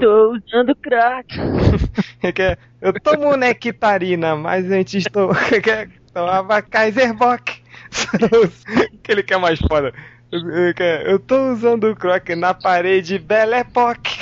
Tô 0.00 0.32
usando 0.34 0.74
crack. 0.76 1.36
É 2.22 2.58
eu 2.80 2.92
tomo 3.00 3.34
nectarina, 3.36 4.36
mas 4.36 4.70
antes 4.70 5.04
tô, 5.04 5.30
tomava 6.12 6.60
Kaiser 6.60 7.14
Bock. 7.14 7.62
Aquele 8.98 9.22
que 9.22 9.32
é 9.32 9.36
mais 9.38 9.58
foda. 9.60 9.92
Eu 11.06 11.18
tô 11.18 11.52
usando 11.52 11.84
o 11.84 11.96
croc 11.96 12.28
na 12.30 12.52
parede 12.52 13.18
Belle 13.18 13.54
Époque. 13.54 14.18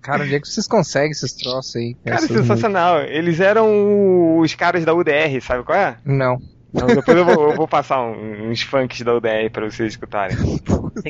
Cara, 0.00 0.22
onde 0.22 0.36
é 0.36 0.40
que 0.40 0.48
vocês 0.48 0.66
conseguem 0.66 1.10
esses 1.10 1.34
troços 1.34 1.76
aí? 1.76 1.94
Cara, 2.04 2.20
sensacional. 2.20 3.02
Eles 3.02 3.40
eram 3.40 4.38
os 4.38 4.54
caras 4.54 4.84
da 4.84 4.94
UDR, 4.94 5.40
sabe 5.42 5.64
qual 5.64 5.76
é? 5.76 5.98
Não. 6.04 6.40
Não, 6.72 6.86
depois 6.86 7.16
eu 7.16 7.24
vou, 7.24 7.50
eu 7.50 7.56
vou 7.56 7.66
passar 7.66 8.02
uns 8.02 8.60
funks 8.62 9.00
da 9.00 9.14
UDR 9.14 9.50
pra 9.50 9.64
vocês 9.70 9.92
escutarem. 9.92 10.36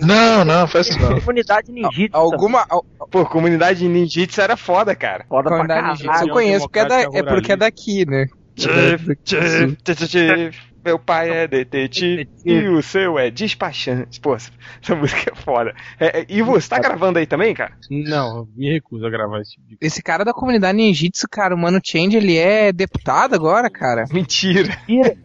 Não, 0.03 0.45
não, 0.45 0.69
faz 0.69 0.89
isso 0.89 1.01
não. 1.01 1.19
Comunidade 1.21 1.73
ninjitsu. 1.73 2.17
Alguma. 2.17 2.65
Pô, 3.11 3.27
comunidade 3.27 3.89
ninjitsu 3.89 4.41
era 4.41 4.57
foda, 4.57 4.95
cara. 4.95 5.25
Foda 5.29 5.49
pra 5.49 5.59
Comunidade 5.59 5.81
caralho. 5.81 5.99
ninjitsu 5.99 6.29
eu 6.29 6.33
conheço, 6.33 6.67
porque 6.67 6.79
é, 6.79 6.85
da, 6.87 7.01
é 7.01 7.23
porque 7.23 7.53
é 7.53 7.57
daqui, 7.57 8.07
né? 8.07 8.27
Chief, 8.57 9.03
chief, 9.25 10.09
chief, 10.09 10.57
Meu 10.89 10.99
pai 10.99 11.29
é 11.31 11.47
detetive 11.47 12.27
e 12.47 12.67
o 12.67 12.81
seu 12.81 13.19
é 13.19 13.31
despachante. 13.31 14.19
Pô, 14.21 14.35
essa 14.35 14.51
música 14.97 15.31
é 15.31 15.35
foda. 15.37 15.75
É, 16.01 16.21
é, 16.21 16.27
e 16.27 16.41
você 16.41 16.67
tá 16.67 16.79
gravando 16.79 17.19
aí 17.19 17.27
também, 17.27 17.53
cara? 17.53 17.77
Não, 17.91 18.39
eu 18.39 18.49
me 18.57 18.73
recuso 18.73 19.05
a 19.05 19.11
gravar 19.11 19.43
esse 19.43 19.53
tipo 19.53 19.69
de 19.69 19.77
Esse 19.83 20.03
cara 20.03 20.25
da 20.25 20.33
comunidade 20.33 20.79
ninjitsu, 20.79 21.27
cara, 21.31 21.55
o 21.55 21.59
Mano 21.59 21.79
Change, 21.85 22.17
ele 22.17 22.39
é 22.39 22.73
deputado 22.73 23.35
agora, 23.35 23.69
cara. 23.69 24.07
Mentira. 24.11 24.79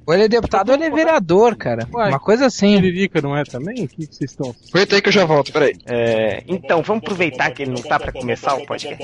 Ou 0.06 0.14
ele 0.14 0.24
é 0.24 0.28
deputado 0.28 0.68
ou 0.68 0.76
ele 0.76 0.84
é 0.84 0.90
vereador, 0.90 1.56
cara. 1.56 1.88
Uai. 1.94 2.10
Uma 2.10 2.20
coisa 2.20 2.48
assim. 2.48 2.76
Tiririca, 2.76 3.22
não 3.22 3.38
é 3.38 3.46
também? 3.46 3.86
O 3.86 3.88
que 3.88 4.06
vocês 4.06 4.32
estão... 4.32 4.54
Aguenta 4.74 4.96
aí 4.98 5.02
que 5.02 5.08
eu 5.08 5.14
já 5.14 5.24
volto, 5.24 5.54
peraí. 5.54 5.78
É, 5.86 6.44
então, 6.46 6.82
vamos 6.82 7.04
aproveitar 7.04 7.52
que 7.52 7.62
ele 7.62 7.72
não 7.72 7.82
tá 7.82 7.98
pra 7.98 8.12
começar 8.12 8.56
o 8.56 8.66
podcast. 8.66 9.02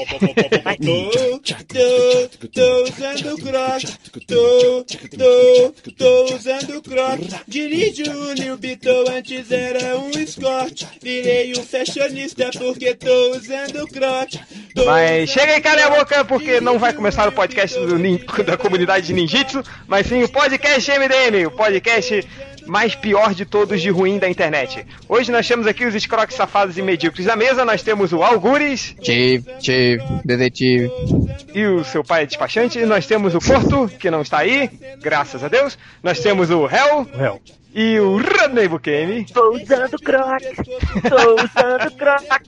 Tô, 1.70 2.48
tô 2.50 2.84
usando 2.84 3.38
croc, 3.38 3.84
tô, 4.28 4.84
tô, 4.84 5.94
tô 5.94 6.36
usando 6.36 6.49
croc. 6.82 7.20
Dirijo 7.48 8.04
o 8.12 8.34
New 8.34 8.58
Beetle, 8.58 9.10
antes 9.10 9.52
era 9.52 9.98
um 9.98 10.10
Escort. 10.10 10.86
Virei 11.02 11.54
um 11.58 11.64
fashionista 11.64 12.50
porque 12.58 12.96
tô 12.96 13.32
usando 13.32 13.88
croc. 13.88 14.34
Tô 14.74 14.86
Mas 14.86 15.30
chega 15.30 15.54
aí, 15.54 15.62
cara, 15.62 15.86
a 15.86 15.90
boca, 15.90 16.26
porque 16.26 16.60
não 16.60 16.80
vai 16.80 16.94
começar 16.94 17.28
o 17.28 17.32
podcast 17.32 17.78
do 17.80 18.00
da 18.44 18.58
comunidade 18.58 19.08
de 19.08 19.14
ninjitsu, 19.14 19.64
mas 19.88 20.08
sim 20.08 20.24
o 20.24 20.30
podcast 20.30 20.92
MDM, 20.92 21.46
o 21.48 21.52
podcast 21.52 22.28
mais 22.70 22.96
pior 22.96 23.34
de 23.34 23.46
todos 23.46 23.82
de 23.82 23.90
ruim 23.90 24.20
da 24.20 24.30
internet. 24.30 24.86
Hoje 25.08 25.32
nós 25.32 25.48
temos 25.48 25.68
aqui 25.68 25.86
os 25.86 25.96
escroques 25.96 26.38
safados 26.38 26.78
e 26.78 26.82
medíocres 26.82 27.26
da 27.26 27.36
mesa, 27.36 27.66
nós 27.66 27.82
temos 27.84 28.14
o 28.14 28.24
Algures 28.24 28.96
Chief, 29.02 29.44
chief, 29.60 30.02
detetive. 30.24 30.90
e 31.54 31.66
o 31.66 31.84
seu 31.84 32.04
pai 32.04 32.24
é 32.24 32.26
despachante, 32.26 32.80
nós 32.86 33.06
temos 33.06 33.34
o 33.36 33.40
Porto, 33.40 33.90
que 33.98 34.12
não 34.12 34.22
está 34.22 34.40
aí, 34.40 34.70
graças 35.02 35.44
a 35.44 35.48
Deus, 35.48 35.78
nós 36.04 36.20
temos 36.20 36.50
o 36.50 36.66
Hell 36.68 37.08
Hell. 37.20 37.42
E 37.80 37.98
o 37.98 38.18
Rodney 38.18 38.68
Bukemi. 38.68 39.24
Tô 39.24 39.52
usando 39.52 39.98
crack. 40.00 40.54
Tô 41.08 41.36
usando 41.36 41.92
crack. 41.96 42.44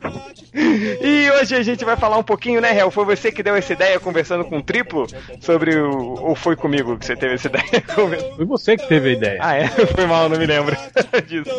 E 0.53 1.31
hoje 1.31 1.55
a 1.55 1.63
gente 1.63 1.85
vai 1.85 1.95
falar 1.95 2.17
um 2.17 2.23
pouquinho, 2.23 2.59
né, 2.59 2.77
Hel? 2.77 2.91
Foi 2.91 3.05
você 3.05 3.31
que 3.31 3.41
deu 3.41 3.55
essa 3.55 3.71
ideia 3.71 3.97
conversando 3.97 4.43
com 4.43 4.57
o 4.57 4.61
Triplo 4.61 5.07
sobre 5.39 5.73
o. 5.77 6.15
Ou 6.21 6.35
foi 6.35 6.57
comigo 6.57 6.97
que 6.97 7.05
você 7.05 7.15
teve 7.15 7.35
essa 7.35 7.47
ideia? 7.47 7.81
conversando? 7.95 8.35
Foi 8.35 8.45
você 8.45 8.75
que 8.75 8.87
teve 8.87 9.09
a 9.09 9.13
ideia. 9.13 9.39
ah, 9.41 9.55
é? 9.55 9.67
Foi 9.95 10.05
mal, 10.05 10.27
não 10.27 10.37
me 10.37 10.45
lembro 10.45 10.75
disso. 11.25 11.49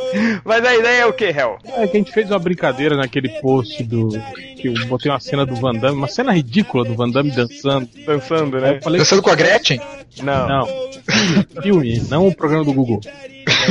Mas 0.44 0.64
a 0.64 0.76
ideia 0.76 1.02
é 1.02 1.06
o 1.06 1.12
que, 1.14 1.24
Hel? 1.24 1.58
É 1.64 1.86
que 1.86 1.96
a 1.96 2.00
gente 2.00 2.12
fez 2.12 2.30
uma 2.30 2.38
brincadeira 2.38 2.94
naquele 2.94 3.30
post 3.40 3.82
do. 3.84 4.08
Que 4.56 4.68
eu 4.68 4.74
botei 4.86 5.10
uma 5.10 5.18
cena 5.18 5.46
do 5.46 5.56
Van 5.56 5.72
Damme, 5.72 5.96
uma 5.96 6.08
cena 6.08 6.32
ridícula 6.32 6.84
do 6.84 6.94
Van 6.94 7.08
Damme 7.08 7.30
dançando. 7.30 7.88
Dançando, 8.04 8.60
né? 8.60 8.80
falei, 8.82 8.98
Dançando 8.98 9.22
com 9.22 9.30
a 9.30 9.34
Gretchen? 9.34 9.80
Não. 10.22 10.46
não, 10.46 10.66
filme, 11.62 12.02
não 12.10 12.28
o 12.28 12.34
programa 12.34 12.64
do 12.64 12.72
Google. 12.74 13.00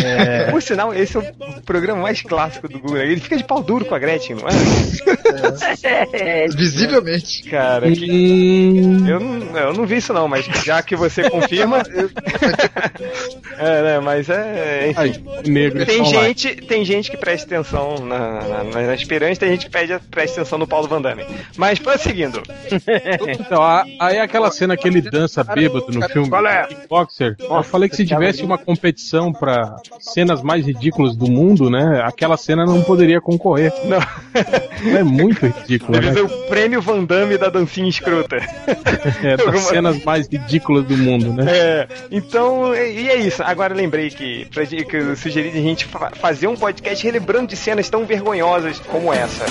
É, 0.03 0.51
Por 0.51 0.61
sinal, 0.61 0.93
esse 0.93 1.17
é 1.17 1.19
o 1.19 1.61
programa 1.63 2.01
mais 2.01 2.21
clássico 2.21 2.67
do 2.67 2.79
Google. 2.79 2.97
Ele 2.97 3.19
fica 3.19 3.37
de 3.37 3.43
pau 3.43 3.61
duro 3.61 3.85
com 3.85 3.95
a 3.95 3.99
Gretchen, 3.99 4.35
não 4.37 4.47
é? 4.47 4.51
É, 6.13 6.47
Visivelmente. 6.47 7.43
Cara, 7.49 7.91
que. 7.91 8.09
hum, 8.11 9.07
Eu 9.07 9.19
não, 9.19 9.57
eu 9.57 9.73
não 9.73 9.85
vi 9.85 9.97
isso 9.97 10.13
não, 10.13 10.27
mas 10.27 10.45
já 10.65 10.81
que 10.81 10.95
você 10.95 11.29
confirma. 11.29 11.81
é, 13.57 13.81
né? 13.81 13.99
Mas 13.99 14.29
é. 14.29 14.89
Enfim. 14.89 14.99
aí, 14.99 15.23
negro 15.49 15.85
Tem 15.85 15.99
lá. 15.99 16.05
gente, 16.05 16.55
tem 16.55 16.85
gente 16.85 17.09
que 17.11 17.17
presta 17.17 17.45
atenção 17.55 17.95
na, 18.05 18.41
na, 18.41 18.63
na 18.63 18.93
Esperança, 18.93 19.39
tem 19.41 19.51
gente 19.51 19.65
que 19.65 19.71
pede, 19.71 19.97
presta 20.09 20.41
atenção 20.41 20.57
no 20.59 20.67
Paulo 20.67 20.87
Van 20.87 21.01
Damme. 21.01 21.25
Mas 21.57 21.79
prosseguindo. 21.79 22.41
Então, 23.31 23.61
aí 23.99 24.19
aquela 24.19 24.51
cena 24.51 24.75
que 24.77 24.87
ele 24.87 25.01
dança 25.01 25.43
bêbado 25.43 25.87
no 25.91 26.07
filme 26.09 26.29
Qual 26.29 26.45
é? 26.45 26.67
Kickboxer, 26.67 27.35
eu 27.39 27.63
falei 27.63 27.89
que 27.89 27.95
se 27.95 28.05
tivesse 28.05 28.43
uma 28.43 28.57
competição 28.57 29.31
pra 29.31 29.77
cenas 29.99 30.41
mais 30.41 30.65
ridículas 30.65 31.15
do 31.15 31.29
mundo, 31.29 31.69
né, 31.69 32.01
aquela 32.03 32.37
cena 32.37 32.65
não 32.65 32.81
poderia 32.81 33.19
concorrer. 33.21 33.71
Não. 33.85 33.99
É 34.97 35.03
muito 35.03 35.45
ridícula, 35.45 35.99
Deve 35.99 36.07
né? 36.07 36.13
ser 36.13 36.21
o 36.23 36.29
prêmio 36.47 36.81
Van 36.81 37.03
Damme 37.03 37.37
da 37.37 37.49
dancinha 37.49 37.89
escrota. 37.89 38.37
É, 39.23 39.35
das 39.37 39.45
alguma- 39.47 39.63
cenas 39.67 40.03
mais 40.03 40.27
ridículas 40.27 40.85
do 40.85 40.95
mundo, 40.97 41.33
né? 41.33 41.45
É, 41.47 41.87
então, 42.11 42.73
e 42.75 43.09
é 43.09 43.15
isso. 43.15 43.41
Agora 43.43 43.73
lembrei 43.73 44.09
que, 44.09 44.45
pra, 44.45 44.65
que 44.65 44.85
eu 44.95 45.15
sugeri 45.15 45.51
de 45.51 45.57
a 45.57 45.61
gente 45.61 45.85
fa- 45.85 46.11
fazer 46.15 46.47
um 46.47 46.55
podcast 46.55 47.03
relembrando 47.03 47.47
de 47.47 47.55
cenas 47.55 47.89
tão 47.89 48.05
vergonhosas 48.05 48.79
como 48.79 49.11
essa. 49.13 49.45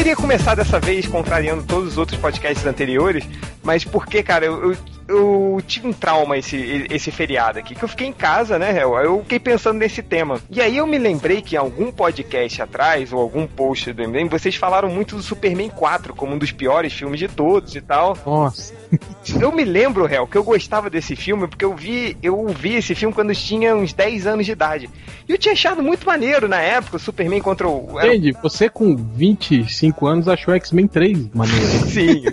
Queria 0.00 0.16
começar 0.16 0.54
dessa 0.54 0.80
vez 0.80 1.06
contrariando 1.06 1.62
todos 1.62 1.90
os 1.90 1.98
outros 1.98 2.18
podcasts 2.18 2.64
anteriores, 2.64 3.22
mas 3.62 3.84
porque, 3.84 4.22
cara, 4.22 4.46
eu, 4.46 4.70
eu, 4.72 4.76
eu 5.10 5.60
tive 5.66 5.88
um 5.88 5.92
trauma 5.92 6.38
esse, 6.38 6.86
esse 6.90 7.10
feriado 7.10 7.58
aqui, 7.58 7.74
que 7.74 7.82
eu 7.82 7.88
fiquei 7.88 8.06
em 8.06 8.12
casa, 8.12 8.58
né, 8.58 8.76
Hel? 8.78 8.96
Eu 8.98 9.20
fiquei 9.22 9.38
pensando 9.38 9.78
nesse 9.78 10.02
tema. 10.02 10.40
E 10.50 10.60
aí 10.60 10.76
eu 10.76 10.86
me 10.86 10.98
lembrei 10.98 11.42
que 11.42 11.54
em 11.56 11.58
algum 11.58 11.90
podcast 11.92 12.62
atrás, 12.62 13.12
ou 13.12 13.20
algum 13.20 13.46
post 13.46 13.92
do 13.92 14.02
MDM, 14.08 14.28
vocês 14.28 14.54
falaram 14.56 14.88
muito 14.88 15.16
do 15.16 15.22
Superman 15.22 15.68
4 15.70 16.14
como 16.14 16.34
um 16.34 16.38
dos 16.38 16.52
piores 16.52 16.92
filmes 16.92 17.18
de 17.18 17.28
todos 17.28 17.74
e 17.74 17.80
tal. 17.80 18.16
Nossa. 18.24 18.74
Eu 19.40 19.52
me 19.52 19.64
lembro, 19.64 20.12
Hel, 20.12 20.26
que 20.26 20.36
eu 20.36 20.42
gostava 20.42 20.90
desse 20.90 21.14
filme 21.14 21.46
porque 21.46 21.64
eu 21.64 21.74
vi, 21.76 22.16
eu 22.20 22.48
vi 22.48 22.74
esse 22.74 22.92
filme 22.94 23.14
quando 23.14 23.30
eu 23.30 23.36
tinha 23.36 23.76
uns 23.76 23.92
10 23.92 24.26
anos 24.26 24.44
de 24.46 24.50
idade. 24.50 24.90
E 25.28 25.32
eu 25.32 25.38
tinha 25.38 25.52
achado 25.52 25.80
muito 25.80 26.04
maneiro 26.04 26.48
na 26.48 26.60
época, 26.60 26.96
o 26.96 26.98
Superman 27.00 27.40
contra 27.40 27.68
o. 27.68 28.00
era- 28.00 28.08
Entende? 28.08 28.36
Você 28.42 28.68
com 28.68 28.96
25 28.96 30.06
anos 30.08 30.26
achou 30.26 30.52
X-Men 30.54 30.88
3 30.88 31.28
maneiro. 31.32 31.60
Sim. 31.86 32.24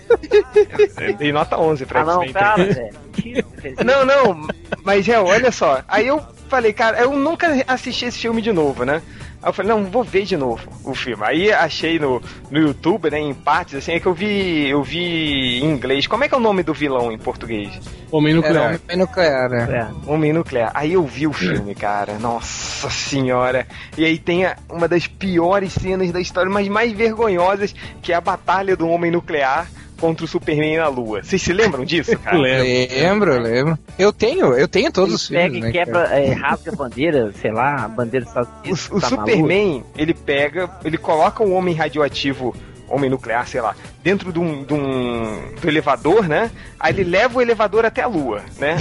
Eu 1.00 1.14
dei 1.18 1.32
nota 1.32 1.60
11 1.60 1.86
pra 1.86 2.02
Ah, 2.02 2.06
X-Men 2.14 2.34
cara, 2.34 2.54
3. 2.56 2.67
Velho. 2.74 3.46
Não, 3.86 4.06
não, 4.06 4.48
mas 4.84 5.08
é, 5.08 5.20
olha 5.20 5.52
só. 5.52 5.82
Aí 5.88 6.08
eu 6.08 6.22
falei, 6.50 6.72
cara, 6.74 7.00
eu 7.00 7.12
nunca 7.14 7.64
assisti 7.68 8.06
esse 8.06 8.20
filme 8.20 8.42
de 8.42 8.52
novo, 8.52 8.84
né? 8.86 9.02
Aí 9.42 9.50
eu 9.50 9.54
falei, 9.54 9.72
não, 9.72 9.86
vou 9.86 10.04
ver 10.04 10.24
de 10.24 10.36
novo 10.36 10.62
o 10.84 10.96
filme. 10.96 11.24
Aí 11.24 11.52
achei 11.52 12.00
no, 12.00 12.22
no 12.50 12.60
YouTube, 12.60 13.10
né, 13.12 13.20
em 13.20 13.34
partes, 13.36 13.76
assim, 13.76 13.92
é 13.94 14.00
que 14.00 14.06
eu 14.08 14.14
vi, 14.14 14.68
eu 14.68 14.82
vi 14.82 15.60
em 15.62 15.66
inglês. 15.66 16.08
Como 16.08 16.24
é 16.24 16.28
que 16.28 16.34
é 16.34 16.38
o 16.38 16.42
nome 16.42 16.64
do 16.64 16.74
vilão 16.74 17.12
em 17.12 17.18
português? 17.20 17.70
Homem 18.12 18.32
Era 18.38 18.42
nuclear. 18.42 18.80
homem 18.88 18.98
nuclear, 18.98 19.50
né? 19.50 19.68
É. 20.06 20.10
Homem 20.12 20.34
Nuclear. 20.34 20.72
Aí 20.74 20.94
eu 20.94 21.04
vi 21.04 21.28
o 21.28 21.34
filme, 21.34 21.76
cara. 21.76 22.18
Nossa 22.20 22.90
senhora. 22.90 23.68
E 23.98 24.06
aí 24.06 24.18
tem 24.18 24.46
a- 24.46 24.56
uma 24.72 24.88
das 24.88 25.06
piores 25.08 25.74
cenas 25.74 26.12
da 26.12 26.20
história, 26.22 26.50
mas 26.50 26.68
mais 26.70 26.92
vergonhosas, 26.94 27.76
que 28.02 28.12
é 28.14 28.16
a 28.16 28.22
batalha 28.22 28.76
do 28.78 28.88
Homem 28.88 29.12
Nuclear 29.12 29.68
contra 30.00 30.24
o 30.26 30.28
Superman 30.28 30.78
na 30.78 30.88
Lua. 30.88 31.24
Vocês 31.24 31.42
se 31.42 31.52
lembram 31.54 31.84
disso, 31.86 32.18
cara? 32.20 32.38
Lembro. 32.38 32.96
Lembro, 32.96 33.40
lembro. 33.42 33.80
Eu 33.98 34.14
tenho, 34.14 34.54
eu 34.54 34.68
tenho 34.68 34.92
todos 34.92 35.14
os 35.14 35.32
Ele 35.32 35.40
filmes, 35.50 35.62
pega 35.62 35.66
né, 35.66 35.70
e 35.70 35.74
quebra, 35.74 36.20
é, 36.20 36.34
rasga 36.34 36.72
a 36.72 36.76
bandeira, 36.76 37.34
sei 37.42 37.52
lá, 37.52 37.86
a 37.86 37.88
bandeira 37.88 38.26
dos 38.26 38.30
Estados 38.32 38.52
Unidos. 38.64 38.90
O, 38.92 38.98
o 38.98 39.02
tá 39.02 39.08
Superman, 39.10 39.84
ele 39.98 40.14
pega, 40.14 40.70
ele 40.86 40.98
coloca 40.98 41.44
o 41.44 41.52
homem 41.52 41.74
radioativo, 41.76 42.56
homem 42.90 43.10
nuclear, 43.10 43.48
sei 43.48 43.60
lá, 43.62 43.76
dentro 44.04 44.32
de 44.32 44.40
um, 44.40 44.64
de 44.64 44.74
um- 44.74 45.54
do 45.60 45.68
elevador, 45.68 46.28
né? 46.28 46.50
Aí 46.80 46.94
ele 46.94 47.04
leva 47.04 47.40
o 47.40 47.42
elevador 47.42 47.86
até 47.86 48.02
a 48.02 48.08
Lua, 48.08 48.42
né? 48.58 48.78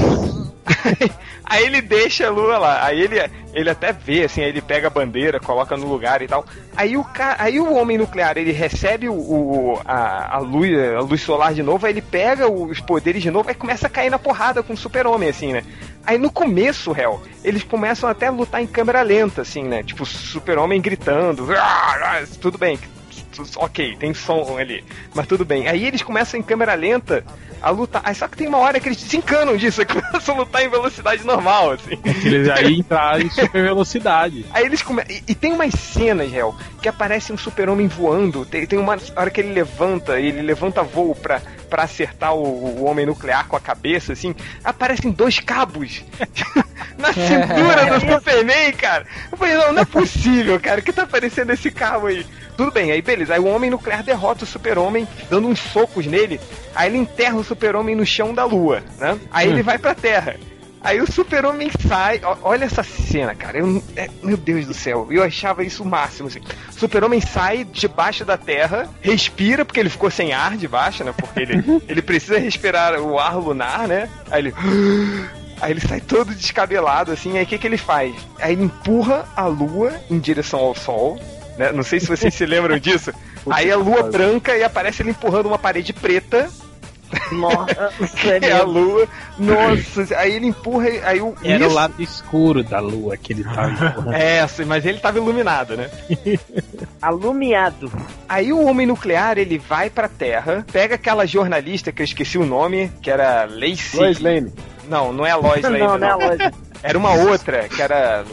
Aí 1.44 1.64
ele 1.64 1.80
deixa 1.80 2.26
a 2.26 2.30
lua 2.30 2.58
lá. 2.58 2.84
Aí 2.84 3.00
ele, 3.00 3.16
ele 3.54 3.70
até 3.70 3.92
vê, 3.92 4.24
assim, 4.24 4.42
aí 4.42 4.48
ele 4.48 4.60
pega 4.60 4.88
a 4.88 4.90
bandeira, 4.90 5.38
coloca 5.38 5.76
no 5.76 5.86
lugar 5.86 6.20
e 6.22 6.26
tal. 6.26 6.44
Aí 6.76 6.96
o, 6.96 7.04
ca... 7.04 7.36
aí 7.38 7.60
o 7.60 7.72
homem 7.74 7.96
nuclear, 7.96 8.36
ele 8.36 8.50
recebe 8.50 9.08
o, 9.08 9.14
o- 9.14 9.80
a, 9.84 10.34
a, 10.36 10.38
luz, 10.38 10.70
a 10.76 11.00
luz 11.00 11.20
solar 11.22 11.54
de 11.54 11.62
novo, 11.62 11.86
aí 11.86 11.92
ele 11.92 12.02
pega 12.02 12.50
os 12.50 12.80
poderes 12.80 13.22
de 13.22 13.30
novo, 13.30 13.48
aí 13.48 13.54
começa 13.54 13.86
a 13.86 13.90
cair 13.90 14.10
na 14.10 14.18
porrada 14.18 14.62
com 14.62 14.72
o 14.72 14.76
super-homem, 14.76 15.28
assim, 15.28 15.52
né? 15.52 15.62
Aí 16.04 16.18
no 16.18 16.30
começo, 16.30 16.90
réu, 16.92 17.22
eles 17.44 17.62
começam 17.62 18.08
até 18.08 18.26
a 18.26 18.30
lutar 18.30 18.60
em 18.60 18.66
câmera 18.66 19.02
lenta, 19.02 19.42
assim, 19.42 19.62
né? 19.62 19.82
Tipo, 19.84 20.04
super-homem 20.04 20.80
gritando, 20.80 21.46
"Ah, 21.56 22.18
ah", 22.20 22.24
tudo 22.40 22.58
bem, 22.58 22.76
ok, 23.56 23.96
tem 23.96 24.14
som 24.14 24.56
ali, 24.58 24.84
mas 25.14 25.26
tudo 25.26 25.44
bem. 25.44 25.68
Aí 25.68 25.86
eles 25.86 26.02
começam 26.02 26.38
em 26.38 26.42
câmera 26.42 26.74
lenta 26.74 27.24
a 27.60 27.70
lutar. 27.70 28.02
Aí 28.04 28.14
só 28.14 28.28
que 28.28 28.36
tem 28.36 28.46
uma 28.46 28.58
hora 28.58 28.78
que 28.78 28.88
eles 28.88 28.98
se 28.98 29.16
encanam 29.16 29.56
disso, 29.56 29.80
e 29.82 29.86
começam 29.86 30.34
a 30.34 30.38
lutar 30.38 30.62
em 30.62 30.68
velocidade 30.68 31.24
normal, 31.24 31.72
assim. 31.72 31.98
Eles 32.24 32.48
aí 32.48 32.78
entraram 32.78 33.20
em 33.20 33.30
super 33.30 33.62
velocidade. 33.62 34.46
Aí 34.52 34.64
eles 34.64 34.82
começam. 34.82 35.14
E, 35.14 35.22
e 35.28 35.34
tem 35.34 35.52
umas 35.52 35.74
cenas, 35.74 36.30
real, 36.30 36.56
que 36.80 36.88
aparece 36.88 37.32
um 37.32 37.38
super-homem 37.38 37.88
voando. 37.88 38.44
Tem, 38.44 38.66
tem 38.66 38.78
uma 38.78 38.96
hora 39.16 39.30
que 39.30 39.40
ele 39.40 39.52
levanta, 39.52 40.20
ele 40.20 40.42
levanta 40.42 40.82
voo 40.82 41.14
pra, 41.14 41.40
pra 41.68 41.84
acertar 41.84 42.34
o, 42.34 42.42
o 42.42 42.84
homem 42.84 43.06
nuclear 43.06 43.46
com 43.46 43.56
a 43.56 43.60
cabeça, 43.60 44.12
assim. 44.12 44.34
Aparecem 44.64 45.10
dois 45.10 45.38
cabos 45.40 46.02
na 46.96 47.12
cintura 47.12 47.86
do 47.86 48.00
Superman, 48.12 48.72
cara. 48.72 49.06
Eu 49.30 49.38
falei, 49.38 49.54
não, 49.54 49.72
não 49.72 49.82
é 49.82 49.84
possível, 49.84 50.58
cara. 50.60 50.80
O 50.80 50.82
que 50.82 50.92
tá 50.92 51.02
aparecendo 51.02 51.52
esse 51.52 51.70
cabo 51.70 52.06
aí? 52.06 52.26
Tudo 52.56 52.70
bem, 52.70 52.90
aí 52.90 53.02
beleza. 53.02 53.34
Aí 53.34 53.40
o 53.40 53.46
homem 53.46 53.70
nuclear 53.70 54.02
derrota 54.02 54.44
o 54.44 54.46
super-homem, 54.46 55.06
dando 55.28 55.48
uns 55.48 55.60
socos 55.60 56.06
nele. 56.06 56.40
Aí 56.74 56.88
ele 56.88 56.98
enterra 56.98 57.36
o 57.36 57.44
super-homem 57.44 57.94
no 57.94 58.06
chão 58.06 58.32
da 58.32 58.44
lua, 58.44 58.82
né? 58.98 59.18
Aí 59.30 59.48
ele 59.48 59.62
vai 59.62 59.78
pra 59.78 59.94
terra. 59.94 60.36
Aí 60.86 61.00
o 61.00 61.10
super-homem 61.10 61.68
sai. 61.88 62.20
Olha 62.42 62.64
essa 62.64 62.84
cena, 62.84 63.34
cara. 63.34 63.58
Eu- 63.58 63.82
é, 63.96 64.08
meu 64.22 64.36
Deus 64.36 64.66
do 64.66 64.72
céu. 64.72 65.08
Eu 65.10 65.24
achava 65.24 65.64
isso 65.64 65.82
o 65.82 65.86
máximo, 65.86 66.28
assim. 66.28 66.38
Super-homem 66.70 67.20
sai 67.20 67.64
debaixo 67.64 68.24
da 68.24 68.36
terra, 68.36 68.88
respira, 69.00 69.64
porque 69.64 69.80
ele 69.80 69.88
ficou 69.88 70.12
sem 70.12 70.32
ar 70.32 70.56
debaixo, 70.56 71.02
né? 71.02 71.12
Porque 71.12 71.40
ele, 71.40 71.64
ele 71.88 72.00
precisa 72.00 72.38
respirar 72.38 73.00
o 73.00 73.18
ar 73.18 73.36
lunar, 73.36 73.88
né? 73.88 74.08
Aí 74.30 74.42
ele. 74.42 74.54
Aí 75.60 75.72
ele 75.72 75.80
sai 75.80 76.00
todo 76.02 76.34
descabelado, 76.34 77.10
assim. 77.10 77.36
Aí 77.36 77.42
o 77.42 77.46
que, 77.46 77.58
que 77.58 77.66
ele 77.66 77.78
faz? 77.78 78.14
Aí 78.38 78.52
ele 78.52 78.62
empurra 78.64 79.26
a 79.34 79.46
lua 79.46 79.92
em 80.08 80.18
direção 80.20 80.60
ao 80.60 80.74
sol. 80.74 81.18
Né? 81.58 81.72
Não 81.72 81.82
sei 81.82 81.98
se 81.98 82.06
vocês 82.06 82.32
se 82.32 82.46
lembram 82.46 82.78
disso. 82.78 83.10
Aí 83.50 83.72
a 83.72 83.76
lua 83.76 84.04
branca 84.04 84.56
e 84.56 84.62
aparece 84.62 85.02
ele 85.02 85.10
empurrando 85.10 85.46
uma 85.46 85.58
parede 85.58 85.92
preta 85.92 86.48
Nossa, 87.32 87.90
é 88.42 88.52
a 88.52 88.62
lua. 88.62 89.06
Nossa, 89.38 90.16
aí 90.18 90.34
ele 90.34 90.46
empurra, 90.46 90.88
aí 91.04 91.20
o. 91.20 91.34
Era 91.42 91.64
o 91.64 91.66
isso- 91.66 91.74
lado 91.76 91.94
escuro 91.98 92.62
da 92.64 92.78
lua 92.80 93.16
que 93.16 93.32
ele 93.32 93.44
tava 93.44 93.70
empurrando. 93.72 94.12
É, 94.12 94.46
sim, 94.48 94.64
mas 94.64 94.84
ele 94.84 94.98
tava 94.98 95.18
iluminado, 95.18 95.76
né? 95.76 95.88
alumiado. 97.00 97.90
Aí 98.28 98.52
o 98.52 98.64
homem 98.64 98.86
nuclear, 98.86 99.38
ele 99.38 99.58
vai 99.58 99.90
pra 99.90 100.08
Terra, 100.08 100.64
pega 100.72 100.94
aquela 100.96 101.26
jornalista 101.26 101.92
que 101.92 102.02
eu 102.02 102.04
esqueci 102.04 102.38
o 102.38 102.46
nome, 102.46 102.90
que 103.02 103.10
era 103.10 103.44
Lacey. 103.48 103.98
Lois 104.00 104.20
Lane. 104.20 104.52
Não, 104.88 105.12
não 105.12 105.26
é 105.26 105.30
a 105.32 105.36
Lois 105.36 105.62
Lane, 105.62 105.78
Não, 105.78 105.88
não. 105.88 105.98
não 105.98 106.06
é 106.06 106.10
a 106.10 106.16
loja. 106.16 106.52
Era 106.82 106.98
uma 106.98 107.12
outra, 107.14 107.68
que 107.68 107.80
era 107.82 108.24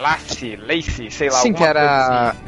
Lacy, 0.00 0.56
Lacey, 0.56 1.10
sei 1.10 1.30
lá. 1.30 1.38
Sim, 1.38 1.48
alguma 1.50 1.56
que 1.58 1.64
era. 1.64 1.80
coisa 1.80 2.28
assim. 2.30 2.38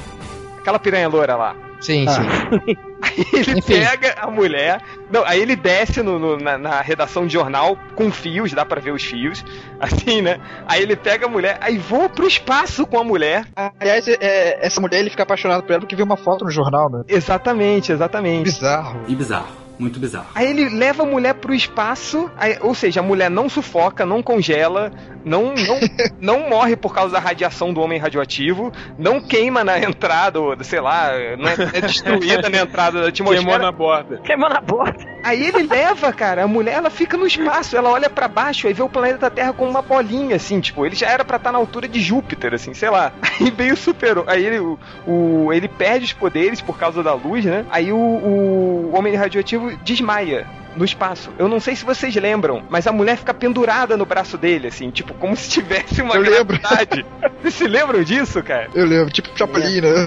Aquela 0.59 0.79
piranha 0.79 1.09
loura 1.09 1.37
lá. 1.37 1.57
Sim, 1.81 2.07
sim. 2.09 2.77
Aí 3.19 3.41
ele 3.41 3.59
Enfim. 3.59 3.81
pega 3.81 4.15
a 4.21 4.31
mulher. 4.31 4.81
Não, 5.11 5.25
aí 5.25 5.41
ele 5.41 5.57
desce 5.57 6.03
no- 6.03 6.19
no- 6.19 6.37
na, 6.37 6.59
na 6.59 6.81
redação 6.81 7.27
de 7.27 7.33
jornal 7.33 7.77
com 7.95 8.11
fios, 8.11 8.53
dá 8.53 8.65
pra 8.65 8.81
ver 8.81 8.93
os 8.93 9.03
fios. 9.03 9.45
Assim, 9.81 10.21
né? 10.23 10.39
Aí 10.67 10.83
ele 10.83 10.97
pega 10.97 11.27
a 11.27 11.29
mulher, 11.29 11.59
aí 11.61 11.79
voa 11.79 12.09
pro 12.09 12.27
espaço 12.27 12.87
com 12.87 12.99
a 12.99 13.05
mulher. 13.05 13.47
Aliás, 13.81 14.07
é, 14.09 14.59
essa 14.65 14.81
mulher 14.81 15.01
ele 15.01 15.11
fica 15.11 15.23
apaixonado 15.23 15.63
por 15.63 15.73
ela 15.73 15.81
porque 15.81 15.97
viu 15.97 16.05
uma 16.05 16.17
foto 16.17 16.45
no 16.45 16.51
jornal, 16.51 16.91
né? 16.91 17.03
Exatamente, 17.09 17.93
exatamente. 17.93 18.45
Bizarro. 18.45 19.01
E 19.07 19.15
bizarro, 19.15 19.49
muito 19.79 19.99
bizarro. 20.01 20.27
Aí 20.35 20.49
ele 20.49 20.69
leva 20.69 21.03
a 21.03 21.07
mulher 21.07 21.35
pro 21.35 21.55
espaço, 21.55 22.31
aí- 22.37 22.59
ou 22.61 22.75
seja, 22.75 23.01
a 23.01 23.03
mulher 23.03 23.31
não 23.31 23.49
sufoca, 23.49 24.07
não 24.07 24.23
congela, 24.23 24.91
não, 25.25 25.55
não, 25.55 25.55
não 26.41 26.49
morre 26.49 26.77
por 26.77 26.95
causa 26.95 27.13
da 27.13 27.19
radiação 27.21 27.73
do 27.73 27.81
homem 27.81 27.99
radioativo, 27.99 28.73
não 28.99 29.21
queima 29.21 29.63
na 29.65 29.79
entrada, 29.79 30.41
ou, 30.41 30.57
sei 30.65 30.81
lá, 30.81 31.11
não 31.39 31.49
é, 31.49 31.55
é 31.75 31.81
destruída 31.81 32.49
na 32.49 32.59
entrada 32.59 33.03
da 33.03 33.13
Queimou 33.13 33.33
atmosfera. 33.35 33.63
na 33.65 33.73
borda. 33.73 34.17
Queimou 34.25 34.49
na 34.49 34.61
borda. 34.61 35.05
Aí 35.25 35.45
ele 35.45 35.65
leva, 35.67 36.13
cara, 36.13 36.45
a 36.45 36.49
mulher 36.49 36.75
ela 36.77 36.89
fica 36.91 37.17
no 37.17 37.27
espaço, 37.27 37.77
ela 37.77 37.91
olha 37.91 38.09
pra 38.09 38.29
baixo, 38.29 38.67
aí 38.69 38.73
vê 38.73 38.83
o 38.83 38.89
planeta 38.89 39.29
Terra 39.31 39.53
com 39.53 39.69
uma 39.69 39.83
bolinha, 39.83 40.37
assim, 40.37 40.61
tipo, 40.61 40.87
ele 40.87 40.95
já 40.95 41.09
era 41.09 41.25
pra 41.25 41.37
estar 41.37 41.51
na 41.53 41.59
altura 41.59 41.89
de 41.89 42.01
Júpiter, 42.01 42.55
assim, 42.55 42.73
sei 42.75 42.89
lá. 42.91 43.13
Aí 43.41 43.51
veio 43.51 43.75
o 43.75 43.77
super, 43.77 44.23
aí 44.29 44.47
ele, 44.47 44.59
o, 44.61 44.79
o- 45.07 45.53
ele 45.53 45.69
perde 45.69 46.07
os 46.07 46.13
poderes 46.15 46.63
por 46.63 46.79
causa 46.79 47.03
da 47.03 47.13
luz, 47.13 47.45
né? 47.45 47.67
Aí 47.71 47.93
o, 47.93 47.97
o 47.99 48.93
homem 48.97 49.15
radioativo 49.15 49.66
desmaia. 49.85 50.47
No 50.77 50.85
espaço. 50.85 51.31
Eu 51.39 51.49
não 51.49 51.59
sei 51.59 51.75
se 51.75 51.87
vocês 51.87 52.15
lembram, 52.17 52.63
mas 52.69 52.87
a 52.87 52.93
mulher 52.93 53.17
fica 53.17 53.33
pendurada 53.33 53.97
no 53.97 54.05
braço 54.05 54.37
dele, 54.37 54.67
assim, 54.69 54.91
tipo, 54.91 55.15
como 55.15 55.35
se 55.35 55.49
tivesse 55.49 56.03
uma 56.03 56.17
Eu 56.17 56.21
lembro. 56.21 56.59
gravidade. 56.59 57.07
Vocês 57.41 57.55
se 57.55 57.67
lembram 57.67 58.03
disso, 58.03 58.43
cara? 58.43 58.69
Eu 58.75 58.85
lembro, 58.85 59.11
tipo 59.11 59.27
Chapolin, 59.39 59.81
né? 59.81 60.07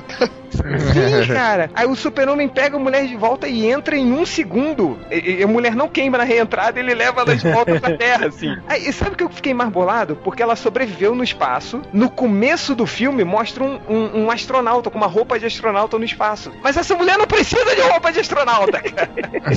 Sim, 0.52 1.28
cara. 1.34 1.70
Aí 1.76 1.86
o 1.88 1.96
super-homem 1.96 2.48
pega 2.48 2.78
a 2.78 2.80
mulher 2.80 3.06
de 3.08 3.16
volta 3.16 3.48
e 3.48 3.66
entra 3.70 3.96
em 3.98 4.12
um 4.12 4.26
segundo. 4.26 5.00
E, 5.12 5.40
e 5.40 5.44
a 5.44 5.48
mulher 5.48 5.76
não 5.76 5.88
queima 5.88 6.18
na 6.18 6.24
reentrada, 6.24 6.80
ele 6.80 6.94
leva 6.94 7.22
ela 7.22 7.36
de 7.36 7.48
volta 7.52 7.80
pra 7.80 7.96
Terra, 7.98 8.28
assim. 8.28 8.56
Aí, 8.68 8.88
e 8.88 8.94
sabe 8.94 9.12
o 9.12 9.16
que 9.16 9.24
eu 9.24 9.30
fiquei 9.30 9.54
mais 9.54 9.70
bolado? 9.70 10.16
Porque 10.18 10.42
ela 10.44 10.56
sobreviveu 10.56 11.14
no 11.16 11.24
espaço. 11.24 11.82
No 11.94 12.10
começo 12.10 12.76
do 12.76 12.86
filme, 12.86 13.24
mostra 13.24 13.64
um, 13.64 13.80
um- 13.90 14.24
um 14.26 14.32
astronauta 14.32 14.90
com 14.90 14.98
uma 14.98 15.08
roupa 15.08 15.38
de 15.40 15.46
astronauta 15.46 15.98
no 15.98 16.04
espaço. 16.06 16.52
Mas 16.64 16.78
essa 16.78 16.96
mulher 16.96 17.18
não 17.18 17.28
precisa 17.28 17.76
de 17.76 17.82
roupa 17.82 18.12
de 18.12 18.20
astronauta, 18.20 18.82
cara. 18.82 19.10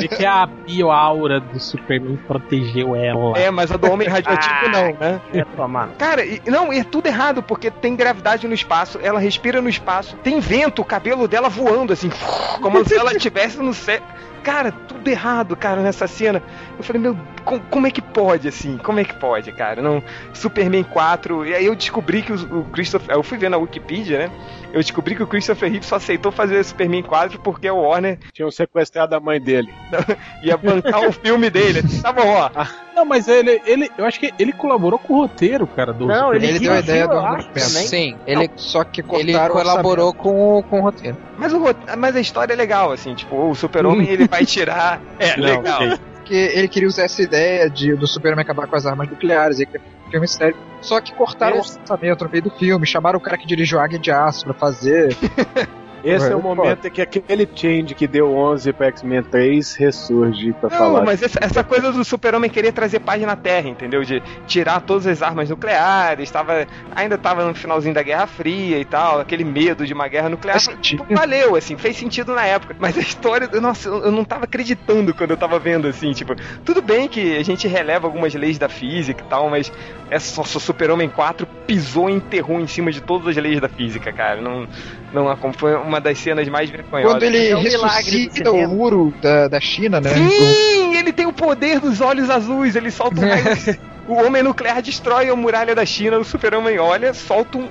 Vê 0.00 0.08
que 0.08 0.24
a 0.24 0.46
bioaura 0.46 1.40
do 1.40 1.58
Superman 1.60 2.16
protegeu 2.26 2.94
ela. 2.96 3.38
É, 3.38 3.50
mas 3.50 3.70
a 3.70 3.76
do 3.76 3.90
homem 3.90 4.08
radioativo 4.08 4.54
Ah. 4.64 4.68
não, 4.68 4.92
né? 4.98 5.20
É, 5.34 5.44
tomar. 5.44 5.88
Cara, 5.98 6.24
e- 6.24 6.40
não, 6.46 6.72
e 6.72 6.78
é 6.80 6.84
tudo 6.84 7.06
errado, 7.06 7.42
porque 7.42 7.70
tem 7.70 7.94
gravidade 7.96 8.46
no 8.46 8.54
espaço, 8.54 8.98
ela 9.02 9.18
respira 9.18 9.60
no 9.60 9.68
espaço, 9.68 9.97
tem 10.22 10.40
vento, 10.40 10.82
o 10.82 10.84
cabelo 10.84 11.26
dela 11.28 11.48
voando, 11.48 11.92
assim, 11.92 12.08
como 12.60 12.84
se 12.84 12.94
ela 12.96 13.12
estivesse 13.16 13.58
no 13.58 13.72
céu. 13.74 14.00
Cara, 14.42 14.70
tudo 14.72 15.06
errado, 15.08 15.56
cara, 15.56 15.82
nessa 15.82 16.06
cena. 16.06 16.42
Eu 16.76 16.82
falei, 16.84 17.02
meu, 17.02 17.18
com- 17.44 17.58
como 17.60 17.86
é 17.86 17.90
que 17.90 18.00
pode, 18.00 18.48
assim? 18.48 18.78
Como 18.78 18.98
é 19.00 19.04
que 19.04 19.14
pode, 19.14 19.52
cara? 19.52 19.82
Não, 19.82 20.02
Superman 20.32 20.84
4. 20.84 21.44
E 21.44 21.54
aí 21.54 21.66
eu 21.66 21.74
descobri 21.74 22.22
que 22.22 22.32
o, 22.32 22.60
o 22.60 22.64
Christopher. 22.70 23.16
Eu 23.16 23.22
fui 23.22 23.36
ver 23.36 23.50
na 23.50 23.56
Wikipedia, 23.58 24.18
né? 24.18 24.32
Eu 24.72 24.80
descobri 24.80 25.16
que 25.16 25.22
o 25.22 25.26
Christopher 25.26 25.70
Reeve 25.70 25.84
só 25.84 25.96
aceitou 25.96 26.30
fazer 26.32 26.62
Superman 26.64 27.02
4 27.02 27.38
porque 27.40 27.66
a 27.68 27.74
Warner 27.74 28.18
Tinham 28.32 28.50
sequestrado 28.50 29.14
a 29.14 29.20
mãe 29.20 29.40
dele. 29.40 29.76
ia 30.40 30.56
bancar 30.56 31.06
o 31.06 31.12
filme 31.12 31.50
dele. 31.50 31.82
Tá 32.00 32.12
bom, 32.12 32.26
ó. 32.28 32.50
Não, 32.98 33.04
mas 33.04 33.28
ele, 33.28 33.60
ele, 33.64 33.88
eu 33.96 34.04
acho 34.04 34.18
que 34.18 34.32
ele 34.38 34.52
colaborou 34.52 34.98
com 34.98 35.14
o 35.14 35.20
roteiro, 35.22 35.66
cara, 35.68 35.92
do 35.92 36.06
Não, 36.06 36.34
ele, 36.34 36.46
Ele 36.48 36.58
deu 36.58 36.72
a 36.72 36.80
ideia 36.80 37.06
do 37.06 37.14
também. 37.14 37.58
Sim, 37.60 38.16
ele, 38.26 38.50
Só 38.56 38.82
que 38.82 39.04
ele 39.12 39.32
colaborou 39.48 40.12
com, 40.12 40.58
o- 40.58 40.62
com 40.64 40.80
o 40.80 40.82
roteiro. 40.82 41.16
Mas, 41.38 41.52
o, 41.52 41.60
mas 41.96 42.16
a 42.16 42.20
história 42.20 42.52
é 42.52 42.56
legal, 42.56 42.90
assim, 42.90 43.14
tipo, 43.14 43.50
o 43.50 43.54
Super-Homem 43.54 44.08
ele 44.08 44.26
vai 44.26 44.44
tirar. 44.44 45.00
É, 45.20 45.36
Não, 45.36 45.44
legal. 45.46 45.82
ok. 45.82 45.98
porque 46.14 46.34
ele 46.34 46.66
queria 46.68 46.88
usar 46.88 47.04
essa 47.04 47.22
ideia 47.22 47.70
de, 47.70 47.94
do 47.94 48.06
Superman 48.06 48.40
acabar 48.42 48.66
com 48.66 48.74
as 48.76 48.84
armas 48.84 49.08
nucleares, 49.08 49.60
e 49.60 49.66
que 49.66 49.78
um 49.78 50.10
filme 50.10 50.26
sério. 50.28 50.56
Só 50.80 51.00
que 51.00 51.12
cortaram 51.14 51.56
o 51.56 51.60
orçamento 51.60 52.24
no 52.24 52.30
meio 52.30 52.42
do 52.42 52.50
filme, 52.50 52.84
chamaram 52.86 53.18
o 53.18 53.22
cara 53.22 53.38
que 53.38 53.46
dirigiu 53.46 53.78
Águia 53.80 53.98
de 53.98 54.10
Aço 54.10 54.44
pra 54.44 54.54
fazer. 54.54 55.16
Esse 56.02 56.28
é, 56.28 56.32
É, 56.32 56.36
o 56.36 56.42
momento 56.42 56.86
em 56.86 56.90
que 56.90 57.00
aquele 57.00 57.48
change 57.54 57.94
que 57.94 58.06
deu 58.06 58.34
11 58.34 58.72
pra 58.72 58.86
X-Men 58.88 59.22
3 59.22 59.74
ressurge 59.76 60.52
pra 60.54 60.70
Não, 60.70 60.78
falar. 60.78 61.04
mas 61.04 61.22
essa, 61.22 61.38
essa 61.40 61.62
coisa 61.62 61.92
do 61.92 62.04
super-homem 62.04 62.50
querer 62.50 62.72
trazer 62.72 63.00
paz 63.00 63.22
na 63.22 63.36
Terra, 63.36 63.68
entendeu? 63.68 64.02
De 64.02 64.22
tirar 64.46 64.80
todas 64.80 65.06
as 65.06 65.22
armas 65.22 65.48
nucleares, 65.48 66.30
tava, 66.30 66.66
ainda 66.94 67.16
tava 67.16 67.44
no 67.44 67.54
finalzinho 67.54 67.94
da 67.94 68.02
Guerra 68.02 68.26
Fria 68.26 68.78
e 68.78 68.84
tal, 68.84 69.20
aquele 69.20 69.44
medo 69.44 69.86
de 69.86 69.92
uma 69.94 70.08
guerra 70.08 70.28
nuclear. 70.28 70.60
Faz 70.60 70.64
sentido. 70.74 71.04
Pô, 71.04 71.14
Valeu, 71.14 71.56
assim, 71.56 71.76
fez 71.76 71.96
sentido 71.96 72.34
na 72.34 72.44
época. 72.44 72.74
Mas 72.78 72.96
a 72.96 73.00
história, 73.00 73.48
nossa, 73.60 73.88
eu 73.88 74.08
eu 74.08 74.12
não 74.12 74.24
tava 74.24 74.44
acreditando 74.44 75.14
quando 75.14 75.32
eu 75.32 75.36
tava 75.36 75.58
vendo, 75.58 75.86
assim, 75.86 76.12
tipo, 76.12 76.34
tudo 76.64 76.80
bem 76.80 77.08
que 77.08 77.36
a 77.36 77.42
gente 77.44 77.68
releva 77.68 78.06
algumas 78.06 78.34
leis 78.34 78.58
da 78.58 78.68
física 78.68 79.22
e 79.22 79.28
tal, 79.28 79.50
mas 79.50 79.70
essa 80.10 80.42
só 80.42 80.58
Super-Homem 80.58 81.08
4 81.08 81.46
pisou 81.66 82.08
e 82.08 82.14
enterrou 82.14 82.58
em 82.60 82.66
cima 82.66 82.90
de 82.90 83.00
todas 83.02 83.28
as 83.28 83.36
leis 83.36 83.60
da 83.60 83.68
física, 83.68 84.10
cara. 84.12 84.40
Não, 84.40 84.66
não 85.12 85.52
foi 85.52 85.74
uma 85.88 86.00
das 86.00 86.18
cenas 86.18 86.46
mais 86.48 86.70
vergonhosas. 86.70 87.14
Quando 87.14 87.22
ele 87.24 87.48
É 87.48 87.56
um 87.56 87.60
ressuscita 87.60 88.52
o 88.52 88.68
muro 88.68 89.12
da, 89.20 89.48
da 89.48 89.60
China, 89.60 90.00
né? 90.00 90.10
Sim, 90.10 90.96
ele 90.96 91.12
tem 91.12 91.26
o 91.26 91.32
poder 91.32 91.80
dos 91.80 92.00
olhos 92.00 92.30
azuis, 92.30 92.76
ele 92.76 92.90
solta 92.90 93.20
um 93.20 93.28
raio. 93.28 93.44
o 94.06 94.14
homem 94.14 94.42
nuclear 94.42 94.80
destrói 94.82 95.28
a 95.28 95.36
muralha 95.36 95.74
da 95.74 95.84
China, 95.84 96.18
o 96.18 96.24
super-homem 96.24 96.78
olha, 96.78 97.12
solta 97.12 97.58
um, 97.58 97.68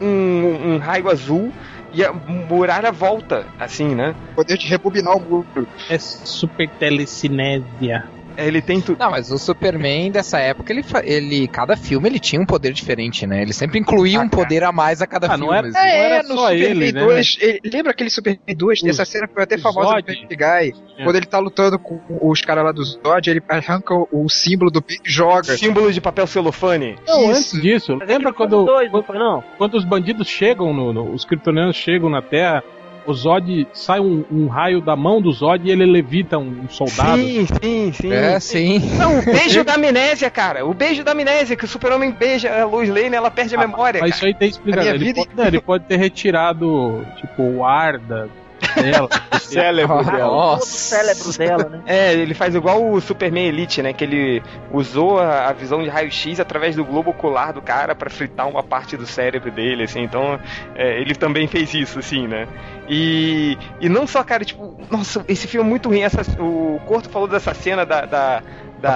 um, 0.00 0.74
um 0.74 0.78
raio 0.78 1.08
azul 1.10 1.52
e 1.92 2.04
a 2.04 2.12
muralha 2.12 2.92
volta, 2.92 3.46
assim, 3.58 3.94
né? 3.94 4.14
O 4.32 4.36
poder 4.36 4.58
de 4.58 4.66
rebobinar 4.66 5.16
o 5.16 5.20
muro. 5.20 5.66
É 5.88 5.98
super 5.98 6.68
telecinésia. 6.78 8.04
Ele 8.38 8.62
tem 8.62 8.80
tudo. 8.80 8.98
Não, 8.98 9.10
mas 9.10 9.30
o 9.32 9.38
Superman 9.38 10.10
dessa 10.12 10.38
época, 10.38 10.72
ele, 10.72 10.84
ele 11.04 11.48
cada 11.48 11.76
filme 11.76 12.08
ele 12.08 12.18
tinha 12.20 12.40
um 12.40 12.46
poder 12.46 12.72
diferente, 12.72 13.26
né? 13.26 13.42
Ele 13.42 13.52
sempre 13.52 13.78
incluía 13.78 14.20
Ah, 14.20 14.22
um 14.22 14.28
poder 14.28 14.62
a 14.64 14.70
mais 14.72 15.02
a 15.02 15.06
cada 15.06 15.26
Ah, 15.26 15.30
filme. 15.30 15.46
não 15.46 15.54
era- 15.54 15.68
assim. 15.68 15.78
era 15.78 16.22
no 16.22 16.34
só 16.36 16.48
Superman 16.50 16.70
ele, 16.70 16.92
né? 16.92 17.00
2, 17.04 17.36
ele- 17.40 17.60
lembra 17.64 17.90
aquele 17.92 18.10
Superman 18.10 18.40
2? 18.56 18.82
Os- 18.82 18.88
Essa 18.88 19.04
cena 19.04 19.28
foi 19.32 19.42
até 19.42 19.58
famosa 19.58 19.88
Zod. 19.88 20.02
do 20.02 20.06
Family 20.14 20.36
Guy. 20.36 20.74
É. 20.98 21.04
Quando 21.04 21.16
ele 21.16 21.26
tá 21.26 21.38
lutando 21.38 21.78
com 21.78 22.00
os 22.22 22.40
caras 22.42 22.64
lá 22.64 22.72
do 22.72 22.84
Zod, 22.84 23.28
ele 23.28 23.42
arranca 23.48 23.92
o, 23.94 24.08
o 24.12 24.28
símbolo 24.28 24.70
do 24.70 24.80
peito 24.80 25.02
e 25.08 25.10
joga. 25.10 25.56
Símbolo 25.56 25.92
de 25.92 26.00
papel 26.00 26.26
celofane. 26.26 26.96
Não, 27.06 27.30
Isso. 27.32 27.56
antes 27.56 27.62
disso, 27.62 27.98
é 28.00 28.04
lembra 28.04 28.32
quando, 28.32 28.64
dois, 28.64 28.90
não 28.92 29.02
foi 29.02 29.18
não? 29.18 29.42
quando 29.58 29.74
os 29.74 29.84
bandidos 29.84 30.28
chegam, 30.28 30.72
no, 30.72 30.92
no- 30.92 31.12
os 31.12 31.24
kryptonianos 31.24 31.76
chegam 31.76 32.08
na 32.08 32.22
Terra, 32.22 32.62
o 33.08 33.14
Zod 33.14 33.66
sai 33.72 34.00
um, 34.00 34.24
um 34.30 34.46
raio 34.46 34.80
da 34.80 34.94
mão 34.94 35.20
do 35.20 35.32
Zod 35.32 35.66
e 35.66 35.70
ele 35.70 35.86
levita 35.86 36.36
um, 36.36 36.64
um 36.64 36.68
soldado. 36.68 37.16
Sim, 37.22 37.46
sim, 37.46 37.92
sim. 37.92 38.12
É, 38.12 38.38
sim. 38.38 38.78
Não, 38.98 39.18
o 39.18 39.24
beijo 39.24 39.64
da 39.64 39.74
amnésia, 39.74 40.30
cara. 40.30 40.66
O 40.66 40.74
beijo 40.74 41.02
da 41.02 41.12
amnésia, 41.12 41.56
que 41.56 41.64
o 41.64 41.68
super-homem 41.68 42.10
beija 42.10 42.60
a 42.60 42.66
Lois 42.66 42.88
Lane, 42.88 43.14
ela 43.14 43.30
perde 43.30 43.54
a 43.54 43.58
memória, 43.58 44.00
Mas 44.00 44.10
cara. 44.10 44.16
isso 44.16 44.26
aí 44.26 44.34
tem 44.34 44.48
explicação. 44.48 44.94
Ele, 44.94 45.04
vida 45.04 45.20
pode, 45.22 45.36
não, 45.36 45.46
ele 45.46 45.60
pode 45.60 45.84
ter 45.84 45.96
retirado, 45.96 47.06
tipo, 47.16 47.42
o 47.42 47.64
ar 47.64 47.98
da, 47.98 48.26
dela. 48.80 49.08
O 49.32 49.38
cérebro 49.38 50.04
dela. 50.04 50.18
Todo 50.18 50.32
o 50.32 50.36
Nossa. 50.36 50.66
cérebro 50.66 51.38
dela, 51.38 51.68
né? 51.68 51.82
É, 51.86 52.12
ele 52.12 52.34
faz 52.34 52.54
igual 52.54 52.90
o 52.90 53.00
Superman 53.00 53.46
Elite, 53.46 53.82
né? 53.82 53.92
Que 53.92 54.04
ele 54.04 54.42
usou 54.72 55.18
a, 55.18 55.52
visão 55.52 55.82
de 55.82 55.88
raio-x 55.88 56.40
através 56.40 56.76
do 56.76 56.84
globo 56.84 57.10
ocular 57.10 57.52
do 57.52 57.62
cara 57.62 57.94
pra 57.94 58.10
fritar 58.10 58.48
uma 58.48 58.62
parte 58.62 58.96
do 58.96 59.06
cérebro 59.06 59.50
dele, 59.50 59.84
assim. 59.84 60.02
Então, 60.02 60.38
é, 60.74 61.00
ele 61.00 61.14
também 61.14 61.46
fez 61.46 61.72
isso, 61.74 61.98
assim, 61.98 62.26
né? 62.26 62.46
E, 62.88 63.56
e 63.80 63.88
não 63.88 64.06
só, 64.06 64.22
cara, 64.24 64.44
tipo, 64.44 64.76
nossa, 64.90 65.24
esse 65.28 65.46
filme 65.46 65.66
é 65.66 65.70
muito 65.70 65.88
ruim. 65.88 66.02
Essa, 66.02 66.22
o 66.40 66.80
Corto 66.86 67.08
falou 67.10 67.28
dessa 67.28 67.52
cena 67.54 67.84
da. 67.84 68.02
da, 68.02 68.42
da 68.80 68.94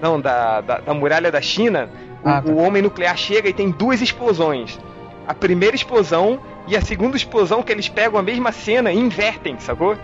não, 0.00 0.20
da, 0.20 0.60
da, 0.60 0.78
da 0.78 0.94
muralha 0.94 1.30
da 1.30 1.40
China. 1.40 1.88
O, 2.24 2.28
Ah, 2.28 2.42
tá. 2.42 2.50
o 2.50 2.56
homem 2.56 2.82
nuclear 2.82 3.16
chega 3.16 3.48
e 3.48 3.52
tem 3.52 3.70
duas 3.70 4.00
explosões. 4.02 4.78
A 5.28 5.34
primeira 5.34 5.76
explosão 5.76 6.40
e 6.66 6.76
a 6.76 6.80
segunda 6.80 7.16
explosão 7.16 7.62
que 7.62 7.72
eles 7.72 7.88
pegam 7.88 8.18
a 8.18 8.22
mesma 8.22 8.52
cena 8.52 8.92
e 8.92 8.98
invertem, 8.98 9.58
sacou? 9.58 9.96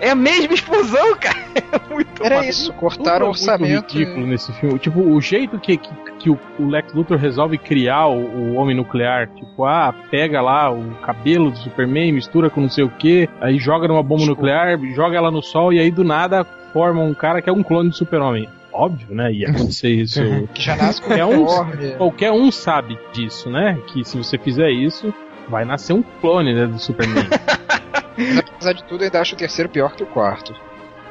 É 0.00 0.10
a 0.10 0.14
mesma 0.16 0.52
explosão, 0.52 1.14
cara. 1.16 1.38
É 1.54 1.94
muito 1.94 2.24
Era 2.24 2.34
maluco. 2.36 2.50
isso, 2.50 2.72
cortaram 2.72 3.26
é 3.26 3.28
o 3.28 3.30
orçamento. 3.30 3.70
Muito 3.72 3.98
ridículo 3.98 4.26
nesse 4.26 4.52
filme. 4.54 4.78
Tipo, 4.80 5.00
o 5.00 5.20
jeito 5.20 5.60
que, 5.60 5.76
que, 5.76 5.90
que 6.18 6.28
o, 6.30 6.38
Lex 6.58 6.92
Luthor 6.92 7.16
resolve 7.18 7.56
criar 7.56 8.08
o, 8.08 8.16
o 8.18 8.54
homem 8.54 8.74
nuclear. 8.76 9.28
Tipo, 9.28 9.64
ah, 9.64 9.94
pega 10.10 10.42
lá 10.42 10.72
o 10.72 10.90
cabelo 11.02 11.52
do 11.52 11.58
Superman, 11.58 12.10
mistura 12.12 12.50
com 12.50 12.60
não 12.62 12.68
sei 12.68 12.82
o 12.82 12.90
que, 12.90 13.28
aí 13.40 13.58
joga 13.58 13.86
numa 13.86 14.02
bomba 14.02 14.26
nuclear, 14.26 14.76
joga 14.92 15.16
ela 15.16 15.30
no 15.30 15.40
sol 15.40 15.72
e 15.72 15.78
aí 15.78 15.90
do 15.90 16.02
nada 16.02 16.44
forma 16.72 17.00
um 17.00 17.14
cara 17.14 17.40
que 17.40 17.48
é 17.48 17.52
um 17.52 17.62
clone 17.62 17.90
do 17.90 17.94
Super-Homem. 17.94 18.48
Óbvio, 18.72 19.14
né? 19.14 19.30
Ia 19.32 19.50
acontecer 19.50 19.90
isso. 19.90 20.20
Que 20.52 20.62
já 20.62 20.74
nasce 20.74 21.00
É 21.12 21.24
um- 21.24 21.42
uniforme. 21.42 21.90
Qualquer 21.92 22.32
um 22.32 22.50
sabe 22.50 22.98
disso, 23.12 23.48
né? 23.50 23.78
Que 23.86 24.02
se 24.04 24.16
você 24.16 24.36
fizer 24.36 24.70
isso, 24.70 25.14
vai 25.48 25.64
nascer 25.64 25.92
um 25.92 26.02
clone 26.20 26.54
né, 26.54 26.66
do 26.66 26.78
Superman. 26.78 27.24
Apesar 28.54 28.72
de 28.72 28.84
tudo, 28.84 29.02
eu 29.02 29.06
ainda 29.06 29.20
acho 29.20 29.34
o 29.34 29.38
terceiro 29.38 29.68
pior 29.70 29.94
que 29.94 30.02
o 30.02 30.06
quarto. 30.06 30.54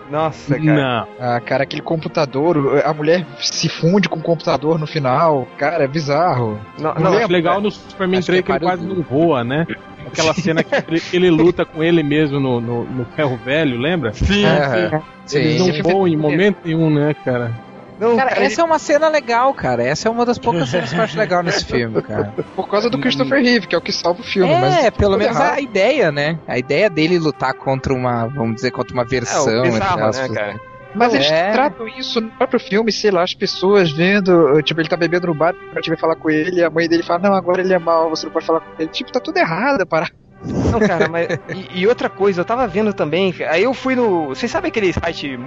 Nossa, 0.10 0.60
cara. 0.60 0.64
Não. 0.64 1.08
Ah, 1.20 1.40
cara, 1.40 1.64
aquele 1.64 1.82
computador, 1.82 2.82
a 2.86 2.94
mulher 2.94 3.26
se 3.40 3.70
funde 3.70 4.10
com 4.10 4.20
o 4.20 4.22
computador 4.22 4.78
no 4.78 4.86
final. 4.86 5.48
Cara, 5.58 5.86
é 5.86 5.88
bizarro. 5.88 6.60
Não, 6.78 6.94
Não 6.96 7.04
lembro, 7.12 7.18
acho 7.20 7.32
legal 7.32 7.62
no 7.62 7.72
Superman 7.72 8.20
Acho 8.20 8.28
3 8.28 8.42
que 8.42 8.46
que 8.46 8.52
é 8.52 8.56
ele 8.56 8.66
quase 8.66 8.86
não 8.86 9.02
voa, 9.02 9.44
né? 9.44 9.66
Aquela 10.06 10.34
cena 10.34 10.64
que 10.64 10.76
ele, 10.76 11.02
ele 11.14 11.30
luta 11.30 11.64
com 11.64 11.82
ele 11.82 12.04
mesmo 12.04 12.40
no, 12.42 12.60
no, 12.60 12.84
no 12.84 13.06
ferro 13.16 13.38
velho, 13.38 13.80
lembra? 13.80 14.12
sim, 14.14 14.44
É, 14.46 15.02
sim. 15.26 15.38
Eles 15.38 15.62
sim. 15.62 15.72
não 15.82 15.84
voam 15.84 16.08
em 16.08 16.18
momento 16.18 16.58
nenhum, 16.66 16.90
né, 16.90 17.14
cara? 17.14 17.52
Não, 18.02 18.16
Cara, 18.18 18.32
cara, 18.32 18.44
essa 18.44 18.62
é 18.62 18.66
uma 18.66 18.80
cena 18.80 19.08
legal, 19.08 19.54
cara. 19.54 19.84
Essa 19.84 20.08
é 20.08 20.12
uma 20.12 20.26
das 20.26 20.40
poucas 20.40 20.70
cenas 20.70 20.92
que 20.92 20.98
eu 20.98 21.04
acho 21.04 21.16
legal 21.16 21.44
nesse 21.44 21.64
filme, 21.64 22.02
cara. 22.02 22.34
Por 22.56 22.68
causa 22.68 22.90
do 22.90 23.00
Christopher 23.00 23.44
Reeve, 23.44 23.68
que 23.68 23.76
é 23.76 23.78
o 23.78 23.82
que 23.82 23.92
salva 23.92 24.22
o 24.22 24.24
filme. 24.24 24.52
é, 24.52 24.60
mas 24.60 24.90
pelo 24.90 25.20
menos 25.20 25.38
errado. 25.38 25.54
a 25.54 25.62
ideia, 25.62 26.12
né? 26.12 26.40
A 26.48 26.58
ideia 26.58 26.90
dele 26.90 27.20
lutar 27.20 27.54
contra 27.54 27.94
uma, 27.94 28.26
vamos 28.26 28.56
dizer, 28.56 28.72
contra 28.72 28.92
uma 28.92 29.04
é, 29.04 29.06
versão. 29.06 29.60
o 29.60 29.62
bizarro, 29.62 30.00
né, 30.00 30.30
cara? 30.34 30.60
Mas 30.96 31.10
Não, 31.10 31.16
eles 31.16 31.32
é. 31.32 31.52
tratam 31.52 31.88
isso 31.88 32.20
no 32.20 32.30
próprio 32.32 32.60
filme, 32.60 32.92
sei 32.92 33.12
lá, 33.12 33.22
as 33.22 33.36
pessoas 33.36 33.92
vendo, 33.92 34.60
tipo, 34.64 34.82
ele 34.82 34.90
tá 34.90 34.98
bebendo 34.98 35.28
no 35.28 35.36
bar, 35.36 35.54
pra 35.72 35.80
te 35.80 35.90
ver 35.90 35.98
falar 35.98 36.16
com 36.16 36.30
ele, 36.30 36.60
e 36.60 36.64
a 36.64 36.72
mãe 36.72 36.90
dele 36.90 37.04
fala, 37.04 37.20
não, 37.30 37.36
agora 37.36 37.62
ele 37.62 37.74
é 37.74 37.80
mal, 37.80 38.10
você 38.10 38.26
não 38.26 38.34
pode 38.34 38.48
falar 38.48 38.62
com 38.62 38.82
ele. 38.82 38.90
Tipo, 38.90 39.12
tá 39.12 39.20
tudo 39.20 39.38
errado, 39.38 39.86
para. 39.86 40.10
Não, 40.44 40.80
cara, 40.80 41.08
mas. 41.08 41.28
E, 41.56 41.82
e 41.82 41.88
outra 41.88 42.10
coisa, 42.10 42.42
eu 42.42 42.46
tava 42.46 42.68
vendo 42.68 42.94
também. 42.94 43.34
Aí 43.48 43.62
eu 43.62 43.76
fui 43.76 43.96
no. 43.96 44.30
Vocês 44.30 44.52
sabem 44.52 44.70
aquele 44.70 44.92
site 44.92 45.38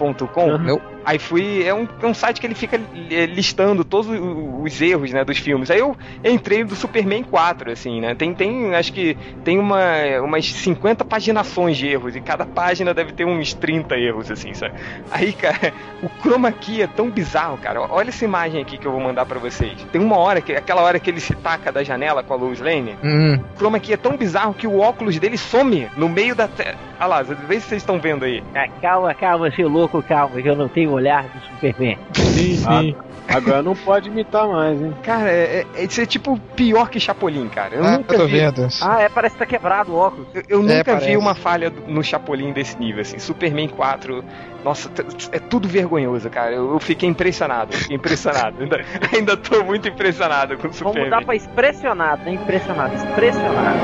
moviesmistakes.com? 0.00 0.58
Não. 0.58 0.80
Aí 1.04 1.20
fui. 1.20 1.62
É 1.64 1.72
um, 1.72 1.86
é 2.02 2.06
um 2.06 2.12
site 2.14 2.40
que 2.40 2.46
ele 2.48 2.54
fica 2.56 2.80
eh, 3.10 3.26
listando 3.26 3.84
todos 3.84 4.08
os 4.10 4.82
erros, 4.82 5.12
né, 5.12 5.24
dos 5.24 5.38
filmes. 5.38 5.70
Aí 5.70 5.78
eu 5.78 5.96
entrei 6.24 6.64
do 6.64 6.74
Superman 6.74 7.22
4, 7.22 7.70
assim, 7.70 8.00
né? 8.00 8.12
Tem, 8.16 8.34
tem 8.34 8.74
acho 8.74 8.92
que 8.92 9.16
tem 9.44 9.56
uma, 9.56 9.78
umas 10.24 10.52
50 10.52 11.04
paginações 11.04 11.76
de 11.76 11.86
erros, 11.86 12.16
e 12.16 12.20
cada 12.20 12.44
página 12.44 12.92
deve 12.92 13.12
ter 13.12 13.24
uns 13.24 13.54
30 13.54 13.96
erros, 13.96 14.30
assim, 14.32 14.52
sabe? 14.52 14.74
Aí, 15.12 15.32
cara, 15.32 15.72
o 16.02 16.08
chroma 16.20 16.50
key 16.50 16.82
é 16.82 16.88
tão 16.88 17.08
bizarro, 17.08 17.56
cara. 17.58 17.82
Olha 17.82 18.08
essa 18.08 18.24
imagem 18.24 18.60
aqui 18.60 18.76
que 18.76 18.86
eu 18.86 18.90
vou 18.90 19.00
mandar 19.00 19.24
pra 19.26 19.38
vocês. 19.38 19.74
Tem 19.92 20.00
uma 20.00 20.16
hora, 20.18 20.40
que 20.40 20.52
aquela 20.54 20.82
hora 20.82 20.98
que 20.98 21.08
ele 21.08 21.20
se 21.20 21.36
taca 21.36 21.70
da 21.70 21.84
janela 21.84 22.24
com 22.24 22.34
a 22.34 22.36
Lois 22.36 22.58
Lane. 22.60 22.96
Hum, 23.04 23.38
O 23.54 23.58
chroma 23.58 23.78
key 23.78 23.92
é 23.92 23.96
tão 23.96 24.16
bizarro 24.16 24.54
que 24.54 24.66
o 24.66 24.80
óculos 24.80 25.16
dele 25.20 25.38
some 25.38 25.88
no 25.96 26.08
meio 26.08 26.34
da 26.34 26.48
tela. 26.48 26.74
Olha 26.98 27.06
lá, 27.06 27.22
vê 27.22 27.60
se 27.60 27.68
vocês 27.68 27.82
estão 27.82 28.00
vendo 28.00 28.24
aí. 28.24 28.42
Ah, 28.54 28.66
calma, 28.82 29.14
calma, 29.14 29.50
seu 29.52 29.68
louco, 29.68 29.85
calma, 30.02 30.40
que 30.40 30.48
eu 30.48 30.56
não 30.56 30.68
tenho 30.68 30.90
olhar 30.90 31.24
do 31.24 31.40
Superman. 31.40 31.98
Sim, 32.14 32.56
sim. 32.56 32.96
Agora 33.28 33.62
não 33.62 33.74
pode 33.74 34.08
imitar 34.08 34.46
mais, 34.46 34.80
hein? 34.80 34.94
Cara, 35.02 35.30
é, 35.30 35.66
é, 35.74 35.84
isso 35.84 36.00
é 36.00 36.06
tipo 36.06 36.38
pior 36.54 36.88
que 36.88 37.00
Chapolin, 37.00 37.48
cara. 37.48 37.74
Eu 37.74 37.84
ah, 37.84 37.98
nunca 37.98 38.14
eu 38.14 38.20
tô 38.20 38.26
vi. 38.26 38.38
vendo. 38.38 38.68
Ah, 38.80 39.00
é, 39.02 39.08
parece 39.08 39.34
que 39.34 39.40
tá 39.40 39.46
quebrado 39.46 39.92
o 39.92 39.96
óculos. 39.96 40.28
Eu, 40.32 40.42
eu 40.48 40.62
nunca 40.62 40.96
vi 40.96 41.16
uma 41.16 41.34
falha 41.34 41.72
no 41.88 42.02
Chapolin 42.02 42.52
desse 42.52 42.78
nível, 42.78 43.02
assim. 43.02 43.18
Superman 43.18 43.68
4, 43.68 44.24
nossa, 44.64 44.90
é 45.32 45.38
tudo 45.38 45.68
vergonhoso, 45.68 46.30
cara. 46.30 46.54
Eu, 46.54 46.72
eu 46.72 46.80
fiquei 46.80 47.08
impressionado, 47.08 47.76
fiquei 47.76 47.96
impressionado. 47.96 48.56
ainda, 48.62 48.84
ainda 49.12 49.36
tô 49.36 49.64
muito 49.64 49.88
impressionado 49.88 50.56
com 50.56 50.68
o 50.68 50.70
Vamos 50.70 50.76
Superman. 50.76 51.04
mudar 51.04 51.24
pra 51.24 51.34
expressionado, 51.34 52.24
né? 52.24 52.32
Impressionado, 52.34 52.94
expressionado. 52.94 53.80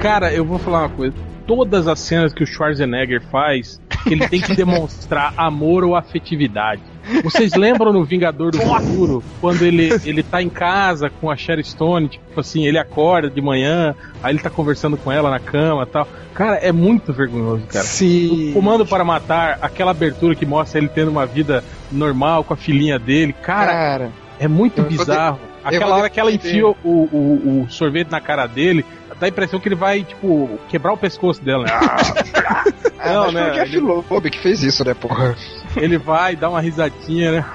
Cara, 0.00 0.32
eu 0.32 0.44
vou 0.44 0.58
falar 0.58 0.80
uma 0.82 0.88
coisa. 0.88 1.14
Todas 1.46 1.88
as 1.88 1.98
cenas 1.98 2.32
que 2.32 2.42
o 2.42 2.46
Schwarzenegger 2.46 3.22
faz, 3.30 3.80
ele 4.06 4.28
tem 4.28 4.40
que 4.40 4.54
demonstrar 4.54 5.34
amor 5.36 5.82
ou 5.82 5.96
afetividade. 5.96 6.82
Vocês 7.24 7.54
lembram 7.54 7.92
no 7.92 8.04
Vingador 8.04 8.52
do 8.52 8.58
Futuro, 8.58 9.24
quando 9.40 9.62
ele, 9.62 9.88
ele 10.04 10.22
tá 10.22 10.42
em 10.42 10.48
casa 10.48 11.08
com 11.08 11.30
a 11.30 11.36
Sherry 11.36 11.64
Stone, 11.64 12.08
tipo 12.08 12.38
assim, 12.38 12.66
ele 12.66 12.78
acorda 12.78 13.30
de 13.30 13.40
manhã, 13.40 13.94
aí 14.22 14.32
ele 14.32 14.42
tá 14.42 14.50
conversando 14.50 14.96
com 14.96 15.10
ela 15.10 15.30
na 15.30 15.40
cama 15.40 15.84
e 15.84 15.86
tal. 15.86 16.06
Cara, 16.34 16.56
é 16.56 16.70
muito 16.70 17.12
vergonhoso, 17.12 17.64
cara. 17.66 17.84
sim. 17.84 18.50
O 18.50 18.52
Comando 18.54 18.86
para 18.86 19.02
Matar, 19.04 19.58
aquela 19.62 19.90
abertura 19.90 20.34
que 20.34 20.46
mostra 20.46 20.78
ele 20.78 20.88
tendo 20.88 21.10
uma 21.10 21.26
vida 21.26 21.64
normal 21.90 22.44
com 22.44 22.52
a 22.52 22.56
filhinha 22.56 22.98
dele, 22.98 23.32
cara, 23.32 23.72
Cara, 23.72 24.12
é 24.38 24.46
muito 24.46 24.82
bizarro. 24.82 25.40
Aquela 25.64 25.96
hora 25.96 26.08
que 26.08 26.20
ela 26.20 26.30
enfia 26.30 26.66
o, 26.66 26.76
o, 26.84 27.62
o 27.64 27.70
sorvete 27.70 28.10
na 28.10 28.20
cara 28.20 28.46
dele, 28.46 28.84
dá 29.18 29.26
a 29.26 29.28
impressão 29.28 29.58
que 29.60 29.68
ele 29.68 29.74
vai, 29.74 30.04
tipo, 30.04 30.58
quebrar 30.68 30.92
o 30.92 30.96
pescoço 30.96 31.42
dela. 31.42 31.64
né? 31.64 31.70
ah, 31.72 32.64
Não, 33.12 33.24
mas 33.26 33.34
né, 33.34 33.42
foi 33.42 33.50
o 33.50 33.54
Jeff 33.54 33.76
ele- 33.76 33.86
Loeb 33.86 34.30
que 34.30 34.38
fez 34.40 34.62
isso, 34.62 34.84
né, 34.84 34.94
porra? 34.94 35.36
ele 35.76 35.98
vai, 35.98 36.34
dá 36.34 36.48
uma 36.50 36.60
risadinha, 36.60 37.30
né? 37.32 37.44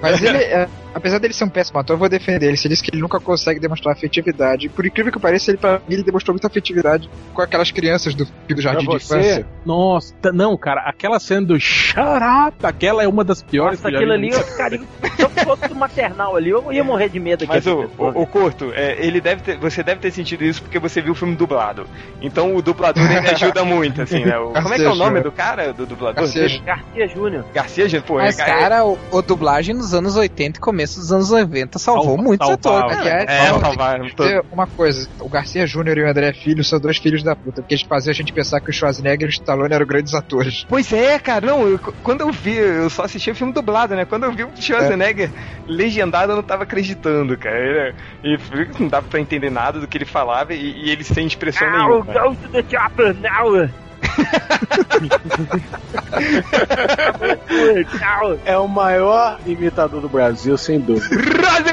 Mas 0.00 0.22
ele, 0.22 0.38
é, 0.38 0.68
apesar 0.94 1.18
dele 1.18 1.34
ser 1.34 1.44
um 1.44 1.48
péssimo 1.48 1.78
ator, 1.78 1.94
eu 1.94 1.98
vou 1.98 2.08
defender 2.08 2.46
ele. 2.46 2.56
Você 2.56 2.68
disse 2.68 2.82
que 2.82 2.90
ele 2.94 3.00
nunca 3.02 3.18
consegue 3.20 3.58
demonstrar 3.60 3.92
afetividade. 3.94 4.68
Por 4.68 4.86
incrível 4.86 5.12
que 5.12 5.18
pareça, 5.18 5.50
ele, 5.50 5.58
pra 5.58 5.74
mim, 5.88 5.94
ele 5.94 6.02
demonstrou 6.02 6.34
muita 6.34 6.46
afetividade 6.46 7.08
com 7.32 7.42
aquelas 7.42 7.70
crianças 7.70 8.14
do, 8.14 8.24
do 8.48 8.60
jardim 8.60 8.84
Pra 8.86 8.98
de 8.98 9.04
você? 9.04 9.18
infância. 9.18 9.46
Nossa, 9.64 10.14
não, 10.32 10.56
cara, 10.56 10.82
aquela 10.82 11.18
cena 11.18 11.46
do 11.46 11.54
up, 11.56 12.56
aquela 12.66 13.02
é 13.02 13.08
uma 13.08 13.24
das 13.24 13.42
piores 13.42 13.80
Nossa, 13.80 13.88
que 13.90 13.96
eu 13.96 13.98
já 13.98 13.98
aquilo 13.98 14.12
ali, 14.12 14.30
eu 14.30 14.44
ficaria. 14.44 14.80
Se 15.16 15.22
eu 15.22 15.30
fosse 15.30 15.74
maternal 15.74 16.36
ali, 16.36 16.50
eu 16.50 16.72
ia 16.72 16.84
morrer 16.84 17.08
de 17.08 17.20
medo 17.20 17.44
aqui. 17.44 17.52
Mas 17.52 17.66
o, 17.66 17.90
o, 17.98 18.22
o 18.22 18.26
Corto, 18.26 18.72
é, 18.74 18.96
ele 19.04 19.20
deve 19.20 19.42
ter, 19.42 19.56
você 19.58 19.82
deve 19.82 20.00
ter 20.00 20.10
sentido 20.10 20.44
isso 20.44 20.62
porque 20.62 20.78
você 20.78 21.00
viu 21.00 21.12
o 21.12 21.14
filme 21.14 21.34
dublado. 21.36 21.86
Então 22.20 22.54
o 22.54 22.62
dublador 22.62 23.04
ele 23.10 23.28
ajuda 23.28 23.64
muito, 23.64 24.02
assim, 24.02 24.24
né? 24.24 24.38
O- 24.38 24.52
como 24.52 24.74
é 24.74 24.76
que 24.76 24.84
é 24.84 24.88
o 24.90 24.94
nome 24.94 25.20
do 25.20 25.32
cara, 25.32 25.72
do 25.72 25.86
dublador? 25.86 26.22
Garcia. 26.24 26.60
Garcia 26.64 27.08
Júnior. 27.08 27.44
Garcia, 27.52 27.88
gente, 27.88 28.04
pô, 28.04 28.14
Mas, 28.14 28.38
é, 28.38 28.44
cara, 28.44 28.84
o, 28.84 28.98
o 29.10 29.22
dublagem 29.22 29.74
nos 29.74 29.94
anos 29.94 30.16
80 30.16 30.58
e 30.58 30.60
começo 30.84 31.00
dos 31.00 31.12
anos 31.12 31.30
90 31.30 31.78
salvou 31.78 32.04
Salva- 32.04 32.22
muitos 32.22 32.46
salvava. 32.46 32.78
atores. 32.92 32.98
Aliás, 33.00 33.24
é, 33.28 33.58
salvaram 33.60 34.04
que 34.08 34.14
dizer 34.14 34.44
uma 34.52 34.66
coisa, 34.66 35.08
o 35.20 35.28
Garcia 35.28 35.66
Júnior 35.66 35.96
e 35.98 36.02
o 36.02 36.08
André 36.10 36.32
Filho 36.32 36.62
são 36.62 36.78
dois 36.78 36.98
filhos 36.98 37.22
da 37.22 37.34
puta, 37.34 37.62
porque 37.62 37.74
eles 37.74 37.84
faziam 37.86 38.10
a 38.10 38.14
gente 38.14 38.32
pensar 38.32 38.60
que 38.60 38.70
o 38.70 38.72
Schwarzenegger 38.72 39.26
e 39.28 39.30
o 39.30 39.32
Stallone 39.32 39.74
eram 39.74 39.86
grandes 39.86 40.14
atores. 40.14 40.64
Pois 40.68 40.92
é, 40.92 41.18
cara, 41.18 41.46
não, 41.46 41.66
eu- 41.66 41.78
quando 42.02 42.20
eu 42.20 42.30
vi, 42.30 42.56
eu 42.56 42.90
só 42.90 43.04
assisti 43.04 43.30
o 43.30 43.34
filme 43.34 43.52
dublado, 43.52 43.94
né? 43.96 44.04
Quando 44.04 44.24
eu 44.24 44.32
vi 44.32 44.44
o 44.44 44.50
Schwarzenegger 44.54 45.30
legendado, 45.66 46.32
eu 46.32 46.36
não 46.36 46.42
tava 46.42 46.64
acreditando, 46.64 47.36
cara. 47.38 47.94
Ele- 48.22 48.38
E 48.38 48.80
não 48.80 48.88
dava 48.88 49.06
pra 49.08 49.20
entender 49.20 49.50
nada 49.50 49.80
do 49.80 49.86
que 49.88 49.96
ele 49.96 50.04
falava 50.04 50.52
e, 50.54 50.86
e 50.86 50.90
ele 50.90 51.04
sem 51.04 51.26
expressão 51.26 51.70
Now, 51.70 52.04
nenhuma. 52.04 52.04
go 52.28 52.36
to 52.36 52.48
the 52.50 52.64
chopper 52.68 53.14
now! 53.20 53.68
É 58.44 58.58
o 58.58 58.68
maior 58.68 59.38
imitador 59.46 60.00
do 60.00 60.08
Brasil, 60.08 60.56
sem 60.56 60.80
dúvida. 60.80 61.16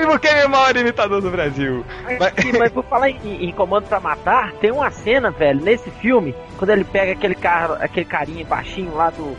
Buquem 0.05 0.31
é 0.31 0.45
o 0.45 0.49
maior 0.49 0.75
imitador 0.75 1.21
do 1.21 1.29
Brasil. 1.29 1.85
Mas, 2.03 2.33
mas 2.57 2.71
por 2.71 2.83
falar 2.85 3.09
em, 3.09 3.45
em 3.45 3.51
Comando 3.51 3.87
pra 3.87 3.99
Matar, 3.99 4.53
tem 4.53 4.71
uma 4.71 4.89
cena, 4.91 5.31
velho, 5.31 5.61
nesse 5.61 5.89
filme, 5.91 6.35
quando 6.57 6.71
ele 6.71 6.83
pega 6.83 7.13
aquele 7.13 7.35
cara, 7.35 7.75
aquele 7.75 8.05
carinha 8.05 8.45
baixinho 8.45 8.95
lá 8.95 9.09
do. 9.09 9.35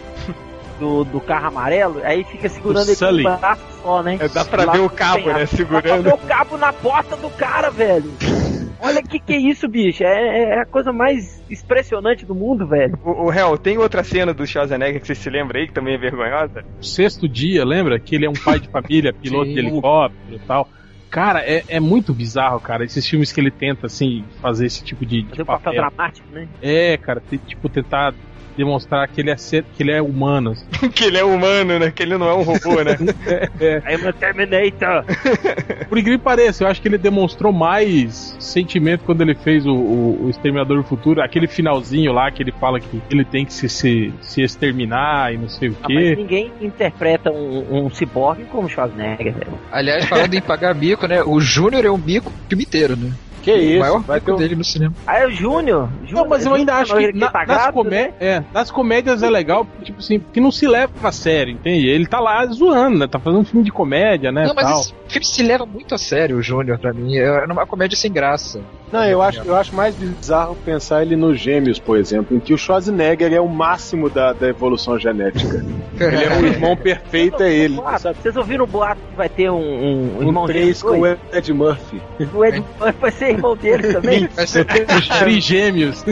Do, 0.82 1.04
do 1.04 1.20
carro 1.20 1.46
amarelo, 1.46 2.00
aí 2.02 2.24
fica 2.24 2.48
segurando 2.48 2.88
O 2.88 2.90
ele 2.90 3.22
com 3.22 3.30
um 3.30 3.36
braço 3.36 3.62
só, 3.80 4.02
né? 4.02 4.16
É, 4.18 4.28
dá 4.28 4.44
pra 4.44 4.64
Lá 4.64 4.72
ver 4.72 4.80
o 4.80 4.90
cabo, 4.90 5.26
né, 5.28 5.32
Dá 5.32 5.34
pra 5.34 5.46
segurando. 5.46 6.02
ver 6.02 6.14
o 6.14 6.18
cabo 6.18 6.58
na 6.58 6.72
porta 6.72 7.16
do 7.16 7.30
cara, 7.30 7.70
velho. 7.70 8.12
Olha 8.84 9.00
que 9.00 9.20
que 9.20 9.32
é 9.32 9.36
isso, 9.38 9.68
bicho. 9.68 10.02
É, 10.02 10.42
é 10.56 10.60
a 10.60 10.66
coisa 10.66 10.92
mais 10.92 11.40
impressionante 11.48 12.26
do 12.26 12.34
mundo, 12.34 12.66
velho. 12.66 12.98
O, 13.04 13.26
o 13.26 13.32
Hel, 13.32 13.56
tem 13.56 13.78
outra 13.78 14.02
cena 14.02 14.34
do 14.34 14.44
Schwarzenegger 14.44 15.00
que 15.00 15.06
você 15.06 15.14
se 15.14 15.30
lembra 15.30 15.60
aí, 15.60 15.68
que 15.68 15.72
também 15.72 15.94
é 15.94 15.98
vergonhosa? 15.98 16.64
O 16.80 16.84
sexto 16.84 17.28
dia, 17.28 17.64
lembra? 17.64 18.00
Que 18.00 18.16
ele 18.16 18.26
é 18.26 18.28
um 18.28 18.32
pai 18.32 18.58
de 18.58 18.66
família, 18.68 19.12
piloto 19.22 19.46
Sim. 19.46 19.54
de 19.54 19.58
helicóptero 19.60 20.34
e 20.34 20.38
tal. 20.40 20.68
Cara, 21.08 21.42
é, 21.48 21.62
é 21.68 21.78
muito 21.78 22.12
bizarro, 22.12 22.58
cara. 22.58 22.84
Esses 22.84 23.06
filmes 23.06 23.30
que 23.30 23.40
ele 23.40 23.52
tenta, 23.52 23.86
assim, 23.86 24.24
fazer 24.40 24.66
esse 24.66 24.82
tipo 24.82 25.06
de, 25.06 25.22
de 25.22 25.28
Fazer 25.28 25.42
um 25.42 25.46
papel 25.46 25.74
papel. 25.74 25.80
dramático, 25.80 26.26
né? 26.32 26.48
É, 26.60 26.96
cara, 26.96 27.20
tem, 27.20 27.38
tipo, 27.38 27.68
tentar 27.68 28.12
demonstrar 28.56 29.08
que 29.08 29.20
ele 29.20 29.30
é, 29.30 29.36
ser, 29.36 29.64
que 29.76 29.82
ele 29.82 29.92
é 29.92 30.02
humano. 30.02 30.50
assim. 30.52 30.66
que 30.90 31.04
ele 31.04 31.18
é 31.18 31.24
humano, 31.24 31.78
né? 31.78 31.90
Que 31.90 32.02
ele 32.02 32.16
não 32.18 32.28
é 32.28 32.34
um 32.34 32.42
robô, 32.42 32.82
né? 32.82 32.96
I'm 33.88 34.06
a 34.06 34.12
Terminator. 34.12 35.04
Por 35.88 35.98
incrível 35.98 36.18
que 36.18 36.24
pareça, 36.24 36.64
eu 36.64 36.68
acho 36.68 36.80
que 36.80 36.88
ele 36.88 36.98
demonstrou 36.98 37.52
mais 37.52 38.36
sentimento 38.38 39.04
quando 39.04 39.20
ele 39.22 39.34
fez 39.34 39.66
o, 39.66 39.72
o, 39.72 40.24
o 40.26 40.30
Exterminador 40.30 40.76
do 40.78 40.84
Futuro, 40.84 41.22
aquele 41.22 41.46
finalzinho 41.46 42.12
lá 42.12 42.30
que 42.30 42.42
ele 42.42 42.52
fala 42.52 42.78
que 42.80 43.00
ele 43.10 43.24
tem 43.24 43.44
que 43.44 43.52
se, 43.52 43.68
se, 43.68 44.12
se 44.20 44.42
exterminar 44.42 45.32
e 45.32 45.38
não 45.38 45.48
sei 45.48 45.68
o 45.70 45.76
Ah, 45.82 45.88
mas 45.88 45.96
quê. 46.10 46.16
ninguém 46.16 46.52
interpreta 46.60 47.30
um, 47.30 47.86
um 47.86 47.90
ciborgue 47.90 48.44
como 48.44 48.68
Schwarzenegger, 48.68 49.34
velho. 49.34 49.58
Aliás, 49.70 50.04
falando 50.06 50.34
em 50.34 50.40
pagar 50.40 50.74
mico, 50.74 51.06
né? 51.06 51.22
O 51.22 51.40
Júnior 51.40 51.84
é 51.84 51.90
um 51.90 51.98
mico 51.98 52.30
o 52.30 52.48
filme 52.48 52.64
inteiro, 52.64 52.96
né? 52.96 53.12
Que 53.42 53.50
o 53.52 53.56
isso? 53.56 53.80
maior 53.80 54.00
Vai 54.00 54.20
ter 54.20 54.32
um... 54.32 54.36
dele 54.36 54.54
no 54.54 54.64
cinema. 54.64 54.94
Ah, 55.06 55.18
é 55.18 55.26
o 55.26 55.30
Júnior? 55.30 55.88
Não, 56.10 56.26
mas 56.28 56.46
eu 56.46 56.54
ainda 56.54 56.74
acho 56.76 56.94
que 56.96 57.02
ele 57.02 57.18
na- 57.18 57.30
tá 57.30 57.44
nas, 57.46 57.70
comé 57.72 57.90
né? 58.08 58.12
é, 58.20 58.42
nas 58.54 58.70
comédias 58.70 59.22
é 59.22 59.28
legal, 59.30 59.66
tipo 59.82 59.98
assim, 59.98 60.20
que 60.32 60.40
não 60.40 60.50
se 60.52 60.66
leva 60.66 60.92
a 61.02 61.12
sério, 61.12 61.52
entende? 61.52 61.86
Ele 61.88 62.06
tá 62.06 62.20
lá 62.20 62.46
zoando, 62.46 62.98
né? 62.98 63.06
Tá 63.06 63.18
fazendo 63.18 63.40
um 63.40 63.44
filme 63.44 63.64
de 63.64 63.72
comédia, 63.72 64.30
né? 64.30 64.46
Não, 64.46 64.54
mas 64.54 64.64
tal. 64.66 64.80
esse 64.80 64.94
filme 65.12 65.26
se 65.26 65.42
leva 65.42 65.66
muito 65.66 65.94
a 65.94 65.98
sério, 65.98 66.36
o 66.36 66.42
Júnior, 66.42 66.78
pra 66.78 66.92
mim. 66.92 67.16
É 67.16 67.44
uma 67.44 67.66
comédia 67.66 67.96
sem 67.96 68.10
graça. 68.12 68.60
Não, 68.92 69.04
eu 69.04 69.22
acho, 69.22 69.40
eu 69.40 69.56
acho 69.56 69.74
mais 69.74 69.94
bizarro 69.94 70.54
pensar 70.66 71.00
ele 71.02 71.16
nos 71.16 71.40
Gêmeos, 71.40 71.78
por 71.78 71.96
exemplo, 71.96 72.36
em 72.36 72.40
que 72.40 72.52
o 72.52 72.58
Schwarzenegger 72.58 73.32
é 73.32 73.40
o 73.40 73.48
máximo 73.48 74.10
da, 74.10 74.34
da 74.34 74.48
evolução 74.48 74.98
genética. 74.98 75.64
Ele 75.98 76.24
é 76.24 76.38
o 76.38 76.46
irmão 76.46 76.76
perfeito, 76.76 77.42
é 77.42 77.52
ele. 77.52 77.76
Boato? 77.76 78.08
Vocês 78.20 78.36
ouviram 78.36 78.64
o 78.64 78.66
boato 78.66 79.00
que 79.08 79.16
vai 79.16 79.28
ter 79.28 79.50
um, 79.50 79.56
um, 79.56 80.16
um 80.16 80.18
Um 80.18 80.26
irmão 80.26 80.46
3 80.46 80.82
dele? 80.82 80.94
com 80.94 81.00
o 81.00 81.36
Ed 81.36 81.52
Murphy. 81.52 82.02
O 82.34 82.44
Ed 82.44 82.64
vai 83.00 83.10
ser 83.12 83.30
irmão 83.30 83.56
dele 83.56 83.92
também? 83.92 84.26
Vai 84.34 84.46
ser 84.46 84.66
Os 84.98 85.08
trigêmeos. 85.20 86.04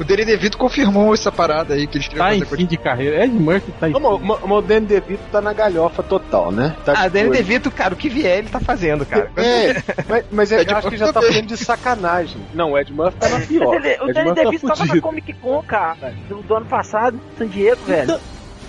O 0.00 0.04
Danny 0.04 0.24
DeVito 0.24 0.58
confirmou 0.58 1.14
essa 1.14 1.30
parada 1.30 1.74
aí 1.74 1.86
que 1.86 1.98
eles 1.98 2.08
queriam 2.08 2.26
tá 2.26 2.34
em 2.34 2.44
fim 2.44 2.66
de 2.66 2.76
carreira. 2.76 3.24
Ed 3.24 3.32
Murphy 3.32 3.72
tá 3.78 3.88
em 3.88 3.94
o, 3.94 3.98
o, 3.98 4.58
o 4.58 4.62
Danny 4.62 4.86
DeVito 4.86 5.22
tá 5.30 5.40
na 5.40 5.52
galhofa 5.52 6.02
total, 6.02 6.50
né? 6.50 6.74
Tá 6.84 7.01
Ah, 7.04 7.08
Danny. 7.08 7.30
DeVito, 7.30 7.70
cara, 7.70 7.94
o 7.94 7.96
que 7.96 8.08
vier 8.08 8.38
ele 8.38 8.48
tá 8.48 8.60
fazendo, 8.60 9.04
cara. 9.06 9.30
É, 9.36 9.82
mas, 10.08 10.24
mas 10.30 10.52
eu 10.52 10.60
Ed 10.60 10.72
acho 10.74 10.88
que 10.90 10.96
já 10.96 11.12
tá 11.12 11.20
fazendo 11.22 11.46
de 11.46 11.56
sacanagem. 11.56 12.40
Não, 12.54 12.72
o 12.72 12.78
Ed 12.78 12.92
Murphy 12.92 13.18
tá 13.18 13.28
na 13.28 13.40
pior. 13.40 13.74
ele- 13.74 13.98
o 14.02 14.12
Danny 14.12 14.28
Murphy 14.28 14.34
tá 14.36 14.44
DeVito 14.44 14.66
tava 14.68 14.84
na. 14.86 15.00
Comic 15.00 15.32
Con, 15.34 15.62
cara, 15.62 16.14
do, 16.28 16.36
do 16.42 16.54
ano 16.54 16.66
passado, 16.66 17.20
em 17.34 17.38
San 17.38 17.46
Diego, 17.48 17.84
velho. 17.84 18.20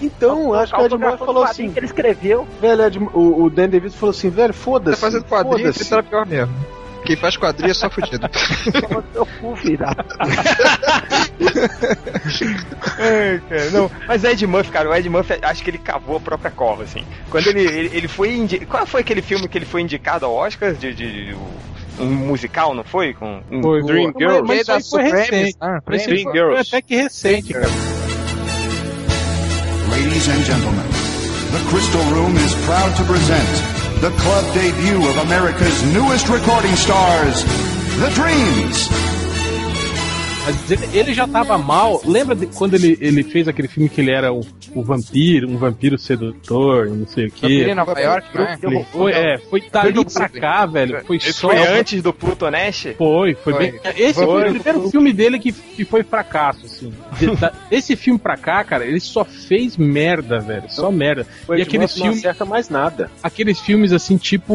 Então, 0.02 0.54
acho 0.54 0.74
que 0.74 0.82
o 0.82 0.86
Ed 0.86 0.92
Murphy 0.96 1.06
Autografou 1.06 1.26
falou 1.28 1.44
assim, 1.44 1.72
que 1.72 1.80
ele 1.80 1.86
escreveu. 1.86 2.48
velho, 2.60 2.82
Ed- 2.84 2.98
o, 3.14 3.44
o 3.44 3.50
Dan 3.50 3.70
DeVito 3.70 3.96
falou 3.96 4.12
assim, 4.12 4.30
velho, 4.30 4.54
Tá 4.54 4.60
foda-se. 4.60 5.00
fazendo 5.02 5.24
quadrinho, 5.26 5.68
ele 5.68 5.74
foda-se. 5.74 5.90
tá 5.90 6.04
pior 6.04 6.26
mesmo. 6.26 6.54
Quem 7.06 7.16
faz 7.16 7.36
quadrinho 7.38 7.72
é 7.72 7.74
só 7.74 7.90
fudido. 7.90 8.28
Toma 8.30 9.04
seu 9.14 9.26
cu. 9.26 9.56
É, 13.00 13.40
cara, 13.50 13.70
não, 13.72 13.92
mas 14.08 14.24
Ed 14.24 14.46
Murphy, 14.48 14.72
cara, 14.72 14.90
o 14.90 14.96
Ed 14.96 15.10
Murphy, 15.10 15.34
acho 15.42 15.64
que 15.64 15.70
ele 15.70 15.78
cavou 15.78 16.18
a 16.18 16.20
própria 16.20 16.52
cova, 16.52 16.84
assim. 16.84 17.04
Quando 17.30 17.48
ele, 17.48 17.62
ele, 17.62 17.90
ele 17.98 18.08
foi 18.08 18.34
indi... 18.36 18.60
Qual 18.66 18.86
foi 18.86 19.02
aquele 19.02 19.22
filme 19.22 19.48
que 19.48 19.58
ele 19.58 19.66
foi 19.66 19.82
indicado 19.82 20.26
ao 20.26 20.34
Oscar? 20.34 20.74
De, 20.74 20.94
de, 20.94 21.26
de- 21.32 21.36
um 22.00 22.06
musical, 22.06 22.74
não 22.74 22.84
foi? 22.84 23.14
Com 23.14 23.42
um... 23.52 23.62
Foi, 23.62 23.84
Dream 23.84 24.12
mas- 24.14 24.16
Girls. 24.18 24.48
Mas 24.48 24.60
isso 24.86 24.98
aí 24.98 25.10
foi 25.10 25.20
recente. 25.20 25.58
Ah, 25.62 25.80
Mas 25.86 26.06
Dream 26.06 26.32
foi 26.32 26.60
até 26.60 26.82
que 26.82 26.96
recente, 26.96 27.54
cara. 27.54 27.68
Ladies 29.92 30.28
and 30.30 30.44
gentlemen, 30.44 30.86
the 31.52 31.60
Crystal 31.70 32.02
Room 32.16 32.36
is 32.38 32.56
proud 32.66 32.96
to 32.98 33.04
present 33.04 33.83
the 34.04 34.10
club 34.18 34.54
debut 34.54 35.10
of 35.10 35.16
America's 35.20 35.82
newest 35.94 36.28
recording 36.28 36.76
stars, 36.76 37.46
The 38.02 38.10
Dreams. 38.14 39.13
Mas 40.46 40.70
ele, 40.72 40.90
ele 40.94 41.14
já 41.14 41.26
tava 41.26 41.58
mal. 41.58 42.02
Lembra 42.06 42.36
de 42.36 42.48
quando 42.48 42.74
ele, 42.74 42.98
ele 43.00 43.24
fez 43.24 43.48
aquele 43.48 43.68
filme 43.70 43.88
que 43.88 44.02
ele 44.02 44.12
era 44.12 44.34
o, 44.34 44.42
o 44.76 44.84
vampiro, 44.84 45.50
um 45.50 45.56
vampiro 45.58 45.98
sedutor, 45.98 46.88
não 46.90 47.08
sei 47.08 47.28
o 47.28 47.30
Vampiro 47.30 47.54
em 47.62 47.66
quê? 47.66 47.74
Nova 47.76 48.00
York, 48.00 48.28
né? 48.38 48.58
Foi, 48.92 49.12
é, 49.14 49.38
foi 49.50 49.62
dali 49.72 50.04
pra 50.06 50.28
cá, 50.28 50.66
velho. 50.66 51.02
Foi 51.06 51.16
Esse 51.18 51.32
só. 51.34 51.48
foi 51.50 51.58
antes 51.66 52.02
do 52.04 52.12
Pluto 52.12 52.50
Nash? 52.52 52.88
Foi, 52.98 53.36
foi, 53.36 53.54
Foi. 53.54 53.72
bem. 53.72 53.80
Esse 53.96 54.16
foi, 54.16 54.26
Foi. 54.26 54.50
o 54.50 54.54
primeiro 54.62 54.90
filme 54.90 55.14
dele 55.14 55.40
que, 55.40 55.54
que 55.54 55.86
foi 55.86 56.04
fracasso, 56.04 56.66
assim. 56.66 56.92
Esse 57.72 57.96
filme 57.96 58.20
pra 58.20 58.36
cá, 58.36 58.64
cara, 58.66 58.86
ele 58.86 59.00
só 59.00 59.24
fez 59.24 59.78
merda, 59.78 60.40
velho. 60.40 60.66
Só 60.70 60.92
merda. 60.92 61.26
O 61.48 61.56
E 61.56 61.62
aqueles 61.62 61.92
Murphy 61.92 62.00
não 62.00 62.06
filmes, 62.08 62.20
acerta 62.20 62.44
mais 62.46 62.68
nada. 62.70 63.10
aqueles 63.24 63.60
filmes 63.62 63.94
assim, 63.94 64.18
tipo 64.18 64.54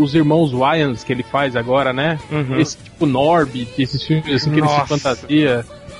os 0.00 0.14
irmãos 0.14 0.52
Wyans 0.52 1.02
que 1.02 1.12
ele 1.12 1.24
faz 1.24 1.56
agora, 1.56 1.92
né? 1.92 2.18
Uhum. 2.30 2.60
Esse 2.60 2.76
tipo 2.76 3.06
Norbit, 3.06 3.70
esses 3.82 4.02
filmes 4.04 4.26
assim, 4.32 4.50
aqueles 4.50 4.70
de 4.70 4.76
Nossa. 4.76 4.86
fantasia. 4.86 5.15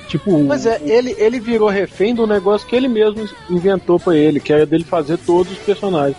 Tipo. 0.09 0.39
Mas 0.45 0.67
é, 0.67 0.81
ele, 0.85 1.15
ele 1.19 1.41
virou 1.41 1.69
refém 1.69 2.15
do 2.15 2.27
negócio 2.27 2.67
que 2.67 2.77
ele 2.77 2.89
mesmo 2.89 3.29
inventou 3.51 3.99
pra 3.99 4.17
ele, 4.17 4.39
que 4.39 4.53
era 4.53 4.65
dele 4.65 4.85
fazer 4.85 5.19
todos 5.19 5.53
os 5.53 5.59
personagens. 5.59 6.17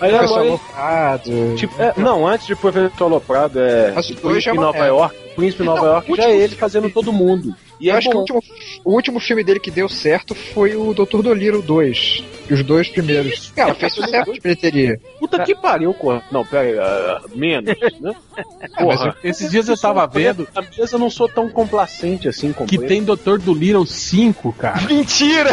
Aí 0.00 0.14
agora 0.14 0.42
ele, 0.42 0.50
aloprado. 0.50 1.54
tipo, 1.56 1.82
é, 1.82 1.92
não, 1.96 2.26
antes 2.26 2.46
de 2.46 2.54
Professor 2.54 3.04
Aloprado, 3.04 3.58
é 3.58 3.92
hoje 3.98 4.14
Príncipe 4.14 4.50
é 4.50 4.54
Nova 4.54 4.78
é. 4.78 4.88
York. 4.88 5.16
O 5.16 5.34
Príncipe 5.34 5.62
em 5.62 5.66
Nova 5.66 5.86
York 5.86 6.12
o 6.12 6.16
já 6.16 6.24
é 6.24 6.36
ele 6.36 6.54
fazendo 6.54 6.88
todo 6.88 7.12
mundo. 7.12 7.54
E 7.80 7.88
eu 7.88 7.94
é 7.94 7.98
acho 7.98 8.08
que 8.08 8.16
o 8.16 8.18
bom. 8.18 8.20
último, 8.20 8.42
o 8.84 8.92
último 8.92 9.20
filme 9.20 9.42
dele 9.42 9.60
que 9.60 9.70
deu 9.70 9.88
certo 9.88 10.34
foi 10.34 10.76
o 10.76 10.94
Dr. 10.94 11.22
Dolittle 11.22 11.62
2. 11.62 12.24
Os 12.50 12.64
dois 12.64 12.88
primeiros. 12.88 13.52
Cara, 13.54 13.74
fez 13.74 13.92
sucesso 13.92 14.32
de 14.32 14.40
bilheteria. 14.40 15.00
Puta 15.30 15.44
que 15.44 15.54
pariu, 15.54 15.92
Cor. 15.94 16.22
Não, 16.30 16.44
pera 16.44 16.62
aí, 16.62 16.78
ah, 16.78 17.20
menos, 17.34 17.74
né? 18.00 18.14
Porra. 18.78 19.16
Esses 19.22 19.50
dias 19.50 19.68
eu 19.68 19.76
tava 19.76 20.06
vendo 20.06 20.46
A 20.54 20.62
mesa 20.62 20.94
eu 20.96 20.98
não 20.98 21.10
sou 21.10 21.28
tão 21.28 21.48
complacente 21.48 22.28
assim 22.28 22.52
com 22.52 22.66
que 22.66 22.78
tem 22.78 23.02
Dr. 23.02 23.38
Dolittle 23.38 23.86
5, 23.86 24.52
cara. 24.52 24.80
Mentira! 24.82 25.50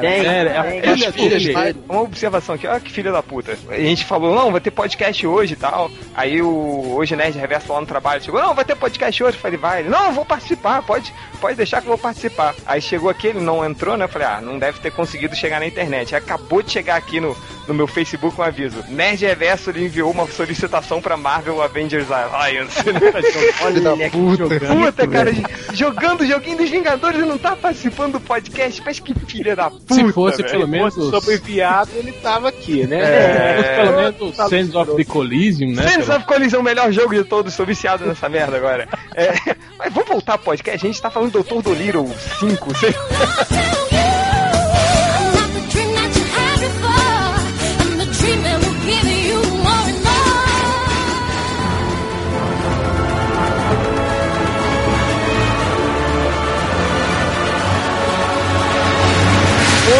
Tem, 0.00 0.22
Sério, 0.22 0.50
é 0.50 0.58
a 0.58 0.62
tem. 0.62 1.12
filha 1.12 1.38
dele. 1.38 1.82
Uma 1.88 2.02
observação 2.02 2.54
aqui, 2.54 2.66
olha 2.66 2.80
que 2.80 2.90
filha 2.90 3.12
da 3.12 3.22
puta. 3.22 3.56
A 3.68 3.78
gente 3.78 4.04
falou, 4.04 4.34
não, 4.34 4.52
vai 4.52 4.60
ter 4.60 4.70
podcast 4.70 5.26
hoje 5.26 5.54
e 5.54 5.56
tal. 5.56 5.90
Aí 6.14 6.40
o 6.40 6.94
Hoje 6.96 7.16
Nerd 7.16 7.36
Reverso 7.38 7.72
lá 7.72 7.80
no 7.80 7.86
trabalho 7.86 8.22
chegou, 8.22 8.40
não, 8.40 8.54
vai 8.54 8.64
ter 8.64 8.76
podcast 8.76 9.22
hoje. 9.22 9.36
Eu 9.36 9.40
falei, 9.40 9.58
vai. 9.58 9.80
Ele, 9.80 9.88
não, 9.88 10.06
eu 10.06 10.12
vou 10.12 10.24
participar, 10.24 10.82
pode, 10.82 11.12
pode 11.40 11.56
deixar 11.56 11.80
que 11.80 11.86
eu 11.86 11.90
vou 11.90 11.98
participar. 11.98 12.54
Aí 12.66 12.80
chegou 12.80 13.10
aqui, 13.10 13.28
ele 13.28 13.40
não 13.40 13.64
entrou, 13.64 13.96
né? 13.96 14.04
Eu 14.04 14.08
falei, 14.08 14.28
ah, 14.28 14.40
não 14.40 14.58
deve 14.58 14.80
ter 14.80 14.92
conseguido 14.92 15.34
chegar 15.36 15.60
na 15.60 15.66
internet. 15.66 16.14
Aí 16.14 16.20
acabou 16.20 16.62
de 16.62 16.70
chegar 16.70 16.96
aqui 16.96 17.20
no, 17.20 17.36
no 17.66 17.74
meu 17.74 17.86
Facebook 17.86 18.40
um 18.40 18.44
aviso. 18.44 18.84
Nerd 18.88 19.17
Reverso 19.26 19.70
ele 19.70 19.84
enviou 19.84 20.10
uma 20.10 20.26
solicitação 20.26 21.00
pra 21.00 21.16
Marvel 21.16 21.62
Avengers 21.62 22.10
Alliance. 22.10 22.76
Filho 22.82 23.82
da 23.82 23.96
puta. 24.10 24.66
Puta, 24.66 25.06
cara, 25.08 25.30
jogando 25.72 26.22
o 26.22 26.26
joguinho 26.26 26.58
dos 26.58 26.70
Vingadores 26.70 27.20
e 27.20 27.24
não 27.24 27.38
tá 27.38 27.54
participando 27.56 28.12
do 28.12 28.20
podcast. 28.20 28.82
Mas 28.84 28.98
que 28.98 29.14
filha 29.26 29.54
da 29.56 29.70
puta. 29.70 29.94
Se 29.94 30.12
fosse 30.12 30.38
velho. 30.42 30.50
pelo 30.50 30.68
menos. 30.68 30.94
fosse 30.94 31.10
sobre 31.10 31.36
viado, 31.38 31.90
ele 31.94 32.12
tava 32.12 32.48
aqui, 32.48 32.86
né? 32.86 32.98
É. 33.00 33.56
se 33.56 33.62
fosse 33.62 33.74
pelo 33.76 33.96
menos 33.96 34.36
Sands 34.36 34.74
of 34.74 34.96
the 34.96 35.04
Coliseum, 35.04 35.72
né? 35.72 35.82
Sense 35.82 36.06
pelo- 36.06 36.18
of 36.18 36.26
Collision, 36.26 36.60
o 36.60 36.64
melhor 36.64 36.92
jogo 36.92 37.14
de 37.14 37.24
todos, 37.24 37.56
tô 37.56 37.64
viciado 37.64 38.06
nessa 38.06 38.28
merda 38.28 38.56
agora. 38.56 38.88
É, 39.14 39.32
mas 39.78 39.92
vamos 39.92 40.08
voltar 40.08 40.38
pro 40.38 40.46
podcast, 40.46 40.84
a 40.86 40.88
gente 40.88 41.00
tá 41.02 41.10
falando 41.10 41.32
do 41.32 41.42
Dr. 41.42 41.62
Dolittle 41.62 42.08
5, 42.40 42.78
sei 42.78 42.94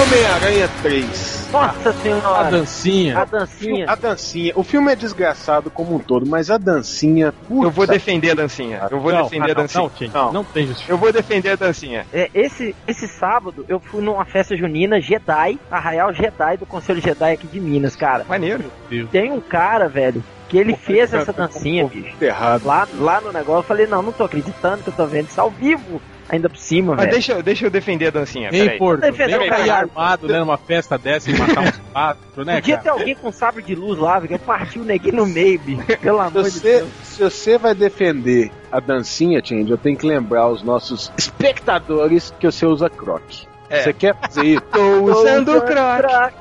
Homem-Aranha 0.09 0.71
3. 0.81 1.49
Nossa 1.53 1.90
A 1.90 1.92
senhora. 1.92 2.51
dancinha. 2.51 3.18
A 3.18 3.25
dancinha. 3.27 3.90
A 3.90 3.94
dancinha. 3.94 4.53
O 4.57 4.62
filme 4.64 4.90
é 4.90 4.97
desgraçado 4.97 5.71
como 5.71 5.97
um 5.97 5.99
todo, 5.99 6.25
mas 6.25 6.51
a 6.51 6.57
dancinha. 6.57 7.31
Puta, 7.47 7.66
Eu 7.66 7.71
vou 7.71 7.87
defender 7.87 8.31
a 8.31 8.35
dancinha. 8.35 8.88
Eu 8.90 9.01
vou 9.01 9.12
Não, 9.12 9.25
defender 9.25 9.51
ah, 9.51 9.53
a 9.53 9.55
dancinha. 9.55 9.83
Não, 9.83 9.90
não, 9.90 9.99
gente, 9.99 10.14
Não. 10.14 10.33
não 10.33 10.44
tem 10.44 10.66
justificativa. 10.66 10.94
Eu 10.94 10.99
vou 10.99 11.12
defender 11.12 11.51
a 11.51 11.57
dancinha. 11.57 12.07
É, 12.11 12.31
esse, 12.33 12.75
esse 12.87 13.07
sábado 13.07 13.66
eu 13.68 13.79
fui 13.79 14.01
numa 14.03 14.25
festa 14.25 14.57
junina 14.57 14.99
Jedi, 14.99 15.59
Arraial 15.71 16.14
Jedi 16.14 16.57
do 16.57 16.64
Conselho 16.64 17.03
Jedi 17.03 17.33
aqui 17.33 17.47
de 17.47 17.61
Minas, 17.61 17.94
cara. 17.94 18.25
Maneiro. 18.27 18.64
Tem 19.12 19.31
um 19.31 19.42
cara, 19.42 19.90
velho, 19.90 20.25
que 20.49 20.57
ele 20.57 20.75
fez 20.75 21.12
essa 21.12 21.35
dancinha, 21.35 21.87
bicho. 21.87 22.16
errado. 22.18 22.64
Lá, 22.64 22.88
lá 22.99 23.21
no 23.21 23.31
negócio, 23.31 23.59
eu 23.61 23.62
falei, 23.62 23.87
não, 23.87 24.01
não 24.01 24.12
tô 24.12 24.25
acreditando 24.25 24.83
que 24.83 24.88
eu 24.88 24.94
tô 24.94 25.05
vendo 25.07 25.29
isso 25.29 25.38
ao 25.40 25.51
vivo, 25.51 26.01
ainda 26.28 26.48
por 26.48 26.58
cima, 26.58 26.92
Mas 26.94 27.00
velho. 27.06 27.12
deixa, 27.12 27.32
eu- 27.32 27.42
deixa 27.42 27.66
eu 27.66 27.70
defender 27.70 28.06
a 28.08 28.10
dancinha. 28.10 28.50
Ei, 28.52 28.60
Peraí. 28.64 28.78
Porto, 28.78 29.00
vem 29.00 29.10
o 29.10 29.16
cair 29.38 29.48
caralho. 29.48 29.72
armado, 29.94 30.28
né, 30.28 30.38
numa 30.40 30.56
festa 30.58 30.98
dessa 30.98 31.30
e 31.30 31.38
matar 31.38 31.60
uns 31.62 31.80
quatro, 31.92 32.44
né, 32.44 32.56
Podia 32.56 32.76
cara? 32.76 32.82
ter 32.84 32.88
alguém 33.00 33.14
com 33.14 33.32
sabre 33.32 33.62
de 33.62 33.74
luz 33.74 33.98
lá, 33.98 34.18
velho, 34.18 34.38
partiu 34.38 34.82
o 34.82 34.84
neguinho 34.84 35.16
no 35.16 35.26
meio, 35.26 35.58
bicho. 35.58 35.82
Pelo 36.00 36.18
Se 36.18 36.26
amor 36.26 36.42
de 36.44 36.50
você, 36.50 36.60
Deus. 36.78 36.88
se 37.02 37.22
você 37.22 37.58
vai 37.58 37.74
defender 37.74 38.50
a 38.70 38.78
dancinha, 38.80 39.40
Change, 39.44 39.70
eu 39.70 39.78
tenho 39.78 39.96
que 39.96 40.06
lembrar 40.06 40.48
os 40.48 40.62
nossos 40.62 41.10
espectadores 41.16 42.32
que 42.38 42.46
você 42.46 42.66
usa 42.66 42.90
croque. 42.90 43.46
É. 43.70 43.82
Você 43.82 43.92
quer 43.92 44.14
fazer 44.20 44.44
isso? 44.44 44.62
Tô 44.72 45.02
usando 45.04 45.60
croc. 45.62 45.66
Crack. 46.00 46.34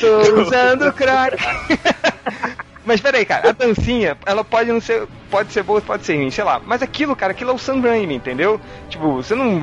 Tô 0.00 0.40
usando 0.42 0.92
croc. 0.92 1.34
Mas 2.84 3.00
peraí, 3.00 3.24
cara, 3.24 3.50
a 3.50 3.52
dancinha, 3.52 4.16
ela 4.26 4.42
pode 4.42 4.70
não 4.72 4.80
ser. 4.80 5.06
Pode 5.30 5.52
ser 5.52 5.62
boa, 5.62 5.80
pode 5.80 6.04
ser 6.04 6.16
ruim, 6.16 6.30
sei 6.30 6.44
lá. 6.44 6.60
Mas 6.66 6.82
aquilo, 6.82 7.14
cara, 7.16 7.32
aquilo 7.32 7.50
é 7.50 7.54
o 7.54 7.58
Sam 7.58 7.80
Raimi, 7.80 8.14
entendeu? 8.16 8.60
Tipo, 8.88 9.14
você 9.14 9.34
não. 9.34 9.58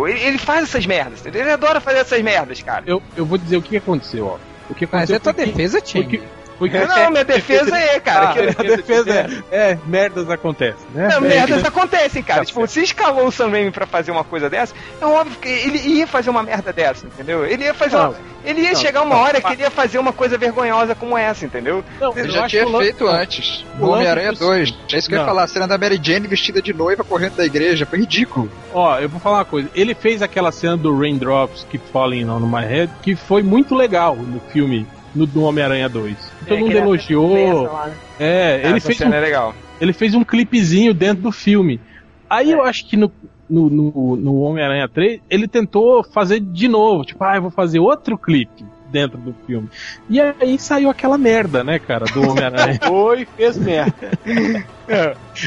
o- 0.00 0.08
ele, 0.08 0.20
ele 0.20 0.38
faz 0.38 0.64
essas 0.64 0.86
merdas, 0.86 1.20
entendeu? 1.20 1.42
Ele 1.42 1.50
adora 1.52 1.80
fazer 1.80 1.98
essas 1.98 2.20
merdas, 2.22 2.60
cara. 2.62 2.82
Eu, 2.86 3.02
eu 3.16 3.24
vou 3.24 3.38
dizer 3.38 3.56
o 3.56 3.62
que 3.62 3.76
aconteceu, 3.76 4.26
ó. 4.26 4.38
O 4.68 4.74
que 4.74 4.86
Mas 4.90 5.10
aconteceu 5.10 5.16
é 5.16 5.18
tua 5.18 5.32
defesa, 5.32 5.80
Tim. 5.80 6.20
Que, 6.54 6.58
foi 6.58 6.70
que 6.70 6.78
Não, 6.78 7.10
minha 7.12 7.24
defesa 7.24 7.76
é, 7.76 8.00
cara. 8.00 8.32
que- 8.32 8.40
a 8.40 8.76
defesa 8.76 9.42
é, 9.50 9.70
é, 9.72 9.78
merdas 9.86 10.30
acontecem, 10.30 10.86
né? 10.94 11.08
Não, 11.08 11.18
É, 11.18 11.20
merdas 11.20 11.64
acontecem, 11.64 12.22
cara. 12.22 12.40
Tá 12.40 12.46
tipo, 12.46 12.66
se 12.66 12.82
escalou 12.82 13.26
o 13.26 13.32
Sam 13.32 13.50
Raimi 13.50 13.70
pra 13.70 13.86
fazer 13.86 14.10
uma 14.10 14.24
coisa 14.24 14.48
dessa, 14.48 14.74
é 15.00 15.04
óbvio 15.04 15.36
que 15.38 15.48
ele 15.48 15.78
ia 15.78 16.06
fazer 16.06 16.30
uma 16.30 16.42
merda 16.42 16.72
dessa, 16.72 17.06
entendeu? 17.06 17.44
Ele 17.44 17.64
ia 17.64 17.74
fazer 17.74 17.96
Não. 17.96 18.10
uma... 18.10 18.34
Ele 18.44 18.60
ia 18.60 18.72
Não, 18.72 18.76
chegar 18.80 19.00
uma 19.02 19.14
não. 19.14 19.22
hora 19.22 19.40
que 19.40 19.52
ele 19.54 19.62
ia 19.62 19.70
fazer 19.70 19.98
uma 19.98 20.12
coisa 20.12 20.36
vergonhosa 20.36 20.94
como 20.94 21.16
essa, 21.16 21.46
entendeu? 21.46 21.82
Não, 21.98 22.10
Ele 22.12 22.28
eu 22.28 22.32
já 22.32 22.46
tinha 22.46 22.66
que 22.66 22.70
lance- 22.70 22.84
feito 22.84 23.08
antes. 23.08 23.64
o 23.80 23.86
Homem-Aranha 23.86 24.32
do- 24.32 24.38
2. 24.38 24.74
É 24.92 24.98
isso 24.98 25.08
que 25.08 25.14
eu 25.14 25.20
ia 25.20 25.24
falar. 25.24 25.44
A 25.44 25.46
cena 25.46 25.66
da 25.66 25.78
Mary 25.78 25.98
Jane 26.02 26.26
vestida 26.28 26.60
de 26.60 26.74
noiva 26.74 27.02
correndo 27.02 27.36
da 27.36 27.44
igreja. 27.46 27.86
Foi 27.86 27.98
ridículo. 28.00 28.50
Ó, 28.74 28.98
eu 28.98 29.08
vou 29.08 29.18
falar 29.18 29.38
uma 29.38 29.44
coisa. 29.46 29.70
Ele 29.74 29.94
fez 29.94 30.20
aquela 30.20 30.52
cena 30.52 30.76
do 30.76 30.94
Raindrops 30.94 31.66
Keep 31.70 31.84
Falling 31.90 32.28
on 32.28 32.40
My 32.40 32.66
Head, 32.66 32.92
que 33.02 33.16
foi 33.16 33.42
muito 33.42 33.74
legal 33.74 34.14
no 34.14 34.38
filme 34.52 34.86
no, 35.14 35.26
do 35.26 35.42
Homem-Aranha 35.42 35.88
2. 35.88 36.16
Todo 36.16 36.54
É, 36.54 36.58
mundo 36.58 36.66
aquele 36.70 36.84
elogiou. 36.84 37.62
lá, 37.64 37.86
né? 37.86 37.94
É, 38.18 38.60
ele 38.66 38.76
Essa 38.78 38.86
fez, 38.88 39.00
um, 39.00 39.12
é 39.12 39.20
legal. 39.20 39.54
ele 39.80 39.92
fez 39.92 40.14
um 40.14 40.24
clipezinho 40.24 40.92
dentro 40.94 41.22
do 41.22 41.32
filme. 41.32 41.80
Aí 42.28 42.50
É. 42.50 42.54
eu 42.54 42.62
acho 42.62 42.86
que 42.88 42.96
no, 42.96 43.10
no, 43.48 43.68
no, 43.70 44.16
no 44.16 44.40
Homem-Aranha 44.40 44.88
3, 44.88 45.20
ele 45.30 45.46
tentou 45.46 46.02
fazer 46.04 46.40
de 46.40 46.68
novo. 46.68 47.04
Tipo, 47.04 47.22
ah, 47.24 47.36
eu 47.36 47.42
vou 47.42 47.50
fazer 47.50 47.78
outro 47.78 48.16
clipe 48.18 48.64
dentro 48.94 49.18
do 49.18 49.34
filme. 49.44 49.68
E 50.08 50.20
aí 50.20 50.56
saiu 50.56 50.88
aquela 50.88 51.18
merda, 51.18 51.64
né, 51.64 51.80
cara, 51.80 52.04
do 52.06 52.30
Homem-Aranha. 52.30 52.78
Foi, 52.86 53.26
fez 53.36 53.56
merda. 53.58 54.12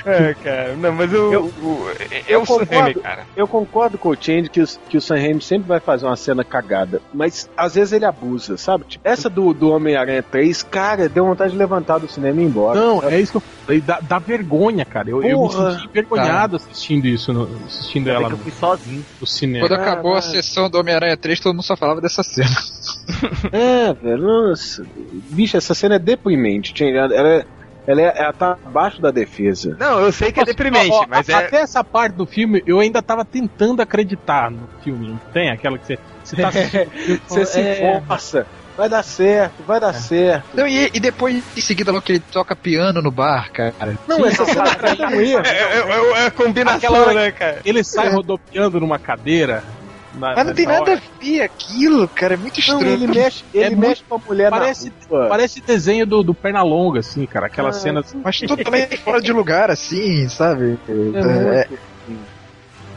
É, 0.05 0.33
cara. 0.43 0.75
Não, 0.75 0.91
mas 0.91 1.11
o. 1.13 1.15
Eu- 1.33 1.51
é 2.11 2.23
eu 2.27 2.45
Sam 2.45 2.53
concordo. 2.59 2.75
Raimi, 2.81 2.93
cara. 2.95 3.23
Eu 3.37 3.47
concordo 3.47 3.97
com 3.97 4.09
o 4.09 4.17
Change 4.19 4.49
que, 4.49 4.59
os- 4.59 4.77
que 4.89 4.97
o 4.97 5.01
Sam 5.01 5.15
Raimi 5.15 5.41
sempre 5.41 5.67
vai 5.67 5.79
fazer 5.79 6.05
uma 6.05 6.15
cena 6.17 6.43
cagada, 6.43 7.01
mas 7.13 7.49
às 7.55 7.75
vezes 7.75 7.93
ele 7.93 8.03
abusa, 8.03 8.57
sabe? 8.57 8.83
Tipo, 8.85 9.07
essa 9.07 9.29
do, 9.29 9.53
do 9.53 9.69
Homem-Aranha 9.69 10.21
3, 10.23 10.63
cara, 10.63 11.07
deu 11.07 11.25
vontade 11.25 11.51
de 11.53 11.57
levantar 11.57 11.99
do 11.99 12.07
cinema 12.09 12.41
e 12.41 12.43
ir 12.43 12.47
embora. 12.47 12.79
Não, 12.79 13.01
é 13.07 13.19
isso 13.21 13.31
que 13.33 13.37
eu 13.37 13.43
falei. 13.65 13.79
Dá, 13.81 13.99
dá 14.01 14.19
vergonha, 14.19 14.83
cara. 14.83 15.09
Eu, 15.09 15.23
eu 15.23 15.43
me 15.43 15.49
senti 15.51 15.85
envergonhado 15.87 16.55
assistindo 16.57 17.05
isso, 17.05 17.31
no, 17.31 17.43
assistindo 17.65 18.07
Ainda 18.09 18.19
ela 18.19 18.29
eu 18.33 18.37
fui 18.37 18.51
sozinho. 18.51 19.05
no 19.21 19.27
cinema. 19.27 19.67
Quando 19.67 19.79
acabou 19.79 20.15
a 20.15 20.21
sessão 20.21 20.69
do 20.69 20.79
Homem-Aranha 20.79 21.15
3, 21.15 21.39
todo 21.39 21.53
mundo 21.53 21.63
só 21.63 21.77
falava 21.77 22.01
dessa 22.01 22.23
cena. 22.23 22.49
É, 23.51 23.93
velho, 23.93 24.17
nossa. 24.17 24.85
Bicho, 25.29 25.57
essa 25.57 25.73
cena 25.73 25.95
é 25.95 25.99
deprimente. 25.99 26.73
Ela, 26.83 27.13
ela, 27.13 27.29
é- 27.29 27.45
ela, 27.85 28.01
é- 28.01 28.13
ela 28.17 28.33
tá 28.33 28.57
abaixo 28.65 29.01
da 29.01 29.11
defesa. 29.11 29.75
Não, 29.79 29.99
eu 30.01 30.11
sei 30.11 30.31
que 30.31 30.39
é 30.39 30.45
deprimente, 30.45 30.91
ó, 30.91 31.03
ó, 31.03 31.05
mas 31.07 31.29
é. 31.29 31.33
Até 31.33 31.61
essa 31.61 31.83
parte 31.83 32.13
do 32.13 32.25
filme, 32.25 32.61
eu 32.65 32.79
ainda 32.79 33.01
tava 33.01 33.23
tentando 33.23 33.81
acreditar 33.81 34.51
no 34.51 34.67
filme. 34.83 35.09
Não 35.09 35.17
tem 35.33 35.49
aquela 35.49 35.77
que 35.77 35.85
você. 35.85 35.99
Você 36.23 36.35
tá 36.35 36.49
Você 37.27 37.45
se 37.45 37.59
é, 37.59 38.01
força. 38.07 38.45
Vai 38.77 38.87
dar 38.87 39.01
certo, 39.01 39.63
vai 39.65 39.79
dar 39.79 39.91
certo. 39.93 40.45
Não, 40.53 40.67
e, 40.67 40.91
e 40.93 40.99
depois, 40.99 41.43
em 41.57 41.61
seguida, 41.61 41.91
logo 41.91 42.03
que 42.03 42.11
ele 42.11 42.19
toca 42.19 42.55
piano 42.55 43.01
no 43.01 43.09
bar, 43.09 43.51
cara. 43.51 43.73
Não, 44.07 44.23
essa 44.23 44.45
cena 44.45 44.65
é. 44.67 44.77
É, 45.49 45.79
é, 45.79 45.79
é, 45.79 46.23
é 46.23 46.25
a 46.27 46.31
combinação, 46.31 46.77
Aquela 46.77 46.99
hora 46.99 47.13
né, 47.15 47.31
cara? 47.31 47.59
Ele 47.65 47.83
sai 47.83 48.09
rodopiando 48.09 48.79
numa 48.79 48.99
cadeira. 48.99 49.63
Na- 50.17 50.35
Mas 50.35 50.45
não 50.47 50.53
tem 50.53 50.65
nada 50.65 50.81
hora. 50.81 50.93
a 50.95 51.23
ver 51.23 51.41
aquilo, 51.41 52.07
cara. 52.09 52.33
É 52.33 52.37
muito 52.37 52.57
Não, 52.67 52.79
estranho. 52.79 52.93
ele 52.93 53.07
mexe, 53.07 53.43
ele 53.53 53.73
É 53.73 53.77
mexe 53.77 54.03
com 54.07 54.15
a 54.15 54.19
mulher 54.25 54.49
Parece, 54.49 54.89
na 54.89 55.17
rua. 55.17 55.29
parece 55.29 55.61
desenho 55.61 56.05
do, 56.05 56.23
do 56.23 56.33
Pernalonga, 56.33 56.99
assim, 56.99 57.25
cara. 57.25 57.47
Aquela 57.47 57.69
Ah, 57.69 57.73
cena. 57.73 58.01
Mas 58.23 58.37
totalmente 58.47 58.97
fora 58.97 59.21
de 59.21 59.31
lugar, 59.31 59.69
assim, 59.71 60.27
sabe? 60.29 60.77
É 61.15 61.59
É, 61.61 61.67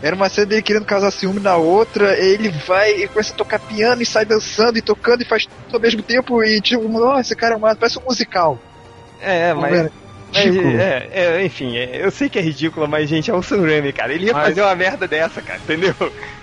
era 0.03 0.17
uma 0.17 0.29
cena 0.31 0.47
dele 0.47 0.63
querendo 0.63 0.87
causar 0.87 1.11
ciúme 1.11 1.41
na 1.41 1.57
outra, 1.57 2.19
ele 2.19 2.49
vai 2.49 2.91
e 3.03 3.09
começa 3.09 3.33
a 3.33 3.37
tocar 3.37 3.59
piano 3.61 4.01
e 4.01 4.07
sai 4.07 4.25
dançando 4.25 4.79
e 4.79 4.83
tocando 4.83 5.21
e 5.23 5.27
faz 5.27 5.45
tudo 5.47 5.75
ao 5.75 5.81
mesmo 5.81 6.03
tempo 6.03 6.43
e 6.43 6.61
tipo, 6.61 6.89
nossa, 6.89 7.21
esse 7.21 7.37
cara 7.37 7.55
é 7.55 7.57
um 7.59 7.61
parece 7.61 7.99
um 7.99 8.03
musical. 8.07 8.59
É, 9.21 9.53
mas. 9.53 9.91
Mas, 10.33 10.45
ridículo. 10.45 10.81
é, 10.81 11.09
é, 11.13 11.45
enfim, 11.45 11.77
é, 11.77 12.05
eu 12.05 12.11
sei 12.11 12.29
que 12.29 12.39
é 12.39 12.43
ridículo, 12.43 12.87
mas, 12.89 13.09
gente, 13.09 13.31
é 13.31 13.35
o 13.35 13.43
Sam 13.43 13.63
Raimi, 13.63 13.93
cara. 13.93 14.13
Ele 14.13 14.27
ia 14.27 14.33
Mas- 14.33 14.49
fazer 14.49 14.63
uma 14.63 14.75
merda 14.75 15.09
dessa, 15.09 15.43
cara, 15.43 15.59
entendeu? 15.63 15.95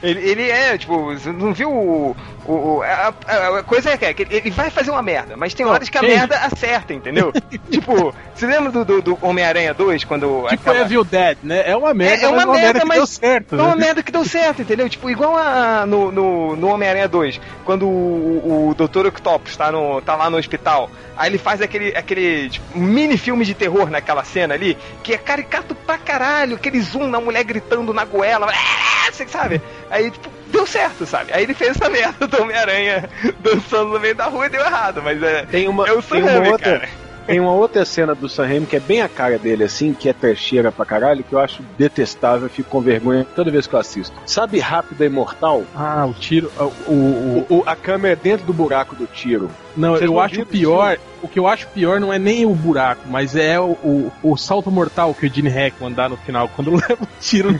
Ele, 0.03 0.19
ele 0.29 0.49
é, 0.49 0.77
tipo, 0.77 1.13
não 1.33 1.53
viu 1.53 1.71
o. 1.71 2.15
o, 2.45 2.81
a, 2.83 3.13
a- 3.27 3.59
a 3.59 3.63
coisa 3.63 3.89
é 3.91 3.97
que 4.13 4.27
ele 4.29 4.51
vai 4.51 4.69
fazer 4.69 4.91
uma 4.91 5.01
merda, 5.01 5.35
mas 5.37 5.53
tem 5.53 5.65
Não, 5.65 5.73
horas 5.73 5.89
que 5.89 5.97
a 5.97 6.01
gente. 6.01 6.15
merda 6.15 6.37
acerta, 6.37 6.93
entendeu? 6.93 7.31
tipo, 7.71 8.13
você 8.33 8.45
lembra 8.45 8.71
do, 8.71 8.83
do, 8.85 9.01
do 9.01 9.17
Homem-Aranha 9.21 9.73
2, 9.73 10.03
quando. 10.03 10.45
Tipo 10.49 10.69
aquela- 10.69 10.81
Evil 10.85 11.03
Dead, 11.03 11.37
né? 11.43 11.63
É 11.65 11.75
uma 11.75 11.93
merda, 11.93 12.23
É, 12.23 12.25
é 12.25 12.29
uma 12.29 12.45
mas 12.45 12.61
merda, 12.61 12.79
que 12.81 12.85
mas- 12.85 12.97
deu 12.97 13.07
certo. 13.07 13.55
É 13.55 13.61
uma 13.61 13.75
né? 13.75 13.85
merda 13.85 14.03
que 14.03 14.11
deu 14.11 14.25
certo, 14.25 14.61
entendeu? 14.61 14.87
Tipo, 14.89 15.09
igual 15.09 15.37
a, 15.37 15.85
no, 15.85 16.11
no, 16.11 16.55
no 16.55 16.67
Homem-Aranha 16.67 17.07
2, 17.07 17.39
quando 17.63 17.87
o, 17.87 18.69
o 18.69 18.75
Dr. 18.75 19.07
Octopus 19.07 19.55
tá, 19.55 19.71
no, 19.71 20.01
tá 20.01 20.15
lá 20.15 20.29
no 20.29 20.37
hospital, 20.37 20.89
aí 21.17 21.29
ele 21.29 21.37
faz 21.37 21.61
aquele, 21.61 21.95
aquele 21.95 22.49
tipo, 22.49 22.77
mini 22.77 23.17
filme 23.17 23.43
de 23.45 23.53
terror 23.53 23.76
naquela 23.85 24.23
cena 24.23 24.53
ali, 24.55 24.77
que 25.03 25.13
é 25.13 25.17
caricato 25.17 25.75
pra 25.75 25.97
caralho, 25.97 26.55
aquele 26.55 26.79
zoom 26.81 27.07
na 27.07 27.19
mulher 27.21 27.43
gritando 27.43 27.93
na 27.93 28.03
goela, 28.05 28.47
"Ah!" 28.49 29.11
você 29.11 29.27
sabe? 29.27 29.61
Aí, 29.89 30.09
tipo, 30.11 30.29
deu 30.47 30.65
certo, 30.65 31.05
sabe? 31.05 31.31
Aí 31.33 31.43
ele 31.43 31.53
fez 31.53 31.71
essa 31.71 31.89
merda 31.89 32.27
do 32.27 32.41
Homem-Aranha 32.41 33.09
dançando 33.39 33.91
no 33.93 33.99
meio 33.99 34.15
da 34.15 34.25
rua 34.25 34.45
e 34.45 34.49
deu 34.49 34.61
errado, 34.61 35.01
mas 35.03 35.21
é. 35.21 35.45
Tem 35.45 35.67
uma, 35.67 35.87
É 35.87 35.91
o 35.93 36.01
tem 36.01 36.23
uma 36.23 36.49
outra, 36.49 36.79
cara. 36.79 36.89
tem 37.25 37.39
uma 37.39 37.51
outra 37.53 37.83
cena 37.85 38.13
do 38.13 38.27
Sam 38.29 38.45
Raimi 38.47 38.65
que 38.65 38.75
é 38.75 38.79
bem 38.79 39.01
a 39.01 39.09
cara 39.09 39.37
dele, 39.39 39.63
assim, 39.63 39.93
que 39.93 40.07
é 40.09 40.13
trecheira 40.13 40.71
pra 40.71 40.85
caralho, 40.85 41.23
que 41.23 41.33
eu 41.33 41.39
acho 41.39 41.61
detestável, 41.77 42.43
eu 42.47 42.49
fico 42.49 42.69
com 42.69 42.81
vergonha 42.81 43.25
toda 43.35 43.49
vez 43.49 43.65
que 43.65 43.73
eu 43.75 43.79
assisto. 43.79 44.15
Sabe 44.25 44.59
Rápida 44.59 45.05
Imortal? 45.05 45.63
Ah, 45.75 46.05
o 46.05 46.13
tiro. 46.13 46.51
O, 46.59 46.63
o, 46.91 47.45
o- 47.49 47.57
O, 47.59 47.63
a 47.65 47.75
câmera 47.75 48.13
é 48.13 48.15
dentro 48.15 48.45
do 48.45 48.53
buraco 48.53 48.93
do 48.95 49.07
tiro. 49.07 49.49
não, 49.75 49.91
Vocês 49.93 50.09
eu 50.09 50.19
acho 50.19 50.45
pior. 50.45 50.97
O 51.21 51.27
que 51.27 51.39
eu 51.39 51.47
acho 51.47 51.67
pior 51.69 51.99
não 51.99 52.11
é 52.13 52.19
nem 52.19 52.45
o 52.45 52.53
buraco, 52.53 53.01
mas 53.09 53.35
é 53.35 53.59
o, 53.59 53.71
o, 53.83 54.11
o 54.23 54.37
salto 54.37 54.69
mortal 54.71 55.13
que 55.13 55.25
o 55.25 55.33
Gene 55.33 55.49
Hackman 55.49 55.91
dá 55.91 56.07
no 56.09 56.17
final, 56.17 56.47
quando 56.55 56.71
leva 56.75 56.97
um 57.03 57.07
tiro. 57.19 57.51
no- 57.51 57.59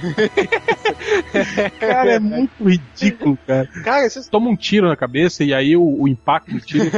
cara, 1.80 2.12
é 2.14 2.20
muito 2.20 2.52
ridículo, 2.64 3.38
cara. 3.48 3.68
Cara, 3.84 4.10
vocês 4.10 4.28
Toma 4.28 4.50
um 4.50 4.56
tiro 4.56 4.88
na 4.88 4.96
cabeça 4.96 5.44
e 5.44 5.54
aí 5.54 5.76
o, 5.76 6.02
o 6.04 6.08
impacto 6.08 6.52
do 6.52 6.60
tiro 6.62 6.90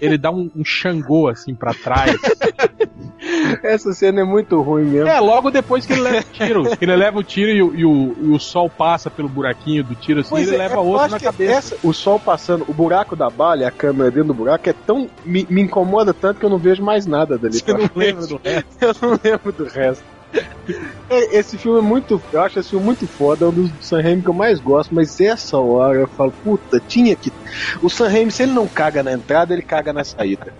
ele 0.00 0.16
dá 0.18 0.30
um, 0.30 0.50
um 0.56 0.64
xangô 0.64 1.28
assim 1.28 1.54
pra 1.54 1.72
trás. 1.74 2.16
essa 3.62 3.92
cena 3.92 4.20
é 4.20 4.24
muito 4.24 4.60
ruim 4.60 4.84
mesmo. 4.84 5.08
É, 5.08 5.18
logo 5.20 5.50
depois 5.50 5.84
que 5.86 5.92
ele 5.92 6.02
leva 6.02 6.20
o 6.20 6.32
tiro. 6.32 6.62
Ele 6.80 6.96
leva 6.96 7.18
o 7.18 7.22
tiro 7.24 7.50
e, 7.50 7.62
o- 7.62 7.74
e 7.74 7.84
o, 7.84 8.16
e 8.22 8.28
o 8.30 8.38
sol 8.38 8.68
passa 8.70 9.10
pelo 9.10 9.28
buraquinho 9.28 9.82
do 9.84 9.94
tiro 9.94 10.20
assim, 10.20 10.30
Pois 10.30 10.46
ele 10.46 10.56
é, 10.56 10.58
leva 10.60 10.74
eu 10.76 10.80
outro 10.86 11.02
acho 11.04 11.12
na 11.14 11.18
que 11.18 11.24
cabeça. 11.24 11.52
essa- 11.74 11.76
o 11.86 11.92
sol 11.92 12.18
passando, 12.18 12.64
o 12.68 12.72
buraco 12.74 13.14
da 13.16 13.28
bala, 13.30 13.66
a 13.66 13.70
câmera 13.70 14.10
dentro 14.10 14.28
do 14.28 14.34
buraco 14.34 14.68
é 14.68 14.72
tão. 14.72 15.08
me, 15.24 15.46
me 15.48 15.62
incomoda 15.62 16.05
tanto 16.14 16.40
que 16.40 16.46
eu 16.46 16.50
não 16.50 16.58
vejo 16.58 16.82
mais 16.82 17.06
nada 17.06 17.36
dali. 17.38 17.54
Você 17.58 17.64
pra 17.64 17.78
não 17.78 17.88
frente. 17.88 17.98
lembra 18.14 18.26
do 18.26 18.40
resto. 18.42 18.66
Eu 18.80 18.94
não 19.02 19.20
lembro 19.22 19.52
do 19.52 19.64
resto. 19.64 20.04
É, 21.08 21.38
Esse 21.38 21.56
filme 21.56 21.78
é 21.78 21.82
muito. 21.82 22.20
Eu 22.32 22.42
acho 22.42 22.58
esse 22.58 22.70
filme 22.70 22.84
muito 22.84 23.06
foda, 23.06 23.44
é 23.44 23.48
um 23.48 23.52
dos 23.52 23.70
Sam 23.80 24.02
Raimi 24.02 24.22
que 24.22 24.28
eu 24.28 24.34
mais 24.34 24.58
gosto, 24.60 24.94
mas 24.94 25.18
essa 25.20 25.56
hora 25.56 26.00
eu 26.00 26.08
falo, 26.08 26.32
puta, 26.44 26.80
tinha 26.86 27.14
que. 27.14 27.32
O 27.80 27.88
Sam 27.88 28.08
Raimi, 28.08 28.30
se 28.30 28.42
ele 28.42 28.52
não 28.52 28.66
caga 28.66 29.02
na 29.02 29.12
entrada, 29.12 29.52
ele 29.54 29.62
caga 29.62 29.92
na 29.92 30.02
saída. 30.04 30.52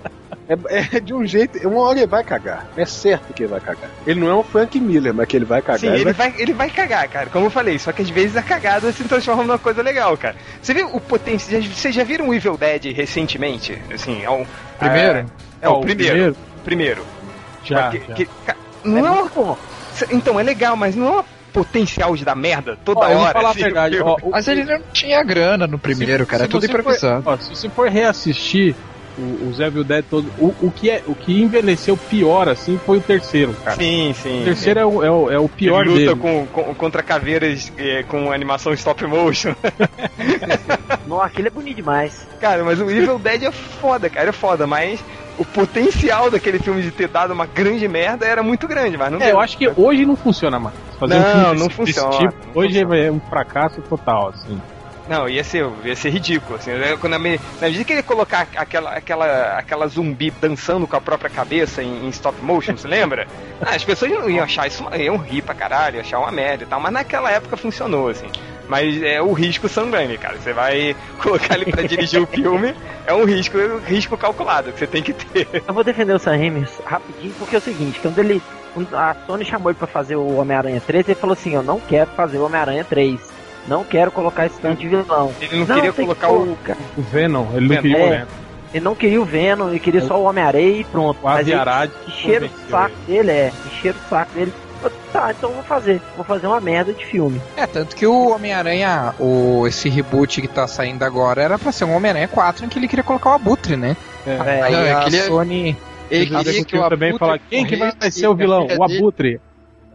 É, 0.49 0.97
é 0.97 1.01
de 1.01 1.13
um 1.13 1.27
jeito. 1.27 1.59
Uma 1.67 1.81
hora 1.81 1.99
ele 1.99 2.07
vai 2.07 2.23
cagar. 2.23 2.69
É 2.77 2.85
certo 2.85 3.33
que 3.35 3.43
ele 3.43 3.51
vai 3.51 3.61
cagar. 3.61 3.91
Ele 4.07 4.21
não 4.21 4.29
é 4.29 4.35
um 4.35 4.43
Frank 4.45 4.79
Miller, 4.79 5.13
mas 5.13 5.27
que 5.27 5.37
ele 5.37 5.45
vai 5.45 5.61
cagar. 5.61 5.81
Sim, 5.81 5.89
ele 5.89 6.13
vai, 6.13 6.33
ele 6.39 6.53
vai 6.53 6.71
cagar, 6.71 7.09
cara, 7.09 7.27
como 7.31 7.47
eu 7.47 7.51
falei. 7.51 7.79
Só 7.79 7.91
que 7.93 8.03
às 8.03 8.11
vezes 8.11 8.37
a 8.37 8.43
cagada 8.43 8.93
se 8.93 9.03
transforma 9.05 9.43
numa 9.43 9.59
coisa 9.59 9.83
legal, 9.83 10.17
cara. 10.17 10.37
Você 10.63 10.73
viu 10.73 10.89
o 10.95 11.01
potencial. 11.01 11.61
Vocês 11.63 11.95
já 11.95 12.05
viram 12.05 12.29
o 12.29 12.35
Evil 12.35 12.57
Dead 12.57 12.95
recentemente? 12.95 13.77
Assim, 13.93 14.23
é 14.23 14.31
um. 14.31 14.47
Primeiro? 14.79 15.19
É, 15.19 15.27
é 15.63 15.69
o 15.69 15.73
o 15.73 15.81
primeiro. 15.81 16.13
primeiro? 16.13 16.37
Primeiro. 16.65 17.07
Já, 17.65 17.91
Que- 17.91 18.03
já. 18.07 18.15
que- 18.15 18.29
não 18.85 19.05
é 19.07 19.11
uma- 19.11 19.59
Então, 20.13 20.39
é 20.39 20.43
legal, 20.45 20.77
mas 20.77 20.95
não 20.95 21.07
é 21.07 21.11
uma 21.11 21.25
potencial 21.53 22.15
de 22.15 22.25
dar 22.25 22.37
merda 22.37 22.77
toda 22.85 23.01
Ó, 23.01 23.03
hora. 23.19 23.33
falar 23.33 23.51
assim, 23.51 23.61
a 23.63 23.65
verdade. 23.65 23.99
o 23.99 24.07
Ó, 24.07 24.17
o- 24.23 24.31
Mas 24.31 24.47
ele 24.47 24.63
não 24.65 24.81
tinha 24.93 25.25
grana 25.25 25.67
no 25.67 25.79
primeiro, 25.79 26.25
se- 26.25 26.31
cara. 26.31 26.43
se 26.45 26.45
é 26.45 26.49
tudo 26.49 26.61
você 26.67 26.69
for- 26.73 26.81
improvisado. 26.81 27.23
ó, 27.27 27.37
se 27.37 27.49
você 27.57 27.69
for 27.71 27.89
reassistir 27.89 28.77
o, 29.19 29.49
os 29.49 29.59
Evil 29.61 29.83
Dead 29.85 30.05
todos, 30.05 30.31
o, 30.39 30.55
o, 30.61 30.71
que 30.71 30.91
é, 30.91 31.03
o 31.07 31.15
que 31.15 31.41
envelheceu 31.43 31.97
pior, 31.97 32.49
assim, 32.49 32.79
foi 32.85 32.99
o 32.99 33.01
terceiro, 33.01 33.55
cara. 33.65 33.77
Sim, 33.77 34.13
sim. 34.15 34.43
O 34.43 34.45
terceiro 34.45 34.81
é 34.81 34.85
o, 34.87 35.05
é 35.05 35.11
o, 35.11 35.31
é 35.31 35.39
o 35.39 35.49
pior 35.49 35.87
Ele 35.87 35.91
luta 36.07 36.15
dele. 36.15 36.21
com, 36.21 36.47
com- 36.47 36.75
contra 36.75 37.03
caveiras 37.03 37.73
é, 37.79 38.03
com 38.03 38.31
animação 38.33 38.73
stop 38.75 39.05
motion. 39.07 39.55
Não, 41.07 41.21
aquele 41.21 41.49
é 41.49 41.51
bonito 41.51 41.77
demais. 41.77 42.27
Cara, 42.41 42.65
mas 42.65 42.81
o 42.81 42.91
Evil 42.91 43.19
Dead 43.19 43.43
é 43.45 43.53
foda, 43.53 44.09
cara, 44.11 44.29
é 44.31 44.33
foda, 44.33 44.67
mas 44.67 45.03
o 45.39 45.45
potencial 45.45 46.31
daquele 46.31 46.59
filme 46.59 46.83
de 46.83 46.91
ter 46.91 47.09
dado 47.09 47.33
uma 47.33 47.47
grande 47.47 47.87
merda 47.87 48.27
era 48.27 48.43
muito 48.43 48.67
grande, 48.67 48.97
mas 48.97 49.11
não 49.13 49.19
É, 49.19 49.27
deu. 49.27 49.35
eu 49.35 49.41
acho 49.41 49.57
que 49.57 49.69
hoje 49.77 50.05
não 50.07 50.17
funciona 50.17 50.59
mais. 50.59 50.75
Fazer 50.99 51.15
um 51.15 51.19
Não, 51.21 51.25
filme 51.27 51.43
não 51.45 51.53
desse- 51.53 51.83
desse 51.85 52.01
funciona, 52.01 52.11
tipo, 52.31 52.47
não 52.47 52.63
hoje 52.63 52.73
funciona. 52.81 52.97
é 52.97 53.13
um 53.13 53.21
fracasso 53.21 53.83
total, 53.83 54.29
assim. 54.31 54.61
Não, 55.09 55.29
ia 55.29 55.45
ser, 55.45 55.65
ia 55.85 55.95
ser 55.95 56.11
ridículo, 56.11 56.57
assim. 56.57 56.71
Quando 57.01 57.15
a 57.15 57.19
me- 57.19 57.39
na 57.61 57.69
medida 57.69 57.85
que 57.85 57.93
ele 57.93 58.03
colocar 58.03 58.49
aquela, 58.57 58.91
aquela, 58.91 59.59
aquela 59.59 59.87
zumbi 59.87 60.33
dançando 60.33 60.87
com 60.87 60.97
a 60.97 61.01
própria 61.01 61.31
cabeça 61.31 61.81
em, 61.83 62.07
em 62.07 62.09
stop 62.09 62.43
motion, 62.43 62.77
você 62.77 62.89
lembra? 62.89 63.27
Ah, 63.61 63.77
as 63.77 63.85
pessoas 63.85 64.11
iam 64.11 64.43
achar 64.43 64.67
isso, 64.67 64.85
iam 64.99 65.17
rir 65.17 65.43
pra 65.43 65.55
caralho, 65.55 65.97
iam 65.97 66.01
achar 66.01 66.19
uma 66.19 66.33
merda 66.33 66.65
e 66.65 66.67
tal, 66.67 66.81
mas 66.81 66.93
naquela 66.93 67.31
época 67.31 67.57
funcionou, 67.57 68.09
assim. 68.09 68.27
Mas 68.69 69.01
é 69.01 69.23
o 69.23 69.33
risco 69.33 69.69
sangrante, 69.69 70.19
cara. 70.19 70.37
Você 70.39 70.53
vai 70.53 70.97
colocar 71.23 71.55
ele 71.55 71.71
pra 71.71 71.83
dirigir 71.83 72.21
o 72.21 72.27
filme, 72.27 72.75
é 73.07 73.15
um 73.15 73.25
risco, 73.25 73.57
um 73.57 73.79
risco 73.79 74.17
calculado 74.17 74.73
que 74.73 74.79
você 74.81 74.89
tem 74.89 75.05
que 75.05 75.13
ter. 75.13 75.63
Eu 75.69 75.73
vou 75.73 75.85
defender 75.85 76.15
o 76.15 76.19
Sam 76.19 76.33
Raimi 76.37 76.67
rapidinho, 76.85 77.33
porque 77.39 77.55
é 77.55 77.59
o 77.59 77.63
seguinte, 77.63 78.01
quando 78.01 78.19
ele. 78.19 78.43
a 78.93 79.15
Sony 79.25 79.45
chamou 79.45 79.71
ele 79.71 79.79
pra 79.79 79.87
fazer 79.87 80.17
o 80.17 80.35
Homem-Aranha 80.37 80.83
3, 80.85 81.09
ele 81.09 81.15
falou 81.15 81.35
assim, 81.35 81.55
eu 81.55 81.63
não 81.63 81.79
quero 81.79 82.11
fazer 82.11 82.39
o 82.39 82.45
Homem-Aranha 82.45 82.85
3. 82.85 83.36
Não 83.69 83.85
quero 83.85 84.11
colocar 84.11 84.47
esse 84.47 84.59
tanto 84.61 84.81
de 84.81 84.89
vilão. 84.89 85.33
Ele 85.41 85.65
não, 85.65 85.67
queria 85.67 85.93
tem 85.93 86.07
que 86.07 86.15
colocar 86.15 86.29
o. 86.29 86.39
colocar. 86.41 86.77
O 86.97 87.03
Venom, 87.03 87.47
ele 87.55 87.69
não 87.69 87.83
queria 87.83 87.97
o 87.97 88.01
é. 88.01 88.11
Venom. 88.11 88.27
Ele 88.75 88.85
não 88.85 88.95
queria 88.95 89.23
o 89.23 89.25
Venom, 89.25 89.69
ele 89.71 89.79
queria 89.79 90.01
só 90.03 90.21
o 90.21 90.25
Homem-Aranha 90.25 90.81
e 90.81 90.85
pronto. 90.85 91.19
O 91.23 91.25
Mas 91.25 91.47
ele 91.47 91.59
encheram 92.07 92.47
o 92.47 92.71
saco 92.71 92.97
dele, 93.07 93.31
é. 93.31 93.53
Encheram 93.67 93.99
o 93.99 94.09
saco 94.09 94.33
dele. 94.35 94.53
Tá, 95.13 95.33
então 95.37 95.51
eu 95.51 95.55
vou 95.55 95.65
fazer. 95.65 96.01
Vou 96.15 96.25
fazer 96.25 96.47
uma 96.47 96.61
merda 96.61 96.93
de 96.93 97.05
filme. 97.05 97.41
É, 97.57 97.67
tanto 97.67 97.97
que 97.97 98.07
o 98.07 98.35
Homem-Aranha, 98.35 99.15
o, 99.19 99.67
esse 99.67 99.89
reboot 99.89 100.41
que 100.41 100.49
tá 100.49 100.69
saindo 100.69 101.03
agora, 101.05 101.43
era 101.43 101.59
pra 101.59 101.73
ser 101.73 101.85
um 101.85 101.95
Homem-Aranha 101.95 102.29
4 102.29 102.65
em 102.65 102.69
que 102.69 102.79
ele 102.79 102.87
queria 102.87 103.03
colocar 103.03 103.31
o 103.31 103.35
Abutre, 103.35 103.77
né? 103.77 103.97
É. 104.27 104.63
Aí 104.63 104.73
Não, 104.73 104.81
é 104.81 104.93
a 104.93 105.01
que 105.01 105.09
ele 105.09 105.17
é- 105.17 105.23
Sony. 105.23 105.77
Ele 106.09 106.27
queria 106.27 106.53
que 106.53 106.61
o 106.61 106.69
filme 106.69 106.89
também 106.89 107.09
Abutre 107.09 107.19
falar 107.19 107.41
quem 107.51 107.67
que 107.67 107.77
vai 107.77 108.11
ser 108.11 108.29
o 108.29 108.35
vilão? 108.35 108.69
O 108.79 108.85
Abutre. 108.85 109.41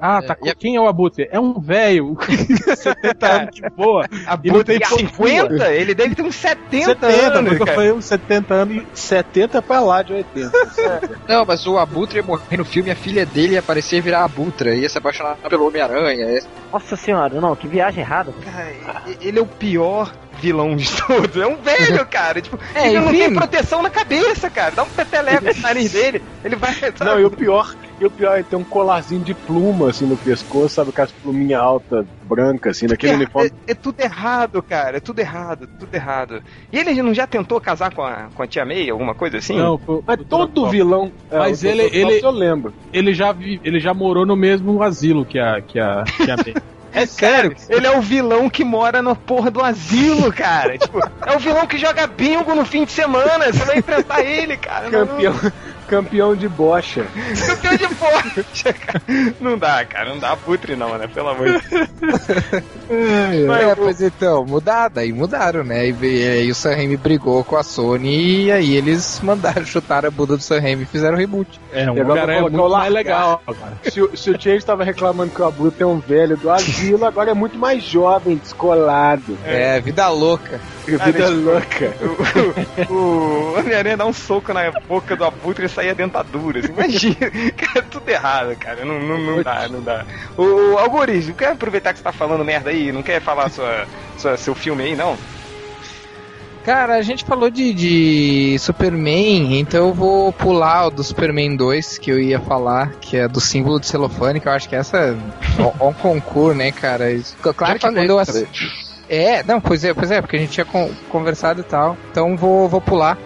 Ah, 0.01 0.21
tá. 0.21 0.35
É, 0.43 0.47
e 0.47 0.49
a- 0.49 0.55
Quem 0.55 0.75
é 0.75 0.81
o 0.81 0.87
Abutre? 0.87 1.29
É 1.31 1.39
um 1.39 1.59
velho. 1.59 2.17
70 2.75 3.27
anos 3.31 3.55
de 3.55 3.61
boa. 3.69 4.05
A 4.25 4.39
E 4.43 4.47
não 4.47 4.55
Butre 4.57 4.79
tem 4.79 4.87
tem 4.87 4.97
50? 5.07 5.71
Ele 5.71 5.93
deve 5.93 6.15
ter 6.15 6.23
uns 6.23 6.35
70, 6.35 6.85
70, 7.07 7.37
anos, 7.39 7.57
cara. 7.59 7.73
falei 7.73 7.91
uns 7.91 8.05
70 8.05 8.53
anos 8.53 8.83
e 8.93 8.99
70 8.99 9.61
pra 9.61 9.79
lá 9.79 10.01
de 10.01 10.13
80. 10.13 10.51
Não, 11.27 11.45
mas 11.45 11.65
o 11.67 11.77
Abutre 11.77 12.17
ia 12.17 12.23
morrer 12.23 12.57
no 12.57 12.65
filme 12.65 12.89
e 12.89 12.91
a 12.91 12.95
filha 12.95 13.25
dele 13.25 13.53
ia 13.53 13.59
aparecer 13.59 13.97
e 13.97 14.01
virar 14.01 14.23
Abutra. 14.23 14.73
Ia 14.75 14.89
se 14.89 14.97
apaixonar 14.97 15.35
pelo 15.47 15.67
Homem-Aranha. 15.67 16.41
Nossa 16.71 16.95
senhora, 16.95 17.39
não, 17.39 17.55
que 17.55 17.67
viagem 17.67 18.01
errada. 18.03 18.33
Cara, 18.43 19.03
ele 19.21 19.37
é 19.39 19.41
o 19.41 19.45
pior 19.45 20.11
vilão 20.41 20.75
de 20.75 20.89
todos. 21.04 21.38
É 21.38 21.47
um 21.47 21.56
velho, 21.58 22.06
cara. 22.08 22.41
Tipo, 22.41 22.58
É, 22.75 22.88
ele 22.88 22.99
não 22.99 23.12
tem 23.12 23.34
proteção 23.34 23.82
na 23.82 23.89
cabeça, 23.89 24.49
cara. 24.49 24.71
Dá 24.71 24.84
um 24.84 24.89
peteleco 24.89 25.45
no 25.45 25.62
nariz 25.62 25.91
dele. 25.93 26.21
Ele 26.43 26.56
vai. 26.56 26.73
sabe? 26.73 26.95
Não, 27.06 27.19
e 27.19 27.23
o 27.25 27.30
pior, 27.32 27.75
e 27.99 28.06
o 28.06 28.12
pior 28.12 28.38
é 28.39 28.43
ter 28.43 28.56
um 28.56 28.63
colarzinho 28.63 29.23
de 29.23 29.34
pluma 29.34 29.89
assim 29.89 30.06
no 30.08 30.17
pescoço, 30.17 30.75
sabe? 30.75 30.89
Aquelas 30.89 31.12
pluminhas 31.12 31.62
altas, 31.62 32.06
brancas, 32.23 32.77
assim, 32.77 32.88
naquele 32.88 33.13
é, 33.13 33.15
uniforme. 33.15 33.51
é, 33.67 33.71
é 33.71 33.75
tudo 33.75 33.99
errado, 34.01 34.62
cara. 34.63 34.97
É 34.97 34.99
tudo 34.99 35.19
errado, 35.19 35.67
tudo 35.80 35.93
errado. 35.93 36.41
E 36.71 36.77
ele 36.80 37.01
não 37.04 37.13
já 37.13 37.27
tentou 37.27 37.60
casar 37.62 37.93
com 37.93 38.01
a, 38.01 38.30
com 38.34 38.41
a 38.43 38.47
tia 38.47 38.65
May, 38.65 38.89
alguma 38.89 39.13
coisa 39.13 39.38
assim? 39.38 39.58
Não, 39.58 39.77
foi- 39.77 40.01
Mas 40.06 40.17
todo 40.27 40.65
Dr. 40.65 40.69
vilão. 40.71 41.12
é, 41.30 41.38
Mas 41.38 41.62
o 41.63 41.67
ele- 41.67 41.89
Dr. 41.89 41.95
ele- 41.95 42.19
eu 42.25 42.32
lembro. 42.32 42.73
ele 42.91 43.13
já 43.13 43.32
vi, 43.32 43.60
ele 43.63 43.80
já 43.80 43.93
morou 43.93 44.25
no 44.25 44.36
mesmo 44.36 44.82
asilo 44.82 45.25
que 45.25 45.38
a 45.39 45.62
que 45.62 45.80
a, 45.80 46.04
que 46.04 46.32
a 46.32 46.36
May. 46.41 46.54
É 46.93 47.06
Cara, 47.06 47.08
sério. 47.08 47.56
ele 47.69 47.88
é 47.88 47.97
o 47.97 48.01
vilão 48.01 48.49
que 48.49 48.63
mora 48.63 49.01
na 49.01 49.15
porra 49.15 49.49
do 49.49 49.62
asilo, 49.63 50.32
cara. 50.34 50.77
tipo, 50.80 50.99
é 51.25 51.36
o 51.36 51.39
vilão 51.39 51.65
que 51.65 51.77
joga 51.77 52.06
bingo 52.08 52.54
no 52.54 52.65
fim 52.65 52.84
de 52.86 52.91
semana. 52.91 53.45
Você 53.51 53.63
vai 53.63 53.77
enfrentar 53.80 54.21
ele, 54.21 54.58
cara. 54.58 54.89
Não- 54.89 55.08
Campeão, 55.08 55.34
campeão 55.91 56.34
de 56.36 56.47
bocha. 56.47 57.06
Campeão 57.45 57.75
de 57.75 57.95
forte, 57.95 58.63
cara. 58.73 59.01
Não 59.41 59.58
dá, 59.58 59.84
cara. 59.86 60.10
Não 60.10 60.19
dá 60.19 60.36
putre 60.38 60.75
não, 60.75 60.97
né? 60.97 61.08
Pelo 61.13 61.30
amor 61.30 61.47
de 61.60 61.69
Deus. 61.69 61.89
Mas 63.47 63.62
É, 63.67 63.75
pois 63.75 64.01
então, 64.01 64.45
mudaram, 64.45 64.93
aí 65.01 65.12
mudaram, 65.12 65.63
né? 65.63 65.88
E, 65.89 65.95
e 66.01 66.27
aí 66.27 66.49
o 66.51 66.56
Sam 66.56 66.75
Raimi 66.75 66.97
brigou 66.97 67.43
com 67.43 67.56
a 67.58 67.63
Sony 67.63 68.45
e 68.45 68.51
aí 68.51 68.75
eles 68.75 69.19
mandaram 69.21 69.63
chutar 69.67 70.06
a 70.06 70.12
bunda 70.12 70.38
do 70.38 70.43
Sam 70.43 70.60
Raimi 70.62 70.84
e 70.84 70.86
fizeram 70.86 71.15
o 71.15 71.19
reboot. 71.19 71.60
É, 71.73 71.89
um 71.91 72.01
agora 72.01 72.21
cara 72.21 72.34
é 72.36 72.41
muito 72.41 72.69
mais 72.69 72.93
legal, 72.93 73.41
cara. 73.45 73.77
Se, 73.91 74.01
o- 74.01 74.15
se 74.15 74.30
o 74.32 74.41
Change 74.41 74.65
tava 74.65 74.84
reclamando 74.84 75.32
que 75.32 75.41
o 75.41 75.45
Abutre 75.45 75.84
é 75.84 75.86
um 75.86 75.99
velho 75.99 76.38
do 76.38 76.49
asilo, 76.49 77.06
agora 77.06 77.32
é 77.32 77.34
muito 77.34 77.58
mais 77.58 77.84
jovem, 77.84 78.38
descolado. 78.38 79.38
É, 79.45 79.80
vida 79.82 80.08
louca. 80.10 80.60
Vida 80.85 81.29
louca. 81.29 81.95
O, 82.89 82.93
o 82.93 83.59
Homem-Aranha 83.59 83.97
dá 83.97 84.05
um 84.05 84.13
soco 84.13 84.53
na 84.53 84.71
boca 84.71 85.15
do 85.15 85.23
abutre 85.23 85.65
e 85.65 85.69
sai 85.69 85.89
a 85.89 85.93
dentadura. 85.93 86.59
Assim, 86.59 86.71
imagina, 86.71 87.31
cara, 87.55 87.85
tudo 87.89 88.09
errado, 88.09 88.55
cara. 88.57 88.83
Não, 88.83 88.99
não, 88.99 89.17
não 89.19 89.43
dá, 89.43 89.67
não 89.67 89.81
dá. 89.81 90.05
O, 90.37 90.73
o 90.73 90.77
Algoritmo, 90.77 91.35
quer 91.35 91.51
aproveitar 91.51 91.93
que 91.93 91.99
você 91.99 92.03
tá 92.03 92.11
falando 92.11 92.43
merda 92.43 92.69
aí? 92.69 92.91
Não 92.91 93.03
quer 93.03 93.21
falar 93.21 93.49
sua, 93.49 93.87
sua, 94.17 94.37
seu 94.37 94.55
filme 94.55 94.83
aí, 94.83 94.95
não? 94.95 95.17
Cara, 96.63 96.95
a 96.95 97.01
gente 97.01 97.25
falou 97.25 97.49
de, 97.49 97.73
de 97.73 98.59
Superman, 98.59 99.59
então 99.59 99.87
eu 99.87 99.93
vou 99.93 100.31
pular 100.31 100.87
o 100.87 100.91
do 100.91 101.03
Superman 101.03 101.55
2 101.55 101.97
que 101.97 102.11
eu 102.11 102.19
ia 102.19 102.39
falar, 102.39 102.91
que 103.01 103.17
é 103.17 103.27
do 103.27 103.41
símbolo 103.41 103.79
de 103.79 103.87
celofane, 103.87 104.39
que 104.39 104.47
eu 104.47 104.51
acho 104.51 104.69
que 104.69 104.75
essa 104.75 104.97
é 104.97 105.11
um, 105.11 105.87
um 105.87 105.93
concurso, 105.93 106.55
né, 106.55 106.71
cara? 106.71 107.05
Claro 107.41 107.73
Já 107.73 107.73
que 107.73 107.79
falei, 107.79 108.03
quando 108.03 108.09
eu 108.11 108.19
assisti. 108.19 108.90
É, 109.13 109.43
não, 109.43 109.60
pois 109.60 109.84
é, 109.84 109.93
pois 109.93 110.10
é, 110.10 110.21
porque 110.21 110.38
a 110.38 110.39
gente 110.39 110.54
tinha 110.54 110.65
con- 110.65 110.89
conversado 111.10 111.60
e 111.60 111.63
tal. 111.63 111.97
Então 112.12 112.38
vou, 112.38 112.69
vou 112.69 112.80
pular. 112.80 113.17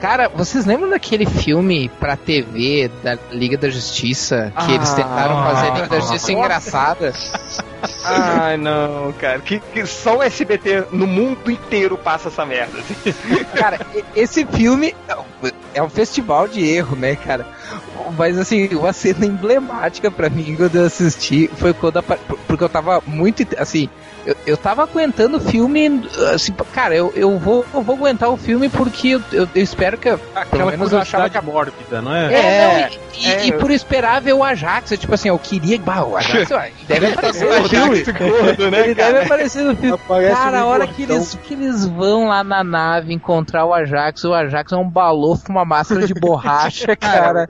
Cara, 0.00 0.28
vocês 0.28 0.64
lembram 0.66 0.88
daquele 0.90 1.24
filme 1.26 1.90
pra 2.00 2.16
TV 2.16 2.90
da 3.02 3.18
Liga 3.30 3.56
da 3.58 3.68
Justiça? 3.68 4.52
Que 4.64 4.72
eles 4.74 4.92
tentaram 4.94 5.42
fazer 5.44 5.66
a 5.68 5.74
Liga 5.74 5.86
da 5.88 6.00
Justiça 6.00 6.32
engraçada? 6.32 7.12
Ai, 8.04 8.56
não, 8.56 9.12
cara. 9.18 9.38
Que, 9.40 9.58
que 9.58 9.86
só 9.86 10.18
o 10.18 10.22
SBT 10.22 10.84
no 10.92 11.06
mundo 11.06 11.50
inteiro 11.50 11.96
passa 11.98 12.28
essa 12.28 12.44
merda. 12.46 12.78
assim. 12.78 13.44
Cara, 13.54 13.80
esse 14.14 14.44
filme 14.46 14.94
é 15.74 15.82
um 15.82 15.88
festival 15.88 16.46
de 16.48 16.64
erro, 16.66 16.94
né, 16.96 17.16
cara? 17.16 17.46
Mas 18.18 18.38
assim, 18.38 18.68
uma 18.74 18.92
cena 18.92 19.24
emblemática 19.26 20.10
pra 20.10 20.28
mim 20.30 20.54
quando 20.56 20.76
eu 20.76 20.86
assisti 20.86 21.50
foi 21.56 21.72
quando 21.74 22.02
porque 22.02 22.62
eu 22.64 22.68
tava 22.68 23.02
muito 23.06 23.46
assim, 23.58 23.88
eu, 24.26 24.36
eu 24.46 24.56
tava 24.56 24.82
aguentando 24.82 25.36
o 25.38 25.40
filme, 25.40 26.02
assim, 26.34 26.52
cara, 26.72 26.94
eu, 26.94 27.12
eu 27.14 27.38
vou 27.38 27.64
eu 27.72 27.82
vou 27.82 27.96
aguentar 27.96 28.28
o 28.28 28.36
filme 28.36 28.68
porque 28.68 29.08
eu, 29.10 29.22
eu, 29.32 29.48
eu 29.54 29.62
espero 29.62 29.96
que 29.96 30.08
pelo 30.10 30.20
Aquela 30.34 30.70
menos 30.72 30.92
eu 30.92 30.98
achava 30.98 31.30
que 31.30 31.40
mórbida, 31.40 32.02
não 32.02 32.14
é? 32.14 32.34
é, 32.34 32.60
não, 32.60 32.78
e, 32.78 33.26
e- 33.26 33.28
é, 33.30 33.46
e 33.46 33.50
eu- 33.50 33.58
por 33.58 33.70
esperar 33.70 34.20
ver 34.20 34.32
o 34.34 34.42
Ajax, 34.42 34.90
eu, 34.90 34.98
tipo 34.98 35.14
assim, 35.14 35.28
eu 35.28 35.38
queria, 35.38 35.78
bah, 35.78 36.02
o 36.04 36.16
Ajax 36.16 36.50
ó, 36.52 36.60
deve 36.88 37.06
aparecer 37.06 37.48
no 37.48 37.68
filme. 37.68 38.02
gordo, 38.04 38.70
né, 38.70 38.80
Ele 38.80 38.94
deve 38.94 39.12
cara? 39.12 39.24
aparecer 39.24 39.62
no 39.62 39.76
filme. 39.76 39.94
Aparece 39.94 40.34
Cara, 40.34 40.60
a 40.60 40.66
hora 40.66 40.86
que 40.86 41.02
eles, 41.04 41.38
que 41.44 41.54
eles 41.54 41.86
vão 41.86 42.26
lá 42.28 42.42
na 42.42 42.64
nave 42.64 43.12
encontrar 43.12 43.64
o 43.64 43.72
Ajax, 43.72 44.24
o 44.24 44.34
Ajax 44.34 44.72
é 44.72 44.76
um 44.76 44.88
balofo 44.88 45.44
com 45.46 45.52
uma 45.52 45.64
máscara 45.64 46.06
de 46.06 46.14
borracha, 46.14 46.94
cara. 46.96 47.48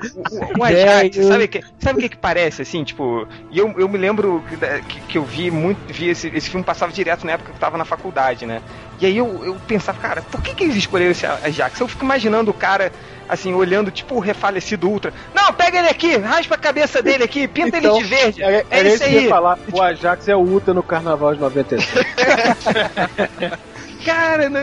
O, 0.56 0.60
o 0.60 0.64
Ajax, 0.64 1.16
sabe 1.26 1.44
o 1.44 1.48
que, 1.48 1.64
sabe 1.80 2.00
que 2.02 2.08
que 2.10 2.16
parece, 2.16 2.62
assim, 2.62 2.84
tipo... 2.84 3.26
E 3.50 3.58
eu, 3.58 3.72
eu 3.78 3.88
me 3.88 3.96
lembro 3.98 4.42
que, 4.88 5.00
que 5.00 5.18
eu 5.18 5.24
vi 5.24 5.50
muito... 5.50 5.78
Vi 5.92 6.08
esse, 6.08 6.28
esse 6.34 6.50
filme 6.50 6.64
passava 6.66 6.92
direto 6.92 7.24
na 7.24 7.33
época 7.33 7.50
que 7.52 7.57
eu 7.57 7.61
tava 7.61 7.79
na 7.79 7.85
faculdade, 7.85 8.44
né? 8.44 8.61
E 9.00 9.07
aí 9.07 9.16
eu, 9.16 9.42
eu 9.44 9.57
pensava, 9.66 9.98
cara, 9.98 10.22
por 10.22 10.42
que 10.42 10.55
que 10.55 10.64
eles 10.64 10.76
escolheram 10.76 11.12
esse 11.12 11.24
Ajax? 11.24 11.81
Eu 11.81 11.88
fico 11.88 12.05
imaginando 12.05 12.50
o 12.50 12.55
cara... 12.55 12.92
Assim, 13.29 13.52
olhando 13.55 13.90
tipo 13.90 14.14
o 14.14 14.20
refalecido 14.20 14.88
Ultra. 14.88 15.12
Não, 15.35 15.52
pega 15.52 15.81
ele 15.81 15.88
aqui, 15.88 16.16
raspa 16.16 16.55
a 16.55 16.59
cabeça 16.59 17.02
dele 17.02 17.24
aqui, 17.24 17.48
pinta 17.48 17.76
Então, 17.76 17.96
ele 17.96 18.05
de 18.05 18.09
verde. 18.09 18.40
É, 18.40 18.59
É 18.59 18.64
era 18.70 18.88
isso 18.88 19.02
aí. 19.02 19.29
falar. 19.29 19.59
O 19.72 19.83
Ajax 19.83 20.29
é 20.29 20.37
o 20.37 20.42
Uta 20.42 20.72
no 20.72 20.81
Carnaval 20.81 21.35
de 21.35 21.40
96. 21.40 22.05
Cara, 24.05 24.48
não, 24.48 24.61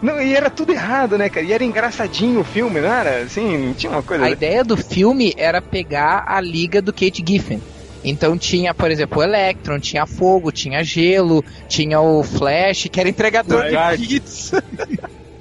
não, 0.00 0.22
e 0.22 0.34
era 0.34 0.48
tudo 0.48 0.72
errado, 0.72 1.18
né, 1.18 1.28
cara? 1.28 1.44
E 1.44 1.52
era 1.52 1.64
engraçadinho 1.64 2.40
o 2.40 2.44
filme, 2.44 2.80
não 2.80 2.92
era? 2.92 3.22
Assim, 3.22 3.74
tinha 3.76 3.90
uma 3.90 4.02
coisa. 4.02 4.24
A 4.24 4.30
ideia 4.30 4.62
do 4.62 4.76
filme 4.76 5.34
era 5.36 5.60
pegar 5.60 6.22
a 6.28 6.40
liga 6.40 6.80
do 6.80 6.92
Kate 6.92 7.24
Giffen. 7.26 7.60
Então 8.04 8.38
tinha, 8.38 8.72
por 8.72 8.90
exemplo, 8.90 9.18
o 9.18 9.22
Electron, 9.22 9.78
tinha 9.78 10.06
fogo, 10.06 10.52
tinha 10.52 10.82
gelo, 10.84 11.44
tinha 11.68 12.00
o 12.00 12.22
Flash, 12.22 12.88
que 12.90 13.00
era 13.00 13.08
entregador 13.08 13.64
Guy 13.64 13.98
de 13.98 14.08
pizza. 14.08 14.62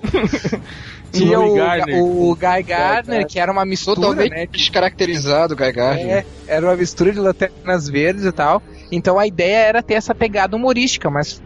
tinha 1.12 1.39
o, 1.39 2.32
o 2.32 2.36
Guy 2.36 2.63
Gardner, 2.63 3.26
que 3.28 3.39
era 3.39 3.52
uma 3.52 3.65
mistura, 3.65 4.02
Totalmente 4.02 4.32
né? 4.32 4.48
descaracterizado, 4.48 5.56
Guy 5.56 5.72
Gardner. 5.72 6.17
É, 6.17 6.26
era 6.48 6.65
uma 6.65 6.76
mistura 6.76 7.12
de 7.12 7.20
lanternas 7.20 7.88
verdes 7.88 8.26
e 8.26 8.32
tal. 8.32 8.62
Então 8.91 9.20
a 9.20 9.28
ideia 9.28 9.58
era 9.58 9.84
ter 9.84 9.96
essa 9.96 10.15
pegada 10.15 10.56
humorística, 10.56 11.10
mas 11.10 11.41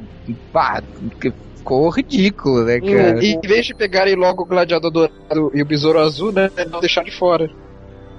pá, 0.51 0.81
que 1.19 1.33
ficou 1.57 1.89
ridículo, 1.89 2.63
né, 2.63 2.79
cara? 2.79 3.23
E 3.23 3.33
em 3.33 3.41
vez 3.41 3.65
de 3.65 3.73
pegarem 3.73 4.15
logo 4.15 4.43
o 4.43 4.45
Gladiador 4.45 4.91
Dourado 4.91 5.51
e 5.53 5.61
o 5.61 5.65
Besouro 5.65 5.99
Azul, 5.99 6.31
né? 6.31 6.49
Não 6.69 6.79
deixar 6.79 7.03
de 7.03 7.11
fora. 7.11 7.49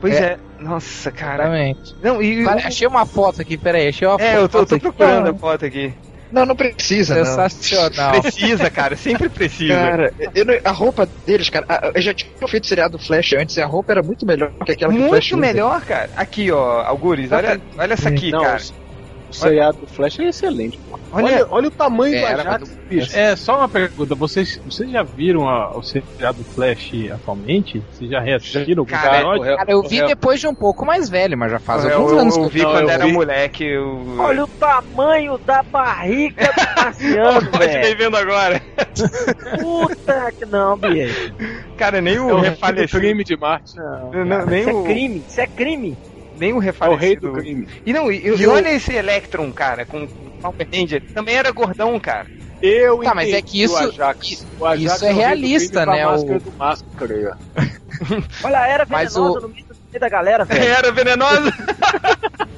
Pois 0.03 0.15
É. 0.17 0.33
é. 0.33 0.39
Nossa, 0.63 1.11
cara. 1.11 1.45
Exatamente. 1.45 1.81
Não, 2.03 2.21
e. 2.23 2.47
Achei 2.47 2.87
uma 2.87 3.07
foto 3.07 3.41
aqui, 3.41 3.57
peraí, 3.57 3.89
achei 3.89 4.07
uma 4.07 4.21
É, 4.21 4.37
eu 4.37 4.49
tô, 4.49 4.59
eu 4.59 4.61
foto 4.67 4.69
tô 4.69 4.75
aqui. 4.75 4.83
procurando 4.83 5.31
a 5.31 5.35
foto 5.39 5.65
aqui. 5.65 5.95
Não, 6.31 6.45
não 6.47 6.57
precisa, 6.57 7.15
não. 7.17 7.25
Sensacional. 7.25 8.21
Precisa, 8.23 8.71
cara, 8.71 8.97
sempre 8.97 9.29
precisa. 9.29 9.75
Cara, 9.75 10.13
eu 10.35 10.45
não- 10.47 10.59
a 10.65 10.71
roupa 10.71 11.07
deles, 11.27 11.49
cara, 11.51 11.67
eu 11.95 12.01
já 12.01 12.15
tinha 12.15 12.49
feito 12.49 12.67
seriado 12.67 12.99
Flash 12.99 13.35
antes 13.35 13.57
e 13.57 13.61
a 13.63 13.67
roupa 13.67 13.93
era 13.93 14.03
muito 14.03 14.25
melhor 14.27 14.51
que 14.65 14.73
aquela 14.73 14.93
que 14.93 14.99
o 14.99 15.09
Flash 15.09 15.31
Muito 15.33 15.43
usa. 15.43 15.53
melhor, 15.53 15.83
cara. 15.85 16.11
Aqui, 16.17 16.51
ó, 16.51 16.83
Algures, 16.87 17.31
olha, 17.31 17.61
olha 17.79 17.93
essa 17.93 18.09
aqui, 18.09 18.31
Não, 18.31 18.43
cara. 18.43 18.59
O 19.33 19.35
seriado 19.35 19.79
do 19.79 19.87
Flash 19.87 20.19
é 20.21 20.25
excelente. 20.29 20.79
pô. 20.85 20.99
Olha- 21.11 21.25
Olha, 21.27 21.47
olha 21.51 21.69
o 21.69 21.71
tamanho 21.71 22.13
do 22.21 22.27
Era, 22.27 22.41
Ajax, 22.43 22.79
bicho. 22.89 23.17
É, 23.19 23.35
só 23.37 23.57
uma 23.59 23.69
pergunta, 23.69 24.15
vocês, 24.17 24.49
vocês 24.65 24.91
já 24.91 25.03
viram 25.03 25.49
a- 25.49 25.77
o 25.77 25.83
seriado 25.83 26.45
Flash 26.55 26.91
atualmente? 27.13 27.81
Vocês 27.91 28.11
já 28.11 28.21
reassistiram? 28.21 28.85
Cara, 28.85 29.19
é- 29.19 29.57
Cara, 29.57 29.73
eu 29.73 29.83
vi 29.83 30.05
depois 30.07 30.41
de 30.41 30.47
um 30.47 30.55
pouco 30.55 30.85
mais 30.85 31.09
velho, 31.09 31.37
mas 31.39 31.51
já 31.51 31.59
faz 31.61 31.85
eu, 31.85 31.95
alguns 31.95 32.13
eu, 32.13 32.19
anos. 32.19 32.37
eu 32.37 32.47
que 32.49 32.53
vi 32.55 32.63
Não, 32.63 32.71
quando 32.73 32.83
eu 32.85 32.91
era 32.91 33.07
vi. 33.07 33.13
moleque. 33.13 33.65
Eu... 33.65 34.17
Olha 34.21 34.45
o 34.45 34.49
tamanho 34.59 35.39
da 35.39 35.63
barriga 35.63 36.45
do 36.45 36.53
Marciano, 36.77 37.51
Pode 37.51 37.59
velho. 37.67 37.81
bem 37.83 37.97
vendo 37.97 38.17
agora. 38.17 38.61
Puta 39.61 40.33
que 40.39 40.47
não, 40.47 40.77
bicho. 40.79 41.35
Cara, 41.77 42.01
nem 42.01 42.17
É 42.17 42.21
o 42.21 42.27
o 42.27 42.37
do 42.37 42.41
refalecido. 42.41 43.01
crime 43.01 43.25
de 43.25 43.37
Marte. 43.37 43.77
Não, 43.77 44.11
Não, 44.25 44.29
cara, 44.29 44.47
nem 44.47 44.61
isso 44.61 44.71
o- 44.73 44.81
é 44.81 44.85
crime, 44.85 45.25
isso 45.27 45.41
é 45.41 45.47
crime. 45.47 45.99
Nem 46.43 46.53
o 46.53 46.57
É 46.57 46.59
o 46.59 46.59
refalecido. 46.59 47.01
rei 47.01 47.17
do 47.17 47.33
crime. 47.33 47.69
E 47.87 47.93
não, 47.93 48.11
e, 48.11 48.27
e 48.27 48.47
olha 48.49 48.69
esse 48.71 48.93
Electron, 48.93 49.53
cara, 49.53 49.87
com 49.87 50.09
com 50.09 50.31
Power 50.43 50.69
Ranger. 50.75 51.01
Também 51.15 51.37
era 51.37 51.53
gordão, 51.53 51.99
cara. 52.01 52.27
Eu 52.61 52.99
Tá, 53.01 53.15
mas 53.15 53.33
é 53.33 53.41
que 53.41 53.63
isso- 53.63 53.75
o 53.75 53.77
Ajax. 53.79 54.29
isso- 54.29 54.47
O 54.59 54.67
Ajax 54.67 54.95
isso 54.97 55.05
é 55.05 55.11
o 55.11 55.13
do 55.15 55.19
realista, 55.21 55.87
né, 55.87 56.05
o- 56.07 56.11
máscara 56.11 56.41
do 56.41 56.53
máscara 56.59 57.37
ó. 57.57 57.63
Olha, 58.45 58.67
era 58.67 58.85
venenosa 58.85 59.21
o- 59.21 59.41
no 59.41 59.49
meio 59.49 60.01
da 60.01 60.09
galera, 60.09 60.45
velho. 60.45 60.65
Era 60.65 60.91
venenosa. 60.93 61.53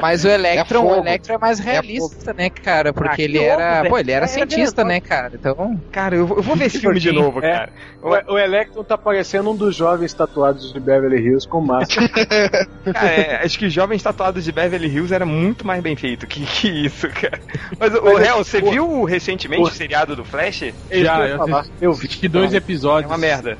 Mas 0.00 0.24
o 0.24 0.28
Electron, 0.28 0.78
É 0.78 0.80
o 0.80 0.88
fogo. 0.94 1.06
Electron 1.06 1.34
é 1.34 1.38
mais 1.38 1.58
realista, 1.58 2.32
né, 2.32 2.50
cara? 2.50 2.92
Porque 2.92 3.22
Ah, 3.22 3.24
ele 3.24 3.38
louco, 3.38 3.52
era. 3.52 3.76
velho. 3.82 3.90
Pô, 3.90 3.98
ele 3.98 4.12
era 4.12 4.24
É, 4.24 4.28
cientista, 4.28 4.82
é 4.82 4.84
né, 4.84 5.00
cara? 5.00 5.32
Então. 5.34 5.80
Cara, 5.90 6.16
eu, 6.16 6.26
vou- 6.26 6.36
eu 6.38 6.42
vou 6.42 6.56
ver 6.56 6.66
esse 6.66 6.80
filme 6.80 6.98
de 6.98 7.12
novo, 7.12 7.38
É. 7.44 7.52
cara. 7.52 7.72
O, 8.02 8.32
o 8.34 8.38
Electron 8.38 8.82
tá 8.84 8.98
parecendo 8.98 9.50
um 9.50 9.56
dos 9.56 9.76
jovens 9.76 10.12
tatuados 10.12 10.72
de 10.72 10.80
Beverly 10.80 11.18
Hills 11.22 11.46
com 11.46 11.60
máscara. 11.60 12.08
Cara, 12.92 13.06
é, 13.08 13.44
acho 13.44 13.58
que 13.58 13.70
Jovens 13.70 14.02
Tatuados 14.02 14.44
de 14.44 14.50
Beverly 14.52 14.88
Hills 14.88 15.14
era 15.14 15.24
muito 15.24 15.64
mais 15.66 15.80
bem 15.82 15.94
feito 15.94 16.26
que, 16.26 16.44
que 16.44 16.68
isso, 16.86 17.08
cara. 17.08 17.40
Mas, 17.78 17.94
o 17.94 18.02
Mas 18.04 18.20
é- 18.20 18.26
Hel, 18.28 18.38
você 18.38 18.58
o- 18.58 18.70
viu 18.70 19.04
recentemente 19.04 19.62
o- 19.62 19.66
o 19.66 19.70
seriado 19.70 20.16
do 20.16 20.24
Flash? 20.24 20.62
É 20.62 20.72
eu 20.90 21.04
Já, 21.04 21.26
eu 21.28 21.38
falar. 21.38 21.66
Eu 21.80 21.92
vi. 21.92 22.08
dois 22.28 22.52
É 22.52 22.56
episódios. 22.56 23.10
uma 23.10 23.18
merda. 23.18 23.56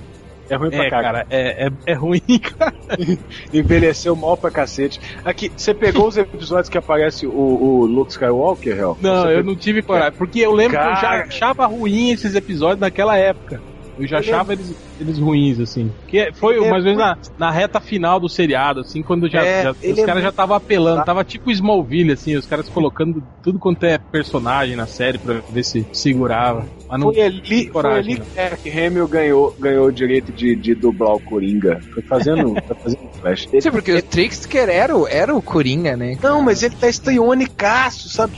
É 0.50 0.57
ruim 0.57 0.70
pra 0.70 0.85
É, 0.85 0.90
caralho. 0.90 1.14
cara, 1.14 1.26
é, 1.31 1.66
é, 1.66 1.70
é 1.87 1.94
ruim, 1.94 2.20
cara. 2.59 2.74
Envelheceu 3.52 4.14
mal 4.16 4.37
pra 4.37 4.50
cacete. 4.50 5.00
Aqui, 5.24 5.50
você 5.57 5.72
pegou 5.74 6.09
os 6.09 6.16
episódios 6.16 6.68
que 6.68 6.78
aparece 6.78 7.26
o, 7.26 7.31
o 7.33 7.87
Luke 7.87 8.11
Skywalker, 8.12 8.76
Hel? 8.78 8.96
Não, 9.00 9.22
Você 9.22 9.26
eu 9.28 9.37
pegou- 9.37 9.44
não 9.44 9.57
tive 9.57 9.83
coragem. 9.83 10.12
Porque 10.18 10.40
eu 10.40 10.52
lembro 10.52 10.78
que 10.78 10.85
eu 10.85 10.94
já 10.96 11.00
Cara. 11.00 11.22
achava 11.24 11.66
ruim 11.66 12.11
esses 12.11 12.35
episódios 12.35 12.81
naquela 12.81 13.16
época. 13.16 13.61
Eu 14.02 14.08
já 14.08 14.18
achava 14.18 14.52
eles, 14.52 14.74
eles 14.98 15.18
ruins, 15.18 15.58
assim. 15.60 15.92
Que 16.08 16.30
foi 16.34 16.56
Ele 16.56 16.66
é 16.66 16.70
mais 16.70 16.84
ou 16.84 16.90
menos 16.90 17.02
na, 17.38 17.46
na 17.46 17.50
reta 17.50 17.80
final 17.80 18.18
do 18.20 18.28
seriado, 18.28 18.80
assim, 18.80 19.02
quando 19.02 19.28
já, 19.28 19.44
É, 19.44 19.62
já- 19.62 19.70
os 19.70 19.76
é 19.82 20.04
caras 20.04 20.06
já 20.06 20.12
muito- 20.14 20.30
estavam 20.30 20.56
apelando. 20.56 21.04
Tava 21.04 21.24
tipo 21.24 21.50
Smallville, 21.50 22.12
assim, 22.12 22.36
os 22.36 22.46
caras 22.46 22.68
colocando 22.68 23.22
tudo 23.42 23.58
quanto 23.58 23.84
é 23.84 23.98
personagem 23.98 24.76
na 24.76 24.86
série 24.86 25.18
pra 25.18 25.42
ver 25.48 25.62
se 25.64 25.86
segurava. 25.92 26.68
Mas 26.88 27.00
não 27.00 27.12
Foi 27.12 27.22
ali, 27.22 27.42
foi 27.42 27.66
coragem, 27.70 28.12
ali 28.14 28.18
não. 28.20 28.26
que 28.26 28.38
Eric 28.38 28.70
Hamill 28.86 29.08
ganhou, 29.08 29.54
ganhou 29.58 29.86
o 29.86 29.92
direito 29.92 30.32
de, 30.32 30.54
de 30.56 30.74
dublar 30.74 31.14
o 31.14 31.20
Coringa. 31.20 31.78
Foi 31.94 32.02
fazendo, 32.08 32.52
tá 32.68 32.74
fazendo 32.82 33.08
Flash. 33.18 33.46
Sim, 33.62 33.70
porque 33.70 33.92
o 33.94 34.02
Trickster 34.02 34.68
era 34.68 34.94
o, 34.96 35.06
era 35.08 35.34
o 35.34 35.42
Coringa, 35.42 35.96
né? 35.96 36.16
Não, 36.22 36.42
mas 36.42 36.62
ele 36.62 36.74
tá 36.76 36.88
estaionicaço, 36.88 38.08
sabe? 38.10 38.34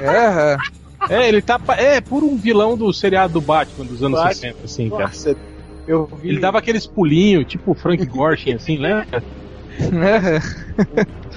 Aham. 0.00 0.56
É, 1.08 1.28
ele 1.28 1.42
tá. 1.42 1.60
É, 1.76 2.00
por 2.00 2.22
um 2.22 2.36
vilão 2.36 2.76
do 2.76 2.92
seriado 2.92 3.34
do 3.34 3.40
Batman 3.40 3.84
dos 3.84 4.02
anos 4.02 4.18
Batman. 4.18 4.34
60, 4.34 4.64
assim, 4.64 4.90
cara. 4.90 5.02
Nossa, 5.04 5.36
eu 5.86 6.06
vi. 6.20 6.30
Ele 6.30 6.40
dava 6.40 6.58
aqueles 6.58 6.86
pulinhos, 6.86 7.46
tipo 7.46 7.72
o 7.72 7.74
Frank 7.74 8.04
Gorshin, 8.06 8.54
assim, 8.54 8.76
lembra? 8.78 9.22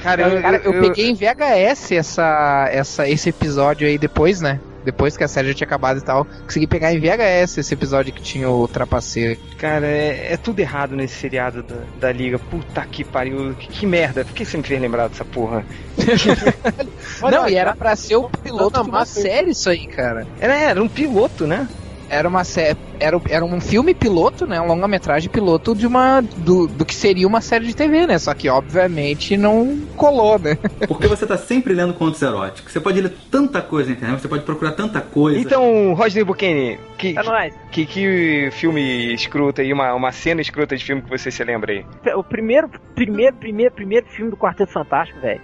Cara, 0.01 0.21
eu, 0.21 0.41
Cara, 0.41 0.57
eu 0.57 0.81
peguei 0.81 1.09
em 1.09 1.13
VHS 1.13 1.91
essa, 1.91 2.69
essa, 2.71 3.09
esse 3.09 3.29
episódio 3.29 3.87
aí 3.87 3.97
depois, 3.97 4.41
né? 4.41 4.59
Depois 4.87 5.17
que 5.17 5.23
a 5.25 5.27
série 5.27 5.49
já 5.49 5.53
tinha 5.53 5.67
acabado 5.67 5.97
e 5.97 6.01
tal. 6.01 6.25
Consegui 6.45 6.65
pegar 6.65 6.93
em 6.93 6.97
VHS 6.97 7.57
esse 7.57 7.73
episódio 7.73 8.13
que 8.13 8.21
tinha 8.21 8.49
o 8.49 8.69
trapaceiro. 8.69 9.37
Cara, 9.57 9.85
é, 9.85 10.31
é 10.31 10.37
tudo 10.37 10.61
errado 10.61 10.95
nesse 10.95 11.15
seriado 11.15 11.61
da, 11.61 11.75
da 11.99 12.09
Liga. 12.09 12.39
Puta 12.39 12.85
que 12.85 13.03
pariu. 13.03 13.53
Que, 13.55 13.67
que 13.67 13.85
merda. 13.85 14.23
Por 14.23 14.33
que 14.33 14.45
você 14.45 14.55
me 14.55 14.63
fez 14.63 14.79
lembrar 14.79 15.09
dessa 15.09 15.25
porra? 15.25 15.65
Não, 17.29 17.49
e 17.49 17.55
era 17.55 17.75
pra 17.75 17.97
ser 17.97 18.15
o 18.15 18.29
piloto 18.29 18.81
de 18.81 18.89
uma 18.89 19.05
série 19.05 19.51
isso 19.51 19.69
aí, 19.69 19.87
cara. 19.87 20.25
Era, 20.39 20.55
era 20.55 20.81
um 20.81 20.87
piloto, 20.87 21.45
né? 21.45 21.67
Era 22.09 22.27
uma 22.27 22.43
série. 22.43 22.77
Era, 22.99 23.19
era 23.29 23.45
um 23.45 23.61
filme 23.61 23.93
piloto, 23.93 24.47
né? 24.47 24.59
Um 24.59 24.67
longa-metragem 24.67 25.29
piloto 25.29 25.75
de 25.75 25.85
uma. 25.85 26.21
Do, 26.21 26.67
do 26.67 26.85
que 26.85 26.95
seria 26.95 27.27
uma 27.27 27.41
série 27.41 27.65
de 27.67 27.75
TV, 27.75 28.07
né? 28.07 28.17
Só 28.17 28.33
que 28.33 28.49
obviamente 28.49 29.37
não 29.37 29.79
colou, 29.95 30.39
né? 30.39 30.57
Porque 30.87 31.07
você 31.07 31.25
tá 31.25 31.37
sempre 31.37 31.73
lendo 31.73 31.93
contos 31.93 32.21
eróticos. 32.21 32.71
Você 32.71 32.79
pode 32.79 33.01
ler 33.01 33.13
tanta 33.29 33.61
coisa 33.61 33.89
na 33.89 33.95
internet, 33.95 34.21
você 34.21 34.27
pode 34.27 34.43
procurar 34.43 34.71
tanta 34.71 35.01
coisa. 35.01 35.39
Então, 35.39 35.93
Rodney 35.93 36.23
Buchanan, 36.23 36.77
que, 36.97 37.17
É 37.17 37.23
nóis. 37.23 37.53
que, 37.71 37.85
que 37.85 38.49
filme 38.53 39.13
escroto 39.13 39.61
aí, 39.61 39.71
uma, 39.71 39.93
uma 39.93 40.11
cena 40.11 40.41
escrota 40.41 40.75
de 40.75 40.83
filme 40.83 41.01
que 41.01 41.09
você 41.09 41.29
se 41.29 41.43
lembra 41.43 41.71
aí? 41.73 41.85
O 42.15 42.23
primeiro, 42.23 42.69
primeiro, 42.95 43.35
primeiro, 43.35 43.73
primeiro 43.73 44.05
filme 44.07 44.31
do 44.31 44.37
Quarteto 44.37 44.71
Fantástico, 44.71 45.19
velho. 45.19 45.41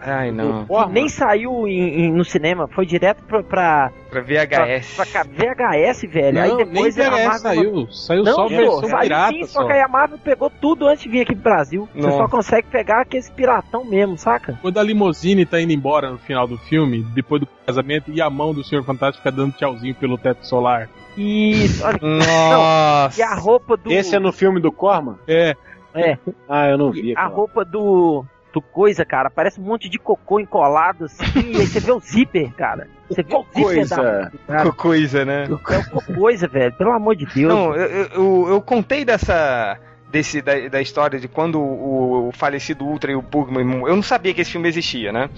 Ai, 0.00 0.30
não. 0.30 0.66
Nem 0.90 1.08
saiu 1.08 1.66
em- 1.66 2.04
em- 2.06 2.12
no 2.12 2.24
cinema, 2.24 2.68
foi 2.68 2.86
direto 2.86 3.22
pra, 3.24 3.42
pra, 3.42 3.90
Pra 4.10 4.22
pra, 4.22 4.22
VHS. 4.22 4.94
pra 4.94 5.06
cá, 5.06 5.24
VHS, 5.24 6.02
velho. 6.06 6.40
aí 6.40 6.48
Não, 6.50 6.56
nem 6.58 6.66
depois 6.66 6.98
a 6.98 7.02
VHS 7.10 7.24
Marvel- 7.26 7.40
saiu. 7.40 7.88
Saiu 7.90 8.22
Não, 8.24 8.32
só 8.34 8.40
a 8.40 8.44
pô, 8.44 8.48
versão 8.56 8.88
saiu 8.88 9.00
pirata. 9.00 9.32
sim, 9.32 9.44
só. 9.46 9.60
só 9.60 9.66
que 9.66 9.72
aí 9.72 9.80
a 9.80 9.88
Marvel 9.88 10.18
pegou 10.18 10.50
tudo 10.50 10.86
antes 10.86 11.02
de 11.02 11.08
vir 11.08 11.22
aqui 11.22 11.34
pro 11.34 11.42
Brasil. 11.44 11.88
Você 11.94 12.00
Nossa. 12.06 12.16
só 12.18 12.28
consegue 12.28 12.68
pegar 12.68 13.00
aqueles 13.00 13.28
piratão 13.30 13.84
mesmo, 13.84 14.16
saca? 14.16 14.58
Quando 14.62 14.78
a 14.78 14.82
limusine 14.82 15.44
tá 15.46 15.60
indo 15.60 15.72
embora 15.72 16.10
no 16.10 16.18
final 16.18 16.46
do 16.46 16.56
filme, 16.58 17.02
depois 17.14 17.40
do 17.40 17.48
casamento, 17.66 18.10
e 18.12 18.20
a 18.20 18.30
mão 18.30 18.54
do 18.54 18.62
Senhor 18.62 18.84
Fantástico 18.84 19.18
fica 19.26 19.32
dando 19.34 19.54
tchauzinho 19.56 19.94
pelo 19.94 20.16
teto 20.18 20.46
solar. 20.46 20.88
Isso, 21.16 21.84
olha. 21.84 21.98
Nossa. 22.02 23.18
E 23.20 23.22
a 23.22 23.34
roupa 23.34 23.76
do. 23.76 23.90
Esse 23.90 24.14
é 24.14 24.18
no 24.18 24.32
filme 24.32 24.60
do 24.60 24.70
Corman? 24.70 25.16
É, 25.26 25.56
É, 25.94 26.18
Ah, 26.46 26.68
eu 26.68 26.76
não 26.76 26.90
vi. 26.90 27.12
a 27.16 27.20
aquela. 27.22 27.34
roupa 27.34 27.64
do. 27.64 28.22
Coisa, 28.60 29.04
cara, 29.04 29.30
parece 29.30 29.60
um 29.60 29.64
monte 29.64 29.88
de 29.88 29.98
cocô 29.98 30.40
encolado 30.40 31.04
assim. 31.04 31.24
e 31.52 31.56
aí 31.56 31.66
você 31.66 31.80
vê 31.80 31.92
o 31.92 32.00
zíper, 32.00 32.52
cara. 32.54 32.88
Você 33.08 33.22
vê 33.22 33.34
o 33.34 33.42
zíper 33.44 33.62
Coisa. 33.62 34.30
da. 34.46 34.72
Coisa, 34.72 35.24
né? 35.24 35.44
é 35.48 35.52
o 35.92 36.14
coisa, 36.14 36.48
velho. 36.48 36.72
Pelo 36.74 36.92
amor 36.92 37.16
de 37.16 37.26
Deus. 37.26 37.52
Não, 37.52 37.74
eu, 37.74 37.86
eu, 38.14 38.48
eu- 38.48 38.62
contei 38.62 39.04
dessa. 39.04 39.78
Desse, 40.08 40.40
da, 40.40 40.68
da 40.68 40.80
história 40.80 41.18
de 41.18 41.26
quando 41.26 41.58
o, 41.60 42.28
o 42.28 42.32
falecido 42.32 42.84
Ultra 42.86 43.10
e 43.10 43.16
o 43.16 43.20
Bugman. 43.20 43.82
Eu 43.86 43.96
não 43.96 44.02
sabia 44.02 44.32
que 44.32 44.40
esse 44.40 44.52
filme 44.52 44.68
existia, 44.68 45.12
né? 45.12 45.28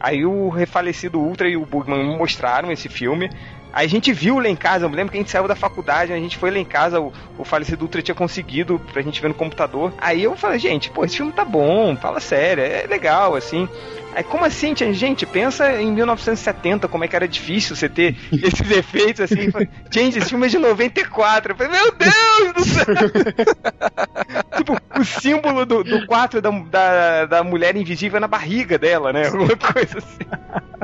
Aí 0.00 0.26
o 0.26 0.48
refalecido 0.48 1.20
Ultra 1.20 1.48
e 1.48 1.56
o 1.56 1.64
Bugman 1.64 2.18
mostraram 2.18 2.72
esse 2.72 2.88
filme. 2.88 3.30
Aí 3.76 3.84
a 3.84 3.88
gente 3.90 4.10
viu 4.10 4.38
lá 4.38 4.48
em 4.48 4.56
casa, 4.56 4.86
eu 4.86 4.88
me 4.88 4.96
lembro 4.96 5.12
que 5.12 5.18
a 5.18 5.20
gente 5.20 5.30
saiu 5.30 5.46
da 5.46 5.54
faculdade, 5.54 6.10
a 6.10 6.16
gente 6.16 6.38
foi 6.38 6.50
lá 6.50 6.56
em 6.56 6.64
casa, 6.64 6.98
o, 6.98 7.12
o 7.36 7.44
falecido 7.44 7.82
Ultra 7.84 8.00
tinha 8.00 8.14
conseguido 8.14 8.78
pra 8.90 9.02
gente 9.02 9.20
ver 9.20 9.28
no 9.28 9.34
computador. 9.34 9.92
Aí 9.98 10.22
eu 10.22 10.34
falei, 10.34 10.58
gente, 10.58 10.88
pô, 10.90 11.04
esse 11.04 11.18
filme 11.18 11.30
tá 11.30 11.44
bom, 11.44 11.94
fala 11.94 12.18
sério, 12.18 12.64
é 12.64 12.86
legal, 12.86 13.34
assim. 13.36 13.68
Aí 14.16 14.24
como 14.24 14.46
assim, 14.46 14.72
tia? 14.72 14.90
gente, 14.94 15.26
pensa 15.26 15.70
em 15.78 15.92
1970, 15.92 16.88
como 16.88 17.04
é 17.04 17.08
que 17.08 17.14
era 17.14 17.28
difícil 17.28 17.76
você 17.76 17.86
ter 17.86 18.16
esses 18.32 18.70
efeitos 18.70 19.20
assim. 19.20 19.52
Gente, 19.90 20.18
esse 20.18 20.30
filme 20.30 20.46
é 20.46 20.48
de 20.48 20.58
94. 20.58 21.52
Eu 21.52 21.56
falei, 21.56 21.72
meu 21.72 21.92
Deus 21.92 22.52
do 22.54 22.64
céu! 22.64 22.84
tipo, 24.56 24.74
o 24.98 25.04
símbolo 25.04 25.66
do, 25.66 25.84
do 25.84 26.06
4 26.06 26.40
da, 26.40 26.50
da, 26.50 27.26
da 27.26 27.44
mulher 27.44 27.76
invisível 27.76 28.18
na 28.18 28.26
barriga 28.26 28.78
dela, 28.78 29.12
né? 29.12 29.26
Alguma 29.26 29.54
coisa 29.54 29.98
assim. 29.98 30.24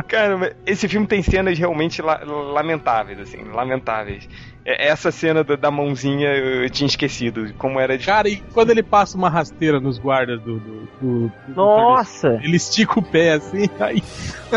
Cara, 0.08 0.54
esse 0.66 0.86
filme 0.86 1.06
tem 1.06 1.22
cenas 1.22 1.58
realmente 1.58 2.02
la- 2.02 2.20
lamentáveis, 2.24 3.18
assim, 3.18 3.42
lamentáveis. 3.44 4.28
É- 4.64 4.88
Essa 4.88 5.10
cena 5.10 5.42
da, 5.42 5.56
da 5.56 5.70
mãozinha 5.70 6.28
eu 6.28 6.68
tinha 6.70 6.86
esquecido, 6.86 7.52
como 7.58 7.80
era 7.80 7.96
de. 7.98 8.06
Cara, 8.06 8.28
e 8.28 8.36
quando 8.52 8.70
ele 8.70 8.82
passa 8.82 9.16
uma 9.16 9.28
rasteira 9.28 9.80
nos 9.80 9.98
guardas 9.98 10.40
do. 10.40 10.58
do, 10.58 10.86
do- 11.00 11.32
do- 11.48 11.54
Nossa! 11.54 12.38
Ele 12.42 12.56
estica 12.56 12.98
o 12.98 13.02
pé 13.02 13.32
assim, 13.34 13.68
aí 13.80 14.02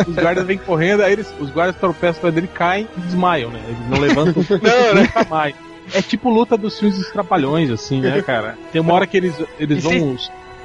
os 0.08 0.16
guardas 0.16 0.45
vêm 0.45 0.58
correndo, 0.58 1.01
aí 1.03 1.14
eles, 1.14 1.34
os 1.39 1.49
guardas 1.49 1.76
tropeçam 1.78 2.22
pra 2.22 2.30
dele, 2.30 2.47
caem 2.47 2.88
e 2.97 3.01
desmaiam, 3.01 3.49
né? 3.51 3.62
Eles 3.68 3.89
não 3.89 3.99
levantam 3.99 4.43
Não, 4.62 4.93
né? 4.95 5.01
nunca 5.01 5.26
mais. 5.26 5.56
É 5.93 6.01
tipo 6.01 6.30
luta 6.30 6.58
dos 6.58 6.80
filmes 6.80 6.97
dos 6.97 7.10
trapalhões, 7.12 7.70
assim, 7.70 8.01
né, 8.01 8.20
cara? 8.22 8.58
Tem 8.72 8.82
uma 8.82 8.93
hora 8.93 9.06
que 9.06 9.18
eles, 9.18 9.36
eles 9.60 9.84
E 9.86 9.99
vão. 9.99 10.18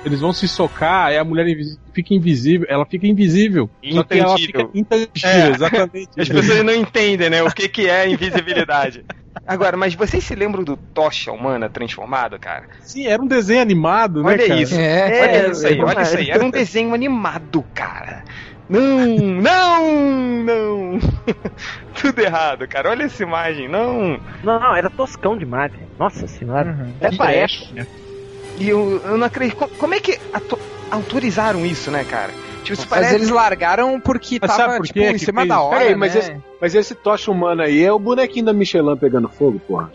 Eles 0.02 0.18
vão 0.20 0.32
se 0.32 0.48
socar, 0.48 1.08
aí 1.08 1.18
a 1.18 1.24
mulher 1.24 1.46
invis- 1.46 1.78
fica 1.92 2.14
invisível, 2.14 2.66
ela 2.70 2.86
fica 2.86 3.06
invisível. 3.06 3.68
Só 3.92 4.02
que 4.02 4.18
ela 4.18 4.34
fica 4.38 4.62
Intangível. 4.62 4.70
intangível, 4.74 5.30
É. 5.30 5.50
exatamente. 5.50 6.08
As 6.18 6.26
pessoas 6.26 6.64
não 6.64 6.74
entendem, 6.74 7.28
né? 7.28 7.42
O 7.42 7.50
que, 7.52 7.68
que 7.68 7.86
é 7.86 8.08
invisibilidade. 8.08 9.04
Agora, 9.46 9.76
mas 9.76 9.94
vocês 9.94 10.22
se 10.22 10.34
lembram 10.34 10.62
do 10.62 10.76
Tocha 10.76 11.32
Humana 11.32 11.68
transformado, 11.68 12.38
cara? 12.38 12.64
Sim, 12.82 13.06
era 13.06 13.20
um 13.20 13.26
desenho 13.26 13.60
animado, 13.62 14.22
né, 14.22 14.28
Olha 14.32 14.48
cara? 14.48 14.60
isso. 14.60 14.74
É. 14.78 15.04
olha 15.04 15.30
É, 15.46 15.50
isso 15.50 15.66
aí, 15.66 15.78
é 15.78 15.84
olha 15.84 16.02
isso 16.02 16.16
aí. 16.16 16.30
Era 16.30 16.44
um 16.44 16.50
desenho 16.52 16.94
animado, 16.94 17.64
cara. 17.74 18.22
Não, 18.68 19.06
não, 19.16 19.92
não. 20.44 20.98
Tudo 22.00 22.20
errado, 22.20 22.68
cara. 22.68 22.90
Olha 22.90 23.04
essa 23.04 23.22
imagem. 23.22 23.68
Não. 23.68 24.20
Não, 24.44 24.60
não, 24.60 24.76
era 24.76 24.88
toscão 24.88 25.36
demais. 25.36 25.72
velho. 25.72 25.88
Nossa 25.98 26.26
senhora. 26.28 26.70
Uhum. 26.70 26.92
Até 27.00 27.16
pra 27.16 27.32
época. 27.32 27.86
E 28.58 28.68
eu, 28.68 29.00
eu 29.04 29.18
não 29.18 29.26
acredito. 29.26 29.56
Co- 29.56 29.68
Como 29.78 29.94
é 29.94 29.98
que 30.00 30.18
autorizaram 30.90 31.66
isso, 31.66 31.90
né, 31.90 32.04
cara? 32.04 32.32
Tipo, 32.62 32.78
Mas 32.80 32.84
parece. 32.88 33.14
eles 33.14 33.28
largaram 33.30 34.00
porque 34.00 34.38
Mas 34.40 34.56
tava, 34.56 34.76
por 34.76 34.86
tipo, 34.86 34.98
em 35.00 35.12
que 35.12 35.18
cima 35.18 35.46
da 35.46 35.60
hora, 35.60 35.78
Peraí, 35.80 35.96
mas 35.96 36.14
né? 36.14 36.20
esse, 36.20 36.36
mas 36.60 36.74
esse 36.74 36.94
tocha 36.94 37.30
humano 37.30 37.62
aí 37.62 37.82
é 37.82 37.92
o 37.92 37.98
bonequinho 37.98 38.44
da 38.46 38.52
Michelin 38.52 38.96
pegando 38.96 39.28
fogo, 39.28 39.58
porra. 39.66 39.90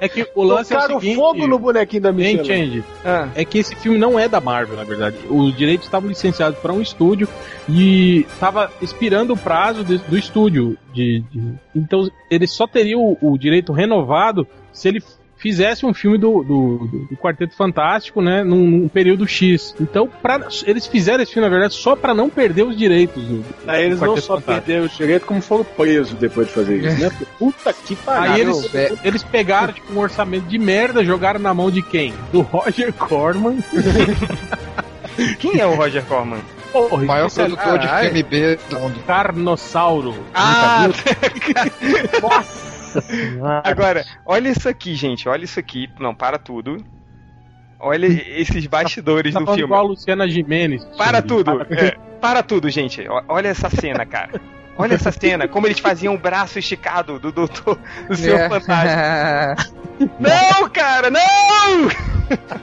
É 0.00 0.08
que 0.08 0.26
o 0.34 0.42
lance 0.42 0.72
é 0.72 0.76
o 0.76 0.80
Tocaram 0.80 1.00
seguinte... 1.00 1.16
fogo 1.16 1.46
no 1.46 1.58
bonequinho 1.58 2.02
da 2.02 2.12
Michelin. 2.12 2.44
Change? 2.44 2.84
Ah, 3.04 3.28
É 3.34 3.44
que 3.44 3.58
esse 3.58 3.74
filme 3.76 3.98
não 3.98 4.18
é 4.18 4.28
da 4.28 4.40
Marvel, 4.40 4.76
na 4.76 4.84
verdade. 4.84 5.16
Os 5.28 5.54
direitos 5.56 5.86
estavam 5.86 6.08
licenciados 6.08 6.58
para 6.58 6.72
um 6.72 6.80
estúdio 6.80 7.28
e 7.68 8.20
estava 8.32 8.70
expirando 8.80 9.34
o 9.34 9.36
prazo 9.36 9.84
de- 9.84 9.98
do 9.98 10.16
estúdio. 10.18 10.76
De, 10.92 11.22
de- 11.30 11.54
Então 11.74 12.08
ele 12.30 12.46
só 12.46 12.66
teria 12.66 12.98
o, 12.98 13.16
o 13.20 13.38
direito 13.38 13.72
renovado 13.72 14.46
se 14.72 14.88
ele 14.88 15.02
fizesse 15.40 15.86
um 15.86 15.94
filme 15.94 16.18
do, 16.18 16.42
do, 16.42 16.78
do- 16.86 16.98
do 17.10 17.16
Quarteto 17.16 17.56
Fantástico, 17.56 18.20
né, 18.20 18.44
num, 18.44 18.66
num 18.66 18.88
período 18.88 19.26
X. 19.26 19.74
Então, 19.80 20.06
pra, 20.20 20.40
eles 20.66 20.86
fizeram 20.86 21.22
esse 21.22 21.32
filme, 21.32 21.48
na 21.48 21.50
verdade, 21.50 21.74
só 21.74 21.96
para 21.96 22.12
não 22.14 22.28
perder 22.28 22.64
os 22.64 22.76
direitos. 22.76 23.22
do- 23.22 23.38
do 23.42 23.44
Aí 23.66 23.84
eles 23.86 23.98
não 24.00 24.08
Quarteto 24.08 24.26
só 24.26 24.34
Fantástico. 24.34 24.66
perderam 24.66 24.84
o 24.86 24.88
direito, 24.88 25.26
como 25.26 25.40
foram 25.40 25.64
presos 25.64 26.12
depois 26.18 26.46
de 26.48 26.52
fazer 26.52 26.76
isso, 26.76 27.00
né? 27.00 27.08
Porque, 27.10 27.26
Puta 27.38 27.72
que 27.72 27.96
pariu. 27.96 28.32
Aí 28.34 28.40
eles, 28.42 28.74
é- 28.74 28.92
eles 29.02 29.22
pegaram 29.22 29.72
tipo, 29.72 29.92
um 29.92 29.98
orçamento 29.98 30.46
de 30.46 30.58
merda, 30.58 31.02
jogaram 31.04 31.40
na 31.40 31.54
mão 31.54 31.70
de 31.70 31.80
quem? 31.82 32.12
Do 32.32 32.42
Roger 32.42 32.92
Corman. 32.92 33.58
quem 35.38 35.58
é 35.58 35.66
o 35.66 35.74
Roger 35.74 36.04
Corman? 36.04 36.38
é 36.38 36.72
Porra, 36.72 36.94
O 37.02 37.06
maior 37.06 37.26
especialista- 37.26 37.62
produtor 37.64 37.88
de 37.98 38.00
filme 38.04 38.22
B 38.22 38.58
do 38.68 38.78
mundo. 38.78 38.94
Carnossauro. 39.06 40.14
Ah, 40.34 40.88
Nossa 42.22 42.69
senhora. 43.00 43.62
agora, 43.64 44.04
olha 44.26 44.48
isso 44.48 44.68
aqui, 44.68 44.94
gente. 44.94 45.28
Olha 45.28 45.44
isso 45.44 45.58
aqui. 45.60 45.88
Não, 46.00 46.14
para 46.14 46.38
tudo. 46.38 46.76
Olha 47.78 48.06
esses 48.06 48.66
bastidores 48.66 49.32
Tá 49.32 49.40
do 49.40 49.46
filme. 49.46 49.62
igual 49.62 49.80
a 49.80 49.88
Luciana 49.88 50.28
Gimenez. 50.28 50.84
Para 50.98 51.22
tudo. 51.22 51.62
É, 51.70 51.96
para 52.20 52.42
tudo, 52.42 52.68
gente. 52.68 53.04
Olha 53.28 53.48
essa 53.48 53.70
cena, 53.70 54.04
cara. 54.04 54.40
Olha 54.76 54.94
essa 54.94 55.12
cena, 55.12 55.46
como 55.46 55.66
eles 55.66 55.78
faziam 55.78 56.14
o 56.14 56.18
braço 56.18 56.58
esticado 56.58 57.18
do 57.18 57.30
doutor, 57.30 57.78
do 58.08 58.16
seu 58.16 58.36
É. 58.36 58.48
fantástico. 58.48 59.78
Não, 60.18 60.66
cara, 60.70 61.10
não! 61.10 61.88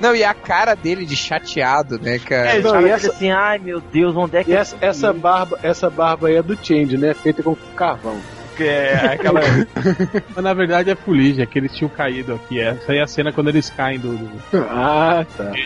Não, 0.01 0.15
e 0.15 0.23
a 0.23 0.34
cara 0.34 0.73
dele 0.73 1.05
de 1.05 1.15
chateado, 1.15 1.99
né, 1.99 2.17
cara? 2.17 2.49
É, 2.55 2.59
Não, 2.61 2.82
e 2.82 2.89
essa- 2.89 3.09
assim, 3.11 3.30
ai 3.30 3.59
meu 3.59 3.80
Deus, 3.80 4.15
onde 4.15 4.38
é 4.38 4.43
que 4.43 4.49
E 4.49 4.55
essa, 4.55 4.75
essa 4.82 5.13
barba, 5.13 5.59
essa 5.61 5.88
barba 5.88 6.30
aí 6.30 6.36
é 6.38 6.41
do 6.41 6.55
Change, 6.55 6.97
né? 6.97 7.13
Feita 7.13 7.43
com 7.43 7.55
carvão. 7.75 8.17
É, 8.59 8.93
aquela. 9.13 9.41
Mas 10.35 10.43
na 10.43 10.53
verdade 10.53 10.89
é 10.89 10.95
fuligem, 10.95 11.43
é 11.43 11.45
que 11.45 11.59
eles 11.59 11.71
tinham 11.73 11.89
caído 11.89 12.33
aqui. 12.35 12.59
Essa 12.59 12.91
aí 12.91 12.97
é 12.99 13.03
a 13.03 13.07
cena 13.07 13.31
quando 13.31 13.49
eles 13.49 13.69
caem 13.69 13.99
do. 13.99 14.17
do- 14.17 14.67
Ah, 14.69 15.25
tá. 15.37 15.51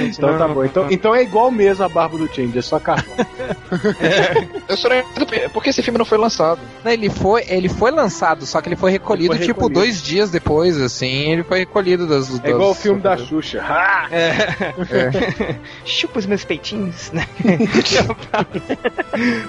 Então 0.00 0.38
tá 0.38 0.48
bom. 0.48 0.64
Então, 0.64 0.86
então 0.90 1.14
é 1.14 1.22
igual 1.22 1.50
mesmo 1.50 1.84
a 1.84 1.88
barba 1.88 2.16
do 2.18 2.26
Change, 2.34 2.58
é 2.58 2.62
só 2.62 2.78
carvão. 2.80 3.14
Eu 4.68 4.76
só 4.76 4.88
não 4.88 4.98
entendo 4.98 5.50
por 5.50 5.62
que 5.62 5.70
esse 5.70 5.82
filme 5.82 5.98
não 5.98 6.04
foi 6.04 6.18
lançado. 6.18 6.60
Não, 6.84 6.90
ele 6.90 7.08
foi, 7.10 7.44
ele 7.48 7.68
foi 7.68 7.90
lançado, 7.90 8.44
só 8.46 8.60
que 8.60 8.68
ele 8.68 8.76
foi 8.76 8.90
recolhido, 8.90 9.32
Ele 9.32 9.38
foi 9.38 9.46
tipo, 9.46 9.60
recolhido. 9.60 9.80
dois 9.80 10.02
dias 10.02 10.30
depois, 10.30 10.80
assim, 10.80 11.32
ele 11.32 11.42
foi 11.42 11.60
recolhido 11.60 12.06
das... 12.06 12.28
das 12.28 12.44
É 12.44 12.50
igual 12.50 12.70
o 12.70 12.74
filme 12.74 13.00
da 13.00 13.16
Xuxa. 13.16 13.62
Ah! 13.62 14.08
Chupa 15.84 16.18
os 16.18 16.26
meus 16.26 16.44
peitinhos, 16.44 17.10
né? 17.12 17.26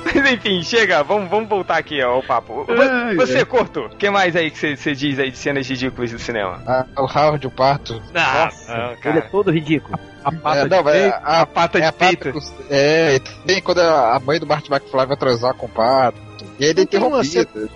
Mas 0.06 0.32
enfim, 0.32 0.62
chega, 0.64 1.04
vamos, 1.04 1.30
vamos 1.30 1.50
voltar 1.50 1.78
aqui 1.78 2.02
ó, 2.04 2.19
ao 2.20 2.24
papo. 2.24 2.66
Ai, 2.70 3.16
Você, 3.16 3.44
Corto, 3.46 3.86
o 3.86 3.90
que 3.90 4.10
mais 4.10 4.36
aí 4.36 4.52
que 4.52 4.76
você 4.78 4.94
diz 4.94 5.18
aí 5.20 5.32
de 5.32 5.38
cenas 5.38 5.68
ridículas 5.68 6.12
do 6.12 6.20
cinema? 6.20 6.62
Ah, 6.68 6.86
o 6.98 7.02
Howard, 7.06 7.46
o 7.48 7.52
Pato. 7.52 8.02
Ah, 8.14 8.46
Nossa, 8.46 8.72
não, 8.78 8.84
ele 8.92 8.94
é 8.94 8.96
cara. 9.02 9.22
todo 9.32 9.52
ridículo. 9.52 9.98
A 10.24 10.32
pata 10.32 10.60
É, 10.60 10.64
de 10.64 10.70
não, 10.70 10.84
mas 10.84 10.94
peito. 11.02 11.16
a, 11.24 11.42
A 11.42 11.46
pata 11.46 11.78
é 11.78 11.82
de 11.82 11.88
a 11.88 11.92
pata 11.94 12.18
peito. 12.32 12.40
É, 12.70 13.20
tem 13.46 13.62
quando 13.62 13.80
a 13.80 14.20
mãe 14.24 14.40
do 14.40 14.46
Martin 14.48 14.72
McFly 14.72 15.06
vai 15.06 15.18
transar 15.18 15.54
com 15.54 15.66
o 15.66 15.70
Pato. 15.70 16.20
E 16.60 16.66
aí 16.66 16.70
ele 16.72 16.82
é 16.82 16.84
Não 16.84 16.88
tem 16.88 17.00
uma 17.00 17.22
interrompido. 17.22 17.70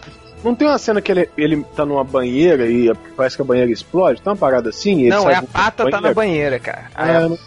Não 0.44 0.54
tem 0.54 0.68
uma 0.68 0.78
cena 0.78 1.02
que 1.02 1.10
ele, 1.10 1.30
ele 1.38 1.64
tá 1.74 1.86
numa 1.86 2.04
banheira 2.04 2.68
e 2.68 2.94
parece 3.16 3.38
que 3.38 3.42
a 3.42 3.46
banheira 3.46 3.72
explode? 3.72 4.22
Tem 4.22 4.30
uma 4.30 4.36
parada 4.38 4.70
assim? 4.70 5.00
ele 5.04 5.10
Não, 5.10 5.24
sai 5.24 5.36
é 5.36 5.38
a 5.38 5.42
pata 5.44 5.90
tá 5.90 6.02
na 6.02 6.14
banheira, 6.14 6.60
cara. 6.60 6.88
Ah, 6.94 7.08
eu 7.14 7.30
não- 7.30 7.38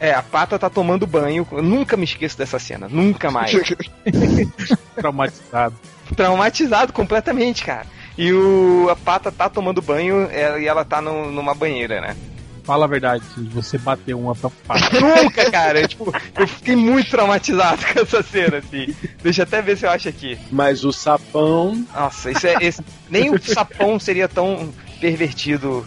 é, 0.00 0.12
a 0.12 0.22
pata 0.22 0.58
tá 0.58 0.68
tomando 0.70 1.06
banho. 1.06 1.46
Eu 1.52 1.62
nunca 1.62 1.96
me 1.96 2.04
esqueço 2.04 2.36
dessa 2.38 2.58
cena, 2.58 2.88
nunca 2.88 3.30
mais. 3.30 3.50
traumatizado. 4.94 5.74
Traumatizado 6.14 6.92
completamente, 6.92 7.64
cara. 7.64 7.86
E 8.16 8.32
o, 8.32 8.88
a 8.90 8.96
pata 8.96 9.30
tá 9.30 9.48
tomando 9.48 9.82
banho 9.82 10.28
é, 10.30 10.60
e 10.60 10.66
ela 10.66 10.84
tá 10.84 11.00
no- 11.02 11.30
numa 11.30 11.54
banheira, 11.54 12.00
né? 12.00 12.16
Fala 12.64 12.84
a 12.84 12.88
verdade, 12.88 13.22
você 13.52 13.78
bateu 13.78 14.18
uma 14.18 14.34
pra 14.34 14.50
pata. 14.66 14.90
Nunca, 15.00 15.48
cara. 15.52 15.80
Eu, 15.82 15.88
tipo, 15.88 16.12
eu 16.36 16.48
fiquei 16.48 16.74
muito 16.74 17.08
traumatizado 17.10 17.80
com 17.92 18.00
essa 18.00 18.22
cena, 18.24 18.56
assim. 18.58 18.92
Deixa 19.22 19.42
eu 19.42 19.44
até 19.44 19.62
ver 19.62 19.76
se 19.76 19.86
eu 19.86 19.90
acho 19.90 20.08
aqui. 20.08 20.36
Mas 20.50 20.84
o 20.84 20.92
sapão. 20.92 21.84
Nossa, 21.94 22.30
isso 22.32 22.46
é. 22.46 22.54
esse- 22.60 22.82
nem 23.08 23.30
o 23.30 23.40
sapão 23.40 24.00
seria 24.00 24.26
tão 24.28 24.72
pervertido 25.00 25.86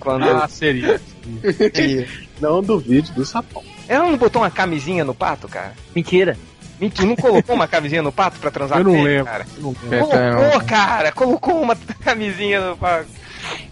quando. 0.00 0.24
Ah, 0.28 0.48
seria. 0.48 1.00
Não 2.40 2.62
duvide 2.62 3.12
do 3.12 3.24
sapão. 3.24 3.62
Ela 3.88 4.04
não 4.06 4.16
botou 4.16 4.42
uma 4.42 4.50
camisinha 4.50 5.04
no 5.04 5.14
pato, 5.14 5.48
cara? 5.48 5.72
Mentira. 5.94 6.36
Mentira, 6.80 7.06
não 7.08 7.16
colocou 7.16 7.54
uma 7.56 7.66
camisinha 7.66 8.02
no 8.02 8.12
pato 8.12 8.38
pra 8.38 8.50
transar 8.50 8.78
Eu 8.78 8.84
com 8.84 8.90
não 8.92 8.98
ele, 8.98 9.08
lembro. 9.08 9.24
cara? 9.24 9.46
Eu 9.56 9.62
não 9.62 9.74
lembro. 9.90 10.06
Colocou, 10.06 10.60
cara, 10.64 11.12
colocou 11.12 11.60
uma 11.62 11.76
camisinha 12.04 12.60
no 12.60 12.76
pato. 12.76 13.06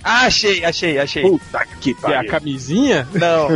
Ah, 0.02 0.22
achei, 0.26 0.64
achei, 0.64 0.98
achei. 0.98 1.22
Puta 1.22 1.64
que 1.80 1.92
Que 1.94 2.06
é 2.06 2.08
a 2.08 2.12
pariu. 2.14 2.30
camisinha? 2.30 3.06
Não. 3.12 3.46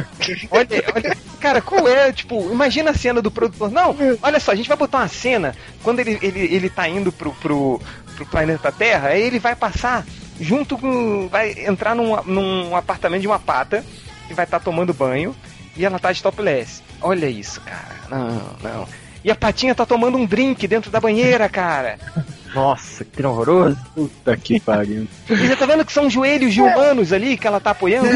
Olha, 0.51 0.85
olha, 0.95 1.17
cara, 1.41 1.61
qual 1.63 1.89
é, 1.89 2.13
tipo, 2.13 2.51
imagina 2.53 2.91
a 2.91 2.95
cena 2.95 3.23
do 3.23 3.31
produtor. 3.31 3.71
Não, 3.71 3.97
olha 4.23 4.39
só, 4.41 4.53
a 4.53 4.55
gente 4.55 4.69
vai 4.69 4.77
botar 4.77 4.99
uma 4.99 5.09
cena 5.09 5.55
quando 5.83 6.01
ele, 6.01 6.19
ele, 6.21 6.41
ele 6.55 6.69
tá 6.71 6.87
indo 6.89 7.11
pro, 7.11 7.33
pro, 7.35 7.81
pro 8.17 8.27
planeta 8.27 8.71
Terra, 8.71 9.09
aí 9.11 9.23
ele 9.23 9.39
vai 9.39 9.55
passar 9.57 10.05
junto 10.41 10.77
com. 10.77 11.29
Vai 11.29 11.55
entrar 11.67 11.95
num, 11.95 12.21
num 12.25 12.77
apartamento 12.77 13.23
de 13.23 13.27
uma 13.29 13.39
pata 13.39 13.85
e 14.31 14.35
vai 14.35 14.45
estar 14.45 14.61
tomando 14.61 14.95
banho 14.95 15.35
e 15.77 15.85
ela 15.85 15.99
tá 15.99 16.13
de 16.13 16.23
topless. 16.23 16.83
Olha 17.01 17.27
isso, 17.27 17.61
cara. 17.61 17.97
Não, 18.11 18.41
não. 18.63 18.89
E 19.25 19.31
a 19.31 19.35
patinha 19.35 19.75
tá 19.75 19.85
tomando 19.85 20.17
um 20.17 20.25
drink 20.25 20.67
dentro 20.67 20.91
da 20.91 21.01
banheira, 21.01 21.49
cara. 21.49 21.99
Nossa, 22.55 23.05
que 23.05 23.25
horroroso. 23.25 23.77
Puta 23.95 24.37
que 24.37 24.59
pariu. 24.61 25.07
E 25.29 25.35
você 25.37 25.55
tá 25.55 25.67
vendo 25.67 25.85
que 25.85 25.93
são 25.93 26.11
joelhos 26.11 26.53
de 26.53 26.61
humanos 26.61 27.13
ali 27.13 27.37
que 27.37 27.47
ela 27.47 27.61
tá 27.61 27.71
apoiando? 27.71 28.09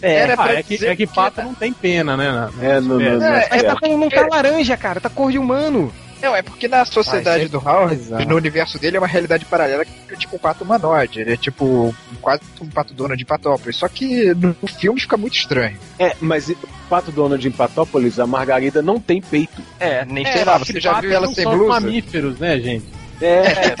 É, 0.00 0.14
Era 0.14 0.34
Ah, 0.38 0.52
é 0.52 0.62
que, 0.62 0.86
é 0.86 0.94
que 0.94 1.06
pato 1.08 1.42
não 1.42 1.54
tem 1.54 1.72
pena, 1.72 2.16
né? 2.16 2.30
na- 2.30 2.50
É, 2.62 2.78
no, 2.80 3.00
no, 3.00 3.02
É, 3.02 3.10
no- 3.14 3.20
Mas 3.50 3.62
tá 3.64 3.76
com, 3.80 3.96
não 3.98 4.08
tá 4.08 4.26
laranja, 4.30 4.76
cara, 4.76 5.00
tá 5.00 5.10
cor 5.10 5.32
de 5.32 5.38
humano. 5.38 5.92
Não, 6.22 6.34
é 6.36 6.42
porque 6.42 6.68
na 6.68 6.84
sociedade 6.84 7.44
Ah, 7.44 7.48
do 7.48 7.58
Howard, 7.58 7.96
bizarro. 7.96 8.24
no 8.28 8.36
universo 8.36 8.78
dele, 8.78 8.96
é 8.96 9.00
uma 9.00 9.06
realidade 9.06 9.44
paralela 9.44 9.84
que 9.84 9.90
é 10.12 10.16
tipo 10.16 10.36
um 10.36 10.38
pato 10.38 10.64
humanoide. 10.64 11.20
Ele 11.20 11.32
é 11.32 11.36
tipo 11.36 11.94
quase 12.20 12.42
um 12.60 12.66
pato 12.68 12.92
dono 12.92 13.16
de 13.16 13.24
Patópolis. 13.24 13.76
Só 13.76 13.88
que 13.88 14.34
no 14.34 14.54
filme 14.68 15.00
fica 15.00 15.16
muito 15.16 15.36
estranho. 15.36 15.76
É, 15.98 16.14
mas 16.20 16.48
o 16.48 16.56
Pato 16.88 17.10
Donald 17.10 17.46
em 17.46 17.50
Patópolis, 17.50 18.18
a 18.18 18.26
Margarida 18.26 18.82
não 18.82 18.98
tem 19.00 19.20
peito. 19.22 19.62
É, 19.78 20.04
nem 20.04 20.26
É, 20.26 20.32
sei 20.32 20.44
lá, 20.44 20.58
você 20.58 20.80
já 20.80 21.00
viu 21.00 21.12
ela 21.12 21.26
sem 21.28 21.44
são 21.44 21.56
blusa? 21.56 21.80
mamíferos, 21.80 22.38
né, 22.38 22.58
gente? 22.60 22.84
É, 23.22 23.74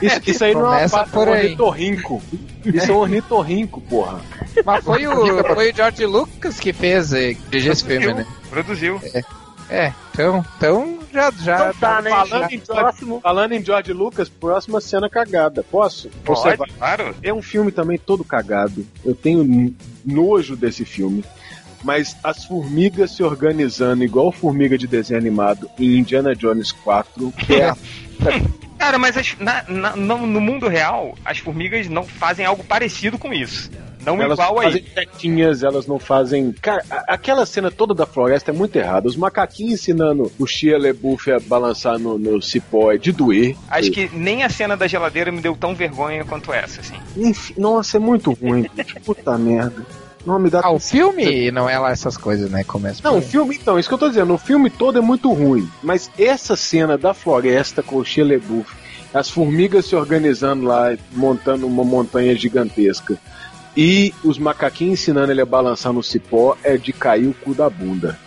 isso, 0.00 0.20
isso 0.24 0.44
aí 0.44 0.54
não 0.54 0.72
é 0.72 0.82
uma 0.86 0.88
pata, 0.88 1.10
é 1.10 1.12
por 1.12 1.28
um 1.28 1.32
aí. 1.32 1.42
ornitorrinco. 1.46 2.22
Isso 2.64 2.90
é 2.90 2.94
um 2.94 2.98
ornitorrinco, 2.98 3.80
porra. 3.80 4.20
Mas 4.64 4.84
foi 4.84 5.06
o, 5.06 5.44
foi 5.54 5.70
o 5.72 5.74
George 5.74 6.06
Lucas 6.06 6.60
que 6.60 6.72
fez, 6.72 7.12
eh, 7.12 7.34
dirigiu 7.50 7.72
esse 7.72 7.84
filme, 7.84 8.14
né? 8.14 8.26
Produziu. 8.50 9.00
É, 9.70 9.92
então, 10.14 10.44
então 10.56 10.98
já, 11.12 11.30
já. 11.30 11.54
Então 11.70 11.72
tá, 11.80 12.02
né? 12.02 12.10
Falando 12.10 12.28
Já. 12.30 12.46
em, 12.46 12.48
George, 12.50 12.66
Próximo. 12.66 13.20
falando 13.20 13.52
em 13.52 13.64
George 13.64 13.92
Lucas, 13.92 14.28
próxima 14.28 14.80
cena 14.80 15.08
cagada. 15.08 15.62
Posso? 15.62 16.10
Você 16.24 16.56
vai- 16.56 16.68
claro. 16.78 17.14
É 17.22 17.32
um 17.32 17.42
filme 17.42 17.70
também 17.72 17.98
todo 17.98 18.24
cagado. 18.24 18.86
Eu 19.04 19.14
tenho 19.14 19.74
nojo 20.04 20.56
desse 20.56 20.84
filme. 20.84 21.24
Mas 21.84 22.16
as 22.24 22.44
formigas 22.44 23.12
se 23.12 23.22
organizando 23.22 24.02
igual 24.02 24.32
formiga 24.32 24.76
de 24.76 24.88
desenho 24.88 25.20
animado 25.20 25.70
em 25.78 25.98
Indiana 25.98 26.34
Jones 26.34 26.72
4 26.72 27.32
é 27.48 27.68
a 27.68 27.76
Cara, 28.78 28.98
mas 28.98 29.16
as- 29.16 29.36
na- 29.38 29.64
na- 29.68 29.96
no, 29.96 30.26
no 30.26 30.40
mundo 30.40 30.68
real, 30.68 31.16
as 31.24 31.38
formigas 31.38 31.88
não 31.88 32.04
fazem 32.04 32.44
algo 32.46 32.62
parecido 32.64 33.18
com 33.18 33.32
isso. 33.32 33.70
Não 34.16 34.22
elas 34.22 34.38
igual 34.38 34.54
não 34.54 34.60
a 34.60 34.64
fazem 34.64 34.82
isso. 34.82 34.94
tetinhas, 34.94 35.62
elas 35.62 35.86
não 35.86 35.98
fazem. 35.98 36.52
Cara, 36.52 36.84
aquela 37.06 37.44
cena 37.46 37.70
toda 37.70 37.94
da 37.94 38.06
floresta 38.06 38.50
é 38.50 38.54
muito 38.54 38.76
errada. 38.76 39.08
Os 39.08 39.16
macaquinhos 39.16 39.80
ensinando 39.80 40.30
o 40.38 40.46
Shia 40.46 40.78
LaBeouf 40.78 41.30
a 41.30 41.40
balançar 41.40 41.98
no, 41.98 42.18
no 42.18 42.40
cipó 42.42 42.92
é 42.92 42.98
de 42.98 43.12
doer. 43.12 43.56
Acho 43.68 43.90
que 43.90 44.10
nem 44.12 44.42
a 44.42 44.48
cena 44.48 44.76
da 44.76 44.86
geladeira 44.86 45.32
me 45.32 45.40
deu 45.40 45.56
tão 45.56 45.74
vergonha 45.74 46.24
quanto 46.24 46.52
essa, 46.52 46.80
assim. 46.80 46.96
Enfim, 47.16 47.54
nossa, 47.56 47.96
é 47.96 48.00
muito 48.00 48.32
ruim. 48.32 48.66
Puta 49.04 49.36
merda. 49.38 49.84
Não 50.26 50.38
me 50.38 50.50
dá 50.50 50.60
Ah, 50.62 50.70
o 50.70 50.78
filme 50.78 51.50
não 51.50 51.68
é 51.70 51.78
lá 51.78 51.90
essas 51.90 52.16
coisas, 52.16 52.50
né? 52.50 52.64
Começa 52.64 53.00
Não, 53.02 53.18
o 53.18 53.22
filme, 53.22 53.54
então, 53.54 53.78
isso 53.78 53.88
que 53.88 53.94
eu 53.94 53.98
tô 53.98 54.08
dizendo, 54.08 54.34
o 54.34 54.38
filme 54.38 54.68
todo 54.68 54.98
é 54.98 55.00
muito 55.00 55.32
ruim. 55.32 55.68
Mas 55.82 56.10
essa 56.18 56.56
cena 56.56 56.98
da 56.98 57.14
floresta 57.14 57.82
com 57.82 57.96
o 57.96 58.04
Shia 58.04 58.24
as 59.12 59.30
formigas 59.30 59.86
se 59.86 59.96
organizando 59.96 60.66
lá, 60.66 60.94
montando 61.12 61.66
uma 61.66 61.84
montanha 61.84 62.34
gigantesca, 62.34 63.16
e 63.80 64.12
os 64.24 64.38
macaquinhos 64.38 64.94
ensinando 64.94 65.30
ele 65.30 65.40
a 65.40 65.46
balançar 65.46 65.92
no 65.92 66.02
cipó, 66.02 66.56
é 66.64 66.76
de 66.76 66.92
cair 66.92 67.28
o 67.28 67.32
cu 67.32 67.54
da 67.54 67.70
bunda. 67.70 68.18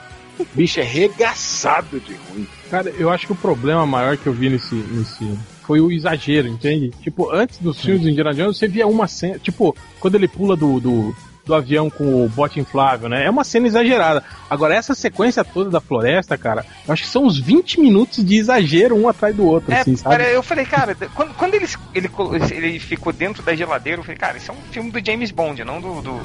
Bicho 0.54 0.80
é 0.80 0.84
regaçado 0.84 2.00
de 2.00 2.14
ruim. 2.14 2.48
Cara, 2.70 2.90
eu 2.98 3.10
acho 3.10 3.28
que 3.28 3.34
o 3.34 3.36
problema 3.36 3.86
maior 3.86 4.16
que 4.16 4.28
eu 4.28 4.32
vi 4.32 4.50
nesse, 4.50 4.74
nesse 4.74 5.38
foi 5.64 5.82
o 5.82 5.92
exagero, 5.92 6.48
entende? 6.48 6.92
Tipo, 7.02 7.30
antes 7.34 7.58
dos 7.58 7.82
filmes 7.82 8.02
do 8.02 8.10
Indiana 8.10 8.34
Jones, 8.34 8.58
você 8.58 8.66
via 8.66 8.88
uma 8.88 9.10
cena. 9.10 9.40
Tipo, 9.40 9.76
quando 10.00 10.16
ele 10.16 10.28
pula 10.28 10.56
do, 10.56 10.80
do, 10.80 11.14
do 11.52 11.56
avião 11.56 11.90
com 11.90 12.24
o 12.26 12.30
bote 12.30 12.60
inflável, 12.60 13.10
né? 13.10 13.26
É 13.26 13.30
uma 13.30 13.44
cena 13.44 13.68
exagerada. 13.68 14.24
Agora, 14.50 14.74
essa 14.74 14.96
sequência 14.96 15.44
toda 15.44 15.70
da 15.70 15.82
floresta, 15.82 16.38
cara, 16.38 16.66
eu 16.88 16.94
acho 16.94 17.04
que 17.04 17.10
são 17.10 17.26
uns 17.26 17.38
20 17.38 17.80
minutos 17.82 18.24
de 18.24 18.38
exagero 18.38 18.96
um 18.96 19.08
atrás 19.10 19.36
do 19.36 19.46
outro, 19.46 19.74
É, 19.74 19.82
assim, 19.82 19.96
sabe? 19.98 20.16
cara, 20.18 20.30
eu 20.30 20.42
falei, 20.42 20.66
cara, 20.66 20.96
quando, 21.14 21.34
quando 21.34 21.56
ele, 21.56 21.68
ele, 21.94 22.10
ele 22.52 22.80
ficou 22.80 23.12
dentro 23.12 23.44
da 23.44 23.54
geladeira, 23.54 24.00
eu 24.00 24.04
falei, 24.04 24.18
cara, 24.18 24.38
isso 24.38 24.50
é 24.52 24.54
um 24.54 24.72
filme 24.72 24.92
do 24.92 25.06
James 25.06 25.32
Bond, 25.32 25.64
não 25.64 25.82
do, 25.82 26.02
do, 26.02 26.20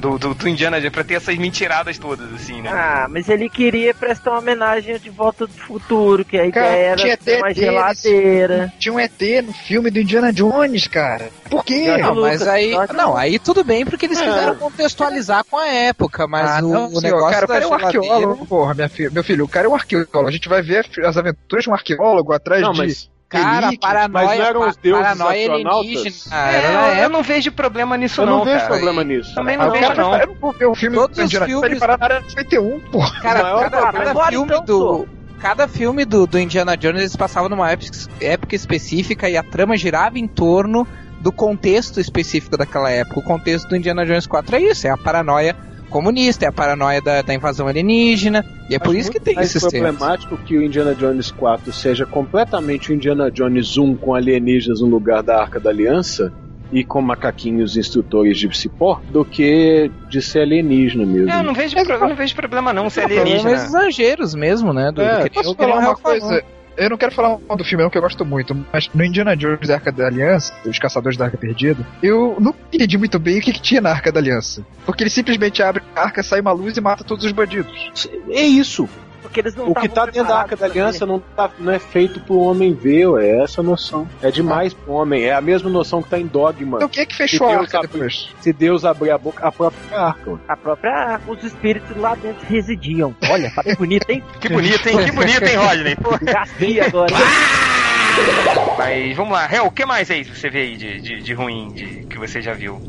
do, 0.00 0.18
do, 0.18 0.34
do 0.34 0.48
Indiana 0.48 0.80
Jones, 0.80 0.92
pra 0.92 1.04
ter 1.04 1.14
essas 1.14 1.36
mentiradas 1.36 1.96
todas, 1.98 2.32
assim, 2.34 2.60
né? 2.60 2.70
Ah, 2.72 3.06
mas 3.08 3.28
ele 3.28 3.48
queria 3.48 3.94
prestar 3.94 4.32
uma 4.32 4.40
homenagem 4.40 4.98
de 4.98 5.10
Volta 5.10 5.46
do 5.46 5.52
Futuro, 5.52 6.24
que 6.24 6.36
a 6.36 6.50
Cara, 6.50 6.66
ideia 6.68 6.86
era 6.86 6.96
tinha 6.96 7.16
ter 7.16 7.38
uma 7.38 7.50
ET 7.50 7.56
geladeira. 7.56 8.72
Tinha 8.78 8.92
um 8.92 8.98
ET 9.00 9.20
no 9.44 9.52
filme 9.52 9.90
do 9.90 10.00
Indiana 10.00 10.32
Jones, 10.32 10.88
cara. 10.88 11.30
Por 11.48 11.64
quê? 11.64 11.96
Não, 11.98 12.14
mas 12.14 12.46
aí. 12.46 12.72
Não, 12.94 13.16
aí 13.16 13.38
tudo 13.38 13.62
bem, 13.62 13.84
porque 13.84 14.06
eles 14.06 14.20
É. 14.20 14.24
contextualizar 14.72 15.44
com 15.44 15.56
a 15.58 15.66
época, 15.68 16.26
mas 16.26 16.50
ah, 16.50 16.58
o, 16.64 16.68
não, 16.72 16.86
o 16.86 16.88
senhor, 17.00 17.02
negócio 17.02 17.30
cara, 17.30 17.44
o 17.44 17.48
cara 17.48 17.64
é 17.64 17.66
um 17.66 17.74
arqueólogo, 17.74 18.46
porra, 18.46 18.74
minha 18.74 18.88
filha, 18.88 19.10
meu 19.10 19.22
filho, 19.24 19.44
o 19.44 19.48
cara 19.48 19.66
é 19.66 19.70
um 19.70 19.74
arqueólogo. 19.74 20.26
A 20.28 20.30
gente 20.30 20.48
vai 20.48 20.62
ver 20.62 20.86
as 21.04 21.16
aventuras 21.16 21.64
de 21.64 21.70
um 21.70 21.74
arqueólogo 21.74 22.32
atrás 22.32 22.62
Não, 22.62 22.72
de. 22.72 22.78
mas. 22.78 23.12
Cara, 23.28 23.70
paranoia, 23.80 24.26
Mas 24.26 24.38
não 24.38 24.44
eram 24.46 24.68
os 24.68 24.76
deuses 24.76 25.02
paranoia 25.02 25.40
astronautas? 25.40 25.86
alienígena. 25.88 26.36
É, 26.36 26.52
na 26.60 26.68
eu, 26.68 26.92
época. 26.92 27.08
não 27.08 27.22
vejo 27.22 27.52
problema 27.52 27.96
nisso, 27.96 28.20
Eu 28.20 28.26
não, 28.26 28.36
não 28.38 28.44
vejo 28.44 28.58
cara. 28.58 28.68
problema 28.74 29.04
nisso. 29.04 29.34
Também 29.34 29.56
não 29.56 29.68
o 29.68 29.70
vejo, 29.70 29.94
não. 29.94 30.14
Eu 30.18 30.26
não 30.26 30.34
vou 30.34 30.52
ver 30.52 30.66
o 30.66 30.74
filme 30.74 30.96
Todos 30.98 31.16
do 31.16 31.22
Indiana 31.22 31.46
os 31.46 31.50
Jones, 31.50 31.62
ele 31.64 31.76
filmes- 31.76 31.80
parar 31.80 31.98
na 31.98 32.04
área 32.04 32.28
51, 32.28 32.80
porra. 32.92 33.20
Cara, 33.22 33.42
maior 33.42 33.58
cada, 33.62 33.70
problema- 33.70 33.98
cada 33.98 34.10
Agora, 34.10 34.30
filme 34.32 34.46
então, 34.52 34.64
do. 34.66 35.08
Cada 35.40 35.66
filme 35.66 36.04
do, 36.04 36.26
do 36.26 36.38
Indiana 36.38 36.76
Jones 36.76 37.00
eles 37.00 37.16
passavam 37.16 37.48
numa 37.48 37.70
época, 37.70 37.90
época 38.20 38.54
específica 38.54 39.30
e 39.30 39.36
a 39.38 39.42
trama 39.42 39.78
girava 39.78 40.18
em 40.18 40.28
torno 40.28 40.86
do 41.22 41.30
contexto 41.32 42.00
específico 42.00 42.56
daquela 42.56 42.90
época. 42.90 43.20
O 43.20 43.22
contexto 43.22 43.68
do 43.68 43.76
Indiana 43.76 44.04
Jones 44.04 44.26
4 44.26 44.56
é 44.56 44.62
isso, 44.62 44.86
é 44.86 44.90
a 44.90 44.96
paranoia 44.96 45.56
comunista, 45.88 46.46
é 46.46 46.48
a 46.48 46.52
paranoia 46.52 47.00
da, 47.02 47.20
da 47.22 47.34
invasão 47.34 47.68
alienígena, 47.68 48.44
e 48.70 48.74
é 48.74 48.78
por 48.78 48.90
Acho 48.90 48.98
isso 48.98 49.10
que 49.10 49.20
tem 49.20 49.34
mais 49.34 49.54
esses 49.54 49.68
temas. 49.68 49.94
problemático 49.94 50.38
que 50.38 50.56
o 50.56 50.62
Indiana 50.62 50.94
Jones 50.94 51.30
4 51.30 51.70
seja 51.70 52.06
completamente 52.06 52.90
o 52.90 52.94
Indiana 52.94 53.30
Jones 53.30 53.76
1 53.76 53.96
com 53.96 54.14
alienígenas 54.14 54.80
no 54.80 54.86
lugar 54.86 55.22
da 55.22 55.40
Arca 55.40 55.60
da 55.60 55.68
Aliança 55.68 56.32
e 56.72 56.82
com 56.82 57.02
macaquinhos 57.02 57.76
instrutores 57.76 58.38
de 58.38 58.56
cipó 58.56 59.02
do 59.10 59.22
que 59.22 59.90
de 60.08 60.22
ser 60.22 60.40
alienígena 60.40 61.04
mesmo. 61.04 61.30
É, 61.30 61.38
eu 61.38 61.42
não 61.42 61.52
vejo, 61.52 61.76
eu 61.76 62.00
não 62.00 62.16
vejo 62.16 62.34
problema 62.34 62.72
não 62.72 62.88
ser 62.88 63.02
é 63.02 63.04
alienígena. 63.04 63.52
esses 63.52 63.68
exageros 63.68 64.34
mesmo, 64.34 64.72
né? 64.72 64.90
Do, 64.90 65.02
É, 65.02 65.24
do 65.24 65.30
que 65.30 65.42
Posso 65.42 65.54
falar 65.54 65.78
uma 65.78 65.96
falou. 65.96 66.40
Eu 66.76 66.90
não 66.90 66.96
quero 66.96 67.12
falar 67.12 67.36
do 67.36 67.64
filme, 67.64 67.84
não, 67.84 67.90
que 67.90 67.98
eu 67.98 68.02
gosto 68.02 68.24
muito, 68.24 68.54
mas 68.72 68.88
no 68.94 69.04
Indiana 69.04 69.36
Jones 69.36 69.70
Arca 69.70 69.92
da 69.92 70.06
Aliança, 70.06 70.54
Os 70.64 70.78
Caçadores 70.78 71.18
da 71.18 71.26
Arca 71.26 71.36
Perdida, 71.36 71.86
eu 72.02 72.36
não 72.40 72.54
entendi 72.72 72.96
muito 72.96 73.18
bem 73.18 73.38
o 73.38 73.42
que, 73.42 73.52
que 73.52 73.60
tinha 73.60 73.80
na 73.80 73.90
Arca 73.90 74.10
da 74.10 74.20
Aliança. 74.20 74.64
Porque 74.86 75.02
ele 75.02 75.10
simplesmente 75.10 75.62
abre 75.62 75.82
a 75.94 76.00
arca, 76.00 76.22
sai 76.22 76.40
uma 76.40 76.52
luz 76.52 76.76
e 76.76 76.80
mata 76.80 77.04
todos 77.04 77.24
os 77.24 77.32
bandidos. 77.32 77.90
É 78.30 78.42
isso. 78.42 78.88
Porque 79.22 79.40
eles 79.40 79.54
não 79.54 79.70
O 79.70 79.74
que 79.74 79.88
tá 79.88 80.04
dentro 80.04 80.24
da 80.24 80.38
Arca 80.38 80.56
da 80.56 80.66
Aliança 80.66 81.06
não, 81.06 81.20
tá, 81.20 81.50
não 81.58 81.72
é 81.72 81.78
feito 81.78 82.20
pro 82.20 82.38
homem 82.38 82.74
ver, 82.74 83.06
ué, 83.06 83.26
é 83.26 83.42
essa 83.42 83.60
a 83.60 83.64
noção. 83.64 84.08
É 84.20 84.30
demais 84.30 84.74
pro 84.74 84.92
homem, 84.92 85.24
é 85.24 85.32
a 85.32 85.40
mesma 85.40 85.70
noção 85.70 86.02
que 86.02 86.10
tá 86.10 86.18
em 86.18 86.26
Dogma. 86.26 86.78
Então 86.78 86.88
quem 86.88 87.02
é 87.02 87.06
que 87.06 87.14
fechou 87.14 87.48
a 87.48 87.60
arca 87.60 87.78
abriu. 87.78 87.92
depois? 87.92 88.28
Se 88.40 88.52
Deus 88.52 88.84
abrir 88.84 89.10
a 89.10 89.18
boca, 89.18 89.46
a 89.46 89.52
própria 89.52 89.98
arca. 89.98 90.30
ué. 90.30 90.38
A 90.48 90.56
própria. 90.56 91.20
Os 91.26 91.42
espíritos 91.44 91.96
lá 91.96 92.14
dentro 92.14 92.46
residiam. 92.46 93.14
Olha, 93.30 93.50
tá 93.54 93.62
bem 93.62 93.74
bonito, 93.76 94.10
hein? 94.10 94.22
Que 94.40 94.48
bonito, 94.48 94.86
hein? 94.88 95.04
Que 95.04 95.12
bonito, 95.12 95.44
hein, 95.44 95.56
Rodney? 95.56 95.96
Pô. 95.96 96.18
Gastei 96.20 96.80
agora. 96.80 97.14
Mas 98.76 99.16
vamos 99.16 99.32
lá, 99.32 99.48
Hel, 99.50 99.66
o 99.66 99.70
que 99.70 99.86
mais 99.86 100.10
aí 100.10 100.24
você 100.24 100.50
vê 100.50 100.60
aí 100.62 100.76
de, 100.76 101.00
de, 101.00 101.22
de 101.22 101.34
ruim 101.34 101.72
de, 101.72 102.06
que 102.06 102.18
você 102.18 102.42
já 102.42 102.52
viu? 102.52 102.80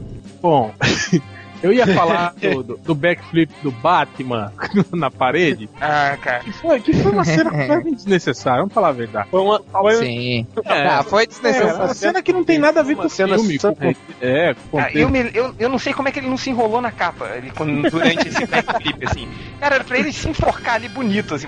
Bom, 0.42 0.74
eu 1.64 1.74
ia 1.74 1.88
falar 1.88 2.34
do, 2.40 2.62
do, 2.64 2.78
do 2.78 2.94
backflip 2.96 3.52
do 3.64 3.72
Batman 3.72 4.52
na 4.94 5.10
parede, 5.10 5.68
Ah, 5.82 6.16
cara. 6.22 6.40
que 6.44 6.52
foi, 6.52 6.80
que 6.80 6.94
foi 6.94 7.12
uma 7.12 7.24
cena 7.26 7.50
completamente 7.52 7.96
desnecessária, 7.96 8.60
vamos 8.60 8.74
falar 8.74 8.90
a 8.90 8.92
verdade. 8.92 9.30
Foi 9.32 9.42
uma, 9.42 9.60
foi 9.72 9.96
Sim. 9.96 10.48
É, 10.66 10.88
Ah, 10.88 11.04
foi 11.04 11.24
é, 11.24 11.26
desnecessário. 11.28 11.76
uma 11.76 11.94
cena 11.94 12.22
que 12.22 12.32
não 12.34 12.44
tem 12.44 12.58
nada 12.60 12.82
a 12.82 12.84
ver 12.84 12.96
com 12.96 13.06
o 13.06 13.10
cena 13.10 13.36
filme. 13.38 13.58
só- 13.60 13.74
Com, 13.74 13.94
é, 14.22 14.54
com 14.70 14.78
o 14.78 14.80
Ah, 14.80 14.92
eu, 14.94 15.10
me, 15.10 15.32
eu, 15.34 15.56
eu 15.58 15.70
não 15.70 15.80
sei 15.80 15.94
como 15.94 16.08
é 16.08 16.12
que 16.12 16.20
ele 16.20 16.28
não 16.30 16.38
se 16.38 16.50
enrolou 16.50 16.82
na 16.82 16.92
capa 16.92 17.30
ele, 17.36 17.50
quando, 17.52 17.90
durante 17.90 18.28
esse 18.28 18.46
backflip, 18.46 19.06
assim. 19.08 19.28
Cara, 19.60 19.76
era 19.76 19.84
pra 19.84 19.98
ele 19.98 20.12
se 20.12 20.28
enforcar 20.30 20.76
ali 20.76 20.90
bonito, 20.90 21.34
assim, 21.36 21.48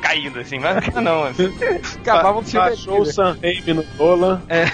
caindo, 0.00 0.40
assim, 0.40 0.58
mas 0.58 0.86
não, 0.94 1.24
assim. 1.24 1.52
Acabava 2.00 2.38
o 2.38 2.42
filme. 2.42 2.68
Baixou 2.68 3.00
o 3.02 3.04
Sam 3.06 3.36
Raimi 3.42 3.74
no 3.74 3.84
Nolan. 3.98 4.42
É. 4.48 4.64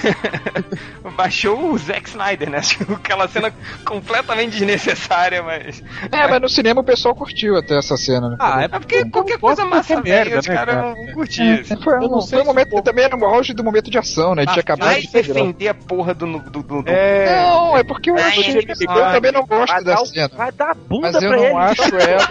Baixou 1.16 1.72
o 1.72 1.78
Zack 1.78 2.08
Snyder, 2.08 2.50
né? 2.50 2.60
Aquela 2.94 3.26
cena 3.28 3.52
completamente 3.84 4.59
desnecessária, 4.66 5.42
mas. 5.42 5.82
É, 6.12 6.26
mas 6.28 6.40
no 6.40 6.48
cinema 6.48 6.80
o 6.80 6.84
pessoal 6.84 7.14
curtiu 7.14 7.56
até 7.56 7.78
essa 7.78 7.96
cena, 7.96 8.30
né? 8.30 8.36
Ah, 8.38 8.62
é 8.62 8.64
É 8.64 8.68
porque 8.68 9.04
qualquer 9.10 9.38
coisa 9.38 9.62
de 9.62 9.68
massa 9.68 10.00
merda, 10.00 10.38
os 10.38 10.46
né, 10.46 10.54
caras 10.54 10.74
cara? 10.74 10.94
não 10.94 11.12
curtiam. 11.12 11.54
assim. 11.60 11.76
Foi 11.82 11.98
não 11.98 12.18
um, 12.18 12.22
foi 12.22 12.40
um 12.42 12.44
momento 12.44 12.70
for- 12.70 12.82
também 12.82 13.04
era 13.04 13.16
no 13.16 13.24
auge 13.26 13.52
do 13.54 13.64
momento 13.64 13.90
de 13.90 13.98
ação, 13.98 14.34
né? 14.34 14.44
Vai 14.78 15.00
de 15.00 15.08
ser 15.08 15.22
grande. 15.22 15.32
defender 15.32 15.68
a 15.68 15.74
porra 15.74 16.14
do. 16.14 16.26
do, 16.38 16.62
do, 16.62 16.82
É. 16.88 17.42
Não, 17.42 17.76
é 17.76 17.82
porque 17.84 18.10
eu 18.10 18.16
acho 18.16 18.42
que 18.42 18.58
eu 18.84 18.86
também 19.12 19.32
não 19.32 19.44
gosto 19.46 19.84
dessa 19.84 20.04
cena. 20.06 20.30
vai 20.36 20.52
dar 20.52 20.74
bunda 20.74 21.10
Mas 21.12 21.22
eu 21.22 21.30
não 21.32 21.58
acho 21.58 21.82
ela. 21.96 22.28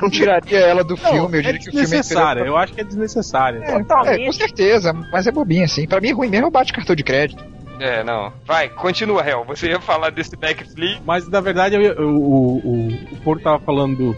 Não 0.00 0.08
tiraria 0.08 0.58
ela 0.60 0.82
do 0.84 0.96
filme, 0.96 1.36
eu 1.36 1.40
é 1.40 1.42
diria 1.42 1.60
que 1.60 1.68
o 1.68 1.72
filme 1.72 1.80
desnecessária, 1.82 2.40
inteiro- 2.40 2.48
eu 2.48 2.56
acho 2.56 2.72
que 2.72 2.80
é 2.80 2.84
desnecessária. 2.84 3.58
É, 3.64 3.74
é, 4.14 4.24
com 4.26 4.32
certeza, 4.32 4.92
mas 5.12 5.26
é 5.26 5.30
bobinho 5.32 5.64
assim. 5.64 5.86
Pra 5.86 6.00
mim, 6.00 6.12
ruim 6.12 6.28
mesmo 6.28 6.46
é 6.46 6.50
bate 6.50 6.72
cartão 6.72 6.96
de 6.96 7.02
crédito. 7.02 7.44
É, 7.80 8.02
não. 8.04 8.32
Vai, 8.44 8.68
continua, 8.68 9.22
Hel. 9.28 9.44
Você 9.46 9.68
ia 9.68 9.80
falar 9.80 10.10
desse 10.10 10.36
backflip. 10.36 11.00
Mas 11.06 11.28
na 11.28 11.40
verdade 11.40 11.74
eu- 11.76 11.82
eu- 11.82 12.08
o, 12.08 12.58
o, 12.58 12.88
o 13.12 13.16
Porto 13.22 13.42
tava 13.42 13.58
falando 13.60 13.96
do, 13.96 14.16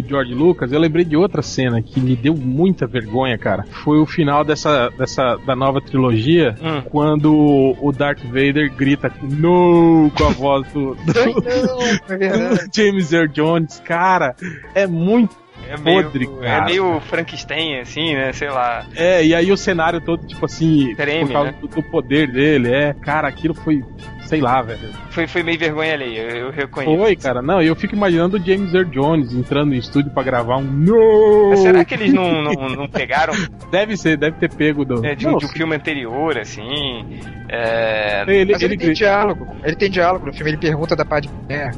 do 0.00 0.08
George 0.08 0.34
Lucas, 0.34 0.72
eu 0.72 0.80
lembrei 0.80 1.04
de 1.04 1.16
outra 1.16 1.42
cena 1.42 1.80
que 1.80 2.00
me 2.00 2.16
deu 2.16 2.34
muita 2.34 2.86
vergonha, 2.86 3.38
cara. 3.38 3.64
Foi 3.84 3.98
o 3.98 4.06
final 4.06 4.42
dessa, 4.44 4.90
dessa 4.98 5.36
da 5.46 5.54
nova 5.54 5.80
trilogia, 5.80 6.54
Hum. 6.60 6.82
quando 6.90 7.76
o 7.80 7.92
Darth 7.92 8.22
Vader 8.24 8.72
grita 8.74 9.12
no 9.22 10.10
com 10.16 10.24
a 10.24 10.30
voz 10.30 10.66
do, 10.72 10.94
do- 10.96 10.96
Não, 12.08 12.16
é 12.16 12.28
do 12.56 12.68
James 12.74 13.12
Earl 13.12 13.28
Jones, 13.28 13.80
cara, 13.84 14.34
é 14.74 14.86
muito 14.86 15.36
É 15.68 15.76
meio, 15.78 16.04
Podre, 16.04 16.28
é 16.42 16.46
cara. 16.46 16.64
meio 16.64 17.00
Frankenstein, 17.00 17.80
assim, 17.80 18.14
né? 18.14 18.32
Sei 18.32 18.48
lá. 18.48 18.86
é, 18.94 19.24
e 19.24 19.34
aí 19.34 19.50
o 19.50 19.56
cenário 19.56 20.00
todo 20.00 20.26
tipo 20.26 20.44
assim, 20.44 20.94
Treme, 20.94 21.26
por 21.26 21.32
causa 21.32 21.50
né? 21.52 21.58
do, 21.60 21.68
do 21.68 21.82
poder 21.82 22.30
dele, 22.30 22.72
é, 22.72 22.94
cara, 22.94 23.28
aquilo 23.28 23.54
foi, 23.54 23.82
sei 24.24 24.40
lá, 24.40 24.62
velho. 24.62 24.90
Foi, 25.10 25.26
foi 25.26 25.42
meio 25.42 25.58
vergonha 25.58 25.94
ali, 25.94 26.16
eu, 26.16 26.28
eu 26.28 26.50
reconheço. 26.50 26.96
Foi, 26.96 27.16
cara, 27.16 27.42
não, 27.42 27.60
eu 27.60 27.74
fico 27.74 27.94
imaginando 27.94 28.36
o 28.36 28.44
James 28.44 28.74
Earl 28.74 28.88
Jones 28.88 29.32
entrando 29.32 29.74
em 29.74 29.78
estúdio 29.78 30.10
pra 30.12 30.22
gravar 30.22 30.58
um 30.58 30.62
no. 30.62 31.50
Mas 31.50 31.60
será 31.60 31.84
que 31.84 31.94
eles 31.94 32.12
não, 32.12 32.42
não, 32.42 32.52
não 32.52 32.88
pegaram 32.88 33.34
Deve 33.70 33.96
ser, 33.96 34.16
deve 34.16 34.36
ter 34.36 34.52
pego 34.52 34.84
do. 34.84 35.00
né, 35.00 35.14
de, 35.14 35.26
Não, 35.26 35.36
de 35.36 35.46
um 35.46 35.48
filme 35.48 35.74
anterior, 35.74 36.38
assim? 36.38 37.20
É, 37.48 38.24
Ele, 38.26 38.52
Mas 38.52 38.62
ele, 38.62 38.74
ele, 38.74 38.76
tem 38.78 38.86
gri- 38.88 38.94
diálogo. 38.96 39.46
Ele 39.62 39.76
tem 39.76 39.90
diálogo 39.90 40.26
no 40.26 40.32
filme, 40.32 40.50
ele 40.50 40.58
pergunta 40.58 40.96
da 40.96 41.04
Padme. 41.04 41.30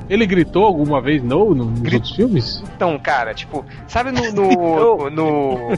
ele 0.08 0.26
gritou 0.26 0.64
alguma 0.64 1.00
vez 1.00 1.22
no, 1.22 1.54
no, 1.54 1.64
nos 1.66 1.92
outros 1.92 2.16
filmes? 2.16 2.62
Então, 2.74 2.98
cara, 2.98 3.34
tipo, 3.34 3.64
sabe 3.86 4.10
no 4.10 4.32
no, 4.32 5.10
no, 5.10 5.68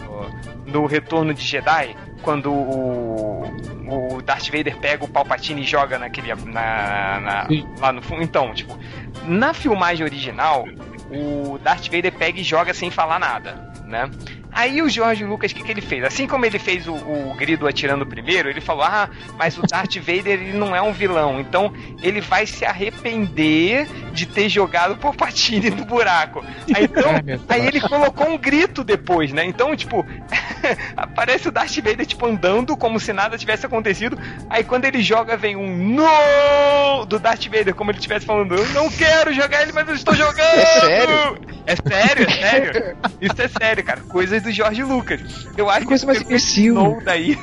no 0.66 0.86
Retorno 0.86 1.34
de 1.34 1.42
Jedi, 1.42 1.96
quando 2.22 2.52
o, 2.52 3.42
o 3.88 4.22
Darth 4.22 4.46
Vader 4.50 4.76
pega 4.76 5.04
o 5.04 5.08
Palpatine 5.08 5.62
e 5.62 5.64
joga 5.64 5.98
naquele 5.98 6.34
na, 6.34 7.20
na- 7.20 7.46
lá 7.80 7.92
no 7.92 8.02
fundo? 8.02 8.22
Então, 8.22 8.52
tipo, 8.54 8.78
na 9.26 9.52
filmagem 9.54 10.04
original, 10.04 10.66
o 11.10 11.58
Darth 11.58 11.86
Vader 11.86 12.12
pega 12.12 12.38
e 12.38 12.44
joga 12.44 12.72
sem 12.74 12.90
falar 12.90 13.18
nada, 13.18 13.72
né? 13.86 14.08
Aí 14.52 14.82
o 14.82 14.88
George 14.88 15.24
Lucas, 15.24 15.52
o 15.52 15.54
que, 15.54 15.62
que 15.62 15.70
ele 15.70 15.80
fez? 15.80 16.04
Assim 16.04 16.26
como 16.26 16.44
ele 16.44 16.58
fez 16.58 16.86
o, 16.88 16.94
o 16.94 17.34
Grido 17.36 17.66
atirando 17.66 18.06
primeiro, 18.06 18.48
ele 18.48 18.60
falou: 18.60 18.82
Ah, 18.82 19.08
mas 19.38 19.56
o 19.56 19.62
Darth 19.62 19.96
Vader 19.96 20.40
ele 20.40 20.52
não 20.52 20.74
é 20.74 20.82
um 20.82 20.92
vilão, 20.92 21.40
então 21.40 21.72
ele 22.02 22.20
vai 22.20 22.46
se 22.46 22.64
arrepender 22.64 23.86
de 24.12 24.26
ter 24.26 24.48
jogado 24.48 24.92
o 24.92 24.96
Palpatine 24.96 25.70
no 25.70 25.84
buraco. 25.84 26.44
Aí, 26.74 26.84
então, 26.84 27.12
aí 27.48 27.66
ele 27.66 27.80
colocou 27.80 28.28
um 28.28 28.38
grito 28.38 28.82
depois, 28.82 29.32
né? 29.32 29.44
Então, 29.44 29.74
tipo, 29.76 30.04
aparece 30.96 31.48
o 31.48 31.52
Darth 31.52 31.76
Vader, 31.76 32.06
tipo, 32.06 32.26
andando 32.26 32.76
como 32.76 32.98
se 32.98 33.12
nada 33.12 33.38
tivesse 33.38 33.66
acontecido. 33.66 34.18
Aí 34.48 34.64
quando 34.64 34.84
ele 34.84 35.02
joga, 35.02 35.36
vem 35.36 35.56
um 35.56 35.94
NO 35.94 37.06
do 37.06 37.18
Darth 37.18 37.44
Vader, 37.44 37.74
como 37.74 37.90
ele 37.90 37.98
estivesse 37.98 38.26
falando: 38.26 38.54
Eu 38.54 38.66
não 38.70 38.90
quero 38.90 39.32
jogar 39.32 39.62
ele, 39.62 39.72
mas 39.72 39.88
eu 39.88 39.94
estou 39.94 40.14
jogando! 40.14 40.40
É 41.66 41.76
sério? 41.76 42.24
É 42.24 42.30
sério, 42.30 42.30
é 42.30 42.50
sério. 42.50 42.96
Isso 43.20 43.42
é 43.42 43.48
sério, 43.48 43.84
cara. 43.84 44.00
Coisas 44.00 44.39
do 44.40 44.50
Jorge 44.52 44.82
Lucas. 44.82 45.20
Eu 45.56 45.68
acho 45.68 45.80
Que 45.80 45.86
coisa 45.86 46.06
mais 46.06 46.18
que 46.18 46.24
imbecil. 46.24 46.74
NO 46.74 47.00
daí. 47.04 47.38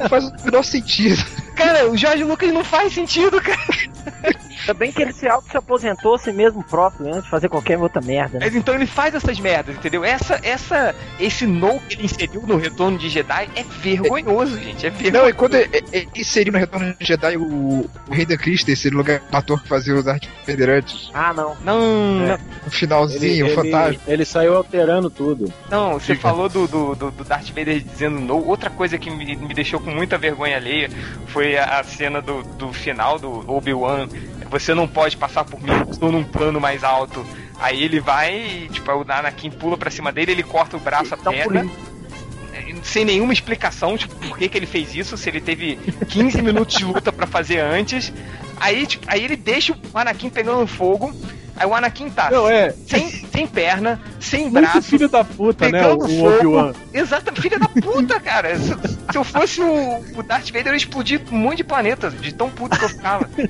Não 0.00 0.08
faz 0.08 0.24
o 0.24 0.32
menor 0.44 0.62
sentido. 0.64 1.24
Cara, 1.54 1.88
o 1.90 1.96
Jorge 1.96 2.24
Lucas 2.24 2.52
não 2.52 2.64
faz 2.64 2.92
sentido, 2.94 3.40
cara. 3.40 4.36
Ainda 4.62 4.74
bem 4.74 4.92
que 4.92 5.02
ele 5.02 5.12
se 5.12 5.28
auto 5.28 5.50
se 5.50 5.56
aposentou 5.56 6.16
si 6.18 6.32
mesmo 6.32 6.62
próprio 6.64 7.08
antes 7.08 7.24
de 7.24 7.30
fazer 7.30 7.48
qualquer 7.48 7.78
outra 7.78 8.00
merda, 8.00 8.38
né? 8.38 8.46
Mas 8.46 8.54
então 8.56 8.74
ele 8.74 8.86
faz 8.86 9.14
essas 9.14 9.38
merdas, 9.38 9.76
entendeu? 9.76 10.04
Essa, 10.04 10.38
essa, 10.42 10.94
esse 11.20 11.46
no 11.46 11.78
que 11.80 11.94
ele 11.96 12.04
inseriu 12.04 12.42
no 12.46 12.56
Retorno 12.56 12.96
de 12.98 13.08
Jedi 13.08 13.48
é 13.56 13.62
vergonhoso, 13.62 14.58
gente. 14.58 14.86
É 14.86 14.90
vergonhoso. 14.90 15.22
Não, 15.22 15.28
e 15.28 15.32
quando 15.32 15.54
ele, 15.54 15.84
ele 15.92 16.08
inseriu 16.16 16.52
no 16.52 16.58
Retorno 16.58 16.94
de 16.98 17.04
Jedi 17.04 17.36
o, 17.36 17.90
o 18.08 18.12
Rei 18.14 18.24
da 18.24 18.36
Christensen, 18.36 18.90
no 18.92 18.98
lugar 18.98 19.20
do 19.20 19.36
ator 19.36 19.62
que 19.62 19.68
fazia 19.68 19.94
o 19.94 20.02
Darth 20.02 20.24
Vader 20.46 20.70
antes, 20.70 21.10
Ah, 21.12 21.32
não. 21.34 21.56
Não, 21.62 21.80
não, 22.26 22.38
no 22.64 22.70
finalzinho, 22.70 23.46
o 23.46 23.50
fantasma. 23.54 24.00
ele 24.06 24.24
saiu 24.24 24.56
alterando 24.56 25.10
tudo. 25.10 25.52
não, 25.70 25.94
você 25.94 26.14
falou 26.14 26.48
do, 26.48 26.66
do, 26.66 26.94
do, 26.94 27.10
do 27.10 27.24
Darth 27.24 27.48
Vader 27.48 27.80
dizendo 27.80 28.20
no. 28.20 28.46
Outra 28.46 28.70
coisa 28.70 28.96
que 28.98 29.10
me, 29.10 29.36
me 29.36 29.54
deixou 29.54 29.80
com 29.80 29.90
muita 29.90 30.16
vergonha 30.18 30.56
alheia 30.56 30.88
foi 31.26 31.56
a, 31.56 31.80
a 31.80 31.84
cena 31.84 32.20
do, 32.20 32.42
do 32.42 32.72
final 32.72 33.18
do 33.18 33.50
Obi-Wan. 33.50 34.08
Você 34.52 34.74
não 34.74 34.86
pode 34.86 35.16
passar 35.16 35.44
por 35.44 35.60
mim, 35.60 35.72
estou 35.90 36.12
num 36.12 36.22
plano 36.22 36.60
mais 36.60 36.84
alto. 36.84 37.26
Aí 37.58 37.82
ele 37.82 37.98
vai, 38.00 38.68
tipo, 38.70 38.90
o 38.92 39.00
Anakin 39.08 39.50
pula 39.50 39.76
pra 39.78 39.90
cima 39.90 40.12
dele, 40.12 40.32
ele 40.32 40.42
corta 40.42 40.76
o 40.76 40.80
braço, 40.80 41.14
a 41.14 41.16
Tá 41.16 41.30
perna. 41.30 41.60
pulindo. 41.62 42.82
sem 42.84 43.04
nenhuma 43.04 43.32
explicação, 43.32 43.96
tipo, 43.96 44.14
por 44.16 44.36
que, 44.36 44.48
que 44.48 44.58
ele 44.58 44.66
fez 44.66 44.94
isso, 44.94 45.16
se 45.16 45.28
ele 45.30 45.40
teve 45.40 45.76
15 46.08 46.40
minutos 46.42 46.76
de 46.76 46.84
luta 46.84 47.10
pra 47.12 47.26
fazer 47.26 47.58
antes. 47.60 48.12
Aí, 48.60 48.86
tipo, 48.86 49.04
aí 49.08 49.24
ele 49.24 49.36
deixa 49.36 49.72
o 49.72 49.98
Anakin 49.98 50.28
pegando 50.28 50.66
fogo. 50.66 51.14
Aí 51.56 51.66
o 51.66 51.74
Anakin 51.74 52.10
tá 52.10 52.30
Não, 52.30 52.48
é. 52.48 52.74
sem, 52.86 53.21
sem 53.32 53.46
perna, 53.46 53.98
sem 54.20 54.42
Muito 54.42 54.60
braço, 54.60 54.82
filho 54.82 55.08
da 55.08 55.24
puta, 55.24 55.68
né? 55.70 55.86
O, 55.88 55.98
pegando 55.98 56.04
o 56.04 56.36
Obi-Wan. 56.36 56.72
fogo. 56.74 56.86
Exato, 56.92 57.40
filha 57.40 57.58
da 57.58 57.68
puta, 57.68 58.20
cara. 58.20 58.56
Se, 58.58 58.74
se 59.10 59.16
eu 59.18 59.24
fosse 59.24 59.60
o, 59.62 60.04
o 60.16 60.22
Darth 60.22 60.48
Vader, 60.48 60.68
eu 60.68 60.72
ia 60.72 60.76
explodir 60.76 61.20
um 61.32 61.38
monte 61.38 61.58
de 61.58 61.64
planetas, 61.64 62.14
de 62.20 62.32
tão 62.34 62.50
puto 62.50 62.78
que 62.78 62.84
eu 62.84 62.88
ficava. 62.88 63.28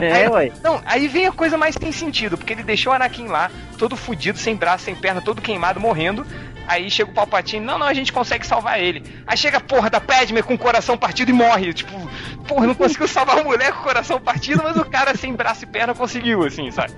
É, 0.00 0.28
ué. 0.28 0.52
Não, 0.62 0.80
aí 0.84 1.08
vem 1.08 1.26
a 1.26 1.32
coisa 1.32 1.56
mais 1.56 1.74
sem 1.74 1.90
sentido, 1.92 2.36
porque 2.36 2.52
ele 2.52 2.62
deixou 2.62 2.92
o 2.92 2.96
Anakin 2.96 3.26
lá, 3.26 3.50
todo 3.78 3.96
fudido, 3.96 4.38
sem 4.38 4.54
braço, 4.54 4.84
sem 4.84 4.94
perna, 4.94 5.20
todo 5.20 5.40
queimado, 5.40 5.80
morrendo. 5.80 6.26
Aí 6.70 6.88
chega 6.88 7.10
o 7.10 7.12
Palpatine, 7.14 7.64
não, 7.66 7.78
não, 7.80 7.86
a 7.88 7.92
gente 7.92 8.12
consegue 8.12 8.46
salvar 8.46 8.78
ele. 8.80 9.02
Aí 9.26 9.36
chega 9.36 9.56
a 9.56 9.60
porra 9.60 9.90
da 9.90 10.00
Padme 10.00 10.40
com 10.40 10.54
o 10.54 10.58
coração 10.58 10.96
partido 10.96 11.30
e 11.30 11.32
morre. 11.32 11.72
Tipo, 11.72 11.90
porra, 12.46 12.66
não 12.68 12.74
conseguiu 12.76 13.08
salvar 13.08 13.38
a 13.40 13.42
mulher 13.42 13.72
com 13.72 13.80
o 13.80 13.82
coração 13.82 14.20
partido, 14.20 14.62
mas 14.62 14.76
o 14.76 14.84
cara 14.84 15.16
sem 15.16 15.34
braço 15.34 15.64
e 15.64 15.66
perna 15.66 15.92
conseguiu, 15.94 16.44
assim, 16.44 16.70
sabe? 16.70 16.92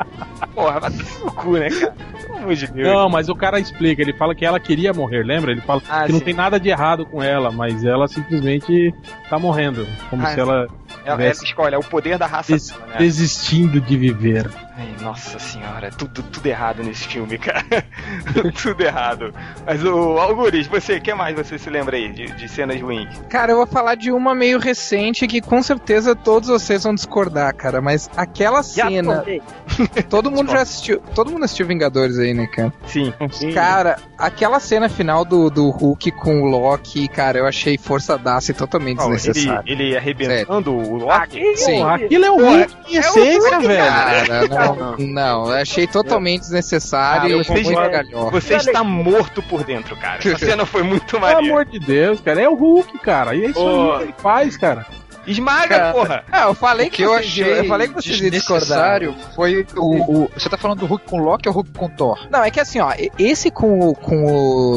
Porra, 0.54 0.78
vai 0.78 0.90
no 0.90 1.32
cu, 1.32 1.52
né, 1.52 1.70
cara? 1.70 1.94
Pelo 2.20 2.36
amor 2.36 2.54
de 2.54 2.66
Deus. 2.66 2.86
Não, 2.86 3.08
mas 3.08 3.30
o 3.30 3.34
cara 3.34 3.58
explica, 3.58 4.02
ele 4.02 4.12
fala 4.12 4.34
que 4.34 4.44
ela 4.44 4.60
queria 4.60 4.92
morrer, 4.92 5.24
lembra? 5.24 5.52
Ele 5.52 5.62
fala 5.62 5.80
Ah, 5.88 6.04
que 6.04 6.12
não 6.12 6.18
sim. 6.18 6.24
tem 6.26 6.34
nada 6.34 6.60
de 6.60 6.68
errado 6.68 7.06
com 7.06 7.22
ela, 7.22 7.50
mas 7.50 7.82
ela 7.82 8.06
simplesmente 8.08 8.94
tá 9.30 9.38
morrendo. 9.38 9.86
Como 10.10 10.22
Ah, 10.22 10.30
se 10.34 10.38
ela 10.40 10.66
Ela, 11.04 11.16
tivesse 11.16 11.40
ela 11.40 11.48
escolhe, 11.48 11.74
é 11.74 11.78
o 11.78 11.82
poder 11.82 12.18
da 12.18 12.26
raça 12.26 12.52
des- 12.52 12.68
dela, 12.70 12.86
né? 12.88 12.96
desistindo 12.98 13.80
de 13.80 13.96
viver. 13.96 14.50
Ai, 14.82 14.96
nossa 15.00 15.38
senhora, 15.38 15.90
tudo, 15.92 16.24
tudo 16.24 16.44
errado 16.44 16.82
nesse 16.82 17.06
filme, 17.06 17.38
cara. 17.38 17.64
tudo 18.60 18.82
errado. 18.82 19.32
Mas 19.64 19.84
o 19.84 20.18
Algures, 20.18 20.66
você, 20.66 20.96
o 20.96 21.00
que 21.00 21.14
mais 21.14 21.36
você 21.36 21.56
se 21.56 21.70
lembra 21.70 21.96
aí 21.96 22.12
de, 22.12 22.26
de 22.32 22.48
cenas 22.48 22.80
ruins? 22.80 23.08
Cara, 23.28 23.52
eu 23.52 23.56
vou 23.58 23.66
falar 23.66 23.94
de 23.94 24.10
uma 24.10 24.34
meio 24.34 24.58
recente 24.58 25.28
que 25.28 25.40
com 25.40 25.62
certeza 25.62 26.16
todos 26.16 26.48
vocês 26.48 26.82
vão 26.82 26.94
discordar, 26.96 27.54
cara. 27.54 27.80
Mas 27.80 28.10
aquela 28.16 28.60
Já 28.62 28.88
cena. 28.88 29.18
contei. 29.18 29.40
Todo 30.10 30.30
mundo 30.30 30.50
já 30.50 30.62
assistiu. 30.62 31.00
Todo 31.14 31.30
mundo 31.30 31.44
assistiu 31.44 31.66
Vingadores 31.66 32.18
aí, 32.18 32.34
né, 32.34 32.48
cara? 32.48 32.72
Sim. 32.86 33.12
Cara, 33.54 33.96
aquela 34.18 34.58
cena 34.58 34.88
final 34.88 35.24
do, 35.24 35.48
do 35.48 35.70
Hulk 35.70 36.10
com 36.12 36.42
o 36.42 36.46
Loki, 36.46 37.06
cara, 37.06 37.38
eu 37.38 37.46
achei 37.46 37.78
forçadaça 37.78 38.50
e 38.50 38.54
totalmente 38.54 39.00
Ó, 39.00 39.06
ele, 39.06 39.16
desnecessário. 39.16 39.62
ele 39.64 39.96
arrebentando 39.96 40.74
o 40.74 40.96
Loki. 40.96 41.12
Aqui, 41.12 41.56
Sim. 41.56 41.82
Aquilo 41.84 42.24
é 42.24 42.30
o 42.30 42.36
Hulk 42.36 42.76
em 42.88 42.96
essência, 42.96 43.60
velho. 43.60 43.84
Cara, 43.84 44.48
não, 44.48 44.71
não, 44.98 45.46
eu 45.48 45.54
achei 45.54 45.86
totalmente 45.86 46.40
desnecessário 46.40 47.30
Cara, 47.30 47.44
vocês- 47.44 47.66
muito 47.66 47.90
galhofa. 47.90 48.30
Você 48.40 48.54
está 48.56 48.82
morto 48.84 49.42
por 49.42 49.64
dentro, 49.64 49.96
cara. 49.96 50.18
Essa 50.18 50.38
cena 50.44 50.64
foi 50.66 50.82
muito 50.82 51.06
Pelo 51.06 51.22
maneira. 51.22 51.46
amor 51.46 51.64
de 51.64 51.78
Deus, 51.78 52.20
cara. 52.20 52.40
É 52.42 52.48
o 52.48 52.54
Hulk, 52.54 52.98
cara. 53.00 53.34
E 53.34 53.44
é 53.44 53.48
isso 53.50 53.60
Ô. 53.60 53.92
aí 53.92 53.98
que 53.98 54.02
ele 54.04 54.14
faz, 54.18 54.56
cara. 54.56 54.86
Esmaga, 55.24 55.68
Cara, 55.78 55.92
porra! 55.92 56.24
Ah, 56.32 56.42
eu 56.48 56.54
falei 56.54 56.88
O 56.88 56.90
que, 56.90 56.96
que 56.96 57.02
eu 57.04 57.14
achei 57.14 57.60
eu 57.60 57.64
falei 57.66 57.86
que 57.86 57.94
vocês 57.94 58.18
desnecessário 58.20 59.14
foi 59.36 59.64
o, 59.76 60.22
o- 60.24 60.30
Você 60.34 60.48
tá 60.48 60.58
falando 60.58 60.80
do 60.80 60.86
Hulk 60.86 61.04
com 61.08 61.18
Loki 61.20 61.48
ou 61.48 61.54
Hulk 61.54 61.70
com 61.78 61.88
Thor? 61.88 62.26
Não, 62.28 62.42
é 62.42 62.50
que 62.50 62.58
assim, 62.58 62.80
ó, 62.80 62.92
esse 63.16 63.48
com 63.48 63.78
o, 63.88 63.94
com 63.94 64.24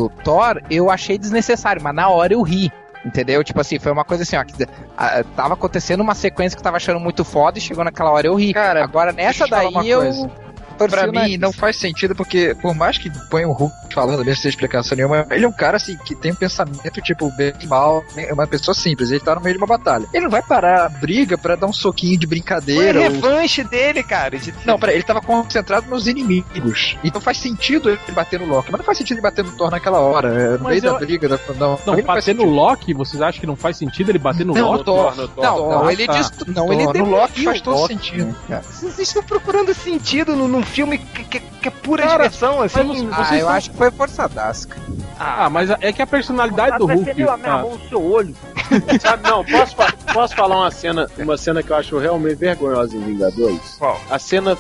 o 0.06 0.10
Thor 0.24 0.62
eu 0.70 0.91
achei 0.91 1.18
desnecessário, 1.18 1.82
mas 1.82 1.96
na 1.96 2.10
hora 2.10 2.34
eu 2.34 2.43
ri. 2.43 2.72
Entendeu? 3.06 3.43
Tipo 3.43 3.62
assim, 3.62 3.78
foi 3.78 3.91
uma 3.91 4.03
coisa 4.03 4.24
assim, 4.24 4.36
ó, 4.36 4.43
que 4.43 4.66
ah, 4.97 5.24
tava 5.36 5.53
acontecendo 5.53 6.01
uma 6.01 6.16
sequência 6.16 6.56
que 6.56 6.60
eu 6.60 6.64
tava 6.64 6.78
achando 6.78 6.99
muito 6.99 7.24
foda 7.24 7.60
e 7.60 7.62
chegou 7.62 7.84
naquela 7.84 8.12
hora 8.12 8.26
eu 8.26 8.34
ri. 8.36 8.51
Cara, 8.51 8.84
Agora 8.84 9.12
nessa 9.12 9.47
daí 9.47 9.88
eu 9.88 9.99
coisa. 9.99 10.45
O 10.80 11.12
mim 11.12 11.38
não 11.38 11.52
faz 11.52 11.78
sentido, 11.78 12.16
porque 12.16 12.56
por 12.62 12.74
mais 12.76 12.98
que 12.98 13.10
ponha 13.30 13.48
o 13.48 13.52
Hulk 13.54 13.74
falando 13.94 14.24
mesmo 14.26 14.42
sem 14.42 14.50
explicação 14.50 14.96
nenhuma, 14.96 15.26
ele 15.32 15.46
é 15.46 15.48
um 15.48 15.52
cara 15.52 15.78
assim 15.78 15.98
que 15.98 16.14
tem 16.16 16.32
um 16.32 16.36
pensamento 16.36 17.02
tipo 17.02 17.32
bem 17.32 17.54
e 17.62 17.68
mal, 17.68 18.04
é 18.18 18.34
uma 18.34 18.46
pessoa 18.46 18.76
simples, 18.76 19.10
ele 19.12 19.20
tá 19.22 19.36
no 19.36 19.42
meio 19.42 19.56
de 19.56 19.58
uma 19.64 19.68
batalha. 19.68 20.06
Ele 20.14 20.24
não 20.26 20.30
vai 20.32 20.42
parar 20.42 20.86
a 20.86 20.90
briga 20.90 21.38
pra 21.38 21.56
dar 21.56 21.68
um 21.68 21.74
soquinho 21.74 22.18
de 22.18 22.26
Foi 22.28 22.36
a 22.36 22.36
brincadeira. 22.36 23.00
ou- 23.00 23.06
revanche 23.10 23.64
dele, 23.64 24.04
cara. 24.04 24.38
de- 24.38 24.54
Não, 24.66 24.78
peraí, 24.78 24.96
ele 24.96 25.04
tava 25.04 25.22
concentrado 25.22 25.90
nos 25.90 26.08
inimigos. 26.08 26.98
Então 27.04 27.22
faz 27.22 27.38
sentido 27.38 27.90
ele 27.90 28.00
bater 28.14 28.40
no 28.40 28.46
Loki, 28.48 28.72
mas 28.72 28.80
não 28.80 28.86
faz 28.86 28.98
sentido 28.98 29.16
ele 29.18 29.22
bater 29.24 29.44
no 29.46 29.52
Thor 29.52 29.72
naquela 29.72 30.00
hora. 30.00 30.28
é, 30.34 30.58
No 30.58 30.64
Mas 30.64 30.82
meio 30.82 30.86
eu- 30.86 30.94
da 30.94 31.00
briga, 31.00 31.30
da, 31.30 31.40
não, 31.58 31.70
Não, 31.72 31.78
faz 31.94 32.06
bater 32.06 32.36
no. 32.36 32.44
Loki, 32.46 32.94
vocês 32.94 33.22
acham 33.22 33.40
que 33.40 33.48
não 33.48 33.56
faz 33.56 33.78
sentido 33.78 34.10
ele 34.12 34.20
bater 34.20 34.46
no 34.46 34.54
Não, 34.54 34.66
Loki? 34.68 34.78
no 34.80 34.84
Thor. 34.84 35.16
no 35.16 35.28
Thor. 35.28 35.44
Não, 35.44 35.58
não, 35.70 35.88
Ah, 35.88 35.94
ele 35.94 36.06
tá. 36.06 36.14
dest... 36.14 36.34
não, 36.48 36.68
Thor, 36.68 36.74
ele 36.74 37.00
no 37.00 37.06
Loki 37.10 37.44
faz 37.44 37.62
todo 37.62 37.76
Loki, 37.78 37.94
sentido. 37.94 38.26
né, 38.28 38.36
cara? 38.50 38.64
Vocês 38.64 39.00
estão 39.00 39.24
procurando 39.24 39.74
sentido 39.74 40.36
num, 40.36 40.48
num 40.48 40.64
filme 40.66 40.97
que, 40.97 41.24
que- 41.24 41.39
que 41.39 41.68
é 41.68 41.72
pura 41.72 42.03
Cara, 42.03 42.24
diversão, 42.24 42.61
assim. 42.61 42.84
mas 42.84 42.97
você- 42.99 43.07
Ah, 43.11 43.16
Vocês 43.16 43.30
eu 43.32 43.38
estão- 43.38 43.49
acho 43.49 43.72
que 43.72 43.78
foi 43.78 43.91
forçadaço. 43.91 44.68
cara. 44.68 44.82
Ah, 45.20 45.49
mas 45.49 45.70
é 45.70 45.93
que 45.93 46.01
a 46.01 46.07
personalidade 46.07 46.78
do 46.78 46.86
Hulk. 46.86 47.13
minha 47.13 47.32
ah, 47.34 47.38
mão 47.61 47.78
no 47.78 47.89
seu 47.89 48.03
olho. 48.03 48.36
Sabe, 49.01 49.30
não, 49.30 49.45
posso, 49.45 49.76
posso 50.13 50.36
falar 50.36 50.57
uma 50.57 50.72
cena, 50.72 51.07
uma 51.18 51.38
cena 51.38 51.61
que 51.63 51.70
eu 51.72 51.76
acho 51.76 51.97
realmente 51.97 52.36
vergonhosa 52.36 52.95
em 52.95 52.99
Vingadores? 53.01 53.76
Qual? 53.78 53.99
A 54.09 54.20
cena 54.20 54.57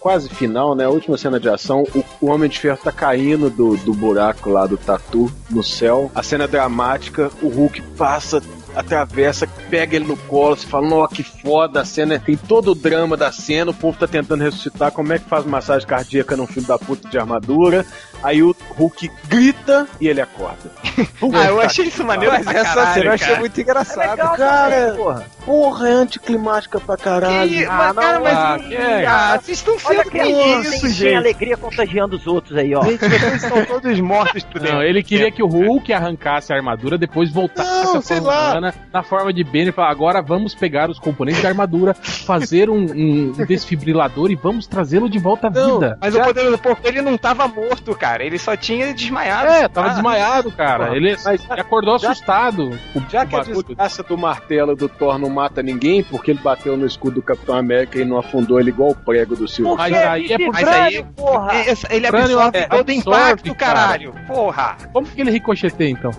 quase 0.00 0.28
final, 0.28 0.74
né? 0.74 0.84
A 0.84 0.90
última 0.90 1.16
cena 1.18 1.38
de 1.40 1.48
ação, 1.48 1.84
o, 1.94 2.04
o 2.20 2.30
Homem 2.30 2.48
de 2.48 2.58
Ferro 2.58 2.78
tá 2.82 2.92
caindo 2.92 3.50
do, 3.50 3.76
do 3.78 3.92
buraco 3.92 4.48
lá 4.50 4.66
do 4.66 4.76
tatu 4.76 5.30
no 5.50 5.62
céu. 5.62 6.10
A 6.14 6.22
cena 6.22 6.44
é 6.44 6.48
dramática, 6.48 7.30
o 7.42 7.48
Hulk 7.48 7.82
passa, 7.96 8.42
atravessa, 8.74 9.46
pega 9.70 9.96
ele 9.96 10.06
no 10.06 10.16
colo, 10.16 10.56
você 10.56 10.66
fala, 10.66 10.88
nossa, 10.88 11.14
que 11.14 11.22
foda, 11.22 11.80
a 11.80 11.84
cena 11.84 12.14
é- 12.14 12.18
tem 12.18 12.36
todo 12.36 12.72
o 12.72 12.74
drama 12.74 13.16
da 13.16 13.30
cena, 13.30 13.70
o 13.70 13.74
povo 13.74 13.98
tá 13.98 14.06
tentando 14.06 14.42
ressuscitar, 14.42 14.92
como 14.92 15.12
é 15.12 15.18
que 15.18 15.28
faz 15.28 15.44
massagem 15.44 15.86
cardíaca 15.86 16.36
num 16.36 16.46
filho 16.46 16.66
da 16.66 16.78
puta 16.78 17.08
de 17.08 17.18
armadura? 17.18 17.86
Aí 18.24 18.42
o 18.42 18.56
Hulk 18.76 19.10
grita 19.28 19.86
e 20.00 20.08
ele 20.08 20.20
acorda. 20.20 20.72
Ah, 21.34 21.46
eu 21.46 21.60
achei 21.60 21.86
isso 21.86 22.04
maneiro 22.04 22.32
Mas 22.32 22.46
essa 22.46 22.74
caralho, 22.74 22.94
cena 22.94 23.06
eu 23.06 23.12
achei 23.14 23.26
cara. 23.28 23.40
muito 23.40 23.58
É 23.58 23.62
engraçado. 23.62 24.10
legal 24.10 24.36
cara. 24.36 24.70
também, 24.86 24.96
porra. 24.96 25.24
Porra, 25.44 25.88
é 25.88 25.92
anticlimática 25.92 26.80
pra 26.80 26.96
caralho. 26.96 27.48
Que- 27.50 27.64
Ah, 27.64 27.92
mas, 27.94 28.04
cara, 28.06 28.12
não, 28.18 28.24
mas. 28.24 28.38
ah, 28.38 28.58
que 28.60 28.74
é? 28.76 29.06
Ah, 29.06 29.38
vocês 29.42 29.58
estão 29.58 29.78
sendo 29.78 30.02
que 30.04 30.10
tem, 30.10 30.60
isso, 30.60 30.80
tem 30.82 30.90
gente. 30.90 31.14
alegria 31.16 31.56
contagiando 31.56 32.16
os 32.16 32.26
outros 32.26 32.56
aí, 32.56 32.74
ó. 32.74 32.82
Gente, 32.84 32.98
vocês 33.08 33.42
estão 33.42 33.64
todos 33.66 34.00
mortos 34.00 34.44
por 34.44 34.60
dentro. 34.60 34.76
Não, 34.76 34.82
ele 34.84 35.02
queria 35.02 35.30
que 35.32 35.42
o 35.42 35.46
Hulk 35.48 35.92
arrancasse 35.92 36.52
a 36.52 36.56
armadura, 36.56 36.96
depois 36.96 37.30
voltasse 37.32 37.84
Não, 37.86 37.96
a 37.96 38.02
sei 38.02 38.20
lá. 38.20 38.60
na 38.92 39.02
forma 39.02 39.32
de 39.32 39.42
Banner 39.42 39.68
e 39.68 39.72
fala: 39.72 39.90
agora 39.90 40.22
vamos 40.22 40.54
pegar 40.54 40.88
os 40.88 40.98
componentes 41.00 41.42
da 41.42 41.48
armadura, 41.48 41.92
fazer 41.94 42.70
um, 42.70 42.84
um 42.84 43.32
desfibrilador 43.46 44.30
e 44.30 44.36
vamos 44.36 44.66
trazê-lo 44.68 45.10
de 45.10 45.18
volta 45.18 45.48
à 45.48 45.50
vida. 45.50 45.98
Mas 46.00 46.14
Já- 46.14 46.22
o 46.22 46.26
poder 46.26 46.50
do 46.50 46.58
porco 46.58 46.86
ele 46.86 47.02
não 47.02 47.18
tava 47.18 47.48
morto, 47.48 47.94
cara. 47.96 48.13
Ele 48.22 48.38
só 48.38 48.54
tinha 48.56 48.92
desmaiado. 48.92 49.48
É, 49.48 49.66
tava 49.68 49.88
Ah, 49.88 49.92
desmaiado, 49.94 50.52
cara. 50.52 50.84
Porra, 50.86 50.96
Ele, 50.96 51.16
mas- 51.24 51.48
ele 51.50 51.60
acordou 51.60 51.98
já- 51.98 52.10
assustado. 52.10 52.78
Já 53.10 53.24
que 53.24 53.34
a 53.34 53.40
desgraça 53.40 54.02
do 54.02 54.18
martelo 54.18 54.76
do 54.76 54.88
Thor 54.88 55.18
não 55.18 55.30
mata 55.30 55.62
ninguém, 55.62 56.02
porque 56.04 56.30
ele 56.32 56.40
bateu 56.40 56.76
no 56.76 56.86
escudo 56.86 57.16
do 57.16 57.22
Capitão 57.22 57.56
América 57.56 57.98
e 57.98 58.04
não 58.04 58.18
afundou 58.18 58.60
ele 58.60 58.68
igual 58.70 58.90
o 58.90 58.94
prego 58.94 59.34
do 59.34 59.48
Silvio. 59.48 59.76
Mas 59.76 59.92
aí 59.94 60.32
é 60.32 60.38
por 60.38 60.52
Mas 60.52 60.68
aí, 60.68 61.04
porra! 61.16 61.54
ele- 61.54 61.78
ele 61.90 62.06
Crânio 62.08 62.38
absorve 62.40 62.58
é, 62.58 62.62
todo 62.66 62.76
o 62.88 62.92
absorve, 62.92 62.94
impacto, 62.94 63.54
cara. 63.54 63.80
caralho. 63.80 64.14
Porra. 64.26 64.76
Como 64.92 65.06
que 65.06 65.20
ele 65.20 65.30
ricocheteia, 65.30 65.90
então? 65.90 66.10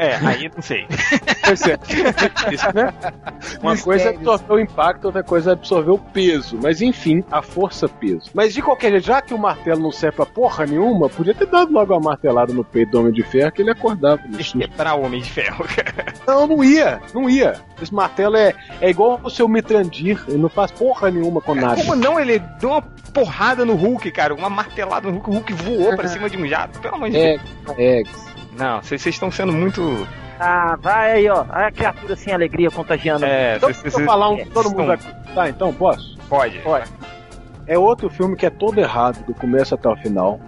É, 0.00 0.16
aí 0.16 0.50
não 0.54 0.62
sei. 0.62 0.86
Pois 1.44 1.60
é. 1.66 1.78
Isso, 2.52 2.66
né? 2.74 2.92
Uma 3.62 3.76
coisa 3.76 4.04
é 4.04 4.08
absorver 4.16 4.52
o 4.54 4.58
impacto, 4.58 5.04
outra 5.04 5.22
coisa 5.22 5.50
é 5.50 5.52
absorver 5.52 5.90
o 5.90 5.98
peso. 5.98 6.58
Mas 6.62 6.80
enfim, 6.80 7.22
a 7.30 7.42
força-peso. 7.42 8.30
Mas 8.32 8.54
de 8.54 8.62
qualquer 8.62 8.90
jeito, 8.92 9.04
já 9.06 9.20
que 9.20 9.34
o 9.34 9.38
martelo 9.38 9.82
não 9.82 9.92
serve 9.92 10.16
pra 10.16 10.26
porra 10.26 10.64
nenhuma, 10.64 11.08
podia 11.10 11.34
ter 11.34 11.46
dado 11.46 11.70
logo 11.70 11.92
uma 11.92 12.00
martelada 12.00 12.52
no 12.52 12.64
peito 12.64 12.92
do 12.92 13.00
Homem 13.00 13.12
de 13.12 13.22
Ferro 13.22 13.52
que 13.52 13.60
ele 13.60 13.70
acordava. 13.70 14.22
no 14.26 14.42
susto. 14.42 14.70
Pra 14.70 14.94
Homem 14.94 15.20
de 15.20 15.30
Ferro, 15.30 15.64
cara. 15.66 16.10
Não, 16.26 16.46
não 16.46 16.62
ia, 16.62 17.00
não 17.12 17.28
ia. 17.28 17.54
Esse 17.82 17.92
martelo 17.92 18.36
é, 18.36 18.54
é 18.80 18.88
igual 18.88 19.18
o 19.22 19.28
seu 19.30 19.48
Mitrandir, 19.48 20.22
ele 20.28 20.38
não 20.38 20.48
faz 20.48 20.70
porra 20.70 21.10
nenhuma 21.10 21.40
com 21.40 21.54
nada. 21.54 21.76
Como 21.76 21.96
não? 21.96 22.20
Ele 22.20 22.38
deu 22.60 22.70
uma 22.70 22.82
porrada 23.12 23.64
no 23.64 23.74
Hulk, 23.74 24.10
cara. 24.12 24.32
Uma 24.32 24.48
martelada 24.48 25.08
no 25.10 25.14
Hulk. 25.14 25.30
O 25.30 25.32
Hulk 25.34 25.52
voou 25.54 25.96
pra 25.96 26.06
cima 26.06 26.30
de 26.30 26.36
um 26.36 26.46
jato. 26.46 26.78
Pelo 26.78 26.94
amor 26.94 27.10
de 27.10 27.16
Deus. 27.16 27.40
É, 27.76 28.00
é. 28.00 28.02
Não, 28.60 28.82
vocês 28.82 29.04
estão 29.06 29.30
sendo 29.30 29.52
muito. 29.52 30.06
Ah, 30.38 30.76
vai 30.80 31.12
aí, 31.12 31.28
ó. 31.28 31.44
A 31.50 31.70
criatura 31.70 32.14
sem 32.16 32.32
alegria 32.32 32.70
contagiando. 32.70 33.24
É, 33.24 33.56
Então, 33.56 33.70
falar 34.04 34.28
um 34.30 34.36
que 34.36 34.50
todo 34.50 34.70
mundo 34.70 34.92
estão- 34.94 35.12
vai. 35.24 35.34
Tá, 35.34 35.48
então, 35.48 35.72
posso? 35.72 36.16
Pode. 36.28 36.60
Olha, 36.64 36.84
é 37.66 37.78
outro 37.78 38.08
filme 38.08 38.36
que 38.36 38.46
é 38.46 38.50
todo 38.50 38.78
errado, 38.78 39.24
do 39.26 39.34
começo 39.34 39.74
até 39.74 39.88
o 39.88 39.96
final. 39.96 40.40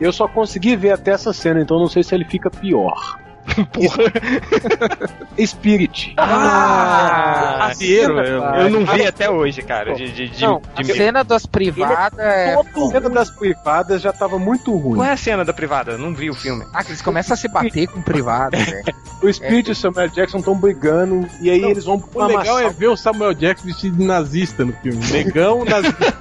Eu 0.00 0.12
só 0.12 0.26
consegui 0.28 0.76
ver 0.76 0.92
até 0.92 1.10
essa 1.12 1.32
cena, 1.32 1.60
então 1.60 1.78
não 1.78 1.86
sei 1.88 2.02
se 2.02 2.14
ele 2.14 2.24
fica 2.24 2.50
pior. 2.50 3.18
Spirit. 5.46 6.14
Ah, 6.16 7.66
Azeiro, 7.70 8.18
eu- 8.20 8.42
Eu 8.42 8.70
não 8.70 8.84
vi 8.86 9.06
até 9.06 9.30
hoje, 9.30 9.62
cara. 9.62 9.94
De, 9.94 10.10
de, 10.10 10.28
de, 10.28 10.42
Não, 10.44 10.60
de 10.82 10.92
a 10.92 10.94
cena 10.94 11.24
das 11.24 11.46
privadas 11.46 12.18
é. 12.18 12.54
A 12.54 12.90
cena 12.90 13.10
das 13.10 13.30
privadas 13.30 14.02
já 14.02 14.12
tava 14.12 14.38
muito 14.38 14.74
ruim. 14.76 14.96
Qual 14.96 15.06
é 15.08 15.12
a 15.12 15.16
cena 15.16 15.44
da 15.44 15.52
privada? 15.52 15.92
Eu 15.92 15.98
não 15.98 16.14
vi 16.14 16.30
o 16.30 16.34
filme. 16.34 16.64
Ah, 16.72 16.82
que 16.82 16.90
eles 16.90 17.02
começam 17.02 17.34
a 17.34 17.36
se 17.36 17.48
bater 17.48 17.86
com 17.88 18.00
privada, 18.02 18.56
velho. 18.58 18.84
O 19.22 19.32
Spirit 19.32 19.68
e 19.68 19.72
o 19.72 19.76
Samuel 19.76 20.08
Jackson 20.08 20.38
estão 20.38 20.58
brigando 20.58 21.26
e 21.40 21.50
aí 21.50 21.62
eles 21.64 21.84
vão 21.84 22.02
O 22.14 22.24
legal 22.24 22.58
é 22.58 22.68
ver 22.70 22.88
o 22.88 22.96
Samuel 22.96 23.34
Jackson 23.34 23.66
vestido 23.66 23.96
de 23.96 24.04
nazista 24.04 24.64
no 24.64 24.72
filme. 24.74 25.04
Negão 25.10 25.64
nazista. 25.64 26.16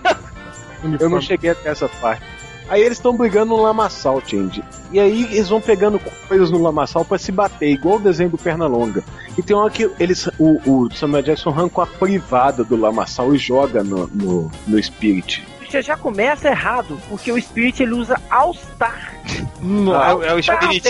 Eu 1.00 1.10
não 1.10 1.20
cheguei 1.22 1.50
até 1.50 1.70
essa 1.70 1.88
parte. 1.90 2.24
Aí 2.68 2.82
eles 2.82 2.98
estão 2.98 3.16
brigando 3.16 3.56
no 3.56 3.62
lamaçal, 3.62 4.22
Change. 4.26 4.64
E 4.92 5.00
aí 5.00 5.24
eles 5.32 5.50
vão 5.50 5.62
pegando 5.62 6.00
coisas 6.28 6.50
no 6.50 6.62
lamaçal 6.62 7.06
pra 7.06 7.18
se 7.18 7.32
bater, 7.32 7.70
igual 7.70 7.98
o 7.98 8.00
desenho 8.00 8.30
do 8.30 8.38
Pernalonga. 8.38 9.04
E 9.38 9.44
tem 9.44 9.56
uma 9.56 9.70
que 9.70 9.90
eles, 10.00 10.28
o, 10.40 10.60
o 10.86 10.92
Samuel 10.94 11.22
Jackson 11.24 11.50
arranca 11.50 11.84
a 11.84 11.86
privada 11.86 12.64
do 12.64 12.76
lamaçal 12.76 13.36
e 13.36 13.38
joga 13.38 13.84
no, 13.84 14.08
no, 14.08 14.52
no 14.68 14.82
Spirit. 14.84 15.46
Você 15.70 15.82
já 15.82 15.98
começa 15.98 16.48
errado, 16.48 16.98
porque 17.10 17.32
o 17.32 17.42
Spirit 17.42 17.84
ele 17.84 17.94
usa 17.94 18.20
All-Star. 18.30 19.14
É, 19.28 20.14
o- 20.14 20.24
é 20.24 20.34
o 20.34 20.42
Spirit 20.42 20.88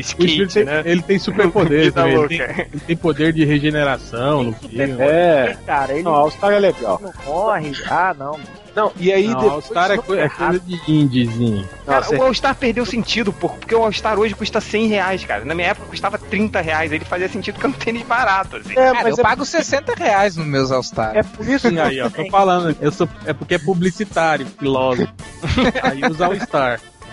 Skate, 0.00 0.46
tem- 0.54 0.64
né? 0.64 0.82
ele 0.84 1.02
tem 1.02 1.18
superpoderes, 1.18 1.86
Vida 1.86 2.04
né? 2.04 2.14
ele, 2.14 2.28
tem, 2.28 2.40
ele 2.72 2.80
tem 2.86 2.96
poder 2.96 3.32
de 3.32 3.44
regeneração 3.44 4.44
no 4.44 4.52
Super 4.54 4.86
filme. 4.86 5.02
É. 5.02 5.56
Cara, 5.66 5.92
ele 5.94 6.02
Não, 6.04 6.14
All 6.14 6.30
Star 6.30 6.52
é 6.52 6.58
legal. 6.58 7.00
não 7.02 7.12
morre. 7.24 7.72
Ah, 7.88 8.14
não. 8.16 8.38
Não, 8.74 8.90
e 8.96 9.12
aí 9.12 9.28
Não, 9.28 9.34
depois. 9.34 9.52
All-Star 9.52 9.90
é, 9.90 9.96
co- 9.98 10.14
é 10.14 10.28
coisa 10.28 10.58
de 10.60 10.80
indiezinho. 10.92 11.68
Cara, 11.84 12.00
Nossa, 12.00 12.16
o 12.16 12.22
All-Star 12.22 12.54
perdeu 12.54 12.86
sentido, 12.86 13.32
pô, 13.32 13.48
porque 13.50 13.74
o 13.74 13.82
All-Star 13.82 14.18
hoje 14.18 14.34
custa 14.34 14.60
100 14.60 14.86
reais, 14.86 15.24
cara. 15.24 15.44
Na 15.44 15.54
minha 15.54 15.68
época 15.68 15.86
custava 15.88 16.16
30 16.18 16.60
reais. 16.60 16.90
Ele 16.92 17.04
fazia 17.04 17.28
sentido 17.28 17.58
que 17.58 17.66
é 17.66 17.68
um 17.68 17.72
tênis 17.72 18.02
barato, 18.02 18.56
assim. 18.56 18.72
é, 18.72 18.74
Cara, 18.74 19.02
mas 19.02 19.18
eu 19.18 19.20
é, 19.20 19.22
pago 19.22 19.44
60 19.44 19.94
reais 19.94 20.36
nos 20.36 20.46
meus 20.46 20.70
All-Star. 20.72 21.16
é 21.16 21.22
por 21.22 21.46
isso 21.46 21.68
que 21.70 21.78
Aí, 21.78 22.00
ó, 22.00 22.08
tô 22.08 22.24
falando. 22.30 22.76
Eu 22.80 22.90
sou, 22.92 23.08
é 23.26 23.32
porque 23.32 23.54
é 23.54 23.58
publicitário, 23.58 24.46
filósofo. 24.58 25.12
Aí 25.82 26.00
usa 26.10 26.28
o 26.28 26.32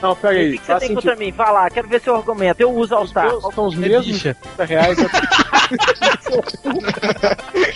Não, 0.01 0.11
O 0.11 0.15
peraí, 0.15 0.51
que, 0.53 0.57
que 0.59 0.65
você 0.65 0.71
tem 0.73 0.79
sentido. 0.79 0.95
contra 1.01 1.15
mim? 1.17 1.31
Vai 1.31 1.51
lá, 1.51 1.69
quero 1.69 1.87
ver 1.87 1.99
seu 2.01 2.15
argumento. 2.15 2.61
Eu 2.61 2.71
uso 2.71 2.83
Os 2.85 2.91
All-Star. 2.93 3.25
meus 3.27 3.53
são 3.53 3.65
os 3.67 3.75
É 3.75 3.77
mesmos. 3.77 4.21
30 4.21 4.65
reais. 4.65 4.97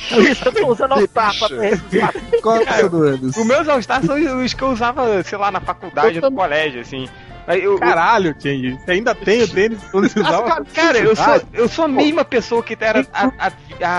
Por 0.10 0.24
isso 0.24 0.48
eu 0.48 0.52
tô 0.54 0.68
usando 0.68 0.92
All-Star 0.94 1.34
pra 1.38 1.48
resgatar. 1.60 2.14
Qual 2.42 2.58
é 2.58 2.86
o 2.86 2.90
do 2.90 3.04
anos? 3.04 3.36
Os 3.38 3.46
meus 3.46 3.68
All-Star 3.68 4.04
são 4.06 4.16
os 4.44 4.54
que 4.54 4.62
eu 4.62 4.70
usava, 4.70 5.22
sei 5.24 5.38
lá, 5.38 5.52
na 5.52 5.60
faculdade, 5.62 6.20
no 6.22 6.32
colégio, 6.32 6.82
assim. 6.82 7.08
Aí 7.48 7.64
eu, 7.64 7.78
Caralho. 7.78 8.36
Você 8.38 8.72
ainda 8.88 9.14
tem 9.14 9.44
o 9.44 9.48
tênis 9.48 9.80
quando 9.92 10.08
você 10.10 10.20
usava? 10.20 10.66
Cara, 10.74 10.98
eu 11.00 11.16
sou, 11.16 11.42
eu 11.54 11.68
sou 11.68 11.86
a 11.86 11.88
mesma 11.88 12.24
pessoa 12.24 12.64
que 12.64 12.78
era 12.80 13.06
há, 13.14 13.32
há, 13.38 13.52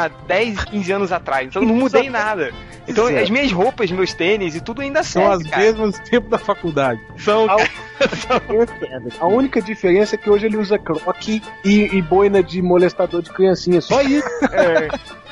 há 0.05 0.09
10, 0.27 0.65
15 0.65 0.93
anos 0.93 1.13
atrás. 1.13 1.49
Então 1.49 1.63
eu 1.63 1.69
não 1.69 1.75
mudei 1.75 2.09
nada. 2.09 2.53
Então 2.87 3.07
as 3.07 3.31
minhas 3.31 3.51
roupas, 3.51 3.91
meus 3.91 4.13
tênis 4.13 4.55
e 4.55 4.61
tudo 4.61 4.83
ainda 4.83 5.03
São 5.03 5.23
as 5.31 5.39
serve, 5.39 5.51
cara. 5.51 5.63
mesmas 5.63 5.99
do 5.99 6.05
tempo 6.05 6.29
da 6.29 6.39
faculdade. 6.39 7.01
São, 7.19 7.49
Ao- 7.51 7.59
A 9.21 9.27
única 9.27 9.63
diferença 9.63 10.17
é 10.17 10.19
que 10.19 10.29
hoje 10.29 10.47
ele 10.47 10.57
usa 10.57 10.79
croque 10.79 11.43
e, 11.65 11.97
e 11.97 12.03
boina 12.03 12.43
de 12.43 12.61
molestador 12.61 13.23
de 13.23 13.31
criancinha. 13.31 13.81
Só 13.81 14.03
isso. 14.03 14.27
é, 14.53 14.89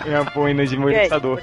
minha 0.06 0.24
boina 0.24 0.64
de 0.64 0.76
molestador. 0.78 1.40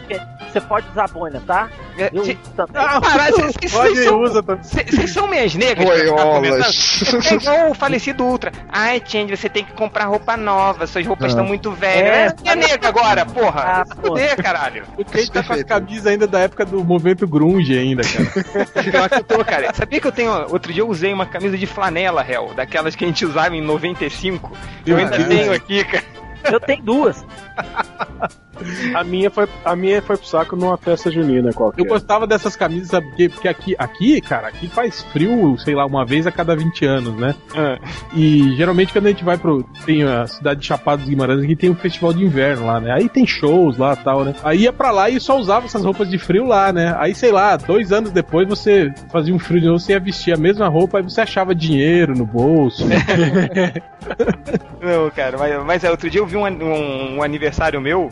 Você 0.52 0.62
pode 0.62 0.90
usar 0.90 1.08
boina, 1.10 1.42
tá? 1.46 1.70
É, 1.98 2.10
Eu 2.12 2.22
uso 2.22 2.36
também. 2.56 2.82
Ah, 2.82 3.00
vocês- 3.00 4.04
são- 4.06 4.22
usa 4.22 4.42
também. 4.42 4.64
Vocês 4.64 5.12
são 5.12 5.28
minhas 5.28 5.54
negras? 5.54 5.88
pra 5.88 6.40
comentando? 6.64 7.32
É 7.32 7.34
igual 7.36 7.72
o 7.72 7.74
falecido 7.74 8.24
Ultra. 8.24 8.52
Ai, 8.70 9.02
Change, 9.06 9.36
você 9.36 9.50
tem 9.50 9.64
que 9.64 9.74
comprar 9.74 10.06
roupa 10.06 10.36
nova. 10.38 10.86
Suas 10.88 11.06
roupas 11.06 11.32
estão 11.32 11.46
muito 11.46 11.72
velhas. 11.72 12.34
É. 12.44 12.50
É, 12.50 12.52
é 12.52 12.56
nega 12.56 12.88
agora, 12.88 13.26
porra. 13.26 13.62
Ah, 13.62 13.86
fuder, 13.86 14.36
caralho. 14.42 14.84
O 14.98 15.04
Change 15.04 15.32
tá 15.32 15.44
com 15.44 15.54
as 15.54 15.64
camisas 15.64 16.08
ainda 16.08 16.28
da 16.28 16.40
época 16.40 16.66
do 16.66 16.84
movimento 16.84 17.28
grunge 17.28 17.78
ainda, 17.78 18.04
cara. 18.04 18.84
Pior 18.92 19.10
que 19.10 19.16
eu 19.16 19.24
tô, 19.24 19.46
cara. 19.46 19.74
Sabia 19.74 20.00
que 20.00 20.08
eu 20.08 20.12
tenho. 20.12 20.32
Outro 20.52 20.74
dia 20.74 20.82
eu 20.82 20.90
usei 20.90 21.14
uma 21.14 21.26
camisa 21.26 21.58
de 21.58 21.66
flanela, 21.66 22.22
réu. 22.22 22.54
Daquelas 22.56 22.96
que 22.96 23.04
a 23.04 23.08
gente 23.08 23.26
usava 23.26 23.56
em 23.56 23.62
95. 23.62 24.52
Eu 24.86 24.98
ainda 24.98 25.18
Deus. 25.18 25.30
tenho 25.30 25.54
aqui, 25.54 25.84
cara. 25.84 26.04
Eu 26.52 26.60
tenho 26.60 26.84
duas. 26.84 27.26
A 28.96 29.04
minha 29.04 29.30
foi, 29.30 29.48
a 29.66 29.76
minha 29.76 30.02
foi 30.02 30.18
pro 30.18 30.26
saco 30.26 30.56
numa 30.56 30.78
festa 30.78 31.10
junina 31.12 31.52
qualquer. 31.54 31.82
Eu 31.82 31.86
gostava 31.86 32.26
dessas 32.28 32.56
camisas, 32.56 32.90
sabe? 32.90 33.30
Porque 33.30 33.48
aqui, 33.48 33.76
aqui, 33.78 34.22
cara, 34.22 34.48
aqui 34.48 34.68
faz 34.68 35.02
frio, 35.12 35.58
sei 35.60 35.76
lá, 35.76 35.86
uma 35.86 36.06
vez 36.06 36.26
a 36.28 36.32
cada 36.32 36.56
20 36.56 36.86
anos, 36.86 37.16
né? 37.16 37.36
E 38.16 38.56
geralmente 38.56 38.92
quando 38.94 39.08
a 39.08 39.10
gente 39.10 39.24
vai 39.24 39.38
pro. 39.38 39.64
Tem 39.86 40.04
a 40.04 40.26
cidade 40.28 40.60
de 40.62 40.66
Chapada 40.68 40.98
dos 40.98 41.10
Guimarães, 41.10 41.44
aqui 41.44 41.56
tem 41.56 41.70
um 41.70 41.76
festival 41.76 42.14
de 42.14 42.24
inverno 42.24 42.66
lá, 42.66 42.80
né? 42.80 42.92
Aí 42.92 43.08
tem 43.10 43.26
shows 43.26 43.78
lá 43.78 43.94
e 43.94 44.04
tal, 44.04 44.24
né? 44.26 44.34
Aí 44.44 44.62
ia 44.62 44.74
pra 44.74 44.92
lá 44.92 45.10
e 45.10 45.20
só 45.20 45.38
usava 45.38 45.66
essas 45.66 45.84
roupas 45.84 46.10
de 46.10 46.18
frio 46.18 46.46
lá, 46.46 46.72
né? 46.74 46.96
Aí, 47.00 47.14
sei 47.16 47.32
lá, 47.32 47.56
dois 47.58 47.92
anos 47.92 48.12
depois 48.12 48.48
você 48.48 48.92
fazia 49.12 49.34
um 49.34 49.40
frio 49.40 49.60
de 49.62 49.68
novo, 49.68 49.80
você 49.80 49.94
ia 49.94 50.00
vestir 50.00 50.34
a 50.34 50.38
mesma 50.38 50.68
roupa, 50.68 50.98
aí 50.98 51.04
você 51.04 51.22
achava 51.22 51.54
dinheiro 51.56 52.14
no 52.16 52.26
bolso. 52.26 52.86
Não, 54.82 55.10
cara, 55.12 55.38
mas, 55.38 55.66
mas 55.66 55.84
é, 55.84 55.92
outro 55.92 56.10
dia 56.10 56.22
eu 56.22 56.26
vi 56.26 56.38
um, 56.38 56.46
um- 56.46 57.18
um 57.18 57.24
aniversário 57.24 57.80
meu 57.82 58.10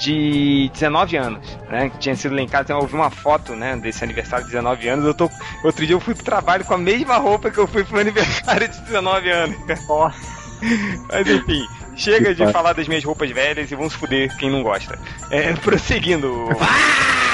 de 0.00 0.70
19 0.72 1.16
anos, 1.16 1.58
né? 1.68 1.90
Que 1.90 1.98
tinha 1.98 2.16
sido 2.16 2.34
lá 2.34 2.40
em 2.40 2.48
casa, 2.48 2.64
então 2.64 2.80
eu 2.80 2.86
vi 2.86 2.94
uma 2.94 3.10
foto, 3.10 3.54
né, 3.54 3.76
desse 3.76 4.02
aniversário 4.02 4.46
de 4.46 4.52
19 4.52 4.88
anos. 4.88 5.04
Eu 5.04 5.14
tô, 5.14 5.30
outro 5.62 5.86
dia 5.86 5.94
eu 5.94 6.00
fui 6.00 6.14
pro 6.14 6.24
trabalho 6.24 6.64
com 6.64 6.74
a 6.74 6.78
mesma 6.78 7.16
roupa 7.18 7.50
que 7.50 7.58
eu 7.58 7.66
fui 7.66 7.84
pro 7.84 8.00
aniversário 8.00 8.66
de 8.66 8.80
19 8.80 9.30
anos. 9.30 9.56
Nossa. 9.86 10.40
Mas 11.08 11.28
enfim, 11.28 11.66
chega 11.96 12.34
de 12.34 12.50
falar 12.52 12.72
das 12.72 12.88
minhas 12.88 13.04
roupas 13.04 13.30
velhas 13.30 13.70
e 13.70 13.74
vamos 13.74 13.94
fuder 13.94 14.34
quem 14.36 14.50
não 14.50 14.62
gosta. 14.62 14.98
É, 15.30 15.52
prosseguindo. 15.54 16.48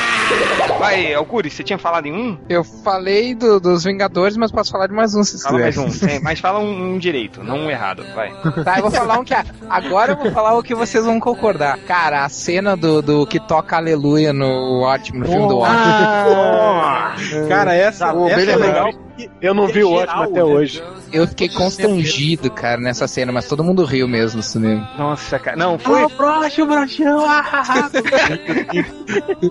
Vai, 0.78 1.14
Alcuri, 1.14 1.48
você 1.50 1.62
tinha 1.64 1.78
falado 1.78 2.06
em 2.06 2.12
um? 2.12 2.38
Eu 2.48 2.62
falei 2.62 3.34
do- 3.34 3.58
dos 3.58 3.84
Vingadores, 3.84 4.36
mas 4.36 4.50
posso 4.52 4.70
falar 4.70 4.86
de 4.86 4.92
mais 4.94 5.14
um 5.14 5.24
se 5.24 5.42
Fala 5.42 5.58
mais 5.58 5.74
quiser. 5.76 5.86
um, 6.06 6.08
tem- 6.08 6.20
mas 6.20 6.38
fala 6.38 6.58
um, 6.58 6.94
um 6.94 6.98
direito, 6.98 7.42
não 7.42 7.60
um 7.60 7.70
errado, 7.70 8.04
vai. 8.14 8.30
Tá, 8.62 8.76
eu 8.78 8.82
vou 8.82 8.90
falar 8.90 9.18
um 9.18 9.24
que. 9.24 9.34
Agora 9.70 10.12
eu 10.12 10.16
vou 10.16 10.30
falar 10.32 10.54
o 10.54 10.62
que 10.62 10.74
vocês 10.74 11.04
vão 11.04 11.18
concordar. 11.18 11.78
Cara, 11.78 12.24
a 12.24 12.28
cena 12.28 12.76
do, 12.76 13.00
do 13.00 13.26
que 13.26 13.40
toca 13.40 13.76
Aleluia 13.76 14.32
no 14.32 14.82
ótimo, 14.82 15.20
no 15.20 15.26
filme 15.26 15.48
do 15.48 15.58
ótimo. 15.58 15.76
Ah, 15.78 17.14
cara, 17.48 17.74
essa, 17.74 18.12
Pô, 18.12 18.28
essa 18.28 18.50
é 18.50 18.56
legal. 18.56 18.92
porque 18.92 19.30
Eu 19.40 19.54
não 19.54 19.66
vi 19.66 19.82
o 19.82 19.92
ótimo 19.92 20.22
até 20.22 20.32
né? 20.34 20.42
hoje. 20.44 20.82
Eu 21.12 21.26
fiquei 21.26 21.48
constrangido, 21.48 22.50
cara, 22.50 22.80
nessa 22.80 23.06
cena, 23.08 23.32
mas 23.32 23.46
todo 23.46 23.64
mundo 23.64 23.84
riu 23.84 24.06
mesmo 24.08 24.38
no 24.38 24.42
cinema. 24.42 24.90
Nossa, 24.98 25.38
cara, 25.38 25.56
não, 25.56 25.78
foi. 25.78 26.06
broxa, 26.08 26.64
broxão, 26.66 27.24
ah, 27.24 27.44
ah, 27.52 27.62
ah. 27.62 27.90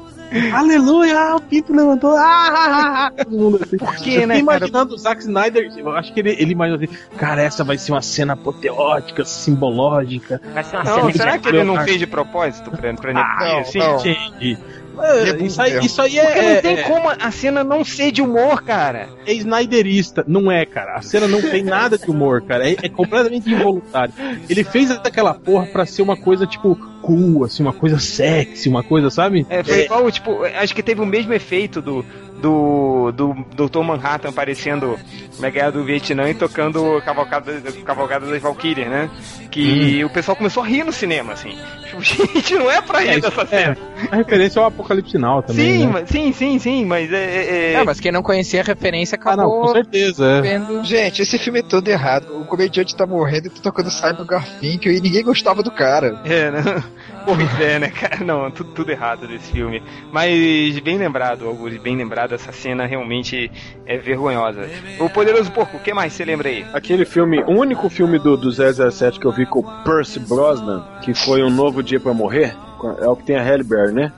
aleluia, 0.53 1.35
o 1.35 1.41
Pinto 1.41 1.73
levantou, 1.73 2.11
ah, 2.15 2.23
ah, 2.23 2.65
ah, 2.67 3.05
ah, 3.17 3.23
todo 3.23 3.37
mundo 3.37 3.59
assim. 3.61 3.77
Por 3.77 3.95
quê, 3.95 4.25
né, 4.25 4.35
fiquei 4.35 4.45
cara? 4.45 4.57
imaginando 4.57 4.93
o 4.95 4.97
Zack 4.97 5.21
Snyder, 5.21 5.71
eu 5.77 5.89
acho 5.91 6.13
que 6.13 6.19
ele, 6.19 6.31
ele 6.39 6.51
imaginou 6.51 6.79
assim, 6.83 6.97
cara, 7.17 7.41
essa 7.41 7.63
vai 7.63 7.77
ser 7.77 7.91
uma 7.91 8.01
cena 8.01 8.33
apoteótica, 8.33 9.23
simbológica. 9.25 10.41
Vai 10.53 10.63
ser 10.63 10.75
uma 10.77 10.83
Não, 10.83 10.95
cena 11.01 11.11
será 11.13 11.37
que 11.37 11.47
ele 11.49 11.63
não 11.63 11.81
fez 11.83 11.99
de 11.99 12.07
propósito 12.07 12.71
pra, 12.71 12.93
pra 12.93 13.11
Ah, 13.15 13.63
sim, 13.65 13.79
não. 13.79 13.99
entendi. 13.99 14.57
É, 14.97 15.23
Rebu 15.25 15.45
isso, 15.45 15.61
aí, 15.61 15.85
isso 15.85 16.01
aí 16.01 16.17
é, 16.17 16.23
Porque 16.25 16.41
não 16.41 16.61
tem 16.61 16.77
é- 16.79 16.83
como 16.83 17.09
a 17.09 17.29
cena 17.29 17.63
não 17.65 17.83
ser 17.83 18.13
de 18.13 18.21
humor, 18.21 18.63
cara. 18.63 19.09
é 19.27 19.33
Snyderista. 19.33 20.23
Não 20.25 20.49
é, 20.49 20.65
cara. 20.65 20.95
A 20.95 21.01
cena 21.01 21.27
não 21.27 21.41
tem 21.41 21.63
nada 21.63 21.97
de 21.97 22.09
humor, 22.09 22.41
cara. 22.43 22.65
É, 22.69 22.77
é 22.81 22.87
completamente 22.87 23.49
involuntário. 23.51 24.13
Ele 24.49 24.63
fez 24.63 24.91
aquela 24.91 25.33
porra 25.33 25.65
pra 25.65 25.85
ser 25.85 26.01
uma 26.01 26.15
coisa, 26.15 26.47
tipo, 26.47 26.77
cool, 27.05 27.43
assim, 27.43 27.61
uma 27.61 27.73
coisa 27.73 27.99
sexy, 27.99 28.67
uma 28.67 28.81
coisa, 28.83 29.09
sabe? 29.11 29.45
É, 29.49 29.63
foi 29.63 29.83
igual, 29.85 30.09
tipo, 30.11 30.43
acho 30.43 30.73
que 30.73 30.81
teve 30.81 31.01
o 31.01 31.05
mesmo 31.05 31.33
efeito 31.33 31.81
do 31.81 32.03
do, 32.41 33.11
do 33.13 33.33
Dr. 33.69 33.79
Manhattan 33.79 34.29
aparecendo 34.29 34.99
na 35.39 35.49
guerra 35.49 35.71
do 35.71 35.83
Vietnã 35.85 36.29
e 36.29 36.33
tocando 36.33 37.01
Cavalcada, 37.03 37.61
Cavalgada 37.85 38.27
das 38.27 38.41
Valkyrias, 38.41 38.89
né? 38.89 39.09
Que 39.49 40.03
o 40.03 40.09
pessoal 40.09 40.35
começou 40.35 40.61
a 40.61 40.65
rir 40.67 40.83
no 40.83 40.91
cinema, 40.91 41.33
assim. 41.33 41.57
Tipo, 41.85 42.01
gente, 42.03 42.53
não 42.55 42.69
é 42.69 42.81
pra 42.81 42.99
rir 42.99 43.09
É, 43.11 43.19
dessa 43.21 43.41
é, 43.41 43.45
cena. 43.45 43.77
a 44.11 44.15
referência 44.17 44.59
ao 44.61 44.67
Apocalipse 44.67 45.17
Now 45.17 45.41
também. 45.43 45.79
sim, 45.79 45.85
né? 45.85 45.91
mas, 45.93 46.09
sim, 46.09 46.33
sim, 46.33 46.59
sim, 46.59 46.85
mas 46.85 47.11
é. 47.11 47.15
é- 47.15 47.55
é- 47.55 47.73
É, 47.75 47.83
mas 47.83 47.99
quem 48.01 48.11
não 48.11 48.21
conhecia 48.21 48.61
a 48.61 48.63
referência 48.65 49.17
Ah, 49.23 49.35
não, 49.37 49.45
com 49.49 49.51
acabou 49.63 49.73
certeza. 49.73 50.25
É. 50.25 50.41
vendo. 50.41 50.83
Gente, 50.83 51.21
esse 51.21 51.37
filme 51.39 51.59
é 51.59 51.63
todo 51.63 51.87
errado. 51.87 52.41
O 52.41 52.45
comediante 52.45 52.95
tá 52.95 53.07
morrendo 53.07 53.47
e 53.47 53.49
tá 53.49 53.61
tocando 53.63 53.89
Simon 53.89 54.25
Garfinkel 54.25 54.91
e 54.91 54.99
ninguém 54.99 55.23
gostava 55.23 55.63
do 55.63 55.71
cara. 55.71 56.19
É, 56.25 56.51
né? 56.51 56.83
Pois 57.25 57.59
é, 57.59 57.79
né, 57.79 57.89
cara? 57.89 58.23
Não, 58.23 58.49
tudo, 58.51 58.71
tudo 58.71 58.91
errado 58.91 59.27
desse 59.27 59.51
filme. 59.51 59.81
Mas 60.11 60.79
bem 60.79 60.97
lembrado, 60.97 61.47
Augusto, 61.47 61.81
bem 61.81 61.95
lembrado, 61.95 62.33
essa 62.33 62.51
cena 62.51 62.85
realmente 62.85 63.51
é 63.85 63.97
vergonhosa. 63.97 64.69
O 64.99 65.09
Poderoso 65.09 65.51
Porco, 65.51 65.77
o 65.77 65.79
que 65.79 65.93
mais 65.93 66.13
você 66.13 66.25
lembra 66.25 66.49
aí? 66.49 66.65
Aquele 66.73 67.05
filme, 67.05 67.41
o 67.43 67.51
único 67.51 67.89
filme 67.89 68.19
do, 68.19 68.37
do 68.37 68.51
007 68.51 69.19
que 69.19 69.25
eu 69.25 69.31
vi 69.31 69.45
com 69.45 69.59
o 69.59 69.83
Percy 69.83 70.19
Brosnan, 70.19 70.85
que 71.01 71.13
foi 71.13 71.43
Um 71.43 71.49
Novo 71.49 71.81
Dia 71.81 71.99
pra 71.99 72.13
Morrer, 72.13 72.55
é 72.99 73.07
o 73.07 73.15
que 73.15 73.23
tem 73.23 73.37
a 73.37 73.43
Halle 73.43 73.63
Berry, 73.63 73.93
né? 73.93 74.11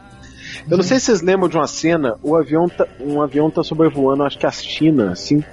Eu 0.69 0.77
não 0.77 0.83
sei 0.83 0.99
se 0.99 1.05
vocês 1.05 1.21
lembram 1.21 1.47
de 1.47 1.55
uma 1.55 1.67
cena, 1.67 2.15
o 2.21 2.35
avião 2.35 2.67
tá, 2.67 2.85
um 2.99 3.21
avião 3.21 3.49
tá 3.49 3.63
sobrevoando, 3.63 4.23
acho 4.23 4.37
que 4.37 4.45
a 4.45 4.51
China, 4.51 5.11
assim, 5.11 5.43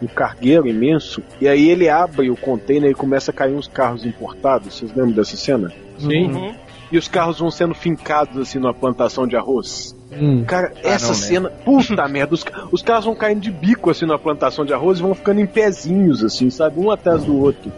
um 0.00 0.06
cargueiro 0.06 0.66
imenso, 0.66 1.22
e 1.40 1.48
aí 1.48 1.68
ele 1.68 1.88
abre 1.88 2.30
o 2.30 2.36
container 2.36 2.90
e 2.90 2.94
começa 2.94 3.30
a 3.30 3.34
cair 3.34 3.54
uns 3.54 3.68
carros 3.68 4.04
importados. 4.04 4.74
Vocês 4.74 4.90
lembram 4.94 5.12
dessa 5.12 5.36
cena? 5.36 5.72
Sim. 5.98 6.54
E 6.92 6.98
os 6.98 7.08
carros 7.08 7.38
vão 7.40 7.50
sendo 7.50 7.74
fincados 7.74 8.36
assim 8.36 8.58
numa 8.58 8.74
plantação 8.74 9.26
de 9.26 9.34
arroz. 9.34 9.96
Hum. 10.12 10.44
Cara, 10.44 10.72
Ah, 10.76 10.88
essa 10.88 11.08
não, 11.08 11.14
cena, 11.14 11.50
puta 11.64 12.06
merda, 12.06 12.34
os, 12.34 12.44
os 12.70 12.82
carros 12.82 13.06
vão 13.06 13.14
caindo 13.14 13.40
de 13.40 13.50
bico 13.50 13.90
assim 13.90 14.04
na 14.04 14.18
plantação 14.18 14.64
de 14.64 14.74
arroz 14.74 14.98
e 14.98 15.02
vão 15.02 15.14
ficando 15.14 15.40
em 15.40 15.46
pezinhos, 15.46 16.22
assim, 16.22 16.50
sabe? 16.50 16.78
Um 16.78 16.90
atrás 16.90 17.24
do 17.24 17.34
outro. 17.36 17.72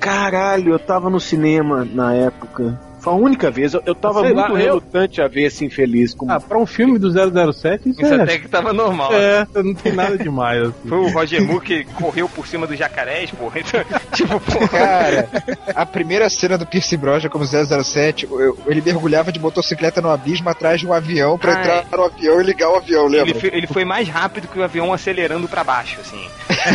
Caralho, 0.00 0.72
eu 0.72 0.78
tava 0.78 1.10
no 1.10 1.20
cinema 1.20 1.84
na 1.84 2.14
época. 2.14 2.80
Foi 3.06 3.12
a 3.12 3.16
única 3.16 3.52
vez, 3.52 3.72
eu, 3.72 3.80
eu 3.86 3.94
tava 3.94 4.20
Sei 4.22 4.34
muito 4.34 4.40
lá, 4.40 4.48
eu- 4.48 4.56
relutante 4.56 5.22
a 5.22 5.28
ver 5.28 5.42
esse 5.44 5.64
infeliz. 5.64 6.12
Como... 6.12 6.32
Ah, 6.32 6.40
pra 6.40 6.58
um 6.58 6.66
filme 6.66 6.98
do 6.98 7.08
007, 7.08 7.88
isso, 7.88 8.02
Isso 8.02 8.12
é, 8.12 8.20
até 8.20 8.38
que 8.38 8.48
tava 8.48 8.72
normal. 8.72 9.12
é, 9.14 9.46
não 9.54 9.72
tem 9.74 9.92
nada 9.92 10.18
demais. 10.18 10.60
Assim. 10.66 10.88
Foi 10.88 10.98
o 10.98 11.08
Roger 11.12 11.40
Moore 11.44 11.64
que 11.64 11.84
correu 11.84 12.28
por 12.28 12.46
cima 12.48 12.66
dos 12.66 12.76
jacarés, 12.76 13.30
porra. 13.30 13.60
Então, 13.66 13.80
tipo, 14.12 14.40
porra. 14.40 14.68
Cara, 14.68 15.28
a 15.74 15.86
primeira 15.86 16.28
cena 16.28 16.58
do 16.58 16.66
Pierce 16.66 16.96
Brosnan 16.96 17.28
como 17.30 17.44
007, 17.46 18.26
eu- 18.28 18.58
ele 18.66 18.80
mergulhava 18.80 19.30
de 19.30 19.38
motocicleta 19.38 20.00
no 20.00 20.10
abismo 20.10 20.48
atrás 20.48 20.80
de 20.80 20.86
um 20.88 20.92
avião 20.92 21.38
pra 21.38 21.52
Ah, 21.56 21.78
entrar 21.78 21.96
no 21.98 22.04
avião 22.04 22.40
e 22.40 22.44
ligar 22.44 22.70
o 22.70 22.76
avião, 22.76 23.06
Ele, 23.06 23.18
lembra? 23.18 23.40
foi- 23.40 23.50
ele 23.52 23.66
foi 23.68 23.84
mais 23.84 24.08
rápido 24.08 24.48
que 24.48 24.58
o 24.58 24.64
avião 24.64 24.92
acelerando 24.92 25.46
pra 25.48 25.62
baixo, 25.62 26.00
assim. 26.00 26.26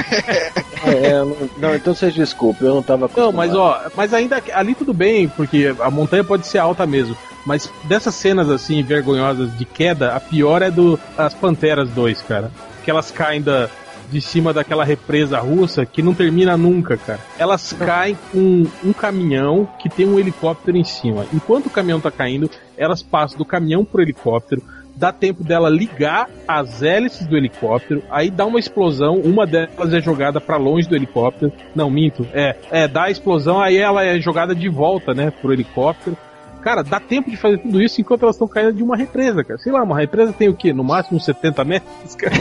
É, 0.84 1.08
é, 1.10 1.14
não, 1.14 1.38
não, 1.58 1.76
então 1.76 1.94
vocês 1.94 2.14
desculpem, 2.14 2.68
eu 2.68 2.74
não 2.76 2.82
tava 2.82 3.02
Não, 3.02 3.06
acostumado. 3.06 3.36
mas 3.36 3.56
ó, 3.56 3.82
mas 3.96 4.14
ainda 4.14 4.42
ali 4.54 4.74
tudo 4.74 4.94
bem, 4.94 5.28
porque 5.30 5.74
a 5.80 5.92
montanha 5.92 6.21
pode 6.24 6.48
ser 6.48 6.58
alta 6.58 6.86
mesmo. 6.86 7.16
Mas 7.46 7.72
dessas 7.84 8.16
cenas 8.16 8.50
assim, 8.50 8.84
vergonhosas 8.84 9.58
de 9.58 9.66
queda, 9.66 10.14
a 10.16 10.20
pior 10.20 10.62
é 10.62 10.70
do 10.70 11.00
as 11.18 11.34
Panteras 11.34 11.90
2, 11.90 12.22
cara. 12.22 12.52
Que 12.84 12.92
elas 12.92 13.12
caem 13.12 13.42
da, 13.42 13.70
de 14.12 14.20
cima 14.20 14.54
daquela 14.54 14.84
represa 14.84 15.40
russa 15.40 15.86
que 15.86 16.02
não 16.02 16.14
termina 16.14 16.58
nunca, 16.58 16.98
cara. 16.98 17.20
Elas 17.40 17.74
caem 17.74 18.18
com 18.32 18.68
um 18.84 18.94
caminhão 18.94 19.68
que 19.80 19.90
tem 19.90 20.06
um 20.06 20.20
helicóptero 20.20 20.78
em 20.78 20.84
cima. 20.84 21.26
Enquanto 21.34 21.68
o 21.68 21.72
caminhão 21.72 22.00
tá 22.00 22.12
caindo, 22.12 22.50
elas 22.78 23.02
passam 23.02 23.38
do 23.38 23.46
caminhão 23.46 23.86
pro 23.86 24.02
helicóptero. 24.02 24.62
Dá 25.02 25.12
tempo 25.12 25.43
dela 25.43 25.68
ligar 25.68 26.30
as 26.47 26.84
hélices 26.84 27.26
do 27.26 27.36
helicóptero, 27.36 28.04
aí 28.12 28.30
dá 28.30 28.45
uma 28.45 28.60
explosão, 28.60 29.16
uma 29.16 29.47
delas 29.47 29.91
é 29.91 29.99
jogada 29.99 30.39
pra 30.39 30.58
longe 30.58 30.88
do 30.88 30.95
helicóptero. 30.95 31.52
Não, 31.74 31.89
minto. 31.89 32.28
É, 32.32 32.56
é, 32.70 32.88
dá 32.88 33.06
a 33.06 33.10
explosão, 33.10 33.60
aí 33.60 33.78
ela 33.78 34.06
é 34.06 34.22
jogada 34.22 34.54
de 34.54 34.70
volta, 34.70 35.12
né, 35.12 35.32
pro 35.32 35.52
helicóptero. 35.52 36.16
Cara, 36.62 36.84
dá 36.84 36.99
tempo 36.99 37.32
de 37.32 37.36
fazer 37.36 37.58
tudo 37.58 37.82
isso 37.82 37.99
enquanto 37.99 38.22
elas 38.22 38.36
estão 38.36 38.47
caindo 38.47 38.74
de 38.74 38.84
uma 38.84 38.95
represa, 38.95 39.43
cara. 39.43 39.58
Sei 39.58 39.72
lá, 39.72 39.82
uma 39.82 39.97
represa 39.97 40.32
tem 40.34 40.49
o 40.49 40.54
quê? 40.54 40.72
No 40.72 40.84
máximo 40.84 41.18
uns 41.18 41.26
70 41.26 41.64
metros, 41.64 42.14
cara. 42.14 42.36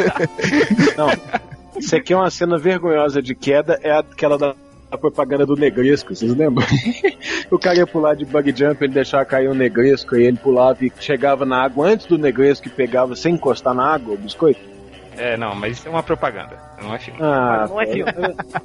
Não, 0.96 1.78
isso 1.78 1.94
aqui 1.94 2.14
é 2.14 2.16
uma 2.16 2.30
cena 2.30 2.56
vergonhosa 2.56 3.20
de 3.20 3.34
queda, 3.34 3.78
é 3.82 3.92
aquela 3.92 4.38
da 4.38 4.54
a 4.92 4.98
propaganda 4.98 5.46
do 5.46 5.56
Negresco, 5.56 6.14
vocês 6.14 6.34
lembram? 6.36 6.66
o 7.50 7.58
cara 7.58 7.76
ia 7.78 7.86
pular 7.86 8.14
de 8.14 8.26
bug 8.26 8.52
jump, 8.54 8.84
ele 8.84 8.92
deixava 8.92 9.24
cair 9.24 9.48
o 9.48 9.54
Negresco, 9.54 10.14
aí 10.14 10.24
ele 10.24 10.36
pulava 10.36 10.84
e 10.84 10.92
chegava 11.00 11.46
na 11.46 11.62
água 11.62 11.88
antes 11.88 12.04
do 12.06 12.18
Negresco 12.18 12.68
e 12.68 12.70
pegava 12.70 13.16
sem 13.16 13.34
encostar 13.34 13.72
na 13.72 13.94
água 13.94 14.14
o 14.14 14.18
biscoito. 14.18 14.60
É, 15.16 15.36
não, 15.36 15.54
mas 15.54 15.78
isso 15.78 15.88
é 15.88 15.90
uma 15.90 16.02
propaganda, 16.02 16.58
não 16.82 16.94
é 16.94 16.98
filme. 16.98 17.20
Ah, 17.22 17.66
Não 17.68 17.80
é 17.80 17.86
filme. 17.86 18.12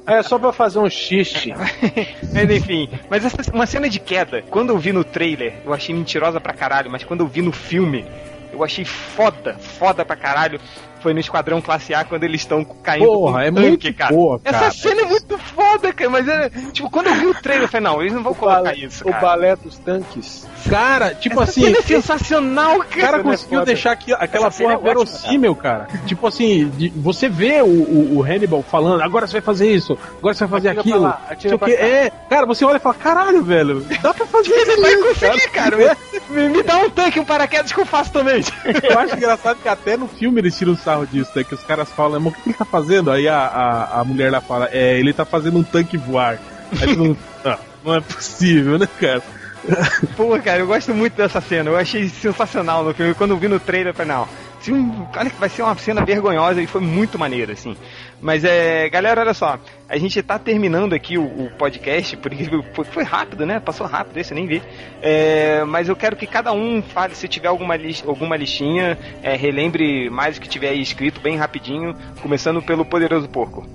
é 0.06 0.22
só 0.22 0.38
pra 0.38 0.52
fazer 0.52 0.78
um 0.78 0.88
xiste. 0.88 1.52
Mas 2.32 2.50
enfim, 2.50 2.88
mas 3.10 3.24
essa, 3.24 3.50
uma 3.52 3.66
cena 3.66 3.88
de 3.88 3.98
queda, 4.00 4.42
quando 4.50 4.70
eu 4.70 4.78
vi 4.78 4.92
no 4.92 5.04
trailer, 5.04 5.54
eu 5.64 5.72
achei 5.74 5.94
mentirosa 5.94 6.40
pra 6.40 6.52
caralho, 6.54 6.90
mas 6.90 7.04
quando 7.04 7.20
eu 7.20 7.26
vi 7.26 7.42
no 7.42 7.52
filme, 7.52 8.04
eu 8.52 8.62
achei 8.64 8.84
foda, 8.84 9.54
foda 9.54 10.04
pra 10.04 10.16
caralho. 10.16 10.60
Foi 11.00 11.14
no 11.14 11.20
Esquadrão 11.20 11.60
Classe 11.60 11.94
A 11.94 12.04
quando 12.04 12.24
eles 12.24 12.40
estão 12.40 12.64
caindo 12.64 13.06
Porra, 13.06 13.44
é 13.44 13.50
tanque, 13.52 13.68
muito 13.68 13.94
cara. 13.94 14.14
boa, 14.14 14.38
cara. 14.40 14.56
Essa 14.66 14.70
cena 14.78 15.02
é 15.02 15.04
muito 15.04 15.38
foda, 15.38 15.92
cara, 15.92 16.10
mas 16.10 16.26
é, 16.28 16.50
tipo, 16.72 16.90
quando 16.90 17.06
eu 17.08 17.14
vi 17.14 17.26
o 17.26 17.34
trailer, 17.34 17.64
eu 17.64 17.68
falei, 17.68 17.84
não, 17.88 18.00
eles 18.00 18.12
não 18.12 18.22
vão 18.22 18.32
O 18.32 18.34
colocar 18.34 18.62
balé- 18.62 18.74
isso, 18.76 19.04
O 19.06 19.10
cara. 19.10 19.20
balé 19.26 19.56
dos 19.56 19.78
tanques. 19.78 20.46
Cara, 20.68 21.14
tipo 21.14 21.40
Essa 21.40 21.50
assim. 21.52 21.64
cena 21.64 21.78
é 21.78 21.82
sensacional, 21.82 22.76
O 22.76 22.84
cara. 22.84 23.00
cara 23.00 23.18
é 23.18 23.22
conseguiu 23.22 23.58
foda. 23.60 23.66
deixar 23.66 23.92
aqui, 23.92 24.12
aquela 24.12 24.48
Essa 24.48 24.58
porra 24.62 24.72
é 24.72 24.76
ótima, 24.76 24.88
verossímil, 24.88 25.54
cara. 25.54 25.86
Tipo 26.06 26.26
assim, 26.26 26.68
de- 26.70 26.88
você 26.96 27.28
vê 27.28 27.62
o, 27.62 27.66
o, 27.66 28.16
o 28.18 28.22
Hannibal 28.22 28.62
falando, 28.62 29.00
agora 29.02 29.26
você 29.26 29.34
vai 29.34 29.40
fazer 29.42 29.70
isso, 29.70 29.96
agora 30.18 30.34
você 30.34 30.46
vai 30.46 30.58
fazer 30.60 30.68
Atira 30.70 30.82
pra 30.82 30.90
aquilo. 30.92 31.04
lá, 31.04 31.20
atira 31.30 31.54
o 31.54 31.58
pra 31.58 31.68
cá. 31.68 31.74
É, 31.74 32.10
cara, 32.28 32.46
você 32.46 32.64
olha 32.64 32.76
e 32.76 32.80
fala, 32.80 32.94
caralho, 32.96 33.42
velho, 33.42 33.80
dá 34.02 34.12
pra 34.12 34.26
fazer 34.26 34.54
isso. 34.54 34.70
Ele 34.72 34.80
vai 34.82 34.96
conseguir, 34.96 35.50
cara. 35.50 35.76
Me, 36.28 36.46
me 36.46 36.62
dá 36.62 36.76
um 36.76 36.90
tanque, 36.90 37.18
um 37.18 37.24
paraquedas 37.24 37.72
que 37.72 37.80
eu 37.80 37.86
faço 37.86 38.12
também. 38.12 38.42
Eu 38.82 38.98
acho 38.98 39.16
engraçado 39.16 39.56
que 39.62 39.68
até 39.68 39.96
no 39.96 40.06
filme 40.06 40.40
eles 40.42 40.58
tiram 40.58 40.76
sarro 40.88 41.06
disso, 41.06 41.30
né? 41.34 41.44
Que 41.44 41.54
os 41.54 41.62
caras 41.62 41.90
falam, 41.92 42.18
mas 42.18 42.32
o 42.32 42.36
que 42.36 42.48
ele 42.48 42.56
tá 42.56 42.64
fazendo? 42.64 43.10
Aí 43.10 43.28
a, 43.28 43.38
a, 43.38 44.00
a 44.00 44.04
mulher 44.04 44.30
lá 44.32 44.40
fala, 44.40 44.68
é, 44.72 44.98
ele 44.98 45.12
tá 45.12 45.24
fazendo 45.24 45.58
um 45.58 45.62
tanque 45.62 45.96
voar. 45.98 46.38
Aí 46.80 46.86
todo 46.88 47.04
mundo, 47.04 47.18
ah, 47.44 47.58
não 47.84 47.94
é 47.96 48.00
possível, 48.00 48.78
né, 48.78 48.88
cara? 48.98 49.22
Pô, 50.16 50.38
cara, 50.38 50.60
eu 50.60 50.66
gosto 50.66 50.94
muito 50.94 51.14
dessa 51.14 51.40
cena. 51.40 51.68
Eu 51.68 51.76
achei 51.76 52.08
sensacional 52.08 52.82
no 52.84 52.94
filme. 52.94 53.12
Quando 53.14 53.32
eu 53.32 53.36
vi 53.36 53.48
no 53.48 53.60
trailer, 53.60 53.88
eu 53.90 53.94
falei, 53.94 54.12
não. 54.12 54.26
um- 54.74 55.06
Olha 55.14 55.28
que 55.30 55.38
vai 55.38 55.48
ser 55.48 55.62
uma 55.62 55.76
cena 55.76 56.04
vergonhosa 56.04 56.62
e 56.62 56.66
foi 56.66 56.80
muito 56.80 57.18
maneiro, 57.18 57.52
assim. 57.52 57.76
Mas 58.20 58.44
é. 58.44 58.88
Galera, 58.88 59.20
olha 59.20 59.34
só. 59.34 59.58
A 59.88 59.96
gente 59.96 60.22
tá 60.22 60.38
terminando 60.38 60.92
aqui 60.92 61.16
o, 61.16 61.24
o 61.24 61.50
podcast, 61.56 62.14
porque 62.18 62.44
foi, 62.74 62.84
foi 62.84 63.02
rápido, 63.02 63.46
né? 63.46 63.58
Passou 63.58 63.86
rápido 63.86 64.18
esse, 64.18 64.32
eu 64.32 64.36
nem 64.36 64.46
vi. 64.46 64.62
É, 65.00 65.64
mas 65.64 65.88
eu 65.88 65.96
quero 65.96 66.14
que 66.14 66.26
cada 66.26 66.52
um 66.52 66.82
fale, 66.82 67.14
se 67.14 67.26
tiver 67.26 67.48
alguma, 67.48 67.74
alguma 68.06 68.36
listinha, 68.36 68.98
é, 69.22 69.34
relembre 69.34 70.10
mais 70.10 70.36
o 70.36 70.40
que 70.42 70.48
tiver 70.48 70.68
aí 70.68 70.82
escrito, 70.82 71.22
bem 71.22 71.36
rapidinho, 71.36 71.96
começando 72.20 72.60
pelo 72.60 72.84
Poderoso 72.84 73.30
Porco. 73.30 73.66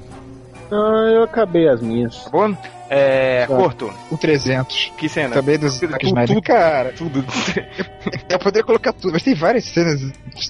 Ah, 0.73 1.11
eu 1.13 1.23
acabei 1.23 1.67
as 1.67 1.81
minhas. 1.81 2.23
Tá 2.25 2.29
bom? 2.29 2.55
É. 2.89 3.47
Tá. 3.47 3.55
Corto, 3.55 3.91
O 4.11 4.17
300. 4.17 4.91
que 4.97 5.09
cena? 5.09 5.33
Também 5.33 5.57
do 5.57 5.67
Zack 5.67 5.87
Tudo- 5.87 6.05
Snyder. 6.05 6.27
tudo- 6.27 6.41
Cara, 6.43 6.93
Tudo. 6.95 7.25
eu 8.29 8.39
poderia 8.39 8.63
colocar 8.63 8.93
tudo, 8.93 9.13
mas 9.13 9.23
tem 9.23 9.33
várias 9.33 9.63
cenas 9.65 9.99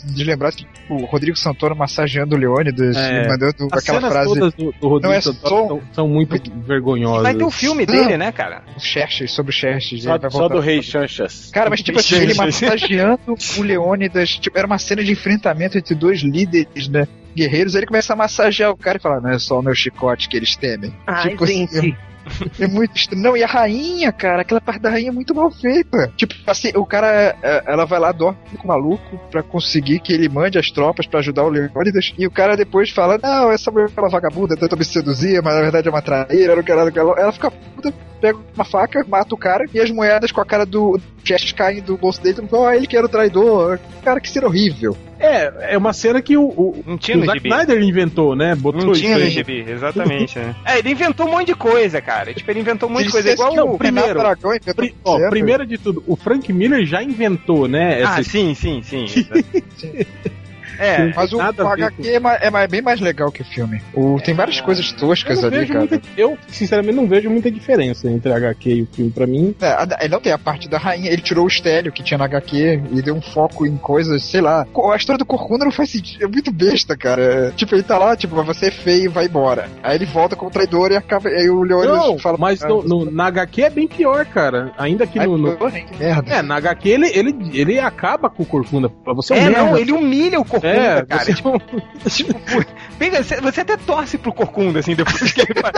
de 0.04 0.24
lembrar, 0.26 0.52
tipo, 0.52 0.70
o 0.90 1.06
Rodrigo 1.06 1.38
Santoro 1.38 1.74
massageando 1.76 2.36
o 2.36 2.38
Leônidas 2.40 2.98
É. 2.98 3.24
e 3.24 3.28
mandando 3.30 3.68
As 3.72 3.82
aquela 3.84 4.00
cenas 4.00 4.12
frase, 4.12 4.28
todas 4.34 4.54
do, 4.56 4.74
do 4.74 4.88
Rodrigo 4.90 5.08
Não 5.08 5.14
é 5.14 5.22
Santoro 5.22 5.56
só- 5.56 5.68
são, 5.68 5.82
são 5.94 6.08
muito 6.10 6.36
vergonhosas. 6.66 7.24
Vai 7.24 7.36
ter 7.36 7.46
um 7.46 7.52
filme 7.52 7.86
dele, 7.86 8.18
né, 8.18 8.32
cara? 8.32 8.64
o 8.76 8.80
Xerxes, 8.80 9.32
sobre 9.32 9.52
o 9.52 9.54
Xerxes. 9.54 10.04
Só, 10.04 10.20
só 10.30 10.50
do 10.50 10.60
Rei 10.60 10.82
Chanchas. 10.82 11.50
Cara, 11.54 11.70
mas 11.70 11.82
tipo 11.82 12.00
assim, 12.00 12.16
ele 12.16 12.34
massageando 12.34 13.36
o 13.58 13.62
Leônidas, 13.62 14.32
tipo, 14.38 14.58
era 14.58 14.68
uma 14.68 14.78
cena 14.80 15.02
de 15.04 15.12
enfrentamento 15.14 15.78
entre 15.78 15.96
dois 15.96 16.22
líderes, 16.22 16.90
né? 16.90 17.08
Guerreiros, 17.34 17.76
ele 17.76 17.86
começa 17.86 18.14
a 18.14 18.16
massagear 18.16 18.72
o 18.72 18.78
cara 18.78 18.98
e 18.98 19.02
fala, 19.02 19.20
não 19.22 19.32
é 19.32 19.40
só 19.40 19.60
o 19.60 19.62
meu 19.62 19.76
chicote 19.76 20.30
que 20.30 20.38
eles 20.38 20.56
temem. 20.56 20.94
Ai, 21.08 21.30
Tipo 21.30 21.44
assim. 21.44 21.68
É 22.60 22.68
muito 22.68 22.96
estranho. 22.96 23.22
Não, 23.24 23.38
e 23.38 23.44
a 23.44 23.48
rainha, 23.48 24.12
cara, 24.12 24.42
aquela 24.42 24.62
parte 24.62 24.82
da 24.82 24.90
rainha 24.90 25.10
é 25.10 25.12
muito 25.12 25.34
mal 25.36 25.50
feita. 25.52 26.12
Tipo, 26.16 26.34
assim, 26.48 26.72
o 26.76 26.86
cara, 26.86 27.36
é, 27.42 27.64
ela 27.68 27.86
vai 27.86 28.00
lá, 28.00 28.12
dorme 28.12 28.38
com 28.58 28.64
o 28.66 28.68
maluco 28.68 29.20
pra 29.32 29.44
conseguir 29.44 30.00
que 30.00 30.14
ele 30.14 30.30
mande 30.30 30.58
as 30.58 30.70
tropas 30.72 31.06
pra 31.08 31.20
ajudar 31.20 31.44
o 31.44 31.50
Leônidas. 31.50 32.14
E 32.18 32.26
o 32.28 32.32
cara 32.32 32.56
depois 32.56 32.90
fala: 32.90 33.20
Não, 33.22 33.52
essa 33.52 33.72
mulher 33.72 33.90
é 33.96 34.00
uma 34.02 34.10
vagabunda, 34.10 34.56
tenta 34.56 34.76
me 34.76 34.86
seduzir, 34.86 35.42
mas 35.44 35.54
na 35.56 35.62
verdade 35.62 35.88
é 35.88 35.92
uma 35.92 36.02
traíra, 36.02 36.56
não 36.56 36.64
quero 36.64 36.86
nada 36.86 37.00
ela. 37.00 37.20
Ela 37.20 37.32
fica 37.32 37.52
puta, 37.52 37.94
pega 38.22 38.38
uma 38.56 38.64
faca, 38.66 39.06
mata 39.08 39.36
o 39.36 39.38
cara, 39.38 39.66
e 39.74 39.80
as 39.80 39.92
moedas 39.92 40.32
com 40.32 40.42
a 40.42 40.46
cara 40.46 40.66
do 40.66 41.00
Chest 41.24 41.54
caem 41.54 41.82
do 41.82 41.98
bolso 41.98 42.22
dele. 42.22 42.38
e 42.44 42.48
fala, 42.48 42.64
Oh, 42.70 42.72
ele 42.72 42.88
que 42.88 42.96
era 42.98 43.06
o 43.06 43.10
traidor. 43.10 43.80
Cara, 44.04 44.20
que 44.20 44.30
ser 44.30 44.44
horrível. 44.46 44.96
É, 45.20 45.74
é 45.74 45.78
uma 45.78 45.94
cena 45.94 46.22
que 46.22 46.36
o, 46.36 46.44
o, 46.44 46.84
Não 46.86 46.98
tinha 46.98 47.18
o 47.18 47.26
Zack. 47.26 47.40
Snyder 47.48 47.82
inventou, 47.82 48.36
né? 48.36 48.56
Botou 48.56 48.82
Não 48.84 48.92
isso 48.92 49.02
tinha 49.02 49.18
no 49.18 49.24
aí. 49.24 49.30
gibi, 49.30 49.64
exatamente. 49.68 50.38
né? 50.38 50.54
É, 50.66 50.80
ele 50.80 50.92
inventou 50.92 51.28
um 51.28 51.32
monte 51.32 51.48
de 51.48 51.56
coisa, 51.56 52.02
cara. 52.02 52.13
Tipo, 52.34 52.52
ele 52.52 52.60
inventou 52.60 52.90
um 52.90 52.94
monte 52.94 53.06
de 53.06 53.12
coisa. 53.12 53.32
Igual 53.32 53.56
não, 53.56 53.74
o. 53.74 53.78
primeiro, 53.78 54.20
Pri- 54.76 54.96
ó, 55.04 55.30
primeiro 55.30 55.66
de 55.66 55.78
tudo, 55.78 56.04
o 56.08 56.16
Frank 56.16 56.52
Miller 56.54 56.86
já 56.86 57.02
inventou, 57.04 57.68
né? 57.68 58.04
Ah, 58.04 58.20
essa- 58.20 58.24
sim, 58.30 58.54
sim, 58.54 58.82
sim. 58.84 59.06
é, 60.80 61.14
Mas 61.16 61.32
o, 61.34 61.38
o 61.38 61.42
HQ 61.42 62.08
é, 62.08 62.16
é 62.16 62.50
mais- 62.50 62.70
bem 62.70 62.82
mais 62.82 63.00
legal 63.00 63.32
que 63.32 63.42
o 63.42 63.46
filme. 63.46 63.82
O, 63.94 64.20
tem 64.20 64.34
várias 64.34 64.60
coisas 64.62 64.92
eu, 64.92 64.98
toscas 64.98 65.44
ali, 65.44 65.66
cara. 65.68 65.80
muita, 65.80 66.02
eu, 66.18 66.38
sinceramente, 66.48 66.96
não 66.96 67.08
vejo 67.08 67.30
muita 67.30 67.50
diferença 67.52 68.10
entre 68.10 68.32
a 68.32 68.38
HQ 68.38 68.70
e 68.74 68.82
o 68.84 68.88
filme. 68.88 69.12
Pra 69.12 69.28
mim, 69.28 69.56
É, 69.62 69.68
a- 69.68 69.88
ele 70.02 70.10
não 70.10 70.20
tem 70.22 70.32
a 70.32 70.38
parte 70.38 70.68
da 70.70 70.78
rainha, 70.78 71.12
ele 71.12 71.22
tirou 71.22 71.46
o 71.46 71.48
estélio 71.48 71.92
que 71.92 72.04
tinha 72.04 72.18
na 72.18 72.26
HQ 72.26 72.82
e 72.92 73.02
deu 73.02 73.16
um 73.16 73.22
foco 73.22 73.66
em 73.66 73.78
coisas, 73.78 74.24
sei 74.24 74.42
lá. 74.42 74.66
A 74.92 74.96
história 74.96 75.18
do 75.18 75.26
Corcunda 75.26 75.66
não 75.66 75.72
faz 75.72 75.90
sentido, 75.92 76.24
é 76.24 76.28
muito 76.28 76.52
besta, 76.52 76.96
cara. 76.98 77.22
É, 77.24 77.52
tipo, 77.52 77.76
ele 77.76 77.84
tá 77.84 77.98
lá, 77.98 78.16
tipo, 78.16 78.42
você 78.44 78.68
é 78.68 78.72
feio, 78.72 79.12
vai 79.12 79.26
embora. 79.26 79.70
Aí 79.82 79.96
ele 79.96 80.06
volta 80.06 80.36
como 80.36 80.50
traidor 80.52 80.92
e 80.92 80.96
acaba. 80.96 81.30
Aí 81.30 81.50
o 81.50 81.64
Leônidas 81.64 81.98
não, 81.98 82.18
fala. 82.20 82.38
mas 82.40 82.64
"Ah, 82.64 82.68
no- 82.68 82.84
no- 82.84 83.12
na 83.12 83.28
HQ 83.28 83.62
é 83.64 83.70
bem 83.70 83.88
pior, 83.88 84.26
cara. 84.26 84.72
Ainda 84.78 85.06
que 85.08 85.20
ai, 85.20 85.28
no. 85.28 85.38
no- 85.38 85.56
porra, 85.58 85.80
que 85.80 85.98
merda. 85.98 86.34
É, 86.34 86.42
na 86.42 86.56
HQ 86.58 86.90
ele, 86.90 87.08
ele, 87.18 87.36
ele 87.54 87.80
acaba 87.80 88.30
com 88.30 88.44
o 88.44 88.46
Corcunda. 88.46 88.92
Você 89.16 89.34
é, 89.34 89.44
é, 89.44 89.50
não, 89.50 89.78
ele 89.78 89.92
humilha 89.92 90.40
o 90.40 90.46
Corcunda, 90.46 90.63
É, 90.64 91.06
cara. 91.06 91.24
você 91.26 91.32
é 91.32 91.48
um- 91.48 91.60
Tipo, 92.10 92.34
pô, 92.34 92.66
pega, 92.98 93.24
você, 93.24 93.42
você 93.42 93.62
até 93.62 93.78
torce 93.78 94.18
pro 94.18 94.34
Corcunda, 94.34 94.80
assim, 94.80 94.96
depois 94.96 95.32
que 95.32 95.42
ele 95.42 95.60
faz. 95.62 95.74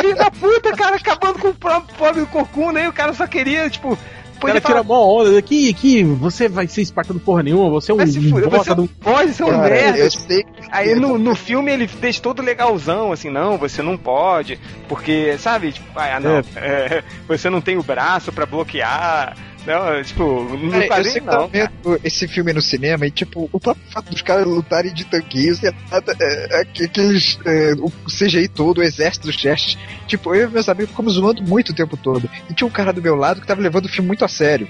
Filho 0.00 0.16
da 0.16 0.30
puta, 0.30 0.72
cara, 0.76 0.96
acabando 0.96 1.38
com 1.38 1.48
o 1.48 1.54
próprio 1.54 1.96
pobre 1.96 2.20
do 2.20 2.26
Corcunda, 2.26 2.80
aí 2.80 2.88
o 2.88 2.92
cara 2.92 3.12
só 3.12 3.26
queria, 3.26 3.68
tipo. 3.70 3.96
O 4.36 4.46
cara 4.46 4.60
fala, 4.60 4.74
tira 4.74 4.82
mó 4.82 5.06
onda. 5.22 5.40
Que, 5.40 5.72
que 5.72 6.02
você 6.02 6.48
vai 6.48 6.66
ser 6.66 6.82
espartano 6.82 7.18
porra 7.20 7.42
nenhuma, 7.42 7.70
você 7.70 7.92
é 7.92 7.94
um 7.94 7.98
bosta 7.98 8.20
você 8.50 8.74
de 8.74 8.80
um. 8.80 8.86
pode 8.86 9.32
ser 9.32 9.44
um 9.44 9.50
Cara, 9.50 9.70
merda. 9.70 9.98
eu 9.98 10.10
sei. 10.10 10.44
Aí 10.70 10.94
no, 10.96 11.16
no 11.16 11.34
filme 11.34 11.72
ele 11.72 11.86
deixa 11.86 12.20
todo 12.20 12.42
legalzão, 12.42 13.10
assim, 13.12 13.30
não, 13.30 13.56
você 13.56 13.80
não 13.80 13.96
pode, 13.96 14.58
porque, 14.88 15.38
sabe, 15.38 15.72
tipo, 15.72 15.86
ah, 15.94 16.18
não, 16.20 16.42
é, 16.56 17.02
você 17.26 17.48
não 17.48 17.60
tem 17.62 17.78
o 17.78 17.82
braço 17.82 18.32
pra 18.32 18.44
bloquear, 18.44 19.34
não, 19.66 20.02
tipo, 20.02 20.24
no 20.56 20.70
Cara, 20.70 20.84
eu 20.84 20.88
quadrinho 20.88 21.12
sei 21.12 21.20
que 21.20 21.26
não. 21.26 21.32
tá 21.32 21.46
vendo 21.46 22.00
esse 22.04 22.28
filme 22.28 22.52
no 22.52 22.60
cinema 22.60 23.06
e, 23.06 23.10
tipo, 23.10 23.48
o 23.52 23.60
próprio 23.60 23.84
fato 23.90 24.10
dos 24.10 24.22
caras 24.22 24.46
lutarem 24.46 24.92
de 24.92 25.04
tanquinhos, 25.04 25.62
é, 25.62 25.68
é, 25.68 26.58
é, 26.58 26.60
aqueles. 26.60 27.38
É, 27.44 27.72
o 27.78 27.90
CGI 28.06 28.48
todo, 28.48 28.78
o 28.78 28.82
exército 28.82 29.26
dos 29.26 29.36
gestos. 29.36 29.78
Tipo, 30.06 30.34
eu 30.34 30.48
e 30.48 30.52
meus 30.52 30.68
amigos 30.68 30.90
ficamos 30.90 31.14
zoando 31.14 31.42
muito 31.42 31.70
o 31.70 31.74
tempo 31.74 31.96
todo. 31.96 32.28
E 32.50 32.54
tinha 32.54 32.66
um 32.66 32.70
cara 32.70 32.92
do 32.92 33.02
meu 33.02 33.14
lado 33.14 33.40
que 33.40 33.46
tava 33.46 33.60
levando 33.60 33.86
o 33.86 33.88
filme 33.88 34.06
muito 34.06 34.24
a 34.24 34.28
sério. 34.28 34.68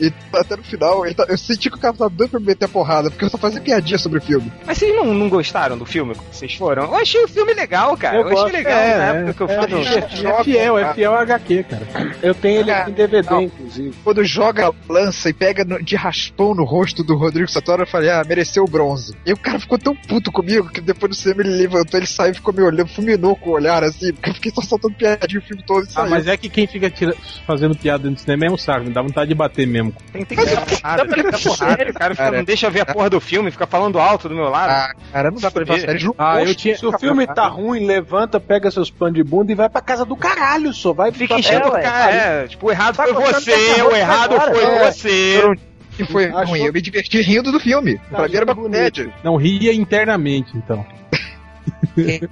E 0.00 0.12
até 0.34 0.56
no 0.56 0.62
final, 0.62 1.04
ele 1.06 1.14
tá- 1.14 1.26
eu 1.28 1.38
senti 1.38 1.70
que 1.70 1.76
o 1.76 1.80
cara 1.80 1.94
tava 1.94 2.10
doido 2.10 2.30
pra 2.30 2.40
me 2.40 2.46
meter 2.46 2.64
a 2.64 2.68
porrada, 2.68 3.10
porque 3.10 3.24
eu 3.24 3.30
só 3.30 3.38
fazia 3.38 3.60
piadinha 3.60 3.98
sobre 3.98 4.18
o 4.18 4.22
filme. 4.22 4.50
Mas 4.66 4.78
vocês 4.78 4.94
não, 4.94 5.12
não 5.14 5.28
gostaram 5.28 5.76
do 5.78 5.84
filme? 5.86 6.14
Vocês 6.30 6.54
foram? 6.54 6.84
Eu 6.84 6.94
achei 6.96 7.22
o 7.22 7.28
filme 7.28 7.52
legal, 7.54 7.96
cara. 7.96 8.16
Eu, 8.18 8.28
Eu 8.28 8.38
achei 8.38 8.52
legal 8.58 8.72
é, 8.80 8.96
na 8.98 9.04
é, 9.04 9.08
época 9.18 9.34
que 9.34 9.42
eu 9.42 9.48
é, 9.50 9.68
fui. 9.68 9.84
é, 9.84 10.30
é 10.40 10.44
fiel, 10.44 10.78
é 10.78 10.94
fiel 10.94 11.12
ao 11.12 11.18
HQ, 11.20 11.64
cara. 11.64 11.86
Eu 12.22 12.34
tenho 12.34 12.60
ele 12.60 12.70
aqui 12.70 12.90
em 12.90 12.94
DVD, 12.94 13.30
Não. 13.30 13.42
inclusive. 13.42 13.94
Quando 14.02 14.24
joga 14.24 14.68
a 14.68 14.72
lança 14.88 15.28
e 15.28 15.32
pega 15.32 15.64
no- 15.64 15.82
de 15.82 15.96
raspão 15.96 16.54
no 16.54 16.64
rosto 16.64 17.02
do 17.04 17.16
Rodrigo 17.16 17.48
Santoro, 17.50 17.82
eu 17.82 17.86
falei, 17.86 18.10
ah, 18.10 18.22
mereceu 18.26 18.64
o 18.64 18.68
bronze. 18.68 19.14
E 19.26 19.32
o 19.32 19.36
cara 19.36 19.58
ficou 19.58 19.78
tão 19.78 19.94
puto 19.94 20.30
comigo 20.32 20.68
que 20.68 20.80
depois 20.80 21.10
do 21.10 21.16
cinema 21.16 21.42
ele 21.42 21.56
levantou, 21.56 21.98
ele 21.98 22.06
saiu 22.06 22.32
e 22.32 22.34
ficou 22.34 22.52
me 22.54 22.62
olhando, 22.62 22.88
fulminou 22.88 23.36
com 23.36 23.50
o 23.50 23.52
olhar 23.54 23.82
assim, 23.84 24.12
porque 24.12 24.30
eu 24.30 24.34
fiquei 24.34 24.52
só 24.52 24.62
soltando 24.62 24.94
piadinha 24.94 25.40
o 25.40 25.42
filme 25.42 25.62
todo 25.66 25.84
e 25.84 25.88
Ah, 25.88 25.92
saiu. 25.92 26.10
mas 26.10 26.26
é 26.26 26.36
que 26.36 26.48
quem 26.48 26.66
fica 26.66 26.90
tira- 26.90 27.14
fazendo 27.46 27.74
piada 27.76 28.02
dentro 28.04 28.16
do 28.16 28.20
cinema 28.20 28.46
é 28.46 28.50
um 28.50 28.56
saco, 28.56 28.84
me 28.84 28.90
dá 28.92 29.02
vontade 29.02 29.28
de 29.28 29.34
bater 29.34 29.66
mesmo. 29.66 29.81
Tem, 30.12 30.24
tem 30.24 30.38
que 30.38 30.44
dar 30.54 30.60
porrada, 30.66 31.06
tem 31.06 31.24
que 31.24 31.30
dar 31.30 31.38
porrada. 31.40 31.72
O 31.90 31.94
cara 31.94 32.14
fica, 32.14 32.24
Cara. 32.24 32.36
não 32.38 32.44
deixa 32.44 32.70
ver 32.70 32.80
a 32.80 32.86
porra 32.86 33.10
do 33.10 33.20
filme, 33.20 33.50
fica 33.50 33.66
falando 33.66 33.98
alto 33.98 34.28
do 34.28 34.34
meu 34.34 34.48
lado. 34.48 34.70
Ah, 34.70 34.92
cara, 35.12 35.30
não 35.30 35.38
dá 35.40 35.50
pra 35.50 35.60
levar 35.60 35.74
a 35.74 35.80
sério. 35.80 35.98
Ju- 36.00 36.14
Ah, 36.18 36.42
eu 36.42 36.54
tinha. 36.54 36.76
Se 36.76 36.86
o 36.86 36.98
filme 36.98 37.26
tá 37.26 37.46
ruim, 37.48 37.84
levanta, 37.86 38.38
pega 38.38 38.70
seus 38.70 38.90
panos 38.90 39.14
de 39.14 39.24
bunda 39.24 39.50
e 39.50 39.54
vai 39.54 39.68
pra 39.68 39.80
casa 39.80 40.04
do 40.04 40.16
caralho, 40.16 40.72
só 40.72 40.92
vai 40.92 41.10
Fica 41.12 41.38
enchendo 41.38 41.68
o 41.68 41.72
cara, 41.72 42.10
é, 42.12 42.46
tipo, 42.48 42.66
o 42.66 42.70
errado 42.70 42.96
Tá 42.96 43.04
foi 43.04 43.12
você, 43.14 43.82
o 43.82 43.94
errado 43.96 44.34
agora? 44.34 44.54
foi 44.54 44.64
É. 44.64 44.90
você. 44.92 45.54
que 45.96 46.04
foi 46.04 46.26
Achou- 46.26 46.44
ruim. 46.46 46.64
Eu 46.64 46.72
me 46.72 46.80
diverti 46.80 47.20
rindo 47.20 47.52
do 47.52 47.60
filme. 47.60 48.00
pra 48.10 48.26
mim 48.28 48.34
era 48.36 48.44
uma 48.46 48.54
comédia. 48.54 49.12
Não 49.22 49.36
ria 49.36 49.72
internamente, 49.74 50.56
então. 50.56 50.84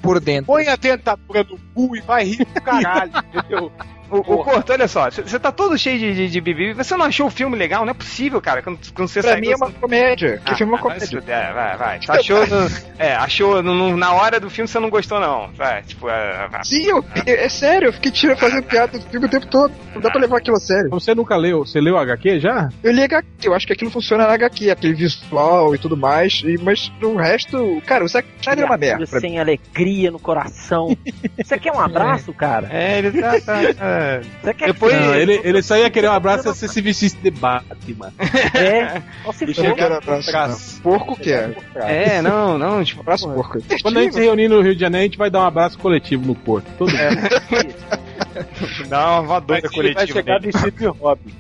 por 0.01 0.19
dentro. 0.21 0.47
Põe 0.47 0.69
a 0.69 0.77
dentadura 0.77 1.45
no 1.45 1.59
cu 1.75 1.95
e 1.97 2.01
vai 2.01 2.25
rir 2.25 2.39
do 2.45 2.61
caralho, 2.63 3.13
entendeu? 3.35 3.71
O, 4.11 4.19
o 4.19 4.45
Corto, 4.45 4.73
olha 4.73 4.89
só, 4.89 5.09
você 5.11 5.39
tá 5.39 5.53
todo 5.53 5.79
cheio 5.79 5.99
de, 5.99 6.15
de, 6.15 6.29
de 6.29 6.41
bibi, 6.41 6.73
você 6.73 6.97
não 6.97 7.07
achou 7.07 7.27
o 7.27 7.31
filme 7.31 7.57
legal? 7.57 7.85
Não 7.85 7.91
é 7.93 7.95
possível, 7.95 8.41
cara, 8.41 8.63
quando, 8.63 8.79
quando 8.93 9.09
você 9.09 9.21
Pra 9.21 9.33
sai... 9.33 9.41
mim 9.41 9.49
é 9.53 9.57
uma 9.57 9.71
comédia. 9.71 10.41
Que 10.45 10.53
Ah, 10.53 10.57
filme 10.57 10.73
é 10.73 10.75
uma 10.75 10.79
ah, 10.79 10.83
comédia. 10.83 11.23
é, 11.27 11.53
vai, 11.53 11.77
vai. 11.77 12.01
Você 12.03 12.13
achou, 12.13 12.47
no- 12.47 12.71
é, 12.99 13.15
achou 13.15 13.63
no- 13.63 13.75
no- 13.75 13.97
na 13.97 14.13
hora 14.13 14.41
do 14.41 14.51
filme 14.51 14.67
você 14.69 14.79
não 14.81 14.91
gostou, 14.91 15.21
não. 15.21 15.51
Vai, 15.55 15.83
tipo, 15.83 16.09
é, 16.09 16.49
vai. 16.49 16.65
Sim, 16.65 16.85
eu, 16.87 17.05
é, 17.27 17.45
é 17.45 17.49
sério, 17.49 17.89
eu 17.89 17.93
fiquei 17.93 18.11
tirando 18.11 18.39
fazendo 18.39 18.63
piada 18.65 18.99
do 18.99 19.05
filme 19.11 19.27
o 19.27 19.31
tempo 19.31 19.47
todo. 19.47 19.73
Não 19.95 20.01
dá 20.01 20.11
pra 20.11 20.21
levar 20.21 20.39
aquilo 20.39 20.57
a 20.57 20.61
sério. 20.61 20.91
Você 20.91 21.15
nunca 21.15 21.37
leu? 21.37 21.65
Você 21.65 21.81
leu 21.81 21.97
HQ 21.99 22.41
já? 22.41 22.69
Eu 22.83 22.93
li 22.93 23.03
HQ, 23.03 23.27
eu 23.45 23.55
acho 23.55 23.67
que 23.67 23.73
aquilo 23.73 23.91
funciona 23.91 24.27
na 24.27 24.33
HQ, 24.35 24.71
aquele 24.71 24.95
visual 24.95 25.75
e 25.75 25.79
tudo 25.79 25.97
mais, 25.97 26.43
e, 26.45 26.57
mas 26.63 26.91
no 27.01 27.17
resto, 27.17 27.81
cara, 27.87 28.05
o 28.05 28.09
Zack 28.09 28.27
Snyder 28.41 28.65
é 28.65 28.67
uma 28.67 28.77
merda. 28.77 29.07
Sem 29.07 29.39
alegria 29.39 30.11
no 30.11 30.19
coração. 30.19 30.97
Você 31.43 31.59
quer 31.59 31.73
um 31.73 31.81
abraço, 31.81 32.33
cara? 32.35 32.69
É, 32.71 32.99
ele 32.99 33.21
tá. 33.21 33.41
tá, 33.41 33.55
tá. 34.01 34.21
Você 34.43 34.55
quer 34.55 34.67
Depois- 34.73 34.95
Não, 34.95 35.15
ele, 35.15 35.41
ele 35.45 35.63
só 35.63 35.77
ia 35.77 35.91
querer 35.91 36.09
um 36.09 36.13
abraço 36.13 36.43
se 36.43 36.49
você 36.49 36.69
se 36.69 36.81
vestisse 36.81 37.17
de 37.17 37.31
Batman. 37.31 38.13
É, 38.55 39.01
for. 39.25 39.65
não 39.69 39.75
quero 39.75 39.95
abraço. 39.95 40.81
Porco 40.83 41.17
quer. 41.17 41.57
É, 41.75 42.21
não, 42.23 42.57
não, 42.59 42.83
tipo. 42.85 43.01
Abraço 43.01 43.29
porco. 43.31 43.59
Quando 43.83 43.99
a 43.99 44.03
gente 44.03 44.15
se 44.15 44.21
reunir 44.21 44.49
no 44.49 44.61
Rio 44.61 44.75
de 44.75 44.81
Janeiro, 44.81 45.03
a 45.03 45.07
gente 45.07 45.19
vai 45.19 45.31
dar 45.31 45.41
um 45.41 45.47
abraço 45.47 45.79
coletivo 45.79 46.27
no 46.27 46.35
Porto. 46.35 46.67
Todo 46.79 46.91
mundo. 46.91 47.01
Dá 48.89 48.99
uma 49.07 49.19
Vai, 49.21 49.27
voadora 49.27 49.61
vai 49.63 49.71
coletiva. 49.71 50.07
chegar 50.07 50.41
nele. 50.41 50.53
vestido 50.53 50.79
de 50.79 50.87
Robin. 50.87 51.33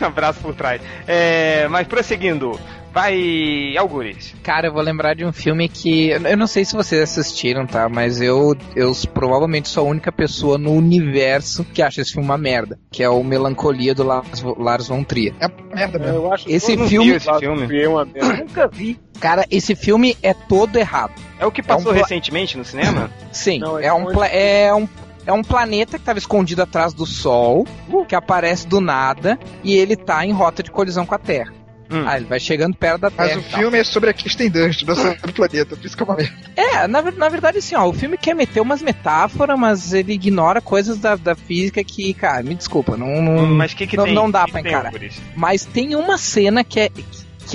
Abraço 0.00 0.40
por 0.40 0.54
trás. 0.54 0.80
É, 1.06 1.66
mas 1.68 1.86
prosseguindo, 1.86 2.58
vai. 2.92 3.76
Algures. 3.76 4.34
Cara, 4.42 4.68
eu 4.68 4.72
vou 4.72 4.82
lembrar 4.82 5.14
de 5.14 5.24
um 5.24 5.32
filme 5.32 5.68
que. 5.68 6.10
Eu 6.10 6.36
não 6.36 6.46
sei 6.46 6.64
se 6.64 6.74
vocês 6.74 7.02
assistiram, 7.02 7.66
tá? 7.66 7.88
Mas 7.88 8.20
eu, 8.20 8.56
eu 8.74 8.92
provavelmente 9.12 9.68
sou 9.68 9.86
a 9.86 9.90
única 9.90 10.10
pessoa 10.12 10.58
no 10.58 10.72
universo 10.72 11.64
que 11.64 11.82
acha 11.82 12.00
esse 12.00 12.12
filme 12.12 12.26
uma 12.28 12.38
merda. 12.38 12.78
Que 12.90 13.02
é 13.02 13.08
o 13.08 13.22
Melancolia 13.22 13.94
do 13.94 14.02
Lars, 14.02 14.42
Lars 14.56 14.88
von 14.88 15.02
Trier. 15.04 15.34
É 15.40 15.46
uma 15.46 15.74
merda 15.76 15.98
mesmo. 15.98 16.14
Eu 16.16 16.32
acho 16.32 16.50
Esse 16.50 16.74
Eu 16.74 16.86
filme- 16.88 17.10
vi 17.10 17.16
esse 17.16 17.38
filme. 17.38 17.82
é 17.82 17.88
uma 17.88 18.04
merda. 18.04 18.36
Nunca 18.36 18.68
vi. 18.68 18.98
Cara, 19.20 19.44
esse 19.50 19.74
filme 19.74 20.16
é 20.22 20.32
todo 20.32 20.76
errado. 20.76 21.12
É 21.38 21.46
o 21.46 21.50
que 21.50 21.62
passou 21.62 21.92
É 21.92 21.94
um 21.96 21.98
recentemente 21.98 22.56
no 22.56 22.64
cinema? 22.64 23.10
Sim, 23.32 23.58
Não, 23.58 23.78
é 23.78 23.86
é, 23.86 23.92
um 23.92 24.06
pla- 24.06 24.28
é 24.28 24.74
um. 24.74 24.88
É 25.26 25.32
um 25.32 25.42
planeta 25.42 25.92
que 25.98 26.02
estava 26.02 26.18
escondido 26.18 26.62
atrás 26.62 26.94
do 26.94 27.04
Sol, 27.04 27.66
que 28.08 28.14
aparece 28.14 28.66
do 28.66 28.80
nada, 28.80 29.38
e 29.62 29.76
ele 29.76 29.94
tá 29.94 30.24
em 30.24 30.32
rota 30.32 30.62
de 30.62 30.70
colisão 30.70 31.04
com 31.04 31.14
a 31.14 31.18
Terra. 31.18 31.52
Hum. 31.90 32.04
Ah, 32.06 32.16
ele 32.16 32.26
vai 32.26 32.38
chegando 32.38 32.76
perto 32.76 33.00
da 33.00 33.10
Mas 33.16 33.28
Terra. 33.28 33.38
o 33.38 33.42
e 33.42 33.44
tal. 33.50 33.60
filme 33.60 33.78
é 33.78 33.84
sobre 33.84 34.10
a 34.10 34.12
Kirsten 34.12 34.50
Dunst, 34.50 34.82
não 34.82 34.94
sobre 34.94 35.30
o 35.30 35.32
planeta, 35.32 35.76
por 35.76 35.84
isso 35.86 35.96
que 35.96 36.02
é 36.02 36.06
uma 36.06 36.16
merda. 36.16 36.34
É, 36.56 36.86
na, 36.86 37.02
na 37.02 37.28
verdade, 37.28 37.58
assim, 37.58 37.74
ó, 37.74 37.86
o 37.88 37.92
filme 37.92 38.16
quer 38.18 38.34
meter 38.34 38.60
umas 38.60 38.82
metáforas, 38.82 39.58
mas 39.58 39.92
ele 39.92 40.12
ignora 40.12 40.60
coisas 40.60 40.98
da, 40.98 41.16
da 41.16 41.34
física 41.34 41.82
que, 41.82 42.12
cara, 42.14 42.42
me 42.42 42.54
desculpa, 42.54 42.96
não, 42.96 43.22
não, 43.22 43.46
Mas 43.46 43.72
o 43.72 43.76
que, 43.76 43.86
que 43.86 43.96
não- 43.96 44.04
tem? 44.04 44.14
não 44.14 44.30
dá 44.30 44.44
Que 44.44 44.52
pra 44.52 44.60
encarar. 44.60 44.92
Mas 45.34 45.64
tem 45.64 45.94
uma 45.96 46.18
cena 46.18 46.62
que 46.62 46.80
é, 46.80 46.88
que 46.90 47.04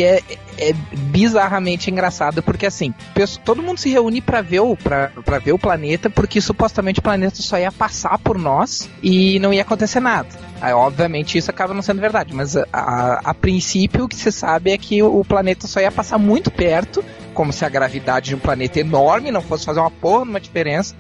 é, 0.01 0.21
é 0.57 0.73
bizarramente 0.73 1.91
engraçada, 1.91 2.41
porque 2.41 2.65
assim, 2.65 2.93
todo 3.43 3.61
mundo 3.61 3.77
se 3.77 3.89
reúne 3.89 4.21
pra 4.21 4.41
ver, 4.41 4.61
o, 4.61 4.77
pra, 4.77 5.11
ver 5.43 5.51
o 5.51 5.59
planeta, 5.59 6.09
porque 6.09 6.39
supostamente 6.39 6.99
o 6.99 7.03
planeta 7.03 7.35
só 7.41 7.57
ia 7.57 7.71
passar 7.71 8.17
por 8.17 8.37
nós 8.37 8.89
e 9.01 9.39
não 9.39 9.53
ia 9.53 9.61
acontecer 9.61 9.99
nada. 9.99 10.29
Aí, 10.61 10.71
obviamente, 10.71 11.37
isso 11.37 11.51
acaba 11.51 11.73
não 11.73 11.81
sendo 11.81 11.99
verdade, 11.99 12.33
mas 12.33 12.55
a, 12.55 12.65
a, 12.71 13.19
a 13.25 13.33
princípio 13.33 14.05
o 14.05 14.07
que 14.07 14.15
se 14.15 14.31
sabe 14.31 14.71
é 14.71 14.77
que 14.77 15.03
o, 15.03 15.23
planeta 15.25 15.67
só 15.67 15.81
ia 15.81 15.91
passar 15.91 16.17
muito 16.17 16.49
perto, 16.49 17.03
como 17.33 17.51
se 17.51 17.65
a 17.65 17.69
gravidade 17.69 18.29
de 18.29 18.35
um 18.35 18.39
planeta 18.39 18.79
enorme 18.79 19.31
não 19.31 19.41
fosse 19.41 19.65
fazer 19.65 19.81
uma 19.81 19.91
porra, 19.91 20.23
uma 20.23 20.39
diferença. 20.39 20.95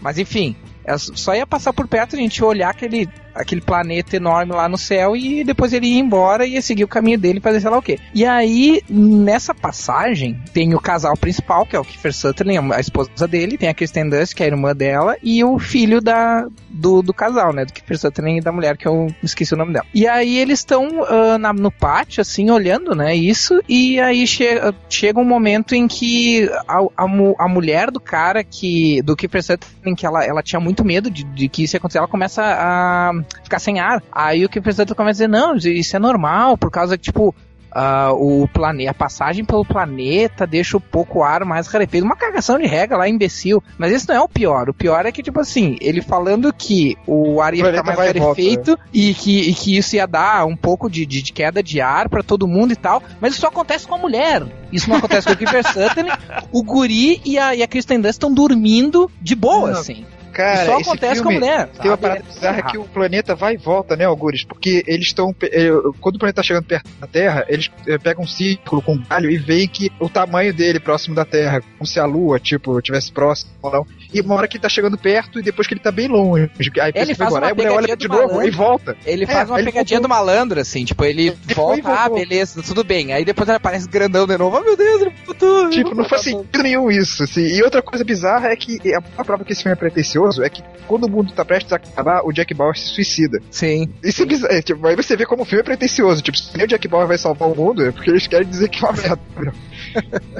Mas 0.00 0.18
enfim, 0.18 0.54
ela 0.84 0.98
só 0.98 1.34
ia 1.34 1.46
passar 1.46 1.72
por 1.72 1.88
perto, 1.88 2.14
a 2.14 2.18
gente 2.18 2.42
olhar 2.44 2.70
aquele, 2.70 3.08
aquele 3.38 3.60
planeta 3.60 4.16
enorme 4.16 4.52
lá 4.52 4.68
no 4.68 4.76
céu 4.76 5.16
e 5.16 5.44
depois 5.44 5.72
ele 5.72 5.86
ia 5.86 6.00
embora 6.00 6.44
e 6.44 6.54
ia 6.54 6.62
seguir 6.62 6.84
o 6.84 6.88
caminho 6.88 7.18
dele 7.18 7.40
fazer 7.40 7.60
sei 7.60 7.70
lá 7.70 7.78
o 7.78 7.82
quê. 7.82 7.98
E 8.14 8.24
aí, 8.24 8.82
nessa 8.88 9.54
passagem, 9.54 10.38
tem 10.52 10.74
o 10.74 10.80
casal 10.80 11.16
principal, 11.16 11.64
que 11.64 11.76
é 11.76 11.80
o 11.80 11.84
Kiefer 11.84 12.12
Sutherland, 12.12 12.72
a 12.72 12.80
esposa 12.80 13.28
dele, 13.28 13.56
tem 13.56 13.68
a 13.68 13.74
Kristen 13.74 14.08
Dunst, 14.08 14.34
que 14.34 14.42
é 14.42 14.46
a 14.46 14.48
irmã 14.48 14.74
dela, 14.74 15.16
e 15.22 15.42
o 15.44 15.58
filho 15.58 16.00
da, 16.00 16.46
do, 16.68 17.02
do 17.02 17.14
casal, 17.14 17.52
né? 17.52 17.64
Do 17.64 17.72
Kiefer 17.72 17.98
Sutherland 17.98 18.38
e 18.38 18.42
da 18.42 18.52
mulher, 18.52 18.76
que 18.76 18.86
eu 18.86 19.06
esqueci 19.22 19.54
o 19.54 19.56
nome 19.56 19.72
dela. 19.72 19.86
E 19.94 20.06
aí 20.06 20.38
eles 20.38 20.60
estão 20.60 20.86
uh, 20.86 21.52
no 21.54 21.70
pátio, 21.70 22.20
assim, 22.20 22.50
olhando, 22.50 22.94
né? 22.94 23.14
Isso, 23.14 23.62
e 23.68 24.00
aí 24.00 24.26
chega, 24.26 24.74
chega 24.88 25.20
um 25.20 25.24
momento 25.24 25.74
em 25.74 25.86
que 25.86 26.50
a, 26.66 26.78
a, 26.96 27.04
a 27.38 27.48
mulher 27.48 27.90
do 27.90 28.00
cara 28.00 28.42
que. 28.42 29.00
do 29.02 29.16
Kiefer 29.16 29.42
Sutherland, 29.42 29.96
que 29.96 30.06
ela, 30.06 30.24
ela 30.24 30.42
tinha 30.42 30.60
muito 30.60 30.84
medo 30.84 31.10
de, 31.10 31.24
de 31.24 31.48
que 31.48 31.64
isso 31.64 31.76
ia 31.76 31.78
acontecer, 31.78 31.98
ela 31.98 32.08
começa 32.08 32.42
a 32.42 33.12
ficar 33.42 33.58
sem 33.58 33.80
ar. 33.80 34.02
Aí 34.12 34.44
o 34.44 34.48
Kiefer 34.48 34.72
Sutherland 34.72 34.94
começa 34.94 35.24
a 35.24 35.26
dizer, 35.26 35.28
não, 35.28 35.56
isso 35.56 35.96
é 35.96 35.98
normal, 35.98 36.56
por 36.56 36.70
causa 36.70 36.96
que, 36.96 37.04
tipo, 37.04 37.34
Uh, 37.68 38.42
o 38.42 38.48
planeta, 38.48 38.90
a 38.90 38.94
passagem 38.94 39.44
pelo 39.44 39.64
planeta 39.64 40.46
deixa 40.46 40.78
um 40.78 40.80
pouco 40.80 41.18
o 41.18 41.22
ar 41.22 41.44
mais 41.44 41.66
rarefeito. 41.66 42.04
Uma 42.04 42.16
cagação 42.16 42.58
de 42.58 42.66
regra 42.66 42.96
lá, 42.96 43.08
imbecil. 43.08 43.62
Mas 43.76 43.92
esse 43.92 44.08
não 44.08 44.14
é 44.14 44.20
o 44.20 44.28
pior. 44.28 44.70
O 44.70 44.74
pior 44.74 45.04
é 45.04 45.12
que, 45.12 45.22
tipo 45.22 45.38
assim, 45.38 45.76
ele 45.80 46.00
falando 46.00 46.52
que 46.52 46.96
o 47.06 47.40
ar 47.42 47.52
ia 47.52 47.64
ficar 47.64 47.82
mais 47.82 47.98
rarefeito 47.98 48.70
volta, 48.70 48.84
e, 48.92 49.12
que, 49.12 49.50
e 49.50 49.54
que 49.54 49.76
isso 49.76 49.96
ia 49.96 50.06
dar 50.06 50.46
um 50.46 50.56
pouco 50.56 50.88
de, 50.90 51.04
de, 51.04 51.20
de 51.20 51.32
queda 51.32 51.62
de 51.62 51.80
ar 51.80 52.08
para 52.08 52.22
todo 52.22 52.48
mundo 52.48 52.72
e 52.72 52.76
tal. 52.76 53.02
Mas 53.20 53.32
isso 53.32 53.42
só 53.42 53.48
acontece 53.48 53.86
com 53.86 53.94
a 53.94 53.98
mulher. 53.98 54.44
Isso 54.72 54.88
não 54.88 54.96
acontece 54.96 55.26
com 55.26 55.34
o 55.34 55.36
Kiefer 55.36 55.66
Sutherland. 55.66 56.18
O 56.50 56.62
guri 56.62 57.20
e 57.24 57.38
a, 57.38 57.54
e 57.54 57.62
a 57.62 57.66
Kristen 57.66 58.00
Dunst 58.00 58.14
estão 58.14 58.32
dormindo 58.32 59.10
de 59.20 59.34
boa, 59.34 59.70
não. 59.70 59.80
assim. 59.80 60.06
Cara, 60.38 60.66
só 60.66 60.78
acontece 60.78 61.20
com 61.20 61.30
a 61.30 61.32
mulher. 61.32 61.68
Tem 61.82 61.90
uma 61.90 61.98
parada 61.98 62.22
bizarra 62.22 62.62
que 62.62 62.78
o 62.78 62.84
planeta 62.84 63.34
vai 63.34 63.54
e 63.54 63.56
volta, 63.56 63.96
né, 63.96 64.04
Algures? 64.04 64.44
Porque 64.44 64.84
eles 64.86 65.06
estão. 65.06 65.34
Eh, 65.42 65.68
quando 66.00 66.14
o 66.14 66.18
planeta 66.20 66.36
tá 66.36 66.42
chegando 66.44 66.64
perto 66.64 66.88
da 67.00 67.08
Terra, 67.08 67.44
eles 67.48 67.68
eh, 67.88 67.98
pegam 67.98 68.22
um 68.22 68.26
círculo 68.28 68.80
com 68.80 68.92
um 68.92 69.02
galho 69.02 69.28
e 69.28 69.36
veem 69.36 69.66
que 69.66 69.90
o 69.98 70.08
tamanho 70.08 70.54
dele 70.54 70.78
próximo 70.78 71.12
da 71.12 71.24
Terra, 71.24 71.60
como 71.76 71.84
se 71.84 71.98
a 71.98 72.04
Lua, 72.04 72.38
tipo, 72.38 72.80
tivesse 72.80 73.10
próximo 73.10 73.50
ou 73.60 73.72
não. 73.72 73.86
E 74.14 74.20
uma 74.20 74.36
hora 74.36 74.46
que 74.46 74.58
ele 74.58 74.62
tá 74.62 74.68
chegando 74.68 74.96
perto 74.96 75.40
e 75.40 75.42
depois 75.42 75.66
que 75.66 75.74
ele 75.74 75.80
tá 75.80 75.90
bem 75.90 76.06
longe. 76.06 76.48
Aí 76.80 76.92
ele 76.94 77.16
faz 77.16 77.32
uma 77.32 77.44
aí 77.44 77.50
a 77.50 77.54
mulher 77.56 77.72
olha 77.72 77.96
de 77.96 78.06
novo 78.06 78.28
malandro. 78.28 78.46
e 78.46 78.50
volta. 78.52 78.96
Ele 79.04 79.26
faz 79.26 79.50
é, 79.50 79.52
uma 79.52 79.64
pegadinha 79.64 80.00
do 80.00 80.08
malandro, 80.08 80.60
assim, 80.60 80.84
tipo, 80.84 81.04
ele, 81.04 81.28
ele 81.28 81.54
volta, 81.54 81.92
ah, 81.92 82.08
beleza, 82.08 82.62
tudo 82.62 82.84
bem. 82.84 83.12
Aí 83.12 83.24
depois 83.24 83.48
ele 83.48 83.56
aparece 83.56 83.88
grandão 83.88 84.24
de 84.24 84.38
novo, 84.38 84.56
oh 84.56 84.60
meu 84.60 84.76
Deus, 84.76 85.00
ele 85.00 85.10
puto. 85.26 85.70
Tipo, 85.70 85.96
não 85.96 86.04
faz 86.04 86.22
sentido 86.22 86.62
nenhum 86.62 86.88
isso, 86.88 87.24
assim. 87.24 87.42
E 87.42 87.60
outra 87.60 87.82
coisa 87.82 88.04
bizarra 88.04 88.50
é 88.50 88.56
que 88.56 88.78
a 88.94 89.24
prova 89.24 89.44
que 89.44 89.52
esse 89.52 89.64
filme 89.64 89.72
é 89.72 89.76
pretencioso 89.76 90.27
é 90.38 90.48
que 90.48 90.62
quando 90.86 91.04
o 91.04 91.10
mundo 91.10 91.32
tá 91.32 91.44
prestes 91.44 91.72
a 91.72 91.76
acabar, 91.76 92.22
o 92.24 92.32
Jack 92.32 92.52
Bauer 92.54 92.76
se 92.76 92.88
suicida. 92.88 93.40
Sim. 93.50 93.88
Isso 94.02 94.22
é 94.22 94.26
bizarro. 94.26 94.54
É, 94.54 94.62
tipo, 94.62 94.86
aí 94.86 94.96
você 94.96 95.16
vê 95.16 95.24
como 95.24 95.42
o 95.42 95.44
filme 95.44 95.60
é 95.60 95.64
pretencioso. 95.64 96.22
Tipo, 96.22 96.38
se 96.38 96.56
nem 96.56 96.66
o 96.66 96.68
Jack 96.68 96.86
Bauer 96.88 97.06
vai 97.06 97.18
salvar 97.18 97.48
o 97.48 97.54
mundo, 97.54 97.84
é 97.84 97.92
porque 97.92 98.10
eles 98.10 98.26
querem 98.26 98.48
dizer 98.48 98.68
que 98.68 98.84
é 98.84 98.88
uma 98.88 98.96
merda. 98.96 99.20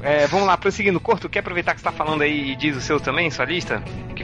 é, 0.03 0.27
vamos 0.27 0.47
lá, 0.47 0.57
prosseguindo. 0.57 1.01
Corto, 1.01 1.29
quer 1.29 1.41
aproveitar 1.41 1.75
que 1.75 1.81
você 1.81 1.85
tá 1.85 1.93
falando 1.93 2.23
aí 2.23 2.53
e 2.53 2.57
diz 2.57 2.77
o 2.77 2.81
seu 2.81 3.01
também, 3.01 3.31
sua 3.31 3.45
lista? 3.45 3.83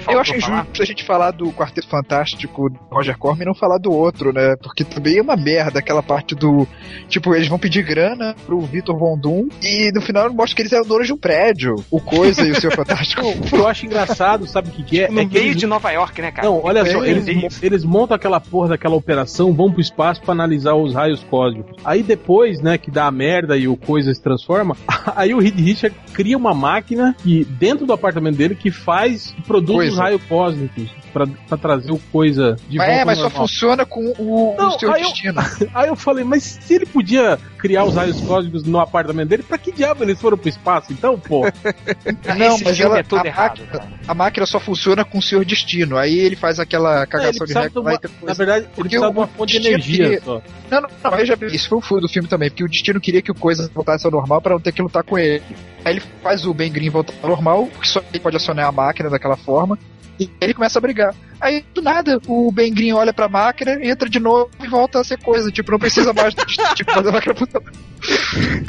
Eu 0.08 0.18
acho 0.18 0.34
injusto 0.34 0.82
a 0.82 0.84
gente 0.84 1.04
falar 1.04 1.30
do 1.30 1.52
Quarteto 1.52 1.88
Fantástico 1.88 2.68
do 2.68 2.78
Roger 2.90 3.16
Corman 3.16 3.42
e 3.42 3.46
não 3.46 3.54
falar 3.54 3.78
do 3.78 3.92
outro, 3.92 4.32
né? 4.32 4.56
Porque 4.62 4.84
também 4.84 5.18
é 5.18 5.22
uma 5.22 5.36
merda 5.36 5.78
aquela 5.78 6.02
parte 6.02 6.34
do. 6.34 6.66
Tipo, 7.08 7.34
eles 7.34 7.48
vão 7.48 7.58
pedir 7.58 7.84
grana 7.84 8.34
pro 8.44 8.60
Vitor 8.60 8.98
Von 8.98 9.18
Doom 9.18 9.48
e 9.62 9.92
no 9.92 10.00
final 10.00 10.32
mostra 10.32 10.56
que 10.56 10.62
eles 10.62 10.72
eram 10.72 10.86
donos 10.86 11.06
de 11.06 11.12
um 11.12 11.18
prédio. 11.18 11.74
O 11.90 12.00
Coisa 12.00 12.46
e 12.46 12.50
o 12.50 12.60
seu 12.60 12.70
Fantástico. 12.74 13.26
o 13.26 13.40
que 13.40 13.54
eu 13.54 13.68
acho 13.68 13.86
engraçado, 13.86 14.46
sabe 14.46 14.68
o 14.68 14.72
que, 14.72 14.82
que 14.82 15.00
é? 15.02 15.08
No 15.08 15.20
é 15.20 15.24
meio 15.24 15.53
de 15.57 15.66
Nova 15.66 15.90
York, 15.90 16.20
né, 16.20 16.30
cara? 16.30 16.48
Não, 16.48 16.62
olha 16.62 16.84
só, 16.84 17.05
eles, 17.05 17.62
eles 17.62 17.84
montam 17.84 18.16
aquela 18.16 18.40
porra 18.40 18.70
daquela 18.70 18.94
operação, 18.94 19.52
vão 19.52 19.70
pro 19.70 19.80
espaço 19.80 20.20
para 20.22 20.32
analisar 20.32 20.74
os 20.74 20.94
raios 20.94 21.22
cósmicos. 21.24 21.76
Aí 21.84 22.02
depois, 22.02 22.61
né, 22.61 22.78
que 22.78 22.90
dá 22.90 23.07
a 23.07 23.11
merda 23.11 23.57
e 23.57 23.68
o 23.68 23.76
Coisa 23.76 24.12
se 24.14 24.22
transforma, 24.22 24.76
aí 25.14 25.34
o 25.34 25.38
Reed 25.38 25.59
Richard 25.59 25.96
cria 26.12 26.36
uma 26.36 26.55
máquina 26.55 27.14
que, 27.22 27.44
dentro 27.44 27.86
do 27.86 27.92
apartamento 27.92 28.36
dele, 28.36 28.55
que 28.55 28.70
faz, 28.70 29.32
que 29.32 29.42
produz 29.42 29.76
coisa. 29.76 29.92
os 29.92 29.98
raios 29.98 30.22
cósmicos 30.24 31.03
pra, 31.14 31.26
pra 31.48 31.56
trazer 31.56 31.92
o 31.92 31.98
coisa 32.10 32.56
de 32.68 32.76
mas 32.76 32.88
volta. 32.88 33.00
É, 33.00 33.04
mas 33.04 33.18
só 33.18 33.30
funciona 33.30 33.86
com 33.86 34.04
o, 34.18 34.56
Não, 34.58 34.68
o 34.68 34.78
seu 34.78 34.92
aí 34.92 35.02
destino. 35.02 35.40
Eu, 35.60 35.68
aí 35.72 35.88
eu 35.88 35.96
falei, 35.96 36.24
mas 36.24 36.42
se 36.42 36.74
ele 36.74 36.84
podia 36.84 37.38
criar 37.56 37.84
os 37.84 37.94
raios 37.94 38.20
cósmicos 38.20 38.64
no 38.64 38.80
apartamento 38.80 39.28
dele, 39.28 39.44
pra 39.44 39.56
que 39.56 39.70
diabo 39.70 40.02
eles 40.02 40.20
foram 40.20 40.36
pro 40.36 40.48
espaço 40.48 40.92
então, 40.92 41.18
pô? 41.18 41.44
Não, 42.36 42.58
mas 42.62 42.80
ela, 42.80 42.98
é 42.98 43.02
tudo 43.04 43.22
a, 43.22 43.26
errado, 43.26 43.60
máquina, 43.60 43.98
a 44.08 44.14
máquina 44.14 44.46
só 44.46 44.58
funciona 44.58 45.04
com 45.04 45.18
o 45.18 45.22
seu 45.22 45.44
destino. 45.44 45.96
Aí 45.96 46.18
ele 46.18 46.34
faz 46.34 46.58
aquela 46.58 47.06
cagação 47.06 47.44
é, 47.44 47.46
de 47.46 47.54
regra. 47.54 47.80
Uma, 47.80 48.00
na 48.22 48.34
verdade, 48.34 48.66
ele 48.76 48.88
precisa 48.88 49.10
de 49.10 49.16
uma 49.16 49.26
fonte 49.28 49.58
de 49.58 49.68
energia 49.68 50.04
queria... 50.04 50.20
só. 50.22 50.42
Não, 50.70 50.80
não, 50.80 50.88
não, 51.04 51.24
já 51.24 51.36
isso 51.46 51.68
foi 51.68 51.78
o 51.78 51.80
furo 51.80 52.00
do 52.00 52.08
filme 52.08 52.28
também, 52.28 52.50
porque 52.50 52.64
o 52.64 52.68
destino 52.68 53.00
queria 53.00 53.22
que 53.22 53.30
o 53.30 53.34
coisa 53.34 53.70
voltasse 53.72 54.04
ao 54.04 54.10
normal 54.10 54.40
para 54.40 54.54
não 54.54 54.60
ter 54.60 54.72
que 54.72 54.82
lutar 54.82 55.04
com 55.04 55.16
ele. 55.16 55.42
Aí 55.84 55.94
ele 55.94 56.02
faz 56.22 56.44
o 56.46 56.52
Ben 56.52 56.72
Green 56.72 56.90
voltar 56.90 57.14
ao 57.22 57.28
normal, 57.28 57.66
porque 57.66 57.86
só 57.86 58.02
ele 58.10 58.20
pode 58.20 58.36
acionar 58.36 58.66
a 58.66 58.72
máquina 58.72 59.08
daquela 59.08 59.36
forma. 59.36 59.78
E 60.18 60.30
ele 60.40 60.54
começa 60.54 60.78
a 60.78 60.82
brigar. 60.82 61.14
Aí, 61.40 61.64
do 61.74 61.82
nada, 61.82 62.20
o 62.26 62.50
Ben 62.52 62.72
Green 62.72 62.92
olha 62.92 63.12
pra 63.12 63.28
máquina, 63.28 63.78
entra 63.84 64.08
de 64.08 64.20
novo 64.20 64.50
e 64.62 64.68
volta 64.68 65.00
a 65.00 65.04
ser 65.04 65.18
coisa. 65.18 65.50
Tipo, 65.50 65.72
não 65.72 65.78
precisa 65.78 66.12
mais 66.12 66.32
do 66.34 66.44
tipo, 66.46 66.92
fazer 66.92 67.08
a 67.08 67.12
máquina 67.12 67.34
puta. 67.34 67.60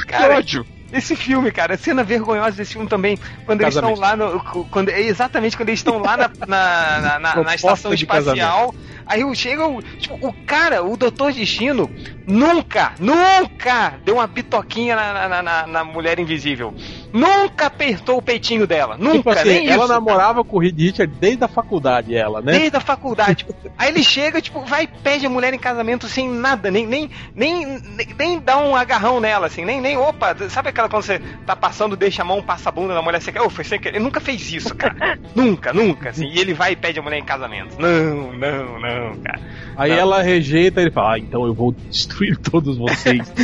Cara, 0.06 0.36
ódio. 0.36 0.66
Esse 0.92 1.16
filme, 1.16 1.50
cara, 1.50 1.74
a 1.74 1.78
cena 1.78 2.04
vergonhosa 2.04 2.56
desse 2.56 2.72
filme 2.72 2.88
também, 2.88 3.18
quando 3.44 3.60
eles 3.60 3.74
estão 3.74 3.94
lá 3.94 4.16
no. 4.16 4.40
Quando, 4.70 4.88
é 4.90 5.00
exatamente 5.00 5.56
quando 5.56 5.68
eles 5.68 5.80
estão 5.80 5.98
lá 5.98 6.16
na, 6.16 6.30
na, 6.46 7.00
na, 7.00 7.18
na, 7.18 7.42
na 7.42 7.54
estação 7.54 7.92
espacial. 7.92 8.74
Aí 9.06 9.22
chega 9.36 9.66
o. 9.66 9.80
Tipo, 9.80 10.14
o 10.26 10.32
cara, 10.44 10.82
o 10.82 10.96
Doutor 10.96 11.32
Destino, 11.32 11.88
nunca, 12.26 12.92
nunca 12.98 13.94
deu 14.04 14.16
uma 14.16 14.26
bitoquinha 14.26 14.96
na, 14.96 15.42
na, 15.42 15.66
na, 15.66 15.84
mulher 15.84 16.18
invisível. 16.18 16.74
Nunca 17.12 17.66
apertou 17.66 18.18
o 18.18 18.22
peitinho 18.22 18.66
dela. 18.66 18.96
Nunca, 18.98 19.16
tipo 19.18 19.30
assim, 19.30 19.48
nem 19.48 19.68
ela 19.68 19.84
isso. 19.84 19.92
namorava 19.92 20.42
com 20.42 20.56
o 20.56 20.60
Reed 20.60 20.76
Richard 20.76 21.14
desde 21.20 21.44
a 21.44 21.48
faculdade, 21.48 22.16
ela, 22.16 22.42
né? 22.42 22.58
Desde 22.58 22.76
a 22.76 22.80
faculdade. 22.80 23.46
Aí 23.78 23.90
ele 23.90 24.02
chega, 24.02 24.40
tipo, 24.40 24.60
vai 24.62 24.84
e 24.84 24.86
pede 24.88 25.24
a 25.24 25.30
mulher 25.30 25.54
em 25.54 25.58
casamento 25.58 26.08
sem 26.08 26.28
nada, 26.28 26.68
nem, 26.68 26.84
nem, 26.84 27.08
nem, 27.34 27.78
nem, 27.78 28.14
nem 28.18 28.40
dá 28.40 28.58
um 28.58 28.74
agarrão 28.74 29.20
nela, 29.20 29.46
assim, 29.46 29.64
nem, 29.64 29.80
nem, 29.80 29.96
opa, 29.96 30.34
sabe 30.50 30.70
aquela 30.76 30.88
quando 30.88 31.02
você 31.02 31.18
tá 31.46 31.56
passando, 31.56 31.96
deixa 31.96 32.22
a 32.22 32.24
mão, 32.24 32.42
passa 32.42 32.68
a 32.68 32.72
bunda 32.72 32.92
da 32.92 33.00
mulher, 33.00 33.20
você 33.20 33.32
quer, 33.32 33.40
oh, 33.40 33.48
foi 33.48 33.64
sem 33.64 33.80
querer. 33.80 33.96
Ele 33.96 34.04
nunca 34.04 34.20
fez 34.20 34.52
isso, 34.52 34.74
cara. 34.74 35.18
nunca, 35.34 35.72
nunca, 35.72 36.10
assim. 36.10 36.26
E 36.26 36.38
ele 36.38 36.52
vai 36.52 36.72
e 36.72 36.76
pede 36.76 36.98
a 36.98 37.02
mulher 37.02 37.18
em 37.18 37.24
casamento. 37.24 37.80
Não, 37.80 38.32
não, 38.32 38.78
não, 38.78 39.16
cara. 39.16 39.40
Aí 39.76 39.90
não. 39.90 39.98
ela 39.98 40.22
rejeita 40.22 40.80
e 40.80 40.84
ele 40.84 40.90
fala, 40.90 41.14
ah, 41.14 41.18
então 41.18 41.46
eu 41.46 41.54
vou 41.54 41.72
destruir 41.72 42.36
todos 42.50 42.76
vocês. 42.76 43.32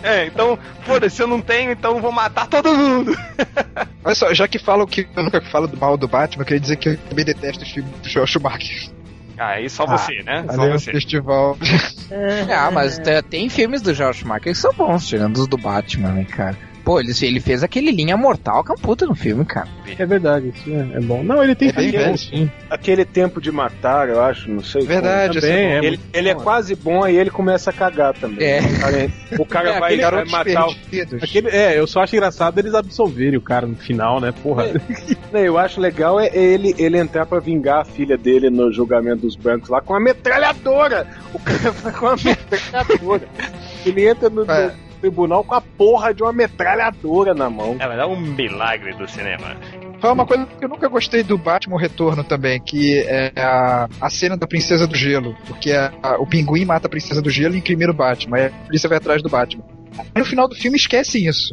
É, 0.00 0.26
então, 0.26 0.58
foda-se, 0.82 1.20
eu 1.20 1.26
não 1.26 1.40
tenho, 1.40 1.72
então 1.72 2.00
vou 2.00 2.12
matar 2.12 2.46
todo 2.46 2.72
mundo. 2.72 3.16
Olha 4.04 4.14
só, 4.14 4.32
já 4.32 4.46
que 4.46 4.58
falam 4.58 4.86
que 4.86 5.08
eu 5.16 5.22
nunca 5.22 5.40
falo 5.40 5.66
do 5.66 5.76
mal 5.76 5.96
do 5.96 6.06
Batman, 6.06 6.42
eu 6.42 6.46
queria 6.46 6.60
dizer 6.60 6.76
que 6.76 6.90
eu 6.90 6.96
também 7.08 7.24
detesto 7.24 7.64
os 7.64 7.70
filmes 7.70 7.92
do 8.00 8.08
Joel 8.08 8.26
Schumacher. 8.26 8.90
Ah, 9.42 9.54
aí 9.54 9.68
só 9.68 9.84
ah, 9.84 9.98
você, 9.98 10.22
né? 10.22 10.46
Só 10.48 10.70
você. 10.70 10.92
festival. 10.92 11.58
ah, 12.56 12.70
mas 12.72 13.00
tem 13.28 13.48
filmes 13.48 13.82
do 13.82 13.92
Joel 13.92 14.12
Schumacher 14.12 14.52
que 14.52 14.54
são 14.54 14.72
bons, 14.72 15.06
tirando 15.06 15.36
os 15.38 15.48
do 15.48 15.56
Batman, 15.56 16.12
né, 16.12 16.24
cara? 16.24 16.56
Pô, 16.84 16.98
ele, 16.98 17.12
ele 17.22 17.40
fez 17.40 17.62
aquele 17.62 17.92
Linha 17.92 18.16
Mortal 18.16 18.64
que 18.64 18.72
é 18.72 18.74
um 18.74 18.78
puta 18.78 19.06
no 19.06 19.14
filme, 19.14 19.44
cara. 19.44 19.68
É 19.98 20.04
verdade, 20.04 20.52
isso 20.54 20.70
é, 20.70 20.96
é 20.96 21.00
bom. 21.00 21.22
Não, 21.22 21.42
ele 21.42 21.54
tem 21.54 21.68
é 21.68 22.08
bom, 22.08 22.16
sim. 22.16 22.50
Aquele 22.68 23.04
Tempo 23.04 23.40
de 23.40 23.52
Matar, 23.52 24.08
eu 24.08 24.20
acho, 24.20 24.50
não 24.50 24.62
sei. 24.62 24.84
Verdade, 24.84 25.40
também, 25.40 25.54
é, 25.54 25.74
é 25.78 25.84
ele, 25.84 26.00
ele 26.12 26.28
é 26.28 26.34
quase 26.34 26.74
bom, 26.74 27.04
aí 27.04 27.16
ele 27.16 27.30
começa 27.30 27.70
a 27.70 27.72
cagar 27.72 28.14
também. 28.14 28.44
É. 28.44 28.60
O 28.60 28.80
cara, 28.80 29.10
o 29.38 29.46
cara 29.46 29.70
é, 29.76 29.80
vai, 29.80 29.96
vai 29.96 30.24
matar 30.24 30.68
o... 30.68 30.74
aquele, 31.22 31.48
É, 31.50 31.78
eu 31.78 31.86
só 31.86 32.02
acho 32.02 32.16
engraçado 32.16 32.58
eles 32.58 32.74
absolverem 32.74 33.38
o 33.38 33.42
cara 33.42 33.66
no 33.66 33.76
final, 33.76 34.20
né? 34.20 34.32
Porra. 34.42 34.72
É, 35.32 35.48
eu 35.48 35.56
acho 35.56 35.80
legal 35.80 36.20
é 36.20 36.28
ele, 36.34 36.74
ele 36.76 36.98
entrar 36.98 37.24
pra 37.24 37.40
vingar 37.40 37.80
a 37.80 37.84
filha 37.86 38.18
dele 38.18 38.50
no 38.50 38.70
julgamento 38.70 39.22
dos 39.22 39.34
brancos 39.34 39.70
lá 39.70 39.80
com 39.80 39.94
uma 39.94 40.00
metralhadora! 40.00 41.06
O 41.32 41.38
cara 41.38 41.70
vai 41.70 41.92
com 41.92 42.06
uma 42.06 42.16
metralhadora. 42.22 43.28
ele 43.86 44.06
entra 44.06 44.28
no... 44.28 44.42
É 44.50 44.74
tribunal 45.02 45.42
com 45.42 45.54
a 45.54 45.60
porra 45.60 46.14
de 46.14 46.22
uma 46.22 46.32
metralhadora 46.32 47.34
na 47.34 47.50
mão. 47.50 47.76
É, 47.78 47.86
mas 47.86 47.98
é 47.98 48.06
um 48.06 48.18
milagre 48.18 48.94
do 48.94 49.08
cinema. 49.08 49.56
Foi 50.00 50.10
uma 50.10 50.24
coisa 50.24 50.46
que 50.46 50.64
eu 50.64 50.68
nunca 50.68 50.88
gostei 50.88 51.22
do 51.22 51.36
Batman 51.36 51.78
Retorno 51.78 52.24
também, 52.24 52.60
que 52.60 53.00
é 53.00 53.32
a, 53.36 53.88
a 54.00 54.10
cena 54.10 54.36
da 54.36 54.46
Princesa 54.46 54.86
do 54.86 54.96
Gelo. 54.96 55.36
Porque 55.46 55.72
a, 55.72 55.92
a, 56.02 56.20
o 56.20 56.26
pinguim 56.26 56.64
mata 56.64 56.86
a 56.86 56.90
Princesa 56.90 57.20
do 57.20 57.30
Gelo 57.30 57.54
e 57.54 57.58
incrimina 57.58 57.92
o 57.92 57.94
Batman. 57.94 58.36
Aí 58.36 58.46
a 58.46 58.50
polícia 58.50 58.88
vai 58.88 58.98
atrás 58.98 59.22
do 59.22 59.28
Batman. 59.28 59.64
Aí 59.98 60.22
no 60.22 60.24
final 60.24 60.48
do 60.48 60.54
filme 60.54 60.76
esquecem 60.76 61.26
isso. 61.26 61.52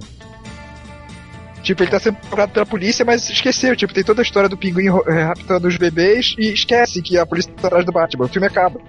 Tipo, 1.62 1.84
ele 1.84 1.92
tá 1.92 2.00
sendo 2.00 2.16
procurado 2.18 2.52
pela 2.52 2.66
polícia, 2.66 3.04
mas 3.06 3.30
esqueceu. 3.30 3.76
Tipo, 3.76 3.94
tem 3.94 4.04
toda 4.04 4.22
a 4.22 4.24
história 4.24 4.50
do 4.50 4.58
pinguim 4.58 4.88
eh, 4.88 5.24
raptando 5.24 5.68
os 5.68 5.78
bebês 5.78 6.36
e 6.38 6.54
esquece 6.54 7.02
que 7.02 7.18
a 7.18 7.26
polícia 7.26 7.52
tá 7.54 7.68
atrás 7.68 7.86
do 7.86 7.92
Batman. 7.92 8.26
O 8.26 8.30
filme 8.30 8.48
acaba. 8.48 8.80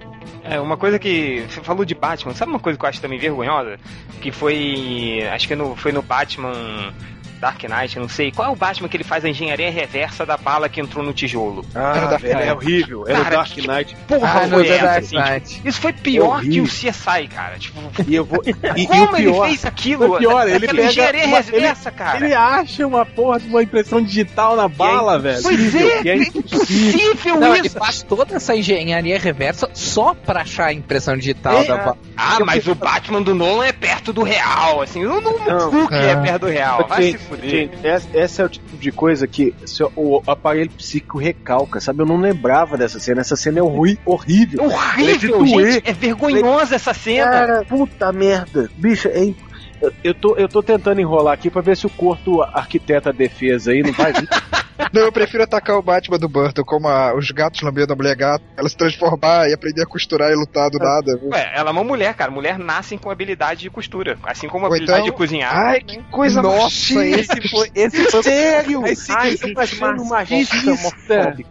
É, 0.43 0.59
uma 0.59 0.77
coisa 0.77 0.97
que. 0.97 1.45
Você 1.49 1.61
falou 1.61 1.85
de 1.85 1.93
Batman, 1.93 2.33
sabe 2.33 2.51
uma 2.51 2.59
coisa 2.59 2.77
que 2.77 2.85
eu 2.85 2.89
acho 2.89 3.01
também 3.01 3.19
vergonhosa? 3.19 3.77
Que 4.21 4.31
foi. 4.31 5.19
Acho 5.31 5.47
que 5.47 5.55
no, 5.55 5.75
foi 5.75 5.91
no 5.91 6.01
Batman 6.01 6.93
Dark 7.41 7.63
Knight, 7.63 7.97
não 7.97 8.07
sei. 8.07 8.31
Qual 8.31 8.47
é 8.47 8.51
o 8.51 8.55
Batman 8.55 8.87
que 8.87 8.95
ele 8.95 9.03
faz 9.03 9.25
a 9.25 9.29
engenharia 9.29 9.71
reversa 9.71 10.25
da 10.25 10.37
bala 10.37 10.69
que 10.69 10.79
entrou 10.79 11.03
no 11.03 11.11
tijolo? 11.11 11.65
Ah, 11.73 11.93
Dark 12.11 12.21
velho, 12.21 12.39
é 12.39 12.53
horrível. 12.53 13.03
Era 13.07 13.19
o 13.19 13.23
Cara, 13.23 13.35
Dark 13.37 13.49
que- 13.51 13.67
Knight. 13.67 13.97
Porra, 14.07 14.29
Ah, 14.43 14.47
foi 14.47 14.63
The 14.63 14.69
essa, 14.75 14.85
Dark 14.85 14.97
assim, 14.99 15.15
Knight. 15.17 15.55
tipo, 15.55 15.67
isso 15.67 15.81
foi 15.81 15.93
pior 15.93 16.41
que 16.41 16.47
Horrível. 16.47 16.63
o 16.63 16.67
CSI, 16.67 17.27
cara. 17.27 17.57
Tipo, 17.57 17.79
E 18.07 18.15
eu 18.15 18.23
vou. 18.23 18.41
E, 18.45 18.81
e 18.83 18.87
como 18.87 19.03
o 19.03 19.07
pior. 19.09 19.17
ele 19.45 19.47
fez 19.49 19.65
aquilo? 19.65 20.07
Foi 20.07 20.19
pior, 20.19 20.47
ele 20.47 20.67
pega 20.67 20.83
engenharia 20.83 21.25
uma- 21.25 21.39
reversa, 21.41 21.91
cara. 21.91 22.17
Ele 22.23 22.33
acha 22.33 22.85
uma 22.85 23.05
porra 23.05 23.39
de 23.39 23.47
uma 23.47 23.63
impressão 23.63 24.01
digital 24.03 24.55
na 24.55 24.67
bala, 24.67 25.17
velho. 25.17 25.41
Pois 25.41 25.75
é, 25.75 26.01
E 26.03 26.09
é 26.09 26.11
é 26.13 26.15
impossível 26.17 27.39
Não, 27.39 27.55
ele 27.55 27.67
isso. 27.67 27.77
faz 27.79 28.03
toda 28.03 28.35
essa 28.35 28.55
engenharia 28.55 29.17
reversa 29.19 29.69
só 29.73 30.13
pra 30.13 30.41
achar 30.41 30.67
a 30.67 30.73
impressão 30.73 31.17
digital 31.17 31.63
da 31.65 31.77
ba- 31.77 31.97
Ah, 32.15 32.37
mas 32.45 32.67
o 32.67 32.75
Batman 32.75 33.21
do 33.21 33.33
Nolan 33.33 33.65
é 33.65 33.71
perto 33.71 34.13
do 34.13 34.21
real, 34.23 34.81
assim. 34.81 35.03
Não 35.03 35.19
Não. 35.21 35.71
não 35.71 35.87
que 35.87 35.95
é 35.95 36.11
É. 36.11 36.15
perto 36.15 36.41
do 36.41 36.47
real. 36.47 36.85
Vai 36.87 37.11
se 37.11 37.17
gente, 37.37 37.73
essa, 38.13 38.41
é 38.41 38.45
o 38.45 38.49
tipo 38.49 38.77
de 38.77 38.91
coisa 38.91 39.27
que 39.27 39.53
o 39.95 40.21
aparelho 40.27 40.69
psíquico 40.71 41.17
recalca, 41.19 41.79
sabe? 41.79 42.01
Eu 42.01 42.05
não 42.05 42.17
lembrava 42.17 42.77
dessa 42.77 42.99
cena. 42.99 43.21
Essa 43.21 43.35
cena 43.35 43.59
é 43.59 43.63
horri- 43.63 43.99
horrível. 44.05 44.63
Horrível, 44.63 45.15
É 45.15 45.17
de 45.17 45.27
doer. 45.27 45.71
gente. 45.73 45.89
É 45.89 45.93
vergonhosa 45.93 46.75
essa 46.75 46.93
cena. 46.93 47.29
Cara, 47.31 47.65
puta 47.65 48.11
merda. 48.11 48.69
Bicho, 48.77 49.07
é. 49.07 49.33
Eu- 49.81 49.93
Eu 50.03 50.13
tô, 50.13 50.35
eu 50.35 50.47
tô 50.47 50.61
tentando 50.63 51.01
enrolar 51.01 51.33
aqui 51.33 51.49
pra 51.49 51.61
ver 51.61 51.75
se 51.77 51.85
o 51.85 51.89
corto 51.89 52.41
arquiteta 52.43 53.11
defesa 53.13 53.71
aí 53.71 53.81
não 53.81 53.91
vai 53.93 54.13
vir. 54.13 54.27
Não, 54.91 55.03
eu 55.03 55.11
prefiro 55.11 55.43
atacar 55.43 55.77
o 55.77 55.81
Batman 55.81 56.17
do 56.17 56.27
Burton, 56.27 56.63
como 56.63 56.87
a- 56.87 57.13
os 57.15 57.29
gatos 57.29 57.61
lambendo 57.61 57.93
a 57.93 57.95
mulher 57.95 58.15
gato, 58.15 58.43
ela 58.57 58.67
se 58.67 58.75
transformar 58.75 59.47
e 59.47 59.53
aprender 59.53 59.83
a 59.83 59.85
costurar 59.85 60.31
e 60.31 60.35
lutar 60.35 60.71
do 60.71 60.79
nada. 60.79 61.19
Ué, 61.21 61.51
ela 61.53 61.69
é 61.69 61.71
uma 61.71 61.83
mulher, 61.83 62.15
cara. 62.15 62.31
Mulher 62.31 62.57
nascem 62.57 62.97
com 62.97 63.11
habilidade 63.11 63.61
de 63.61 63.69
costura. 63.69 64.17
Assim 64.23 64.47
como 64.47 64.65
a 64.65 64.69
Ou 64.69 64.73
habilidade 64.73 65.01
então- 65.01 65.11
de 65.11 65.15
cozinhar. 65.17 65.55
Ai, 65.55 65.81
que 65.81 66.01
coisa 66.09 66.41
Nossa, 66.41 66.63
machinha. 66.63 67.15
esse 67.15 67.47
foi. 67.49 67.69
Esse 67.75 68.09
foi 68.09 68.23
Sério? 68.23 68.81
Ai, 68.83 68.93
Ai, 69.09 69.37
que 69.37 69.53
machista, 69.53 69.93
machista, 70.03 70.71
homofóbico. 70.71 71.49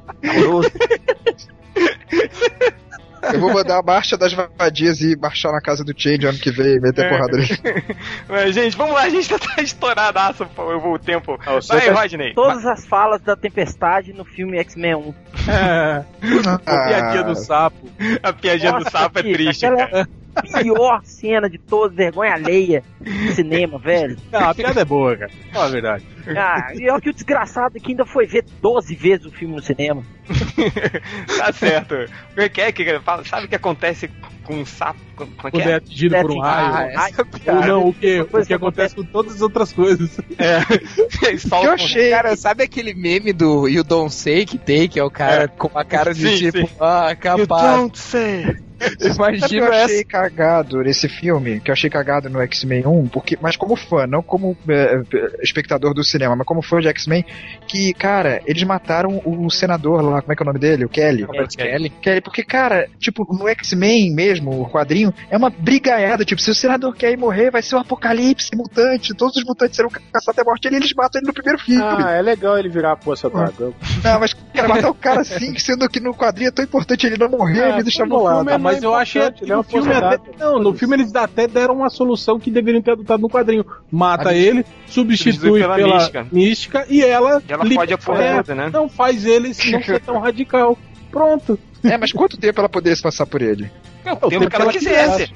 Eu 3.32 3.40
vou 3.40 3.52
mandar 3.52 3.78
a 3.78 3.82
marcha 3.82 4.16
das 4.16 4.32
vadias 4.32 5.00
e 5.00 5.16
marchar 5.16 5.52
na 5.52 5.60
casa 5.60 5.84
do 5.84 5.92
Change 5.96 6.26
ano 6.26 6.38
que 6.38 6.50
vem 6.50 6.76
e 6.76 6.80
meter 6.80 7.04
É. 7.04 7.08
porrada 7.08 7.36
nele. 7.36 7.58
Mas, 8.28 8.54
gente, 8.54 8.76
vamos 8.76 8.94
lá. 8.94 9.02
A 9.02 9.08
gente 9.10 9.28
tá 9.28 9.38
estouradaço 9.62 10.46
eu 10.58 10.80
vou 10.80 10.94
o 10.94 10.98
tempo. 10.98 11.38
Ah, 11.46 11.56
o 11.56 11.60
Vai, 11.60 11.80
seu- 11.80 11.94
Rodney. 11.94 12.34
Todas 12.34 12.64
as 12.66 12.86
falas 12.86 13.20
da 13.22 13.36
Tempestade 13.36 14.12
no 14.12 14.24
filme 14.24 14.58
X-Men 14.58 14.94
1. 14.94 15.14
É, 15.50 16.04
a 16.48 16.58
piadinha 16.58 17.22
do 17.24 17.34
sapo. 17.34 17.88
A 18.22 18.32
piadinha 18.32 18.72
do 18.72 18.78
Nossa, 18.84 18.90
sapo 18.90 19.18
é 19.18 19.22
triste, 19.22 19.66
aquela 19.66 19.86
cara. 19.86 20.08
É 20.36 20.62
pior 20.62 21.00
cena 21.04 21.48
de 21.48 21.58
todos, 21.58 21.96
vergonha 21.96 22.34
alheia 22.34 22.82
do 23.00 23.32
cinema, 23.32 23.78
velho. 23.78 24.16
Não, 24.30 24.50
a 24.50 24.54
piada 24.54 24.80
é 24.80 24.84
boa, 24.84 25.16
cara. 25.16 25.30
Fala 25.52 25.66
a 25.66 25.68
verdade. 25.68 26.06
Ah, 26.36 26.72
e 26.74 26.88
olha 26.88 27.00
que 27.00 27.10
o 27.10 27.14
desgraçado 27.14 27.80
que 27.80 27.92
ainda 27.92 28.04
foi 28.04 28.26
ver 28.26 28.44
12 28.60 28.94
vezes 28.94 29.26
o 29.26 29.30
filme 29.30 29.54
no 29.54 29.62
cinema. 29.62 30.02
Tá 31.36 31.52
certo. 31.52 31.94
O 32.36 32.50
que 32.50 32.60
é 32.60 32.70
que 32.70 32.98
fala? 33.00 33.24
Sabe 33.24 33.46
o 33.46 33.48
que 33.48 33.54
acontece 33.56 34.08
com 34.44 34.54
um 34.54 34.66
sapo? 34.66 35.00
Como 35.26 35.48
é 35.48 35.50
que 35.50 35.58
Quando 35.58 35.68
é 35.68 35.72
é? 35.72 35.74
atingido 35.76 36.16
por 36.20 36.30
um 36.32 36.42
Ah, 36.42 36.70
raio. 36.70 36.90
essa 36.98 37.26
Ou 37.52 37.66
não, 37.66 37.88
o 37.88 37.92
que, 37.94 38.20
o 38.20 38.26
que 38.26 38.46
que 38.46 38.54
acontece 38.54 38.94
com 38.94 39.04
todas 39.04 39.34
as 39.36 39.40
outras 39.42 39.72
coisas. 39.72 40.10
O 40.20 41.60
que 41.60 41.66
eu 41.66 41.72
achei. 41.72 42.10
Cara, 42.10 42.36
sabe 42.36 42.64
aquele 42.64 42.94
meme 42.94 43.32
do 43.32 43.68
You 43.68 43.84
Don't 43.84 44.12
Say 44.12 44.44
que 44.46 44.58
tem, 44.58 44.88
que 44.88 44.98
é 44.98 45.04
o 45.04 45.10
cara 45.10 45.48
com 45.48 45.70
a 45.78 45.84
cara 45.84 46.14
de 46.14 46.28
Sim, 46.28 46.36
tipo, 46.50 46.66
sim. 46.68 46.74
ah, 46.80 47.10
You 47.10 47.16
capaz. 47.18 47.76
don't 47.78 47.98
say. 47.98 48.56
Sabe 48.80 48.94
o 48.94 48.96
que 48.96 49.04
eu 49.04 49.14
Imagina 49.14 49.68
achei 49.68 49.96
essa. 49.96 50.04
cagado 50.06 50.78
nesse 50.82 51.06
filme? 51.06 51.60
Que 51.60 51.70
eu 51.70 51.74
achei 51.74 51.90
cagado 51.90 52.30
no 52.30 52.40
X-Men 52.40 52.86
1, 52.86 53.08
porque, 53.08 53.36
mas 53.38 53.54
como 53.54 53.76
fã, 53.76 54.06
não 54.06 54.22
como 54.22 54.56
é, 54.66 55.02
é, 55.12 55.42
espectador 55.42 55.92
do 55.92 56.02
cinema, 56.02 56.34
mas 56.34 56.46
como 56.46 56.62
fã 56.62 56.80
de 56.80 56.88
X-Men, 56.88 57.22
que, 57.68 57.92
cara, 57.92 58.40
eles 58.46 58.62
mataram 58.62 59.20
o 59.26 59.50
senador 59.50 60.00
lá, 60.02 60.22
como 60.22 60.32
é 60.32 60.34
que 60.36 60.42
é 60.42 60.44
o 60.44 60.46
nome 60.46 60.58
dele? 60.58 60.86
O 60.86 60.88
Kelly. 60.88 61.24
Robert 61.24 61.48
Kelly. 61.54 61.90
Kelly, 61.90 62.20
porque, 62.22 62.42
cara, 62.42 62.88
tipo, 62.98 63.26
no 63.30 63.46
X-Men 63.48 64.14
mesmo, 64.14 64.62
o 64.62 64.70
quadrinho, 64.70 65.09
é 65.30 65.36
uma 65.36 65.50
brigaiada, 65.50 66.24
tipo, 66.24 66.40
se 66.40 66.50
o 66.50 66.54
senador 66.54 66.94
quer 66.94 67.12
ir 67.12 67.16
morrer, 67.16 67.50
vai 67.50 67.62
ser 67.62 67.76
um 67.76 67.80
apocalipse 67.80 68.50
mutante, 68.56 69.14
todos 69.14 69.36
os 69.36 69.44
mutantes 69.44 69.76
serão 69.76 69.90
caçados 69.90 70.28
até 70.28 70.42
a 70.42 70.44
morte, 70.44 70.68
e 70.68 70.74
eles 70.74 70.92
matam 70.94 71.20
ele 71.20 71.26
no 71.28 71.32
primeiro 71.34 71.58
filme. 71.58 71.82
Ah, 71.82 72.10
é 72.12 72.22
legal 72.22 72.58
ele 72.58 72.68
virar 72.68 72.92
a 72.92 72.96
poça 72.96 73.28
d'água. 73.30 73.72
Não, 74.02 74.20
mas, 74.20 74.34
cara, 74.54 74.68
matar 74.68 74.90
o 74.90 74.94
cara 74.94 75.20
assim, 75.20 75.56
sendo 75.58 75.88
que 75.88 76.00
no 76.00 76.14
quadrinho 76.14 76.48
é 76.48 76.52
tão 76.52 76.64
importante 76.64 77.06
ele 77.06 77.16
não 77.16 77.28
morrer, 77.28 77.64
Ah, 77.72 77.76
me 77.76 77.82
deixa 77.82 78.04
bolado. 78.06 78.48
é 78.50 78.58
mas 78.58 78.82
eu 78.82 78.94
achei 78.94 79.22
ele 79.40 79.52
é 79.52 79.56
no 79.56 79.62
filme 79.62 79.92
até, 79.92 80.18
não, 80.38 80.58
no 80.58 80.74
filme 80.74 80.96
eles 80.96 81.14
até 81.14 81.46
deram 81.46 81.74
uma 81.74 81.90
solução 81.90 82.38
que 82.38 82.50
deveriam 82.50 82.82
ter 82.82 82.92
adotado 82.92 83.20
no 83.22 83.28
quadrinho. 83.28 83.64
Mata 83.90 84.28
Ali- 84.30 84.38
ele, 84.40 84.64
substitui 84.86 85.32
Substitui 85.32 85.60
pela 85.60 85.74
pela, 85.76 85.94
mística. 85.96 86.26
mística. 86.32 86.86
e 86.88 87.02
ela, 87.02 87.42
E 87.48 87.52
ela 87.52 87.64
li- 87.64 87.74
fode 87.74 87.94
a 87.94 87.98
porra 87.98 88.22
é, 88.22 88.54
né? 88.54 88.70
não 88.72 88.88
faz 88.88 89.24
ele 89.24 89.48
não 89.48 89.82
ser 89.82 90.00
tão 90.00 90.18
radical. 90.20 90.78
Pronto. 91.10 91.58
É, 91.82 91.96
mas 91.98 92.12
quanto 92.12 92.36
tempo 92.36 92.60
ela 92.60 92.68
poderia 92.68 92.94
se 92.94 93.02
passar 93.02 93.26
por 93.26 93.42
ele? 93.42 93.70
É 94.04 94.12
o 94.12 94.16
o 94.16 94.28
tempo 94.28 94.48
que 94.48 94.56
ela 94.56 94.72
quisesse. 94.72 95.32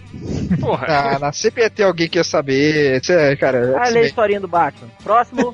Porra. 0.60 0.86
Ah, 0.88 1.18
não, 1.18 1.32
sempre 1.32 1.62
ia 1.62 1.70
ter 1.70 1.82
alguém 1.82 2.08
que 2.08 2.18
ia 2.18 2.24
saber. 2.24 3.00
É, 3.08 3.36
cara. 3.36 3.74
Ah, 3.78 3.88
lê 3.88 4.00
a 4.00 4.02
historinha 4.04 4.40
do 4.40 4.48
Batman. 4.48 4.88
Próximo. 5.02 5.52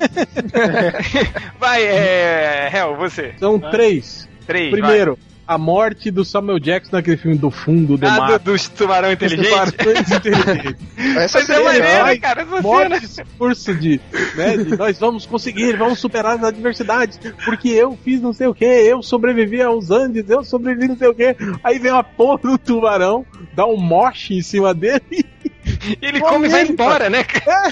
Vai, 1.59 1.83
é. 1.83 2.69
Hel, 2.73 2.95
você. 2.95 3.33
São 3.39 3.59
três. 3.59 4.29
Três. 4.45 4.71
Primeiro, 4.71 5.17
a 5.47 5.57
morte 5.57 6.09
do 6.11 6.23
Samuel 6.23 6.59
Jackson 6.59 6.95
naquele 6.95 7.17
filme 7.17 7.37
do 7.37 7.51
fundo 7.51 7.97
do 7.97 7.97
vai. 7.97 8.09
Ah, 8.09 8.17
mar. 8.17 8.39
do, 8.39 8.51
dos 8.51 8.67
tubarão 8.69 9.11
inteligente. 9.11 9.49
Tubarões 9.49 10.11
inteligentes. 10.11 10.75
Essa 11.17 11.39
Mas 11.39 11.49
é 11.49 12.01
vai. 12.03 12.17
cara, 12.19 12.41
essa 12.41 12.49
cena. 12.49 12.61
Morte 12.61 13.05
esse 13.05 13.23
curso 13.37 13.75
de, 13.75 13.99
né, 14.35 14.57
de 14.57 14.77
nós 14.77 14.99
vamos 14.99 15.25
conseguir, 15.25 15.75
vamos 15.77 15.99
superar 15.99 16.37
as 16.37 16.43
adversidades, 16.43 17.19
porque 17.43 17.69
eu 17.69 17.97
fiz 18.03 18.21
não 18.21 18.33
sei 18.33 18.47
o 18.47 18.53
que, 18.53 18.65
eu 18.65 19.01
sobrevivi 19.01 19.61
aos 19.61 19.91
Andes, 19.91 20.29
eu 20.29 20.43
sobrevivi 20.43 20.87
não 20.87 20.97
sei 20.97 21.07
o 21.07 21.15
que. 21.15 21.35
Aí 21.63 21.79
vem 21.79 21.91
uma 21.91 22.03
porra 22.03 22.37
do 22.43 22.57
tubarão, 22.57 23.25
dá 23.53 23.65
um 23.65 23.77
moche 23.77 24.35
em 24.35 24.41
cima 24.41 24.73
dele. 24.73 25.01
E 25.11 25.97
ele 26.01 26.19
come 26.19 26.47
e 26.47 26.51
vai 26.51 26.63
embora, 26.65 27.09
né? 27.09 27.23
cara? 27.23 27.71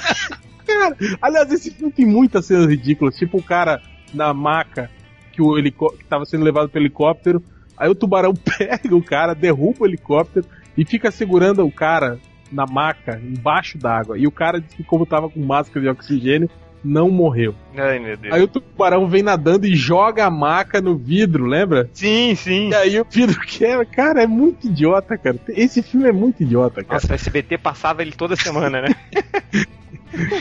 Cara, 0.65 0.95
aliás, 1.21 1.51
esse 1.51 1.71
filme 1.71 1.91
tem 1.91 2.05
muitas 2.05 2.45
cenas 2.45 2.67
ridículas, 2.67 3.15
tipo 3.15 3.37
o 3.37 3.43
cara 3.43 3.81
na 4.13 4.33
maca 4.33 4.89
que 5.31 5.41
o 5.41 5.57
helicó- 5.57 5.91
que 5.91 6.03
tava 6.05 6.25
sendo 6.25 6.43
levado 6.43 6.69
pelo 6.69 6.85
helicóptero, 6.85 7.43
aí 7.79 7.89
o 7.89 7.95
tubarão 7.95 8.33
pega 8.35 8.95
o 8.95 9.01
cara, 9.01 9.33
derruba 9.33 9.77
o 9.81 9.87
helicóptero 9.87 10.45
e 10.77 10.85
fica 10.85 11.09
segurando 11.09 11.65
o 11.65 11.71
cara 11.71 12.19
na 12.51 12.65
maca 12.65 13.19
embaixo 13.23 13.77
d'água. 13.77 14.17
E 14.17 14.27
o 14.27 14.31
cara, 14.31 14.59
disse 14.59 14.75
que 14.75 14.83
como 14.83 15.05
tava 15.05 15.29
com 15.29 15.39
máscara 15.39 15.81
de 15.81 15.89
oxigênio, 15.89 16.49
não 16.83 17.09
morreu. 17.09 17.53
Ai, 17.75 17.99
meu 17.99 18.15
Deus. 18.15 18.33
Aí 18.33 18.41
o 18.41 18.47
tubarão 18.47 19.07
vem 19.07 19.21
nadando 19.21 19.65
e 19.65 19.75
joga 19.75 20.25
a 20.25 20.31
maca 20.31 20.81
no 20.81 20.95
vidro, 20.95 21.45
lembra? 21.45 21.89
Sim, 21.93 22.33
sim. 22.35 22.69
E 22.69 22.75
aí 22.75 22.99
o 22.99 23.05
vidro 23.09 23.39
quebra. 23.41 23.85
Cara, 23.85 24.23
é 24.23 24.27
muito 24.27 24.67
idiota, 24.67 25.17
cara. 25.17 25.37
Esse 25.49 25.81
filme 25.81 26.07
é 26.07 26.11
muito 26.11 26.41
idiota, 26.41 26.83
cara. 26.83 26.95
Nossa, 26.95 27.11
o 27.11 27.15
SBT 27.15 27.57
passava 27.57 28.01
ele 28.01 28.11
toda 28.11 28.35
semana, 28.35 28.81
né? 28.81 28.89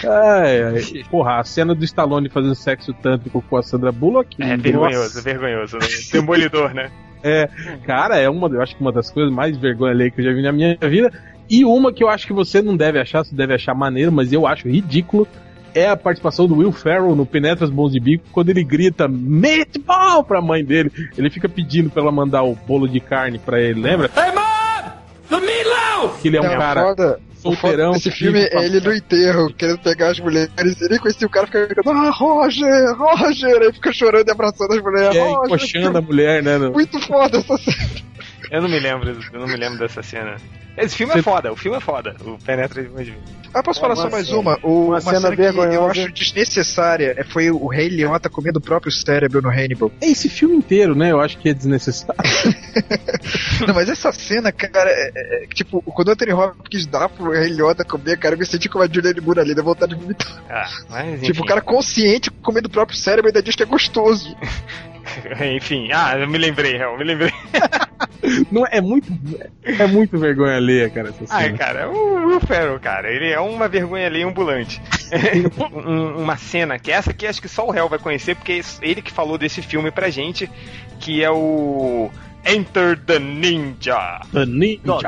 Ai, 0.02 0.62
ai. 0.62 1.04
Porra, 1.10 1.38
a 1.38 1.44
cena 1.44 1.74
do 1.74 1.84
Stallone 1.84 2.30
fazendo 2.30 2.54
sexo 2.54 2.92
tântrico 2.94 3.42
com 3.42 3.56
a 3.56 3.62
Sandra 3.62 3.92
Bullock. 3.92 4.42
É 4.42 4.56
nossa, 4.56 4.62
vergonhoso, 4.62 5.22
vergonhoso. 5.22 5.78
Demolidor, 6.10 6.72
né? 6.72 6.90
Cara, 7.84 8.18
é 8.18 8.28
uma, 8.28 8.48
eu 8.48 8.62
acho 8.62 8.74
que 8.76 8.80
uma 8.80 8.92
das 8.92 9.10
coisas 9.10 9.32
mais 9.32 9.56
vergonha 9.56 9.92
ali 9.92 10.10
que 10.10 10.20
eu 10.20 10.24
já 10.24 10.32
vi 10.32 10.42
na 10.42 10.52
minha 10.52 10.76
vida. 10.76 11.10
E 11.50 11.64
uma 11.64 11.92
que 11.92 12.04
eu 12.04 12.08
acho 12.08 12.26
que 12.26 12.32
você 12.32 12.60
não 12.60 12.76
deve 12.76 13.00
achar, 13.00 13.24
você 13.24 13.34
deve 13.34 13.54
achar 13.54 13.74
maneiro, 13.74 14.12
mas 14.12 14.32
eu 14.32 14.46
acho 14.46 14.68
ridículo. 14.68 15.26
É 15.74 15.88
a 15.88 15.96
participação 15.96 16.46
do 16.46 16.56
Will 16.56 16.72
Ferrell 16.72 17.14
no 17.14 17.24
Penetras 17.26 17.70
Bons 17.70 17.92
de 17.92 18.00
Bico, 18.00 18.24
quando 18.32 18.48
ele 18.48 18.64
grita 18.64 19.06
meatball 19.06 20.24
pra 20.24 20.40
mãe 20.40 20.64
dele. 20.64 20.90
Ele 21.16 21.30
fica 21.30 21.48
pedindo 21.48 21.90
pra 21.90 22.02
ela 22.02 22.12
mandar 22.12 22.42
o 22.42 22.54
bolo 22.54 22.88
de 22.88 23.00
carne 23.00 23.38
pra 23.38 23.60
ele, 23.60 23.80
lembra? 23.80 24.10
Hey, 24.16 24.32
mom! 24.32 24.90
The 25.28 25.40
meatloaf! 25.40 26.22
Que 26.22 26.28
ele 26.28 26.38
é 26.38 26.40
um 26.40 26.44
Não, 26.44 26.56
cara 26.56 26.82
foda, 26.82 27.04
o 27.04 27.06
foda 27.06 27.27
solteirão. 27.38 27.92
desse 27.92 28.10
filme 28.10 28.40
é 28.40 28.64
ele 28.64 28.80
no 28.80 28.94
enterro, 28.94 29.52
querendo 29.54 29.78
pegar 29.78 30.10
as 30.10 30.20
mulheres. 30.20 30.50
Ele 30.58 30.98
conhecia 30.98 31.26
o 31.26 31.30
cara, 31.30 31.46
fica 31.46 31.66
gritando, 31.66 31.90
ah, 31.90 32.10
Roger, 32.10 32.94
Roger! 32.96 33.62
Aí 33.62 33.72
fica 33.72 33.92
chorando 33.92 34.28
e 34.28 34.30
abraçando 34.30 34.72
as 34.72 34.82
mulheres. 34.82 35.16
É, 35.16 35.20
Roger, 35.20 35.44
encoxando 35.46 35.98
a 35.98 36.02
mulher, 36.02 36.42
né? 36.42 36.58
Muito 36.58 36.98
foda 37.00 37.38
essa 37.38 37.56
cena. 37.58 38.08
Eu 38.50 38.62
não 38.62 38.68
me 38.68 38.78
lembro, 38.78 39.10
eu 39.32 39.40
não 39.40 39.46
me 39.46 39.56
lembro 39.56 39.78
dessa 39.78 40.02
cena. 40.02 40.36
Esse 40.76 40.94
filme 40.96 41.12
Você- 41.12 41.18
é 41.18 41.22
foda, 41.22 41.52
o 41.52 41.56
filme 41.56 41.76
é 41.76 41.80
foda. 41.80 42.14
O 42.20 42.38
Penetra 42.38 42.82
de 42.82 42.88
Bons 42.88 43.08
Ah, 43.52 43.62
posso 43.62 43.80
É 43.80 43.82
falar 43.82 43.94
uma 43.94 44.02
só 44.04 44.10
mais 44.10 44.26
cena- 44.26 44.38
uma? 44.38 44.58
O, 44.62 44.68
uma 44.68 44.88
uma, 44.90 45.00
cena 45.00 45.34
cena, 45.34 45.68
que 45.68 45.74
eu 45.74 45.86
acho 45.86 46.12
desnecessária 46.12 47.14
é, 47.16 47.24
foi 47.24 47.50
o 47.50 47.66
Rei 47.66 47.88
Liotta 47.88 48.28
comendo 48.30 48.58
o 48.58 48.62
próprio 48.62 48.92
cérebro 48.92 49.42
no 49.42 49.48
Hannibal. 49.48 49.90
É 50.00 50.06
esse 50.06 50.28
filme 50.28 50.54
inteiro, 50.56 50.94
né? 50.94 51.10
Eu 51.10 51.20
acho 51.20 51.36
que 51.38 51.48
é 51.48 51.54
desnecessário. 51.54 52.14
Não, 53.66 53.74
mas 53.74 53.88
essa 53.88 54.12
cena, 54.12 54.52
cara, 54.52 54.90
é, 54.90 55.10
é, 55.14 55.44
é, 55.44 55.46
tipo, 55.48 55.82
quando 55.82 56.08
o 56.08 56.10
Anthony 56.12 56.32
Hopkins 56.32 56.86
dá 56.86 57.08
pro 57.08 57.32
Rei 57.32 57.48
Liotta 57.50 57.84
comer, 57.84 58.16
cara, 58.18 58.34
eu 58.34 58.38
me 58.38 58.46
senti 58.46 58.68
como 58.68 58.84
a 58.84 58.88
Julianne 58.88 59.20
Moore 59.20 59.40
ali, 59.40 59.54
dá 59.54 59.62
vontade 59.62 59.94
de 59.96 60.00
vomitar. 60.00 60.42
Ah, 60.48 60.68
mas 60.90 61.22
Tipo, 61.22 61.42
o 61.42 61.46
cara 61.46 61.60
consciente 61.60 62.30
comendo 62.30 62.68
o 62.68 62.70
próprio 62.70 62.96
cérebro 62.96 63.28
e 63.28 63.30
ainda 63.30 63.42
diz 63.42 63.56
que 63.56 63.62
é 63.64 63.66
gostoso. 63.66 64.36
Enfim, 65.56 65.90
ah, 65.92 66.16
eu 66.18 66.28
me 66.28 66.38
lembrei, 66.38 66.80
eu 66.80 66.96
me 66.96 67.04
lembrei. 67.04 67.32
Não, 68.50 68.66
é 68.70 68.80
muito. 68.80 69.06
É 69.62 69.86
muito 69.86 70.18
vergonha 70.18 70.56
alheia, 70.56 70.90
cara, 70.90 71.10
essa 71.10 71.24
Ai, 71.30 71.46
cena. 71.46 71.58
cara, 71.58 71.90
o 71.90 72.26
Will 72.28 72.40
Ferrell, 72.40 72.80
cara, 72.80 73.10
ele 73.12 73.30
é 73.30 73.38
uma 73.40 73.68
vergonha 73.68 74.06
ali 74.06 74.22
ambulante. 74.22 74.80
Um- 75.72 76.18
uma 76.22 76.36
cena 76.36 76.78
que 76.78 76.90
essa 76.92 77.10
aqui 77.10 77.26
acho 77.26 77.40
que 77.40 77.48
só 77.48 77.66
o 77.66 77.70
réu 77.70 77.88
vai 77.88 77.98
conhecer, 77.98 78.34
porque 78.36 78.52
é 78.52 78.60
ele 78.82 79.00
que 79.02 79.10
falou 79.12 79.38
desse 79.38 79.62
filme 79.62 79.90
pra 79.90 80.10
gente, 80.10 80.50
que 81.00 81.22
é 81.22 81.30
o 81.30 82.10
Enter 82.44 82.96
the 83.04 83.18
Ninja. 83.18 84.20
The 84.32 84.46
Ninja. 84.46 85.00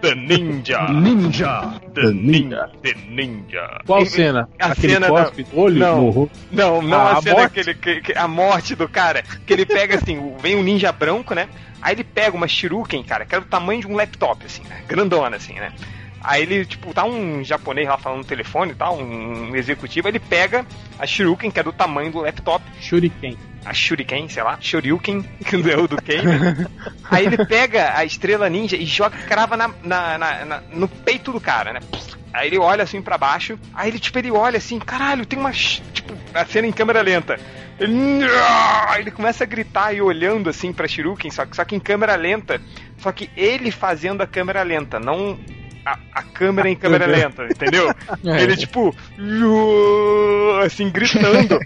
The 0.00 0.14
Ninja. 0.14 0.88
Ninja. 0.90 1.80
The 1.94 2.02
Ninja. 2.12 2.70
The 2.82 2.94
Ninja. 3.08 3.80
Qual 3.86 4.04
cena? 4.06 4.48
A 4.60 4.66
Aquele 4.72 4.94
cena 4.94 5.08
cospe 5.08 5.44
da... 5.44 5.56
olho 5.60 5.78
Não. 5.78 6.00
no 6.02 6.10
rosto? 6.10 6.38
Não, 6.50 6.82
não 6.82 6.98
Ah, 6.98 7.10
a, 7.12 7.18
a 7.18 7.22
cena 7.22 7.48
que 7.48 7.60
ele, 7.60 7.74
que, 7.74 8.00
que- 8.00 8.18
a 8.18 8.26
morte 8.26 8.74
do 8.74 8.88
cara, 8.88 9.22
que 9.46 9.52
ele 9.52 9.64
pega 9.66 9.96
assim, 9.96 10.18
vem 10.40 10.56
um 10.56 10.62
ninja 10.62 10.90
branco, 10.90 11.34
né? 11.34 11.48
Aí 11.80 11.94
ele 11.94 12.02
pega 12.04 12.36
uma 12.36 12.48
shuriken, 12.48 13.02
cara, 13.04 13.24
que 13.24 13.34
é 13.34 13.40
do 13.40 13.46
tamanho 13.46 13.80
de 13.82 13.86
um 13.86 13.94
laptop, 13.94 14.44
assim, 14.44 14.62
né? 14.64 14.82
Grandona, 14.88 15.36
assim, 15.36 15.54
né? 15.54 15.70
Aí 16.22 16.42
ele, 16.42 16.64
tipo, 16.64 16.94
tá 16.94 17.04
um 17.04 17.44
japonês 17.44 17.86
lá 17.86 17.98
falando 17.98 18.20
no 18.20 18.24
telefone 18.24 18.72
e 18.72 18.74
tal, 18.74 18.98
um 18.98 19.54
executivo, 19.54 20.08
ele 20.08 20.18
pega 20.18 20.64
a 20.98 21.06
shuriken, 21.06 21.50
que 21.50 21.60
é 21.60 21.62
do 21.62 21.72
tamanho 21.72 22.10
do 22.10 22.20
laptop, 22.20 22.64
Shuriken. 22.80 23.36
A 23.64 23.72
shuriken, 23.72 24.28
sei 24.28 24.42
lá, 24.42 24.58
shoryuken, 24.60 25.22
que 25.46 25.56
não 25.56 25.70
é 25.70 25.76
o 25.76 25.88
do 25.88 25.96
Ken, 26.00 26.22
né? 26.22 26.66
Aí 27.10 27.26
ele 27.26 27.44
pega 27.46 27.96
a 27.96 28.04
estrela 28.04 28.48
ninja 28.48 28.76
e 28.76 28.84
joga, 28.84 29.16
crava 29.26 29.56
na, 29.56 29.70
na- 29.82 30.18
na- 30.18 30.44
na- 30.44 30.62
no 30.72 30.86
peito 30.88 31.32
do 31.32 31.40
cara, 31.40 31.72
né? 31.72 31.80
Aí 32.32 32.48
ele 32.48 32.58
olha 32.58 32.82
assim 32.82 33.00
pra 33.00 33.16
baixo, 33.16 33.58
aí 33.72 33.88
ele, 33.90 33.98
tipo, 34.00 34.18
ele 34.18 34.30
olha 34.30 34.58
assim, 34.58 34.78
caralho, 34.80 35.24
tem 35.24 35.38
uma. 35.38 35.52
Tipo, 35.52 36.14
a 36.34 36.44
cena 36.44 36.66
em 36.66 36.72
câmera 36.72 37.00
lenta. 37.00 37.38
Ele, 37.78 37.94
ele 38.98 39.10
começa 39.10 39.44
a 39.44 39.46
gritar 39.46 39.92
e 39.94 40.00
olhando 40.00 40.50
assim 40.50 40.72
pra 40.72 40.86
Shiruken, 40.88 41.30
só, 41.30 41.44
que- 41.46 41.54
só 41.56 41.64
que 41.64 41.74
em 41.76 41.80
câmera 41.80 42.14
lenta. 42.16 42.60
Só 42.98 43.12
que 43.12 43.30
ele 43.36 43.70
fazendo 43.70 44.20
a 44.20 44.26
câmera 44.26 44.62
lenta, 44.62 44.98
não 44.98 45.38
a, 45.86 45.96
a 46.12 46.22
câmera 46.22 46.68
em 46.68 46.74
câmera 46.76 47.06
lenta, 47.06 47.44
entendeu? 47.44 47.94
É. 48.26 48.42
Ele, 48.42 48.56
tipo, 48.56 48.94
assim, 50.64 50.90
gritando. 50.90 51.58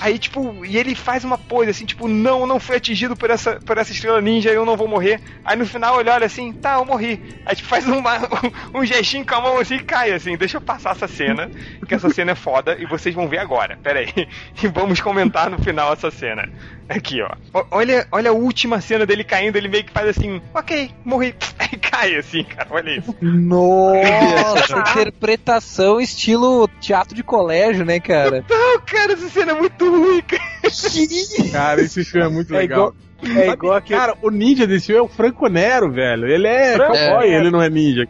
Aí, 0.00 0.18
tipo, 0.18 0.64
e 0.64 0.78
ele 0.78 0.94
faz 0.94 1.24
uma 1.24 1.36
pose 1.36 1.70
assim, 1.70 1.84
tipo, 1.84 2.08
não, 2.08 2.40
eu 2.40 2.46
não 2.46 2.58
fui 2.58 2.76
atingido 2.76 3.14
por 3.14 3.28
essa, 3.28 3.60
por 3.60 3.76
essa 3.76 3.92
estrela 3.92 4.20
ninja, 4.20 4.50
eu 4.50 4.64
não 4.64 4.76
vou 4.76 4.88
morrer. 4.88 5.20
Aí 5.44 5.56
no 5.56 5.66
final 5.66 6.00
ele 6.00 6.08
olha 6.08 6.26
assim, 6.26 6.52
tá, 6.52 6.74
eu 6.74 6.84
morri. 6.86 7.22
Aí 7.44 7.54
tipo, 7.54 7.68
faz 7.68 7.86
uma, 7.86 8.18
um, 8.74 8.84
gestinho 8.84 9.26
com 9.26 9.34
a 9.34 9.40
mão 9.40 9.58
assim 9.58 9.76
e 9.76 9.82
cai 9.82 10.12
assim. 10.12 10.36
Deixa 10.36 10.56
eu 10.56 10.60
passar 10.60 10.92
essa 10.92 11.06
cena, 11.06 11.50
que 11.86 11.94
essa 11.94 12.08
cena 12.08 12.32
é 12.32 12.34
foda 12.34 12.76
e 12.78 12.86
vocês 12.86 13.14
vão 13.14 13.28
ver 13.28 13.38
agora. 13.38 13.78
Pera 13.82 14.00
aí. 14.00 14.10
E 14.62 14.66
vamos 14.66 15.00
comentar 15.00 15.48
no 15.48 15.58
final 15.58 15.92
essa 15.92 16.10
cena. 16.10 16.48
Aqui, 16.88 17.22
ó. 17.22 17.30
Olha, 17.70 18.06
olha 18.10 18.30
a 18.30 18.34
última 18.34 18.80
cena 18.80 19.06
dele 19.06 19.22
caindo, 19.22 19.56
ele 19.56 19.68
meio 19.68 19.84
que 19.84 19.92
faz 19.92 20.08
assim, 20.08 20.42
ok, 20.52 20.90
morri. 21.04 21.34
Aí 21.56 21.78
cai 21.78 22.16
assim, 22.16 22.42
cara, 22.42 22.66
olha 22.70 22.98
isso. 22.98 23.14
Nossa, 23.22 24.78
interpretação 24.78 26.00
estilo 26.00 26.68
teatro 26.80 27.14
de 27.14 27.22
colégio, 27.22 27.84
né, 27.84 28.00
cara? 28.00 28.44
Não, 28.48 28.80
cara, 28.80 29.12
essa 29.12 29.28
cena 29.28 29.52
é 29.52 29.54
muito 29.54 29.89
cara. 30.26 31.50
Cara, 31.52 31.80
esse 31.82 32.04
filme 32.04 32.26
é 32.26 32.30
muito 32.30 32.54
É 32.54 32.58
legal. 32.58 32.94
igual, 33.22 33.42
é 33.42 33.48
igual 33.50 33.74
aquele. 33.74 33.98
Cara, 33.98 34.14
o 34.22 34.30
ninja 34.30 34.66
desse 34.66 34.86
filme 34.86 35.00
é 35.00 35.02
o 35.02 35.08
Franco 35.08 35.48
Nero, 35.48 35.90
velho. 35.92 36.26
Ele 36.26 36.46
é 36.46 36.74
Franco 36.76 36.92
cowboy, 36.92 37.28
Nero. 37.28 37.42
ele 37.42 37.50
não 37.50 37.62
é 37.62 37.68
ninja. 37.70 38.04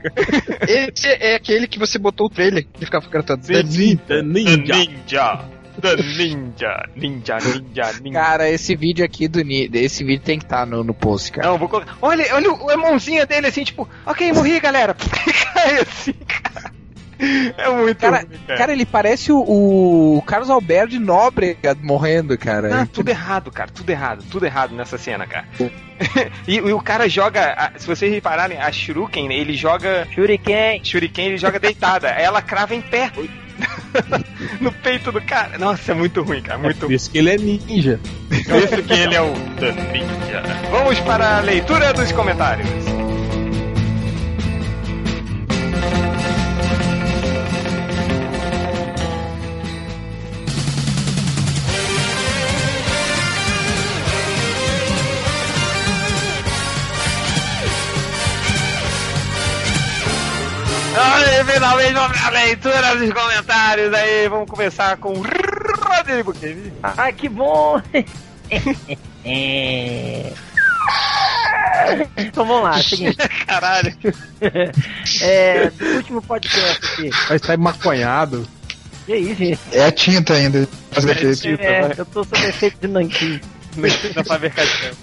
Esse 0.68 1.08
é 1.08 1.34
aquele 1.36 1.66
que 1.66 1.78
você 1.78 1.98
botou 1.98 2.26
o 2.26 2.30
trailer 2.30 2.66
e 2.80 2.84
ficava 2.84 3.08
cantando. 3.08 3.44
Sim, 3.44 3.66
sim, 3.70 3.96
The 3.96 4.16
The 4.16 4.22
Ninja. 4.22 4.74
Ninja. 4.74 5.40
The 5.80 5.96
Ninja. 5.96 6.88
Ninja, 6.94 7.38
ninja, 7.38 7.92
ninja. 8.02 8.12
Cara, 8.20 8.50
esse 8.50 8.76
vídeo 8.76 9.04
aqui 9.04 9.26
do 9.28 9.42
Ni- 9.42 9.70
esse 9.72 10.04
vídeo 10.04 10.22
tem 10.24 10.38
que 10.38 10.44
estar 10.44 10.66
no, 10.66 10.84
no 10.84 10.92
post, 10.92 11.32
cara. 11.32 11.48
Não, 11.48 11.56
vou 11.58 11.68
colocar. 11.68 11.96
Olha, 12.02 12.26
olha 12.34 12.52
o- 12.52 12.70
a 12.70 12.76
mãozinha 12.76 13.24
dele 13.24 13.46
assim, 13.46 13.64
tipo, 13.64 13.88
ok, 14.04 14.32
morri, 14.32 14.60
galera. 14.60 14.94
Cai 15.54 15.80
assim, 15.80 16.12
cara. 16.12 16.72
É 17.56 17.68
muito 17.70 17.98
Cara, 17.98 18.18
ruim, 18.18 18.56
cara, 18.56 18.72
ele 18.72 18.86
parece 18.86 19.30
o, 19.30 19.38
o 20.16 20.22
Carlos 20.22 20.48
Alberto 20.48 20.88
de 20.90 20.98
Nóbrega 20.98 21.76
morrendo, 21.82 22.36
cara. 22.38 22.82
Ah, 22.82 22.86
tudo 22.90 23.10
errado, 23.10 23.50
cara, 23.50 23.70
tudo 23.70 23.90
errado, 23.90 24.24
tudo 24.30 24.46
errado 24.46 24.74
nessa 24.74 24.96
cena, 24.96 25.26
cara. 25.26 25.46
e, 26.48 26.56
e 26.56 26.72
o 26.72 26.80
cara 26.80 27.08
joga, 27.08 27.52
a- 27.52 27.72
se 27.78 27.86
vocês 27.86 28.12
repararem, 28.12 28.58
a 28.58 28.72
Shuriken, 28.72 29.30
ele 29.32 29.54
joga. 29.54 30.06
Shuriken. 30.14 30.82
Shuriken, 30.84 31.26
ele 31.26 31.36
joga 31.38 31.58
deitada. 31.58 32.08
Ela 32.20 32.40
crava 32.40 32.74
em 32.74 32.80
pé. 32.80 33.10
no 34.60 34.72
peito 34.72 35.12
do 35.12 35.20
cara. 35.20 35.58
Nossa, 35.58 35.92
é 35.92 35.94
muito 35.94 36.22
ruim, 36.22 36.40
cara, 36.40 36.58
muito 36.58 36.80
Por 36.80 36.92
isso 36.92 37.10
que 37.10 37.18
ele 37.18 37.30
é 37.30 37.36
ninja. 37.36 38.00
Esse 38.30 38.82
que 38.82 38.92
ele 38.94 39.14
é 39.14 39.20
o 39.20 39.32
The 39.58 39.72
Ninja. 39.72 40.42
Vamos 40.70 40.98
para 41.00 41.36
a 41.38 41.40
leitura 41.40 41.92
dos 41.92 42.10
comentários. 42.12 42.68
Aí, 61.40 61.46
finalmente 61.46 61.94
vamos 61.94 62.30
leitura 62.32 62.96
dos 62.96 63.12
comentários 63.14 63.94
aí. 63.94 64.28
Vamos 64.28 64.50
começar 64.50 64.98
com 64.98 65.14
o 65.14 65.22
Rodrigo 65.22 66.34
Kevin. 66.34 66.70
Ai, 66.82 67.14
que 67.14 67.30
bom! 67.30 67.80
É. 69.22 70.32
então 72.16 72.44
vamos 72.44 72.64
lá, 72.64 72.76
é 72.76 72.80
o 72.80 72.82
seguinte. 72.82 73.16
Caralho. 73.46 73.94
É, 75.22 75.70
do 75.70 75.84
último 75.96 76.22
podcast 76.22 76.78
aqui. 76.84 77.10
Vai 77.28 77.36
estar 77.36 77.56
maconhado. 77.56 78.46
Que 79.06 79.16
isso, 79.16 79.34
gente? 79.36 79.60
É 79.72 79.84
a 79.86 79.92
tinta 79.92 80.34
ainda. 80.34 80.68
Fazer 80.90 81.24
efeito. 81.24 81.62
É, 81.62 81.94
eu 81.96 82.06
tô 82.06 82.24
sob 82.24 82.46
efeito 82.46 82.80
de 82.80 82.88
nanquim. 82.88 83.40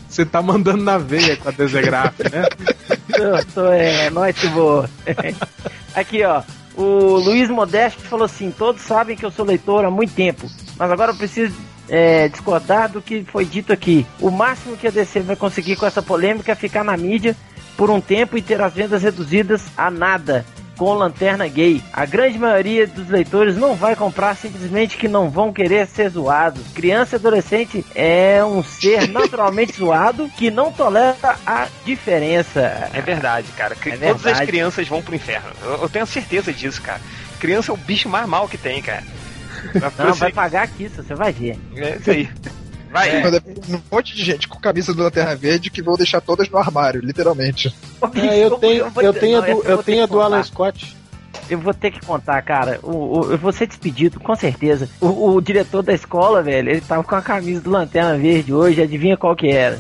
Você 0.10 0.26
tá 0.26 0.42
mandando 0.42 0.84
na 0.84 0.98
veia 0.98 1.38
com 1.38 1.50
a 1.50 1.52
Desegraf, 1.52 2.14
né? 2.32 2.44
Tô, 3.12 3.54
tô, 3.54 3.68
é, 3.72 4.10
nós 4.10 4.38
que 4.38 4.48
vou. 4.48 4.88
Aqui, 5.96 6.24
ó. 6.24 6.44
O 6.76 7.18
Luiz 7.18 7.50
Modesto 7.50 8.02
falou 8.02 8.26
assim: 8.26 8.52
todos 8.52 8.82
sabem 8.82 9.18
que 9.18 9.26
eu 9.26 9.32
sou 9.32 9.46
leitor 9.46 9.84
há 9.84 9.90
muito 9.90 10.14
tempo, 10.14 10.48
mas 10.78 10.92
agora 10.92 11.12
eu 11.12 11.16
preciso 11.16 11.56
é, 11.90 12.28
discordar 12.28 12.92
do 12.92 13.02
que 13.02 13.24
foi 13.24 13.46
dito 13.46 13.74
aqui. 13.74 14.06
O 14.20 14.30
máximo 14.30 14.78
que 14.78 14.88
a 14.88 14.92
DC 14.92 15.22
vai 15.22 15.36
conseguir 15.36 15.76
com 15.76 15.86
essa 15.86 16.02
polêmica 16.02 16.52
é 16.52 16.56
ficar 16.56 16.84
na 16.84 16.96
mídia 16.96 17.36
por 17.76 17.90
um 17.90 18.02
tempo 18.02 18.38
e 18.38 18.42
ter 18.42 18.62
as 18.62 18.74
vendas 18.74 19.02
reduzidas 19.02 19.64
a 19.78 19.90
nada. 19.90 20.46
Com 20.78 20.94
lanterna 20.94 21.48
gay. 21.48 21.82
A 21.92 22.06
grande 22.06 22.38
maioria 22.38 22.86
dos 22.86 23.10
leitores 23.10 23.58
não 23.58 23.76
vai 23.76 23.96
comprar 23.96 24.36
simplesmente 24.36 24.96
que 24.96 25.08
não 25.08 25.30
vão 25.30 25.52
querer 25.52 25.88
ser 25.88 26.10
zoados. 26.10 26.62
Criança 26.74 27.16
e 27.16 27.18
adolescente 27.18 27.86
é 27.96 28.44
um 28.46 28.62
ser 28.64 29.08
naturalmente 29.12 29.74
zoado 29.76 30.30
que 30.38 30.52
não 30.52 30.72
tolera 30.72 31.36
a 31.46 31.68
diferença. 31.84 32.90
É 32.94 33.02
verdade, 33.02 33.48
cara. 33.58 33.76
É 33.86 33.92
Todas 33.98 34.16
as 34.18 34.22
verdade. 34.22 34.46
crianças 34.48 34.88
vão 34.88 35.02
pro 35.02 35.16
inferno. 35.16 35.50
Eu, 35.64 35.82
eu 35.82 35.90
tenho 35.90 36.06
certeza 36.06 36.54
disso, 36.54 36.82
cara. 36.82 37.02
Criança 37.40 37.72
é 37.72 37.74
o 37.74 37.78
bicho 37.78 38.08
mais 38.08 38.28
mal 38.28 38.48
que 38.48 38.58
tem, 38.58 38.82
cara. 38.82 39.04
Não, 39.98 40.14
vai 40.14 40.32
pagar 40.32 40.64
aqui, 40.64 40.88
você 40.88 41.16
vai 41.16 41.32
ver. 41.32 41.58
É 41.76 41.98
isso 42.00 42.12
aí. 42.12 42.30
Vai. 42.98 43.10
É 43.22 43.42
Um 43.76 43.82
monte 43.92 44.16
de 44.16 44.24
gente 44.24 44.48
com 44.48 44.60
camisa 44.60 44.94
do 44.94 45.04
Lanterna 45.04 45.36
Verde 45.36 45.70
que 45.70 45.82
vão 45.82 45.96
deixar 45.96 46.20
todas 46.22 46.50
no 46.50 46.58
armário, 46.58 47.02
literalmente. 47.04 47.74
É, 48.16 48.44
eu 48.46 48.52
tenho, 48.58 48.92
eu 49.02 49.14
tenho, 49.14 49.42
do, 49.42 49.64
eu 49.64 49.84
tenho 49.84 50.04
a 50.04 50.06
do 50.06 50.20
Alan. 50.22 50.44
Scott. 50.44 50.96
Eu 51.50 51.60
vou 51.60 51.74
ter 51.74 51.92
que 51.92 52.00
contar, 52.06 52.42
cara. 52.42 52.80
O, 52.84 53.20
o- 53.20 53.32
eu 53.32 53.38
vou 53.38 53.52
ser 53.52 53.68
despedido, 53.68 54.20
com 54.20 54.36
certeza. 54.36 54.90
O, 55.00 55.36
o 55.36 55.42
diretor 55.42 55.82
da 55.84 55.94
escola, 55.94 56.42
velho, 56.42 56.70
ele 56.70 56.82
tava 56.82 57.04
com 57.04 57.16
a 57.16 57.22
camisa 57.22 57.62
do 57.62 57.70
Lanterna 57.70 58.18
Verde 58.18 58.54
hoje, 58.54 58.82
adivinha 58.82 59.16
qual 59.16 59.36
que 59.36 59.48
era? 59.50 59.80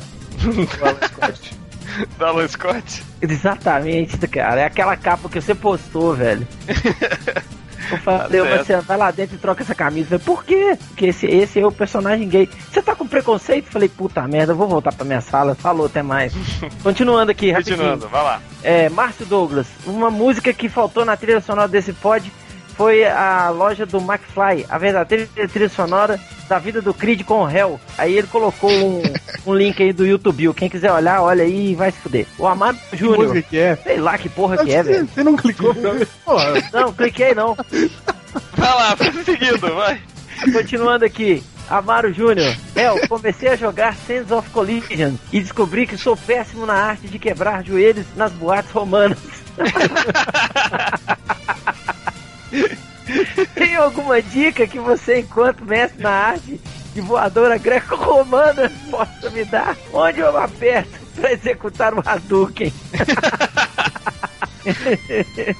Do 2.17 2.25
Alan 2.25 2.47
Scott. 2.47 3.03
Exatamente, 3.21 4.17
cara. 4.27 4.61
É 4.61 4.65
aquela 4.65 4.95
capa 4.95 5.27
que 5.27 5.41
você 5.41 5.55
postou, 5.55 6.13
velho. 6.13 6.47
Eu 7.91 7.97
falei, 7.99 8.41
Tá 8.41 8.63
você 8.63 8.77
vai 8.81 8.97
lá 8.97 9.11
dentro 9.11 9.35
e 9.35 9.39
troca 9.39 9.63
essa 9.63 9.75
camisa. 9.75 10.19
Por 10.19 10.43
quê? 10.43 10.77
Porque 10.87 11.07
esse, 11.07 11.25
esse 11.25 11.59
é 11.59 11.65
o 11.65 11.71
personagem 11.71 12.27
gay. 12.27 12.49
Você 12.71 12.81
tá 12.81 12.95
com 12.95 13.07
preconceito? 13.07 13.65
Eu 13.67 13.71
Falei, 13.71 13.89
puta 13.89 14.27
merda, 14.27 14.53
eu 14.53 14.57
vou 14.57 14.67
voltar 14.67 14.93
pra 14.93 15.05
minha 15.05 15.21
sala. 15.21 15.55
Falou, 15.55 15.85
até 15.85 16.01
mais. 16.01 16.33
Continuando 16.83 17.31
aqui, 17.31 17.51
rapidinho. 17.51 17.77
Continuando, 17.77 18.07
vai 18.09 18.23
lá. 18.23 18.41
É, 18.63 18.89
Márcio 18.89 19.25
Douglas, 19.25 19.67
uma 19.85 20.09
música 20.09 20.51
que 20.53 20.69
faltou 20.69 21.05
na 21.05 21.15
trilha 21.15 21.41
sonora 21.41 21.67
desse 21.67 21.93
pod 21.93 22.31
foi 22.77 23.03
a 23.03 23.49
loja 23.49 23.85
do 23.87 23.97
McFly, 23.97 24.65
a 24.69 24.77
verdadeira 24.77 25.27
trilha 25.51 25.67
sonora 25.67 26.19
da 26.47 26.59
vida 26.59 26.79
do 26.79 26.93
Creed 26.93 27.23
com 27.23 27.41
o 27.43 27.49
Hell. 27.49 27.79
Aí 27.97 28.15
ele 28.15 28.27
colocou 28.27 28.69
um, 28.71 29.01
um 29.47 29.55
link 29.55 29.81
aí 29.81 29.91
do 29.91 30.05
YouTube. 30.05 30.53
Quem 30.53 30.69
quiser 30.69 30.91
olhar, 30.91 31.21
olha 31.23 31.43
aí 31.43 31.71
e 31.71 31.75
vai 31.75 31.91
se 31.91 31.97
fuder. 31.97 32.27
O 32.37 32.45
Amado 32.45 32.77
Que 32.91 32.97
Júnior, 32.97 33.41
que 33.41 33.57
é? 33.57 33.75
sei 33.77 33.97
lá 33.97 34.15
que 34.17 34.29
porra 34.29 34.57
que 34.63 34.71
é, 34.71 34.83
você, 34.83 34.93
velho. 34.93 35.07
você 35.07 35.23
não 35.23 35.35
clicou 35.35 35.73
pra? 35.73 35.91
Porra, 36.23 36.53
Não, 36.71 36.93
cliquei 36.93 37.33
não. 37.33 37.55
Vai 37.55 38.69
lá, 38.69 38.93
vai 38.93 39.11
seguindo, 39.23 39.73
vai. 39.75 39.99
Continuando 40.53 41.03
aqui. 41.03 41.43
Amaro 41.69 42.13
Júnior. 42.13 42.55
Eu 42.75 43.07
comecei 43.07 43.49
a 43.49 43.55
jogar 43.55 43.95
Sands 43.95 44.31
of 44.31 44.49
Collision 44.51 45.15
e 45.33 45.41
descobri 45.41 45.87
que 45.87 45.97
sou 45.97 46.15
péssimo 46.15 46.65
na 46.65 46.75
arte 46.75 47.07
de 47.07 47.17
quebrar 47.19 47.65
joelhos 47.65 48.05
nas 48.15 48.31
boates 48.31 48.71
romanas. 48.71 49.17
Tem 53.55 53.75
alguma 53.75 54.21
dica 54.21 54.67
que 54.67 54.79
você, 54.79 55.19
enquanto 55.19 55.63
mestre 55.65 56.01
na 56.03 56.09
arte 56.09 56.59
de 56.93 57.01
voadora 57.01 57.57
greco-romana, 57.57 58.71
possa 58.91 59.29
me 59.31 59.45
dar? 59.45 59.77
Onde 59.93 60.19
eu 60.19 60.37
aperto 60.37 60.89
para 61.15 61.31
executar 61.31 61.93
o 61.93 62.01
Hadouken? 62.05 62.73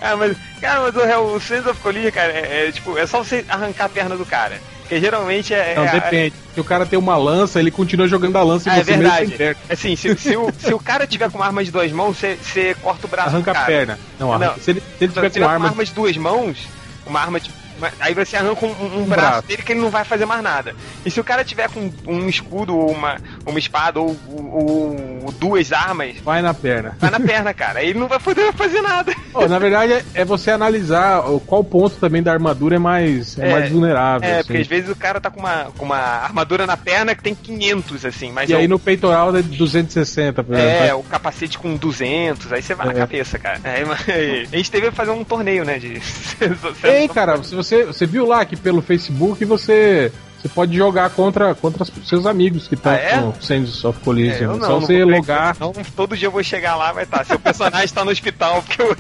Ah, 0.02 0.18
mas, 0.18 0.36
cara, 0.60 0.82
mas 0.82 0.96
o, 1.18 1.36
o 1.36 1.40
Sands 1.40 1.66
of 1.66 1.80
Collision, 1.82 2.12
cara, 2.12 2.34
é, 2.34 2.68
é, 2.68 2.72
tipo, 2.74 2.98
é 2.98 3.06
só 3.08 3.24
você 3.24 3.46
arrancar 3.48 3.86
a 3.86 3.90
perna 3.90 4.18
do 4.18 4.26
cara. 4.26 4.60
Porque 4.82 5.00
geralmente 5.00 5.54
é. 5.54 5.76
Não, 5.76 5.86
é, 5.86 5.92
depende. 5.92 6.34
Se 6.54 6.60
o 6.60 6.64
cara 6.64 6.86
tem 6.86 7.00
uma 7.00 7.16
lança, 7.18 7.60
ele 7.60 7.72
continua 7.72 8.08
jogando 8.08 8.36
a 8.38 8.44
lança 8.44 8.70
e 8.70 8.72
Ah, 8.74 8.78
é 8.80 8.84
você 8.84 8.98
mesmo 8.98 9.04
verdade. 9.14 9.38
perna. 9.38 9.62
Assim, 9.70 9.96
se, 9.96 10.14
se 10.18 10.36
o, 10.36 10.52
se 10.58 10.74
o 10.74 10.80
cara 10.80 11.08
tiver 11.08 11.30
com 11.32 11.38
uma 11.38 11.46
arma 11.46 11.64
de 11.64 11.72
duas 11.72 11.90
mãos, 11.92 12.18
você, 12.18 12.76
corta 12.82 13.06
o 13.08 13.10
braço 13.10 13.30
Arranca 13.30 13.52
do 13.52 13.52
a 13.52 13.54
cara. 13.54 13.66
perna. 13.66 14.00
Não, 14.20 14.34
arranca. 14.34 14.52
Não. 14.58 14.62
Se 14.62 14.72
ele, 14.72 14.80
se 14.82 14.86
ele 15.06 15.08
Se 15.08 15.14
tiver 15.14 15.22
ele 15.26 15.30
tiver 15.34 15.46
com 15.46 15.52
arma. 15.52 15.86
de 15.86 15.94
duas 15.94 16.18
mãos, 16.18 16.68
uma 17.08 17.20
arma 17.20 17.40
de. 17.40 17.57
Aí 18.00 18.14
você 18.14 18.36
arranca 18.38 18.66
um, 18.66 18.70
um- 18.70 19.02
um 19.02 19.06
braço, 19.06 19.30
braço. 19.30 19.48
dele 19.48 19.62
que 19.64 19.72
ele 19.72 19.82
não 19.82 19.90
vai 19.90 20.04
fazer 20.04 20.26
mais 20.26 20.42
nada. 20.44 20.76
E 21.06 21.12
se 21.12 21.20
o 21.20 21.24
cara 21.24 21.44
tiver 21.44 21.70
com 21.70 21.92
um 22.08 22.28
escudo 22.28 22.76
ou 22.78 22.92
uma, 22.92 23.18
uma 23.46 23.60
espada 23.60 24.00
ou, 24.00 24.16
ou- 24.28 25.24
ou 25.26 25.32
duas 25.34 25.72
armas, 25.72 26.16
Vai 26.24 26.42
na 26.42 26.54
perna. 26.54 26.96
vai 27.00 27.10
na 27.12 27.20
perna, 27.20 27.54
cara. 27.54 27.80
Aí 27.80 27.90
ele 27.90 28.00
não 28.00 28.08
vai 28.08 28.20
poder 28.20 28.52
fazer 28.54 28.82
nada. 28.82 29.14
Ó, 29.34 29.48
na 29.48 29.60
verdade, 29.60 29.94
é, 29.94 30.04
é 30.16 30.26
você 30.26 30.52
analisar 30.52 31.22
qual 31.46 31.64
ponto 31.64 31.96
também 31.98 32.24
da 32.24 32.32
armadura 32.34 32.76
é 32.76 32.80
mais, 32.80 33.38
é 33.38 33.48
É, 33.48 33.52
mais 33.52 33.72
vulnerável. 33.72 34.28
É, 34.28 34.34
assim. 34.40 34.48
porque 34.48 34.62
às 34.62 34.68
vezes 34.68 34.90
o 34.90 34.96
cara 34.96 35.20
tá 35.22 35.30
com 35.30 35.40
uma, 35.40 35.66
com 35.78 35.86
uma 35.86 35.98
armadura 35.98 36.66
na 36.66 36.78
perna 36.78 37.14
que 37.16 37.22
tem 37.24 37.36
500, 37.36 38.06
assim, 38.06 38.32
mas 38.32 38.50
E 38.50 38.54
é 38.54 38.58
aí 38.58 38.66
o- 38.66 38.70
no 38.70 38.80
peitoral 38.80 39.36
é 39.36 39.42
260, 39.42 40.44
por 40.44 40.56
É, 40.56 40.78
exemplo. 40.86 41.00
o 41.00 41.04
capacete 41.04 41.58
com 41.58 41.76
200, 41.76 42.52
aí 42.54 42.62
você 42.62 42.74
vai 42.74 42.88
na 42.88 42.94
É. 42.94 42.96
cabeça, 42.96 43.38
cara. 43.40 43.60
Aí, 43.64 43.86
mas- 43.86 44.00
a 44.52 44.58
gente 44.58 44.72
teve 44.72 44.90
que 44.90 44.96
fazer 44.96 45.12
um 45.12 45.24
torneio, 45.24 45.64
né, 45.64 45.78
de... 45.78 46.02
Ei, 46.84 47.08
cara, 47.08 47.42
se 47.44 47.56
você, 47.56 47.67
você 47.86 48.06
viu 48.06 48.26
lá 48.26 48.46
que 48.46 48.56
pelo 48.56 48.82
Facebook 48.82 49.44
você, 49.46 50.12
você 50.42 50.48
pode 50.50 50.76
jogar 50.76 51.10
contra, 51.12 51.54
contra 51.56 51.86
seus 52.06 52.26
amigos 52.26 52.68
que 52.68 52.76
estão 52.76 52.92
Ah, 52.92 52.96
é? 52.96 53.18
com 53.20 53.34
Sands 53.42 53.84
of 53.84 54.00
É, 54.02 54.04
Collision. 54.04 54.42
eu 54.52 54.56
É 54.56 54.58
não, 54.60 54.66
Só 54.66 54.72
não 54.74 54.82
você 54.82 55.04
logar. 55.04 55.56
Então, 55.56 55.74
todo 55.96 56.16
dia 56.18 56.28
eu 56.28 56.32
vou 56.32 56.44
chegar 56.44 56.76
lá, 56.76 56.92
vai 56.94 57.04
estar. 57.04 57.26
Seu 57.26 57.40
personagem 57.40 57.90
tá 57.90 58.04
no 58.06 58.12
hospital, 58.12 58.64
porque 58.64 58.82
o, 58.84 58.92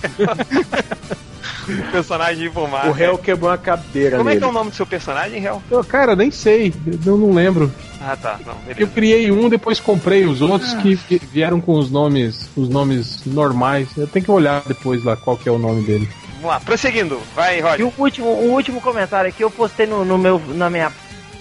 o 1.77 1.91
personagem 1.91 2.43
de 2.43 2.49
fumar. 2.49 2.87
O 2.87 2.91
réu 2.91 3.17
quebrou 3.17 3.49
uma 3.51 3.57
cadeira 3.57 4.17
Como 4.17 4.29
é 4.29 4.33
nele. 4.33 4.39
que 4.41 4.45
é 4.45 4.49
o 4.49 4.53
nome 4.53 4.69
do 4.71 4.75
seu 4.75 4.85
personagem, 4.85 5.39
réu? 5.39 5.61
Eu, 5.69 5.83
cara, 5.83 6.15
nem 6.15 6.31
sei, 6.31 6.73
eu 7.05 7.17
não 7.17 7.33
lembro. 7.33 7.71
Ah, 8.01 8.15
tá. 8.15 8.39
Não, 8.45 8.55
Eu 8.77 8.87
criei 8.87 9.31
um, 9.31 9.49
depois 9.49 9.79
comprei 9.79 10.25
os 10.25 10.41
outros 10.41 10.73
que, 10.75 10.95
que 10.97 11.17
vieram 11.31 11.59
com 11.59 11.73
os 11.77 11.89
nomes, 11.91 12.47
os 12.55 12.69
nomes 12.69 13.21
normais. 13.25 13.89
Eu 13.97 14.07
tenho 14.07 14.23
que 14.23 14.31
olhar 14.31 14.61
depois 14.67 15.03
lá 15.03 15.15
qual 15.17 15.35
que 15.35 15.49
é 15.49 15.51
o 15.51 15.57
nome 15.57 15.81
dele. 15.83 16.07
Vamos 16.37 16.49
lá, 16.51 16.59
prosseguindo. 16.59 17.19
Vai, 17.35 17.57
E 17.59 17.61
Roger. 17.61 17.85
o 17.87 17.93
último, 17.97 18.27
o 18.27 18.51
último 18.51 18.81
comentário 18.81 19.29
aqui 19.29 19.43
eu 19.43 19.51
postei 19.51 19.85
no, 19.85 20.05
no 20.05 20.17
meu, 20.17 20.39
na, 20.49 20.69
minha, 20.69 20.91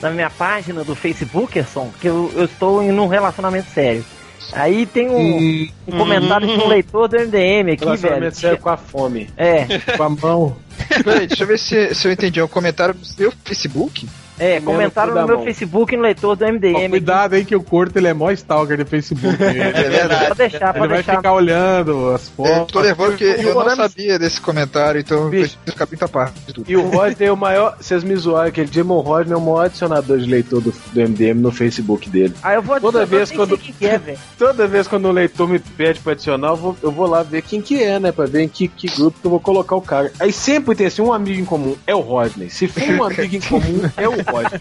na 0.01 0.11
minha 0.11 0.31
página 0.31 0.83
do 0.85 0.95
Facebook, 0.95 1.59
Erson, 1.59 1.91
que 2.01 2.09
eu, 2.09 2.33
eu 2.35 2.45
estou 2.47 2.83
em 2.83 2.91
um 2.93 3.07
relacionamento 3.07 3.71
sério. 3.71 4.05
Aí 4.53 4.87
tem 4.87 5.09
um, 5.09 5.69
um 5.89 5.99
comentário 5.99 6.47
de 6.47 6.55
um 6.55 6.69
leitor 6.69 7.09
do 7.09 7.17
MDM 7.19 7.73
aqui, 7.73 7.85
velho. 7.85 7.87
Relacionamento 7.87 8.37
sério 8.39 8.59
com 8.59 8.69
a 8.69 8.77
fome. 8.77 9.29
É, 9.37 9.67
Com 9.97 10.03
a 10.05 10.09
mão. 10.09 10.57
Peraí, 11.03 11.27
deixa 11.27 11.43
eu 11.43 11.49
ver 11.49 11.59
se, 11.59 11.95
se 11.95 12.07
eu 12.07 12.13
entendi. 12.13 12.39
É 12.39 12.45
um 12.45 12.49
comentário 12.49 12.95
do 12.95 13.05
seu 13.05 13.33
Facebook? 13.45 14.09
É, 14.39 14.61
Comendo 14.61 14.65
comentaram 14.67 15.15
no 15.15 15.27
meu 15.27 15.37
mão. 15.37 15.45
Facebook 15.45 15.95
e 15.95 15.97
no 15.97 16.03
leitor 16.03 16.37
do 16.37 16.45
MDM. 16.47 16.75
Ó, 16.87 16.89
cuidado 16.91 17.35
aí 17.35 17.45
que 17.45 17.55
o 17.57 17.63
Corto 17.63 17.99
ele 17.99 18.09
é 18.09 18.15
mó 18.15 18.31
stalker 18.31 18.77
do 18.79 18.87
Facebook. 18.87 19.43
Ele, 19.43 19.61
É 19.67 19.71
verdade. 19.73 20.27
Pode 20.29 20.39
deixar, 20.39 20.69
ele 20.71 20.79
pode 20.79 20.89
vai 20.89 20.89
deixar. 21.03 21.17
ficar 21.17 21.33
olhando 21.33 22.11
as 22.11 22.27
Eu 22.29 22.45
fotos. 22.45 22.73
tô 22.73 22.81
levando 22.81 23.09
porque 23.11 23.25
eu 23.25 23.55
não 23.55 23.77
sabia 23.77 24.19
desse 24.19 24.41
comentário, 24.41 25.01
então 25.01 25.25
eu 25.25 25.29
Bicho. 25.31 25.57
preciso 25.65 25.97
ficar 25.97 26.31
de 26.47 26.53
tudo. 26.53 26.71
E 26.71 26.77
o 26.77 26.89
Rodney 26.89 27.29
é 27.29 27.33
o 27.33 27.37
maior. 27.37 27.77
Vocês 27.81 28.03
me 28.05 28.15
zoaram 28.17 28.51
que 28.51 28.61
ele 28.61 28.71
Demon 28.71 29.01
Rodney 29.01 29.33
é 29.33 29.37
o 29.37 29.41
maior 29.41 29.67
adicionador 29.67 30.19
de 30.19 30.27
leitor 30.29 30.61
do, 30.61 30.71
do 30.93 31.01
MDM 31.01 31.41
no 31.41 31.51
Facebook 31.51 32.09
dele. 32.11 32.35
Aí 32.43 32.57
eu 32.57 32.63
vou 32.63 32.81
Toda 32.81 33.01
eu 33.01 33.07
vez 33.07 33.29
nem 33.31 33.39
quando- 33.39 33.49
sei 33.57 33.59
quem 33.59 33.75
que 33.75 33.87
é, 33.87 33.99
velho. 33.99 34.19
Toda 34.39 34.67
vez 34.67 34.87
quando 34.89 35.07
o 35.07 35.13
leitor 35.13 35.49
me 35.49 35.59
pede 35.59 36.01
pra 36.01 36.13
adicionar, 36.13 36.49
eu 36.49 36.57
vou, 36.57 36.77
eu 36.83 36.91
vou 36.91 37.07
lá 37.07 37.23
ver 37.23 37.43
quem 37.43 37.61
que 37.61 37.83
é, 37.83 37.99
né? 37.99 38.13
Pra 38.13 38.27
ver 38.27 38.43
em 38.43 38.49
que, 38.49 38.69
que 38.69 38.87
grupo 38.89 39.19
que 39.21 39.27
eu 39.27 39.31
vou 39.31 39.41
colocar 39.41 39.77
o 39.77 39.81
cara. 39.81 40.13
Aí 40.21 40.33
sempre 40.33 40.75
tem 40.75 40.87
assim, 40.87 41.03
um 41.03 41.13
amigo 41.13 41.41
em 41.41 41.45
comum, 41.45 41.77
é 41.87 41.95
o 41.95 42.01
Rodney. 42.01 42.51
Se 42.51 42.67
for 42.69 42.83
um 42.83 43.03
amigo 43.05 43.37
em 43.37 43.41
comum, 43.41 43.83
é 43.97 44.09
o 44.09 44.25
Rodney. 44.31 44.61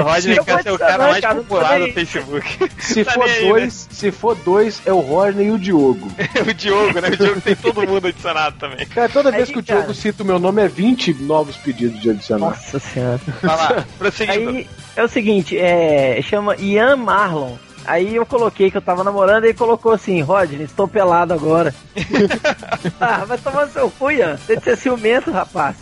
O 0.00 0.02
Rodney 0.02 0.36
eu 0.36 0.44
quer 0.44 0.52
vou 0.54 0.62
ser 0.62 0.72
o 0.72 0.78
cara 0.78 1.08
mais 1.08 1.20
cara, 1.20 1.34
popular 1.36 1.80
do 1.80 1.92
Facebook. 1.92 2.70
Se 2.78 3.04
Tá 3.04 3.12
for 3.12 3.28
aí, 3.28 3.48
dois, 3.48 3.88
se 3.90 4.10
for 4.10 4.34
dois, 4.36 4.82
é 4.86 4.92
o 4.92 5.00
Rodney 5.00 5.46
e 5.46 5.50
o 5.50 5.58
Diogo. 5.58 6.10
o 6.48 6.54
Diogo, 6.54 7.00
né? 7.00 7.08
O 7.08 7.16
Diogo 7.16 7.40
tem 7.40 7.56
todo 7.56 7.86
mundo 7.86 8.08
adicionado 8.08 8.56
também. 8.58 8.86
Cara, 8.86 9.08
toda 9.08 9.30
vez 9.30 9.48
Aí, 9.48 9.54
que 9.54 9.60
o 9.60 9.64
cara. 9.64 9.80
Diogo 9.80 9.94
cita 9.94 10.22
o 10.22 10.26
meu 10.26 10.38
nome, 10.38 10.62
é 10.62 10.68
20 10.68 11.14
novos 11.14 11.56
pedidos 11.56 12.00
de 12.00 12.10
adicionar. 12.10 12.50
Nossa 12.50 12.78
senhora. 12.78 13.20
Vai 13.42 13.56
lá, 13.56 13.84
prosseguindo. 13.98 14.50
Aí 14.50 14.68
é 14.96 15.02
o 15.02 15.08
seguinte, 15.08 15.58
é. 15.58 16.20
Chama 16.22 16.56
Ian 16.56 16.96
Marlon. 16.96 17.56
Aí 17.84 18.14
eu 18.14 18.24
coloquei 18.24 18.70
que 18.70 18.76
eu 18.76 18.82
tava 18.82 19.02
namorando 19.02 19.44
e 19.44 19.48
ele 19.48 19.58
colocou 19.58 19.92
assim, 19.92 20.20
Rodney, 20.20 20.62
estou 20.62 20.86
pelado 20.86 21.34
agora. 21.34 21.74
ah, 23.00 23.24
vai 23.24 23.36
tomar 23.38 23.68
seu 23.68 23.90
cu, 23.90 24.10
Ian. 24.10 24.36
Tem 24.46 24.56
de 24.56 24.64
ser 24.64 24.76
ciumento, 24.76 25.30
rapaz. 25.32 25.76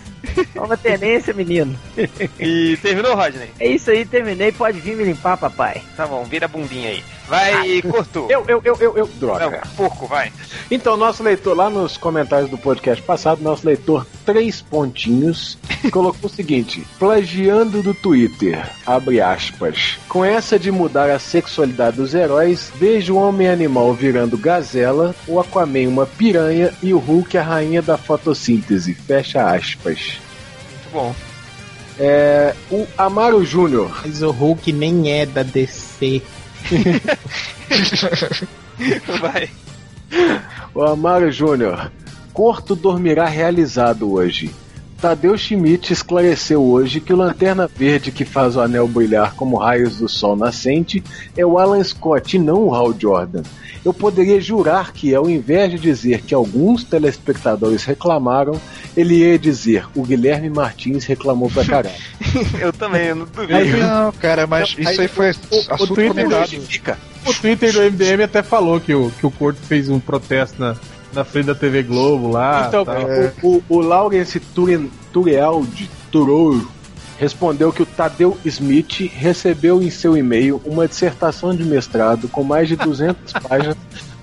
Toma 0.55 0.77
tenência, 0.77 1.33
menino. 1.33 1.79
E 2.39 2.77
terminou, 2.83 3.15
Rodney? 3.15 3.51
É 3.59 3.69
isso 3.69 3.91
aí, 3.91 4.05
terminei. 4.05 4.53
Pode 4.53 4.81
vir 4.81 4.97
me 4.97 5.05
limpar, 5.05 5.37
papai. 5.37 5.83
Tá 5.97 6.07
bom, 6.07 6.25
vira 6.25 6.47
a 6.47 6.49
bumbinha 6.49 6.91
aí. 6.91 7.03
Vai, 7.31 7.81
cortou. 7.83 8.29
Eu, 8.29 8.45
eu, 8.49 8.61
eu, 8.65 8.77
eu, 8.81 8.97
eu. 8.97 9.07
Droga. 9.07 9.63
Não, 9.65 9.75
porco, 9.77 10.09
vai. 10.09 10.33
Então, 10.69 10.97
nosso 10.97 11.23
leitor, 11.23 11.57
lá 11.57 11.71
nos 11.71 11.97
comentários 11.97 12.51
do 12.51 12.59
podcast 12.59 13.01
passado, 13.05 13.41
nosso 13.41 13.65
leitor, 13.65 14.05
três 14.27 14.61
pontinhos, 14.61 15.57
colocou 15.93 16.29
o 16.29 16.33
seguinte: 16.33 16.85
plagiando 16.99 17.85
do 17.85 17.95
Twitter, 17.95 18.61
abre 18.85 19.21
aspas. 19.21 19.97
Com 20.09 20.25
essa 20.25 20.59
de 20.59 20.73
mudar 20.73 21.09
a 21.09 21.21
sexualidade 21.21 21.99
dos 21.99 22.15
heróis, 22.15 22.73
vejo 22.75 23.15
o 23.15 23.19
Homem-Animal 23.19 23.95
virando 23.95 24.37
gazela, 24.37 25.15
o 25.29 25.39
Aquaman 25.39 25.87
uma 25.87 26.07
piranha 26.07 26.75
e 26.83 26.93
o 26.93 26.99
Hulk 26.99 27.39
a 27.39 27.43
rainha 27.43 27.81
da 27.81 27.97
fotossíntese, 27.97 28.93
fecha 28.93 29.49
aspas. 29.49 30.10
Muito 30.91 30.93
bom. 30.93 31.15
É, 31.99 32.55
o 32.71 32.87
Amaro 32.97 33.45
Júnior, 33.45 34.01
Mas 34.05 34.23
o 34.23 34.31
Hulk 34.31 34.73
nem 34.73 35.13
é 35.13 35.27
da 35.27 35.43
DC. 35.43 36.23
Vai. 39.21 39.51
O 40.75 40.83
Amaro 40.83 41.31
Júnior. 41.31 41.93
Corto 42.33 42.75
dormirá 42.75 43.27
realizado 43.27 44.13
hoje. 44.13 44.51
Tadeu 45.01 45.37
Schmidt 45.37 45.93
esclareceu 45.93 46.63
hoje 46.63 47.01
que 47.01 47.13
o 47.13 47.17
Lanterna 47.17 47.67
Verde 47.67 48.13
que 48.13 48.25
faz 48.25 48.55
o 48.55 48.61
anel 48.61 48.87
brilhar 48.87 49.35
como 49.35 49.57
raios 49.57 49.97
do 49.97 50.09
sol 50.09 50.37
nascente 50.37 51.03
é 51.35 51.45
o 51.45 51.59
Alan 51.59 51.83
Scott 51.83 52.37
e 52.37 52.39
não 52.39 52.65
o 52.65 52.75
Hal 52.75 52.95
Jordan. 52.99 53.43
Eu 53.83 53.95
poderia 53.95 54.39
jurar 54.39 54.93
que, 54.93 55.15
ao 55.15 55.29
invés 55.29 55.71
de 55.71 55.79
dizer 55.79 56.21
que 56.21 56.35
alguns 56.35 56.85
telespectadores 56.85 57.83
reclamaram, 57.85 58.61
ele 58.95 59.21
ia 59.21 59.39
dizer 59.39 59.87
o 59.95 60.03
Guilherme 60.03 60.51
Martins 60.51 61.07
reclamou 61.07 61.51
pra 61.51 61.65
caralho. 61.65 61.95
Eu 62.61 62.73
também, 62.73 63.07
eu 63.07 63.17
não 63.17 63.27
duvido. 63.27 63.57
Aí, 63.57 63.81
Não, 63.81 64.13
cara, 64.13 64.47
mas 64.47 64.77
Aí, 64.77 64.85
isso 64.85 65.01
aí 65.01 65.09
foi 65.09 65.27
o 65.27 65.31
assunto 65.31 65.95
Twitter 65.95 66.25
comentado. 66.25 66.61
Fica. 66.61 66.99
O 67.27 67.35
Twitter 67.35 67.73
do 67.73 67.81
MDM 67.81 68.23
até 68.23 68.43
falou 68.43 68.79
que 68.79 68.95
o, 68.95 69.11
que 69.19 69.27
o 69.27 69.31
Corto 69.31 69.61
fez 69.63 69.89
um 69.89 69.99
protesto 69.99 70.61
na, 70.61 70.77
na 71.13 71.25
frente 71.25 71.47
da 71.47 71.55
TV 71.55 71.83
Globo 71.83 72.31
lá. 72.31 72.67
Então, 72.69 72.85
tal. 72.85 73.03
o, 73.43 73.49
o, 73.57 73.65
o 73.69 73.81
Lawrence 73.81 74.39
Turen- 74.41 74.91
Turealdi 75.13 75.89
Turou 76.11 76.61
respondeu 77.19 77.73
que 77.73 77.83
o 77.83 77.87
Tadeu 77.87 78.39
Smith 78.45 79.11
recebeu 79.15 79.83
em 79.83 79.91
seu 79.91 80.17
e-mail 80.17 80.61
uma 80.65 80.89
dissertação 80.89 81.55
de 81.55 81.65
mestrado 81.65 82.29
com 82.29 82.43
mais 82.43 82.67
de 82.69 82.77
200 82.77 83.33
páginas, 83.47 83.77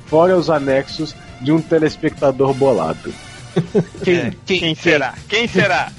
fora 0.08 0.36
os 0.38 0.50
anexos 0.50 1.16
de 1.42 1.52
um 1.52 1.62
telespectador 1.62 2.54
bolado. 2.54 3.14
Quem, 4.04 4.16
É, 4.18 4.32
Quem, 4.46 4.76
será? 4.76 5.14
Quem 5.30 5.48
será? 5.48 5.92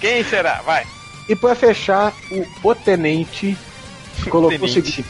Quem 0.00 0.22
será? 0.24 0.62
Vai. 0.64 0.84
E 1.28 1.34
para 1.34 1.54
fechar, 1.54 2.12
o, 2.30 2.68
o 2.68 2.74
Tenente 2.74 3.56
colocou 4.30 4.56
o 4.56 4.60
Tenente. 4.60 4.72
seguinte: 4.92 5.04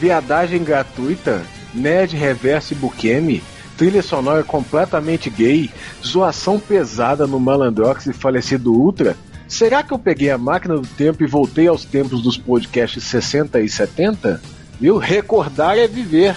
viadagem 0.00 0.62
gratuita, 0.64 1.42
nerd 1.74 2.16
reverse 2.16 2.74
Bukemi, 2.74 3.42
trilha 3.76 4.02
sonora 4.02 4.42
completamente 4.42 5.28
gay, 5.30 5.70
zoação 6.04 6.58
pesada 6.58 7.26
no 7.26 7.38
Malandrox 7.38 8.06
e 8.06 8.12
falecido 8.12 8.72
Ultra. 8.72 9.16
Será 9.46 9.82
que 9.82 9.92
eu 9.92 9.98
peguei 9.98 10.30
a 10.30 10.38
máquina 10.38 10.74
do 10.76 10.86
tempo 10.86 11.22
e 11.22 11.26
voltei 11.26 11.68
aos 11.68 11.84
tempos 11.84 12.22
dos 12.22 12.36
podcasts 12.36 13.04
60 13.04 13.60
e 13.60 13.68
70? 13.68 14.40
Viu? 14.80 14.98
Recordar 14.98 15.78
é 15.78 15.86
viver. 15.86 16.36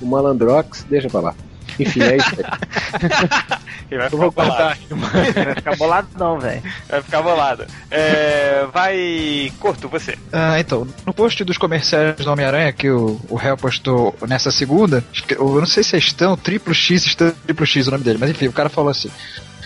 O 0.00 0.06
Malandrox, 0.06 0.84
deixa 0.88 1.08
pra 1.08 1.20
lá. 1.20 1.34
Enfim, 1.78 2.02
é 2.02 2.16
isso 2.16 2.30
aí. 2.36 3.62
Ele 3.90 3.98
vai 3.98 4.06
Eu 4.06 4.10
ficar 4.10 4.16
vou 4.16 4.30
bolado. 4.30 4.80
Vai 4.90 5.54
ficar 5.54 5.76
bolado 5.76 6.08
não, 6.18 6.38
velho. 6.38 6.62
Vai 6.88 7.02
ficar 7.02 7.22
bolado. 7.22 7.66
É, 7.90 8.66
vai. 8.72 9.52
Corto, 9.60 9.88
você. 9.88 10.16
Ah, 10.32 10.58
então, 10.58 10.86
no 11.04 11.12
post 11.12 11.44
dos 11.44 11.58
comerciais 11.58 12.16
do 12.16 12.30
Homem-Aranha 12.30 12.72
que 12.72 12.90
o, 12.90 13.20
o 13.28 13.36
réu 13.36 13.56
postou 13.56 14.16
nessa 14.26 14.50
segunda, 14.50 15.04
eu 15.28 15.60
não 15.60 15.66
sei 15.66 15.82
se 15.82 15.96
é 15.96 15.98
Estão, 15.98 16.36
triplo 16.36 16.74
X, 16.74 17.04
Estão, 17.06 17.32
triplo 17.44 17.66
X 17.66 17.86
o 17.86 17.90
nome 17.90 18.04
dele, 18.04 18.18
mas 18.18 18.30
enfim, 18.30 18.48
o 18.48 18.52
cara 18.52 18.68
falou 18.68 18.90
assim. 18.90 19.10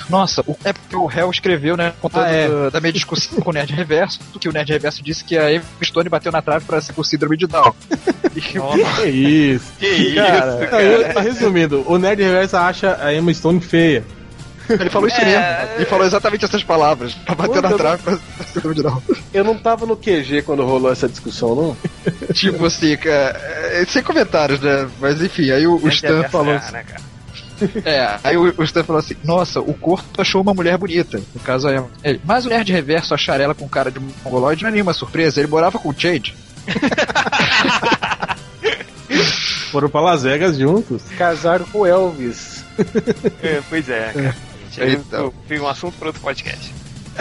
Nossa, 0.09 0.43
o- 0.47 0.57
é 0.65 0.73
porque 0.73 0.95
o 0.97 1.07
réu 1.07 1.31
escreveu, 1.31 1.77
né, 1.77 1.93
contando 2.01 2.25
Ah, 2.27 2.31
é. 2.31 2.49
da, 2.49 2.71
da 2.71 2.81
minha 2.81 2.93
discussão 2.93 3.41
com 3.41 3.51
o 3.51 3.53
Nerd 3.53 3.73
Reverso, 3.73 4.21
que 4.41 4.49
o 4.49 4.53
Nerd 4.53 4.71
Reverso 4.73 5.03
disse 5.03 5.25
que 5.25 5.37
a 5.37 5.53
Emma 5.53 5.65
Stone 5.83 6.09
bateu 6.09 6.31
na 6.31 6.41
trave 6.41 6.65
pra 6.65 6.81
ser 6.81 6.93
por 6.93 7.05
síndrome 7.05 7.37
de 7.37 7.47
Down. 7.47 7.75
Que 8.37 9.09
isso? 9.09 9.73
Que 9.79 9.87
isso, 9.87 10.15
Cara, 10.17 10.67
cara. 10.67 10.83
eu- 10.83 11.21
resumindo, 11.23 11.83
o 11.91 11.97
Nerd 11.99 12.23
Reversa 12.23 12.61
acha 12.61 12.99
a 13.01 13.13
Emma 13.15 13.33
Stone 13.33 13.61
feia. 13.61 14.05
Ele 14.69 14.91
falou 14.91 15.09
isso 15.09 15.21
É. 15.21 15.25
mesmo. 15.25 15.75
Ele 15.77 15.85
falou 15.87 16.05
exatamente 16.07 16.45
essas 16.45 16.63
palavras. 16.65 17.15
Pra 17.15 17.35
bater 17.37 17.63
na 17.63 17.73
trave 17.73 18.03
pra 18.03 18.17
ser 18.17 18.45
síndrome 18.53 18.75
de 18.75 18.83
Down. 18.83 19.01
Eu 19.33 19.45
não 19.45 19.57
tava 19.57 19.87
no 19.87 19.97
QG 19.97 20.43
quando 20.43 20.65
rolou 20.67 20.91
essa 20.93 21.09
discussão, 21.09 21.55
não? 21.55 21.77
tipo 22.35 22.67
assim, 22.67 22.97
cara, 22.97 23.41
é, 23.73 23.85
sem 23.89 24.03
comentários, 24.03 24.61
né? 24.61 24.89
Mas 25.01 25.23
enfim, 25.23 25.51
aí 25.51 25.67
o, 25.67 25.77
o 25.83 25.89
Stan 25.89 26.25
falou 26.25 26.53
Ah, 26.53 26.57
assim. 26.57 26.73
né, 26.73 26.83
cara? 26.87 27.01
É, 27.85 28.19
aí 28.23 28.37
o, 28.37 28.55
o 28.57 28.63
Stan 28.65 28.85
falou 28.85 29.01
assim: 29.01 29.17
Nossa, 29.25 29.61
o 29.61 29.75
corpo 29.75 30.21
achou 30.21 30.43
uma 30.43 30.55
mulher 30.55 30.77
bonita. 30.77 31.21
No 31.35 31.41
caso, 31.41 31.69
é. 31.69 31.83
Ele, 32.05 32.21
Mas 32.25 32.47
o 32.47 32.49
nerd 32.49 32.71
reverso 32.73 33.15
achar 33.15 33.41
ela 33.41 33.55
com 33.55 33.69
cara 33.69 33.91
de 33.91 33.99
mongoloide 34.25 34.63
não 34.63 34.69
é 34.69 34.73
nenhuma 34.73 34.93
surpresa. 34.93 35.41
Ele 35.41 35.49
morava 35.49 35.79
com 35.79 35.89
o 35.89 35.95
Chade. 35.97 36.35
Foram 39.71 39.89
pra 39.89 40.01
Las 40.01 40.23
Vegas 40.23 40.57
juntos. 40.57 41.03
Casaram 41.17 41.65
com 41.67 41.81
o 41.81 41.87
Elvis. 41.87 42.65
É, 43.43 43.63
pois 43.69 43.89
é, 43.89 44.13
cara. 44.13 44.37
Então. 44.79 45.33
Fica 45.47 45.63
um 45.63 45.69
assunto 45.69 45.97
para 45.99 46.09
outro 46.09 46.23
podcast. 46.23 46.73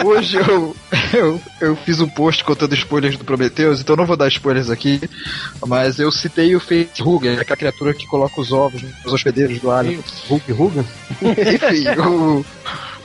Hoje 0.04 0.36
eu, 0.38 0.76
eu, 1.12 1.40
eu 1.60 1.76
fiz 1.76 2.00
um 2.00 2.08
post 2.08 2.44
contando 2.44 2.74
spoilers 2.74 3.16
do 3.16 3.24
Prometheus, 3.24 3.80
então 3.80 3.96
não 3.96 4.06
vou 4.06 4.16
dar 4.16 4.28
spoilers 4.28 4.70
aqui, 4.70 5.00
mas 5.66 5.98
eu 5.98 6.10
citei 6.10 6.54
o 6.54 6.60
Facehugger, 6.60 7.40
aquela 7.40 7.56
criatura 7.56 7.94
que 7.94 8.06
coloca 8.06 8.40
os 8.40 8.52
ovos 8.52 8.82
nos 8.82 9.12
hospedeiros 9.12 9.60
do 9.60 9.70
Alien. 9.70 10.02
Hulk 10.28 10.52
Hogan? 10.52 10.84
Enfim, 11.22 11.88
o, 12.00 12.44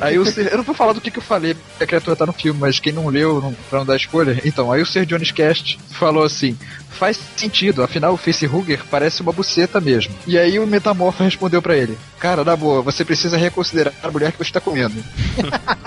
aí 0.02 0.20
o 0.20 0.26
Ser, 0.26 0.52
eu 0.52 0.58
não 0.58 0.64
vou 0.64 0.76
falar 0.76 0.94
do 0.94 1.02
que, 1.02 1.12
que 1.12 1.20
eu 1.20 1.24
falei, 1.24 1.54
porque 1.54 1.84
a 1.84 1.88
criatura 1.88 2.16
tá 2.16 2.26
no 2.26 2.34
filme, 2.34 2.60
mas 2.60 2.80
quem 2.80 2.92
não 2.92 3.08
leu, 3.08 3.42
não, 3.42 3.54
pra 3.70 3.80
não 3.80 3.86
dar 3.86 3.96
spoiler, 3.98 4.42
então, 4.44 4.72
aí 4.72 4.82
o 4.82 4.86
Ser 4.86 5.06
Jones 5.06 5.32
Cast 5.32 5.80
falou 5.92 6.24
assim: 6.24 6.58
faz 6.90 7.20
sentido, 7.36 7.82
afinal 7.82 8.14
o 8.14 8.18
Facehugger 8.18 8.82
parece 8.90 9.22
uma 9.22 9.32
buceta 9.32 9.82
mesmo. 9.82 10.14
E 10.28 10.38
aí 10.38 10.60
o 10.60 10.68
Metamorfo 10.68 11.24
respondeu 11.24 11.62
pra 11.62 11.76
ele: 11.76 11.98
Cara, 12.20 12.44
na 12.44 12.56
boa, 12.56 12.82
você 12.82 13.04
precisa 13.04 13.38
reconsiderar 13.38 13.94
a 14.04 14.12
mulher 14.12 14.32
que 14.32 14.38
você 14.38 14.52
tá 14.52 14.60
comendo. 14.60 14.96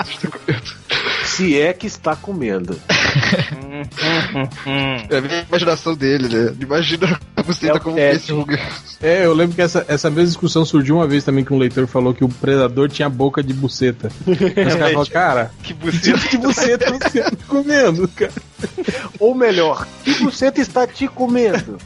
Você 0.04 0.26
tá 0.26 0.38
comendo. 0.38 0.74
Se 1.24 1.60
é 1.60 1.72
que 1.72 1.86
está 1.86 2.14
comendo. 2.16 2.78
É 5.10 5.18
a 5.18 5.20
minha 5.20 5.44
imaginação 5.48 5.94
dele, 5.94 6.28
né? 6.34 6.54
Imagina 6.60 7.20
a 7.36 7.42
buceta 7.42 7.74
É 7.74 7.76
o 7.76 7.80
como 7.80 7.96
Ted. 7.96 8.18
Facehugger. 8.18 8.60
É, 9.02 9.26
eu 9.26 9.34
lembro 9.34 9.54
que 9.54 9.60
essa, 9.62 9.84
essa 9.88 10.08
mesma 10.10 10.26
discussão 10.26 10.64
surgiu 10.64 10.96
uma 10.96 11.06
vez 11.06 11.22
também 11.22 11.44
que 11.44 11.52
um 11.52 11.58
leitor 11.58 11.86
falou 11.86 12.14
que 12.14 12.24
o 12.24 12.28
predador 12.28 12.88
tinha 12.88 13.08
boca 13.08 13.42
de 13.42 13.52
buceta. 13.52 14.10
Os 14.26 14.54
caras 14.54 14.72
falaram, 14.74 15.06
cara, 15.06 15.50
Que 15.62 15.74
que 15.74 15.74
buceta. 15.74 16.28
de 16.30 16.36
buceta 16.38 16.92
você 16.92 17.22
tá 17.22 17.30
comendo, 17.46 18.08
cara? 18.08 18.32
Ou 19.20 19.34
melhor, 19.34 19.86
que 20.02 20.14
buceta 20.14 20.60
está 20.60 20.86
te 20.86 21.06
comendo? 21.06 21.76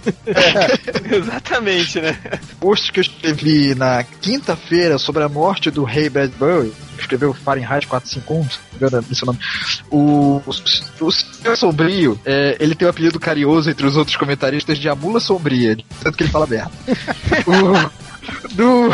Exatamente, 1.11 2.01
né? 2.01 2.17
post 2.61 2.93
que 2.93 3.01
eu 3.01 3.03
escrevi 3.03 3.75
na 3.75 4.05
quinta-feira 4.05 4.99
sobre 4.99 5.23
a 5.25 5.29
morte 5.29 5.71
do 5.71 5.83
rei 5.85 6.09
Bradbury, 6.09 6.73
escreveu 7.03 7.33
Fahrenheit 7.33 7.87
451, 7.87 8.51
se 8.51 8.59
não 8.59 8.71
me 8.73 8.77
engano 8.77 9.07
é 9.11 9.27
nome. 9.27 9.39
O, 9.91 10.43
o, 10.47 10.51
o 11.07 11.13
Senhor 11.13 11.57
Sombrio, 11.57 12.19
é, 12.25 12.57
ele 12.61 12.75
tem 12.75 12.87
o 12.87 12.91
apelido 12.91 13.21
carinhoso 13.21 13.71
entre 13.71 13.87
os 13.87 13.97
outros 13.97 14.17
comentaristas 14.17 14.79
de 14.79 14.89
Amula 14.89 15.21
Sombria, 15.21 15.77
tanto 16.03 16.17
que 16.17 16.25
ele 16.25 16.31
fala 16.31 16.47
merda. 16.47 16.71
o, 17.47 18.55
do, 18.55 18.91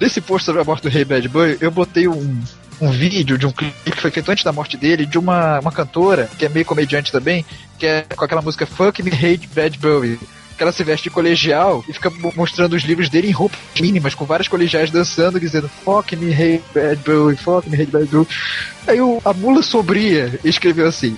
nesse 0.00 0.20
post 0.20 0.44
sobre 0.44 0.60
a 0.60 0.64
morte 0.64 0.82
do 0.82 0.88
rei 0.88 1.04
Bradbury, 1.04 1.58
eu 1.60 1.70
botei 1.70 2.08
um, 2.08 2.42
um 2.80 2.90
vídeo 2.90 3.36
de 3.36 3.46
um 3.46 3.52
clipe 3.52 3.90
que 3.90 4.00
foi 4.00 4.10
feito 4.10 4.30
antes 4.30 4.44
da 4.44 4.52
morte 4.52 4.76
dele, 4.76 5.06
de 5.06 5.18
uma, 5.18 5.60
uma 5.60 5.72
cantora, 5.72 6.28
que 6.38 6.44
é 6.44 6.48
meio 6.48 6.64
comediante 6.64 7.12
também, 7.12 7.44
que 7.78 7.86
é 7.86 8.02
com 8.02 8.24
aquela 8.24 8.42
música 8.42 8.66
Fuck 8.66 9.02
Me 9.02 9.10
Hate 9.10 9.48
Bradbury 9.52 10.18
que 10.18 10.39
ela 10.62 10.72
se 10.72 10.82
veste 10.84 11.04
de 11.04 11.10
colegial 11.10 11.84
e 11.88 11.92
fica 11.92 12.10
mo- 12.10 12.32
mostrando 12.36 12.74
os 12.74 12.82
livros 12.82 13.08
dele 13.08 13.28
em 13.28 13.32
roupas 13.32 13.58
mínimas, 13.80 14.14
com 14.14 14.24
várias 14.24 14.48
colegiais 14.48 14.90
dançando, 14.90 15.38
dizendo 15.40 15.68
Fuck 15.84 16.14
me, 16.16 16.32
hate 16.32 16.62
bad 16.74 16.96
boy, 17.04 17.36
fuck 17.36 17.68
me, 17.68 17.76
hate 17.80 17.90
bad 17.90 18.06
boy. 18.06 18.26
Aí 18.86 19.00
o, 19.00 19.20
a 19.24 19.32
mula 19.32 19.62
sombria 19.62 20.38
escreveu 20.44 20.86
assim: 20.86 21.16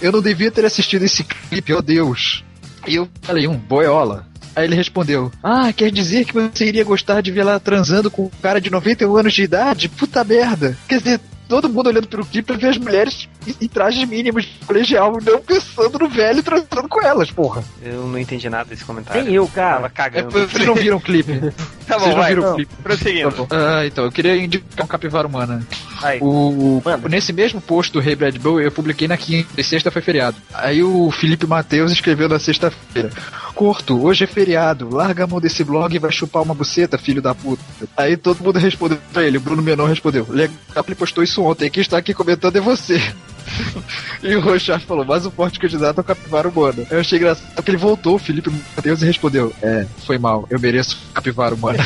Eu 0.00 0.12
não 0.12 0.20
devia 0.22 0.50
ter 0.50 0.64
assistido 0.64 1.02
esse 1.04 1.24
clipe, 1.24 1.72
oh 1.72 1.82
Deus. 1.82 2.44
E 2.86 2.96
eu 2.96 3.08
falei, 3.22 3.46
um 3.48 3.56
boiola. 3.56 4.26
Aí 4.56 4.64
ele 4.66 4.76
respondeu: 4.76 5.32
Ah, 5.42 5.72
quer 5.72 5.90
dizer 5.90 6.24
que 6.24 6.32
você 6.32 6.66
iria 6.66 6.84
gostar 6.84 7.20
de 7.20 7.30
ver 7.32 7.40
ela 7.40 7.58
transando 7.58 8.10
com 8.10 8.24
um 8.26 8.30
cara 8.42 8.60
de 8.60 8.70
91 8.70 9.16
anos 9.16 9.32
de 9.32 9.42
idade? 9.42 9.88
Puta 9.88 10.22
merda. 10.22 10.76
Quer 10.88 10.98
dizer, 10.98 11.20
todo 11.48 11.68
mundo 11.68 11.88
olhando 11.88 12.06
pelo 12.06 12.24
clipe 12.24 12.46
pra 12.46 12.56
ver 12.56 12.68
as 12.68 12.78
mulheres 12.78 13.28
em, 13.60 13.68
trajes 13.68 14.08
mínimos 14.08 14.44
de 14.44 14.66
colegial, 14.66 15.18
não 15.22 15.40
pensando 15.40 15.98
no 15.98 16.08
velho 16.08 16.42
transando 16.42 16.88
com 16.88 17.02
elas, 17.02 17.30
porra. 17.30 17.62
Eu 17.82 18.06
não 18.06 18.18
entendi 18.18 18.48
nada 18.48 18.68
desse 18.68 18.84
comentário. 18.84 19.24
Nem 19.24 19.34
eu, 19.34 19.46
Tava 19.46 19.88
cara. 19.90 20.18
É, 20.18 20.22
cagando. 20.22 20.30
vocês 20.48 20.66
não 20.66 20.74
viram 20.74 20.96
o 20.96 21.00
clipe. 21.00 21.32
Tá 21.84 21.98
bom, 21.98 22.04
Vocês 22.04 22.14
não 22.14 22.22
vai. 22.22 22.30
viram 22.34 22.42
o 22.42 22.46
Não, 22.46 22.56
clipe. 22.56 22.74
Prosseguindo. 22.82 23.30
Tá 23.30 23.36
bom. 23.36 23.46
Ah, 23.50 23.84
então, 23.86 24.04
eu 24.06 24.10
queria 24.10 24.34
indicar 24.42 24.86
um 24.86 24.88
capivara 24.88 25.28
humana. 25.28 25.62
Aí. 26.02 26.18
O, 26.22 26.80
Manda. 26.82 27.10
nesse 27.10 27.30
mesmo 27.30 27.60
post 27.60 27.92
do 27.92 28.00
Rei 28.00 28.16
Brad 28.16 28.34
Bull, 28.38 28.58
eu 28.58 28.72
publiquei 28.72 29.06
na 29.06 29.18
quinta 29.18 29.60
e 29.60 29.62
sexta 29.62 29.90
foi 29.90 30.00
feriado. 30.00 30.34
Aí 30.54 30.82
o 30.82 31.10
Felipe 31.10 31.46
Matheus 31.46 31.92
escreveu 31.92 32.26
na 32.26 32.38
sexta-feira: 32.38 33.10
Corto, 33.54 34.02
hoje 34.02 34.24
é 34.24 34.26
feriado, 34.26 34.88
larga 34.94 35.24
a 35.24 35.26
mão 35.26 35.40
desse 35.42 35.62
blog 35.62 35.94
e 35.94 35.98
vai 35.98 36.10
chupar 36.10 36.42
uma 36.42 36.54
buceta, 36.54 36.96
filho 36.96 37.20
da 37.20 37.34
puta. 37.34 37.62
Aí 37.98 38.16
todo 38.16 38.42
mundo 38.42 38.58
respondeu 38.58 38.96
pra 39.12 39.22
ele, 39.22 39.36
o 39.36 39.40
Bruno 39.42 39.60
Menor 39.62 39.86
respondeu: 39.90 40.26
Legal, 40.30 40.56
ele 40.86 40.94
postou 40.94 41.22
isso 41.22 41.42
ontem, 41.42 41.70
quem 41.70 41.82
está 41.82 41.98
aqui 41.98 42.14
comentando 42.14 42.56
é 42.56 42.60
você. 42.62 42.98
E 44.22 44.34
o 44.34 44.40
Rochard 44.40 44.84
falou, 44.86 45.04
mais 45.04 45.26
um 45.26 45.30
forte 45.30 45.58
candidato 45.58 45.98
ao 45.98 46.04
capivara 46.04 46.48
humana. 46.48 46.86
Eu 46.90 47.00
achei 47.00 47.18
engraçado 47.18 47.62
que 47.62 47.70
ele 47.70 47.76
voltou, 47.76 48.14
o 48.14 48.18
Felipe 48.18 48.50
Matheus, 48.74 49.02
e 49.02 49.04
respondeu: 49.04 49.52
É, 49.62 49.86
foi 50.06 50.16
mal, 50.16 50.46
eu 50.48 50.58
mereço 50.58 50.98
capivara 51.12 51.54
humana. 51.54 51.84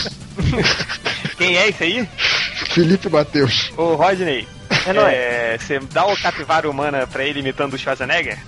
Quem 1.36 1.56
é 1.56 1.68
esse 1.68 1.82
aí? 1.82 2.08
Felipe 2.70 3.08
Matheus. 3.08 3.72
Ô, 3.76 3.94
Rodney. 3.94 4.46
É 4.86 4.92
nóis. 4.92 5.12
É, 5.12 5.58
você 5.58 5.80
dá 5.92 6.06
o 6.06 6.16
capivara 6.16 6.70
humana 6.70 7.06
pra 7.06 7.24
ele 7.24 7.40
imitando 7.40 7.74
o 7.74 7.78
Schwarzenegger? 7.78 8.38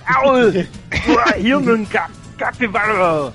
Human 1.37 1.85
cap 1.91 2.20
capivara! 2.41 3.31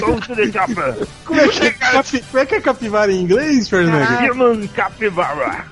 Go 0.00 0.20
to 0.20 0.34
the 0.36 0.52
chopper! 0.52 1.06
Como 1.24 1.40
é 1.40 1.48
que 1.48 1.66
é, 1.66 1.70
capi- 1.70 2.22
como 2.30 2.38
é, 2.42 2.46
que 2.46 2.54
é 2.56 2.60
capivara 2.60 3.10
em 3.10 3.22
inglês, 3.22 3.66
Schwarzenegger? 3.68 4.32
Human 4.32 4.66
capivara! 4.68 5.64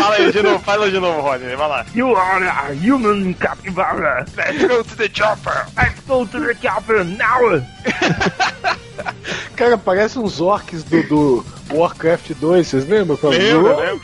Fala 0.00 0.16
aí 0.16 0.32
de 0.32 0.42
novo, 0.42 0.58
fala 0.64 0.90
de 0.90 0.98
novo, 0.98 1.20
Rodney, 1.20 1.54
vai 1.54 1.68
lá. 1.68 1.86
You 1.94 2.16
are 2.16 2.44
a 2.44 2.72
human 2.72 3.32
capivara! 3.34 4.26
Let's 4.36 4.64
go 4.66 4.82
to 4.82 4.96
the 4.96 5.08
chopper! 5.12 5.66
Let's 5.76 6.00
go 6.08 6.26
to 6.26 6.40
the 6.40 6.54
chopper 6.60 7.04
now! 7.04 7.62
Cara, 9.54 9.78
parece 9.78 10.18
uns 10.18 10.40
orcs 10.40 10.82
do, 10.82 11.02
do 11.04 11.44
Warcraft 11.70 12.32
2, 12.40 12.64
vocês 12.66 12.86
lembram? 12.88 13.16
Quando- 13.16 13.38
Lembra, 13.38 13.76
lembra? 13.76 14.00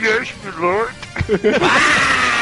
Yes, 0.00 0.32
Lord! 0.58 0.92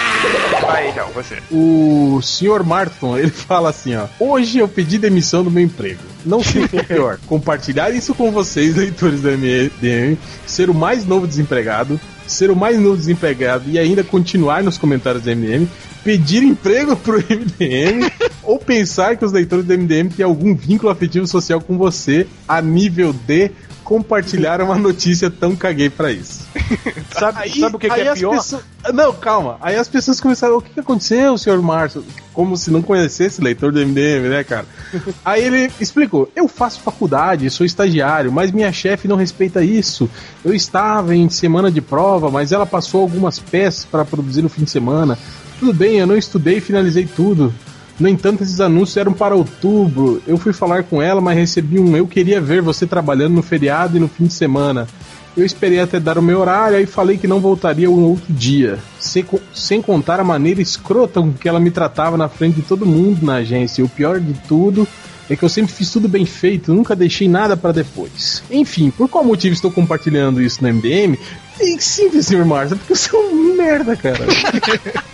Vai, 0.61 0.91
então, 0.91 1.09
você. 1.09 1.39
O 1.51 2.21
senhor 2.23 2.65
Martin, 2.65 3.15
ele 3.17 3.31
fala 3.31 3.71
assim, 3.71 3.97
ó. 3.97 4.07
Hoje 4.19 4.59
eu 4.59 4.69
pedi 4.69 4.99
demissão 4.99 5.43
do 5.43 5.51
meu 5.51 5.63
emprego. 5.63 6.01
Não 6.25 6.43
sei 6.43 6.65
o 6.65 6.69
que 6.69 6.79
é 6.79 6.83
pior. 6.83 7.19
Compartilhar 7.27 7.91
isso 7.91 8.15
com 8.15 8.31
vocês, 8.31 8.77
leitores 8.77 9.23
do 9.23 9.29
MDM, 9.31 10.17
ser 10.47 10.69
o 10.71 10.75
mais 10.75 11.07
novo 11.07 11.27
desempregado, 11.27 11.99
ser 12.27 12.51
o 12.51 12.57
mais 12.57 12.79
novo 12.79 12.97
desempregado 12.97 13.69
e 13.69 13.79
ainda 13.79 14.05
continuar 14.05 14.63
nos 14.63 14.79
comentários 14.79 15.23
do 15.23 15.31
MDM, 15.35 15.67
pedir 16.05 16.43
emprego 16.43 16.97
pro 16.97 17.19
MDM 17.19 18.11
ou 18.43 18.59
pensar 18.59 19.17
que 19.17 19.25
os 19.25 19.33
leitores 19.33 19.65
do 19.65 19.77
MDM 19.77 20.09
têm 20.09 20.25
algum 20.25 20.55
vínculo 20.55 20.91
afetivo 20.93 21.27
social 21.27 21.61
com 21.61 21.77
você 21.77 22.27
a 22.47 22.61
nível 22.61 23.13
de 23.13 23.51
compartilhar 23.91 24.61
uma 24.63 24.79
notícia 24.79 25.29
tão 25.29 25.57
caguei 25.57 25.91
pra 25.91 26.13
isso. 26.13 26.47
Sabe, 27.11 27.51
sabe 27.59 27.75
o 27.75 27.79
que, 27.79 27.89
que 27.89 27.93
aí 27.93 28.07
é 28.07 28.15
pior? 28.15 28.37
pessoas- 28.37 28.63
Não, 28.95 29.13
calma. 29.13 29.57
Aí 29.61 29.75
as 29.75 29.89
pessoas 29.89 30.21
começaram, 30.21 30.57
o 30.59 30.63
que, 30.63 30.71
que 30.71 30.79
aconteceu, 30.79 31.37
senhor 31.37 31.61
Márcio? 31.61 32.05
Como 32.33 32.57
se 32.57 32.71
não 32.71 32.83
conhecesse 32.83 33.43
leitor 33.43 33.73
do 33.73 33.81
MDM, 33.85 34.29
né, 34.29 34.45
cara? 34.45 34.65
Aí 35.25 35.43
ele 35.43 35.73
explicou: 35.81 36.31
eu 36.37 36.47
faço 36.47 36.81
faculdade, 36.81 37.51
sou 37.51 37.67
estagiário, 37.67 38.31
mas 38.31 38.53
minha 38.53 38.73
chefe 38.73 39.09
não 39.09 39.17
respeita 39.17 39.63
isso. 39.65 40.09
Eu 40.45 40.55
estava 40.55 41.15
em 41.17 41.29
semana 41.29 41.69
de 41.69 41.81
prova, 41.81 42.31
mas 42.31 42.53
ela 42.53 42.65
passou 42.65 43.03
algumas 43.03 43.41
peças 43.41 43.85
para 43.85 44.05
produzir 44.05 44.41
no 44.43 44.49
fim 44.49 44.63
de 44.63 44.71
semana. 44.71 45.19
Tudo 45.59 45.75
bem, 45.75 45.99
eu 45.99 46.07
não 46.07 46.17
estudei 46.17 46.59
e 46.59 46.61
finalizei 46.61 47.07
tudo. 47.07 47.53
No 48.01 48.09
entanto, 48.09 48.43
esses 48.43 48.61
anúncios 48.61 48.97
eram 48.97 49.13
para 49.13 49.37
outubro. 49.37 50.23
Eu 50.27 50.39
fui 50.39 50.55
falar 50.55 50.85
com 50.85 51.03
ela, 51.03 51.21
mas 51.21 51.37
recebi 51.37 51.79
um 51.79 51.95
eu 51.95 52.07
queria 52.07 52.41
ver 52.41 52.63
você 52.63 52.87
trabalhando 52.87 53.35
no 53.35 53.43
feriado 53.43 53.99
e 53.99 54.01
no 54.01 54.09
fim 54.09 54.25
de 54.25 54.33
semana. 54.33 54.89
Eu 55.37 55.45
esperei 55.45 55.79
até 55.79 56.01
dar 56.01 56.17
o 56.17 56.23
meu 56.23 56.41
horário 56.41 56.81
e 56.81 56.87
falei 56.87 57.19
que 57.19 57.29
não 57.29 57.41
voltaria 57.41 57.91
um 57.91 58.03
outro 58.03 58.33
dia. 58.33 58.79
Sem, 58.99 59.25
sem 59.55 59.83
contar 59.83 60.19
a 60.19 60.25
maneira 60.25 60.63
escrota 60.63 61.21
com 61.21 61.33
que 61.33 61.47
ela 61.47 61.61
me 61.61 61.71
tratava 61.71 62.17
na 62.17 62.29
frente 62.29 62.57
de 62.57 62.63
todo 62.63 62.87
mundo 62.87 63.25
na 63.25 63.35
agência. 63.37 63.83
E 63.83 63.85
o 63.85 63.89
pior 63.89 64.19
de 64.19 64.33
tudo 64.49 64.89
é 65.29 65.37
que 65.37 65.45
eu 65.45 65.49
sempre 65.49 65.73
fiz 65.73 65.91
tudo 65.91 66.09
bem 66.09 66.25
feito, 66.25 66.75
nunca 66.75 66.97
deixei 66.97 67.29
nada 67.29 67.57
pra 67.57 67.71
depois. 67.71 68.43
Enfim, 68.51 68.91
por 68.91 69.09
qual 69.09 69.23
motivo 69.23 69.55
estou 69.55 69.71
compartilhando 69.71 70.43
isso 70.43 70.63
no 70.63 70.73
MDM? 70.73 71.17
É 71.61 71.79
simples, 71.79 72.27
senhor 72.27 72.45
Marcia, 72.45 72.77
porque 72.77 72.93
eu 72.93 72.97
sou 72.97 73.21
um 73.21 73.57
merda, 73.57 73.95
cara. 73.95 74.25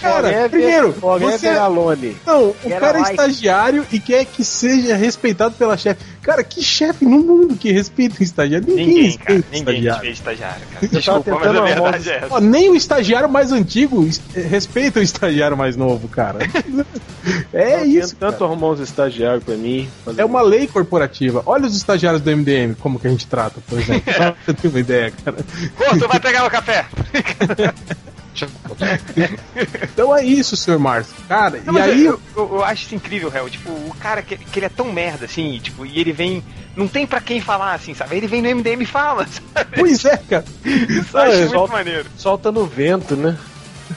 Cara, 0.00 0.48
primeiro, 0.48 0.92
você 0.92 1.48
Alone. 1.48 2.16
não, 2.26 2.44
o 2.50 2.56
Era 2.64 2.80
cara 2.80 2.98
é 2.98 3.00
like. 3.02 3.10
estagiário 3.12 3.86
e 3.92 3.98
quer 4.00 4.24
que 4.24 4.44
seja 4.44 4.94
respeitado 4.96 5.54
pela 5.56 5.76
chefe. 5.76 6.00
Cara, 6.22 6.44
que 6.44 6.62
chefe 6.62 7.04
no 7.06 7.18
mundo 7.20 7.56
que 7.56 7.72
respeita 7.72 8.16
o 8.20 8.22
estagiário? 8.22 8.66
Ninguém, 8.68 8.86
Ninguém, 8.86 9.18
cara. 9.18 9.34
respeita 9.34 9.48
o 9.48 9.72
Ninguém 9.72 9.74
estagiário. 9.78 10.08
respeita 10.08 10.32
estagiário, 10.32 10.66
cara. 10.74 10.88
Desculpa, 10.88 11.30
mas 11.40 11.56
a 11.56 11.62
verdade 11.62 12.10
é 12.10 12.16
essa. 12.16 12.26
Ó, 12.34 12.40
nem 12.40 12.70
o 12.70 12.74
estagiário 12.76 13.28
mais 13.28 13.50
antigo 13.52 14.08
eh, 14.34 14.40
respeita 14.40 15.00
o 15.00 15.02
estagiário 15.02 15.56
mais 15.56 15.74
novo, 15.76 16.06
cara. 16.08 16.38
é 17.52 17.84
isso. 17.84 18.14
Tanto 18.16 18.32
cara. 18.38 18.44
arrumar 18.44 18.68
uns 18.72 18.80
estagiários 18.80 19.42
pra 19.42 19.54
mim. 19.56 19.88
fazer- 20.04 20.20
É 20.20 20.24
uma 20.24 20.42
lei 20.42 20.66
corporativa. 20.66 21.42
Olha 21.46 21.66
os 21.66 21.76
estagiários 21.76 22.20
do 22.20 22.30
MDM, 22.30 22.74
como 22.78 22.98
que 23.00 23.06
a 23.06 23.10
gente 23.10 23.26
trata, 23.26 23.60
por 23.66 23.78
exemplo. 23.78 24.02
Pra 24.12 24.34
você 24.44 24.52
ter 24.54 24.68
uma 24.68 24.80
ideia, 24.80 25.12
cara. 25.24 25.36
Pô, 25.76 25.98
tu 25.98 26.08
vai 26.08 26.20
pegar 26.20 26.44
o 26.46 26.50
café. 26.50 26.84
Então 29.82 30.14
é 30.16 30.24
isso, 30.24 30.56
senhor 30.56 30.78
Márcio. 30.78 31.14
Cara, 31.28 31.60
Não, 31.64 31.74
e 31.74 31.80
aí. 31.80 32.04
eu, 32.04 32.20
eu, 32.36 32.48
eu 32.54 32.64
acho 32.64 32.84
isso 32.84 32.94
incrível, 32.94 33.32
Hel. 33.34 33.48
Tipo, 33.50 33.70
o 33.70 33.94
cara 34.00 34.22
que, 34.22 34.36
que 34.36 34.58
ele 34.58 34.66
é 34.66 34.70
tão 34.70 34.92
merda, 34.92 35.24
assim, 35.24 35.58
tipo, 35.62 35.84
e 35.86 35.98
ele 35.98 36.12
vem. 36.12 36.42
Não 36.76 36.86
tem 36.86 37.06
pra 37.06 37.20
quem 37.20 37.40
falar, 37.40 37.74
assim, 37.74 37.92
sabe? 37.94 38.16
Ele 38.16 38.26
vem 38.28 38.40
no 38.40 38.48
MDM 38.54 38.82
e 38.82 38.86
fala, 38.86 39.26
sabe? 39.54 39.70
Pois 39.76 40.04
é, 40.04 40.16
cara. 40.16 40.44
Isso 40.64 41.16
eu 41.16 41.20
acho 41.20 41.32
É, 41.32 41.38
muito 41.40 41.50
só- 41.50 41.66
maneiro. 41.66 42.06
Solta 42.16 42.52
no 42.52 42.64
vento, 42.66 43.16
né? 43.16 43.36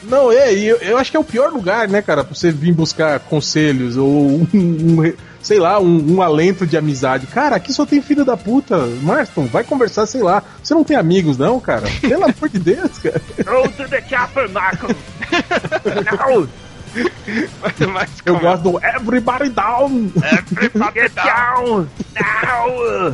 Não, 0.04 0.32
é, 0.32 0.54
e 0.54 0.68
eu, 0.68 0.78
eu 0.78 0.98
acho 0.98 1.12
que 1.12 1.18
é 1.18 1.20
o 1.20 1.24
pior 1.24 1.52
lugar, 1.52 1.88
né, 1.88 2.02
cara, 2.02 2.24
pra 2.24 2.34
você 2.34 2.50
vir 2.50 2.74
buscar 2.74 3.20
conselhos 3.20 3.98
ou 3.98 4.08
um, 4.10 4.48
um- 4.54 5.14
sei 5.42 5.60
lá, 5.60 5.80
um, 5.80 6.16
um 6.16 6.22
alento 6.22 6.66
de 6.66 6.78
amizade. 6.78 7.28
Cara, 7.28 7.56
aqui 7.56 7.74
só 7.74 7.86
tem 7.86 8.02
filho 8.02 8.24
da 8.24 8.38
puta. 8.38 8.78
Marston, 9.02 9.46
vai 9.46 9.64
conversar, 9.64 10.06
sei 10.06 10.22
lá. 10.22 10.44
Você 10.64 10.74
não 10.74 10.84
tem 10.84 10.98
amigos, 10.98 11.38
não, 11.38 11.60
cara? 11.60 11.88
Pelo 12.02 12.24
amor 12.26 12.50
de 12.50 12.60
Deus, 12.60 12.98
cara. 13.00 13.22
Go 13.44 13.70
to 13.70 13.88
the 13.90 14.02
chopper, 14.08 14.50
Malcolm! 14.50 14.96
Não! 16.18 16.48
Mas, 17.94 18.10
Eu 18.26 18.40
gosto 18.40 18.64
do 18.64 18.86
Everybody 18.86 19.50
Down. 19.50 20.12
Get 20.94 21.14
down! 21.16 21.88
Now! 22.20 23.12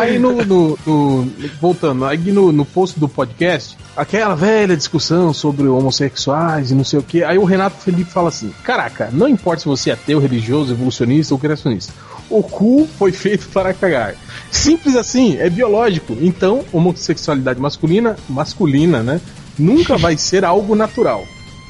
Aí 0.00 0.18
no, 0.18 0.44
no- 0.44 0.78
no- 0.86 1.32
Voltando, 1.60 2.04
aí 2.04 2.18
no, 2.32 2.52
no 2.52 2.64
post 2.64 2.98
do 2.98 3.08
podcast, 3.08 3.76
aquela 3.96 4.34
velha 4.34 4.76
discussão 4.76 5.32
sobre 5.32 5.66
homossexuais 5.66 6.70
e 6.70 6.74
não 6.74 6.84
sei 6.84 6.98
o 6.98 7.02
que. 7.02 7.22
Aí 7.24 7.38
o 7.38 7.44
Renato 7.44 7.76
Felipe 7.82 8.10
fala 8.10 8.28
assim: 8.28 8.52
Caraca, 8.62 9.08
não 9.12 9.28
importa 9.28 9.62
se 9.62 9.68
você 9.68 9.90
é 9.90 9.94
ateu, 9.94 10.18
religioso, 10.18 10.72
evolucionista 10.72 11.34
ou 11.34 11.40
criacionista. 11.40 11.92
O 12.30 12.42
cu 12.42 12.88
foi 12.98 13.12
feito 13.12 13.46
para 13.48 13.74
cagar. 13.74 14.14
Simples 14.50 14.96
assim, 14.96 15.36
é 15.38 15.50
biológico. 15.50 16.16
Então, 16.20 16.64
homossexualidade 16.72 17.60
masculina, 17.60 18.16
masculina, 18.28 19.02
né? 19.02 19.20
Nunca 19.58 19.96
vai 19.98 20.16
ser 20.16 20.44
algo 20.44 20.74
natural. 20.74 21.24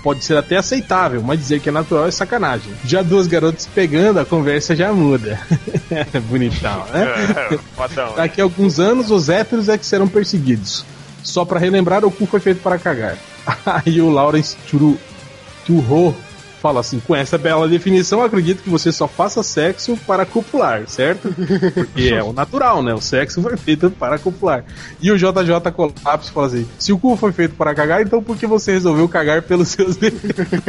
Pode 0.05 0.23
ser 0.23 0.37
até 0.37 0.59
aceitável, 0.59 1.23
mas 1.23 1.41
dizer 1.41 1.61
que 1.61 1.71
é 1.71 1.73
natural 1.73 2.07
é 2.07 2.11
sacanagem. 2.11 2.75
Já 2.85 3.01
duas 3.01 3.27
garotas 3.27 3.67
pegando, 3.75 4.21
a 4.21 4.25
conversa 4.27 4.77
já 4.77 4.93
muda. 4.93 5.41
Bonitão, 6.29 6.85
né? 6.93 7.07
É, 7.51 7.59
fodão. 7.75 8.15
Daqui 8.15 8.39
a 8.39 8.45
alguns 8.45 8.79
anos, 8.79 9.11
os 9.11 9.31
héteros 9.31 9.67
é 9.71 9.79
que 9.79 9.87
serão 9.87 10.07
perseguidos. 10.07 10.85
Só 11.23 11.47
pra 11.47 11.59
relembrar, 11.59 12.05
o 12.05 12.11
cu 12.11 12.27
foi 12.27 12.39
feito 12.39 12.63
para 12.63 12.79
cagar. 12.79 13.17
Aí 13.65 13.99
o 14.03 14.11
Lawrence 14.11 14.55
Turu, 14.69 14.99
Turro 15.65 16.15
fala 16.65 16.81
assim: 16.81 16.99
com 16.99 17.15
essa 17.15 17.37
bela 17.37 17.69
definição, 17.69 18.23
acredito 18.23 18.63
que 18.63 18.71
você 18.71 18.91
só 18.91 19.07
faça 19.07 19.43
sexo 19.43 19.99
para 20.07 20.25
copular, 20.25 20.89
certo? 20.89 21.29
Porque 21.75 22.09
é 22.09 22.23
o 22.23 22.33
natural, 22.33 22.83
né? 22.83 22.95
O 22.95 23.03
sexo 23.03 23.43
foi 23.43 23.55
feito 23.59 23.91
para 23.91 24.19
copular. 24.19 24.65
E 24.99 25.13
o 25.13 25.19
JJ 25.19 25.71
Colapso 25.75 26.33
fala 26.33 26.47
assim: 26.47 26.67
se 26.79 26.91
o 26.91 26.99
cu 26.99 27.17
foi 27.17 27.33
feito 27.33 27.55
para 27.55 27.75
cagar, 27.75 28.01
então 28.01 28.23
por 28.23 28.39
que 28.39 28.47
você 28.47 28.73
resolveu 28.73 29.07
cagar 29.07 29.43
pelos 29.43 29.69
seus 29.69 29.97
defeitos? 29.97 30.47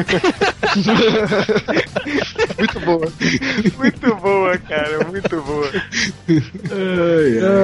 Muito 2.57 2.79
boa. 2.81 3.07
Muito 3.77 4.15
boa, 4.15 4.57
cara, 4.57 5.07
muito 5.09 5.41
boa. 5.41 5.71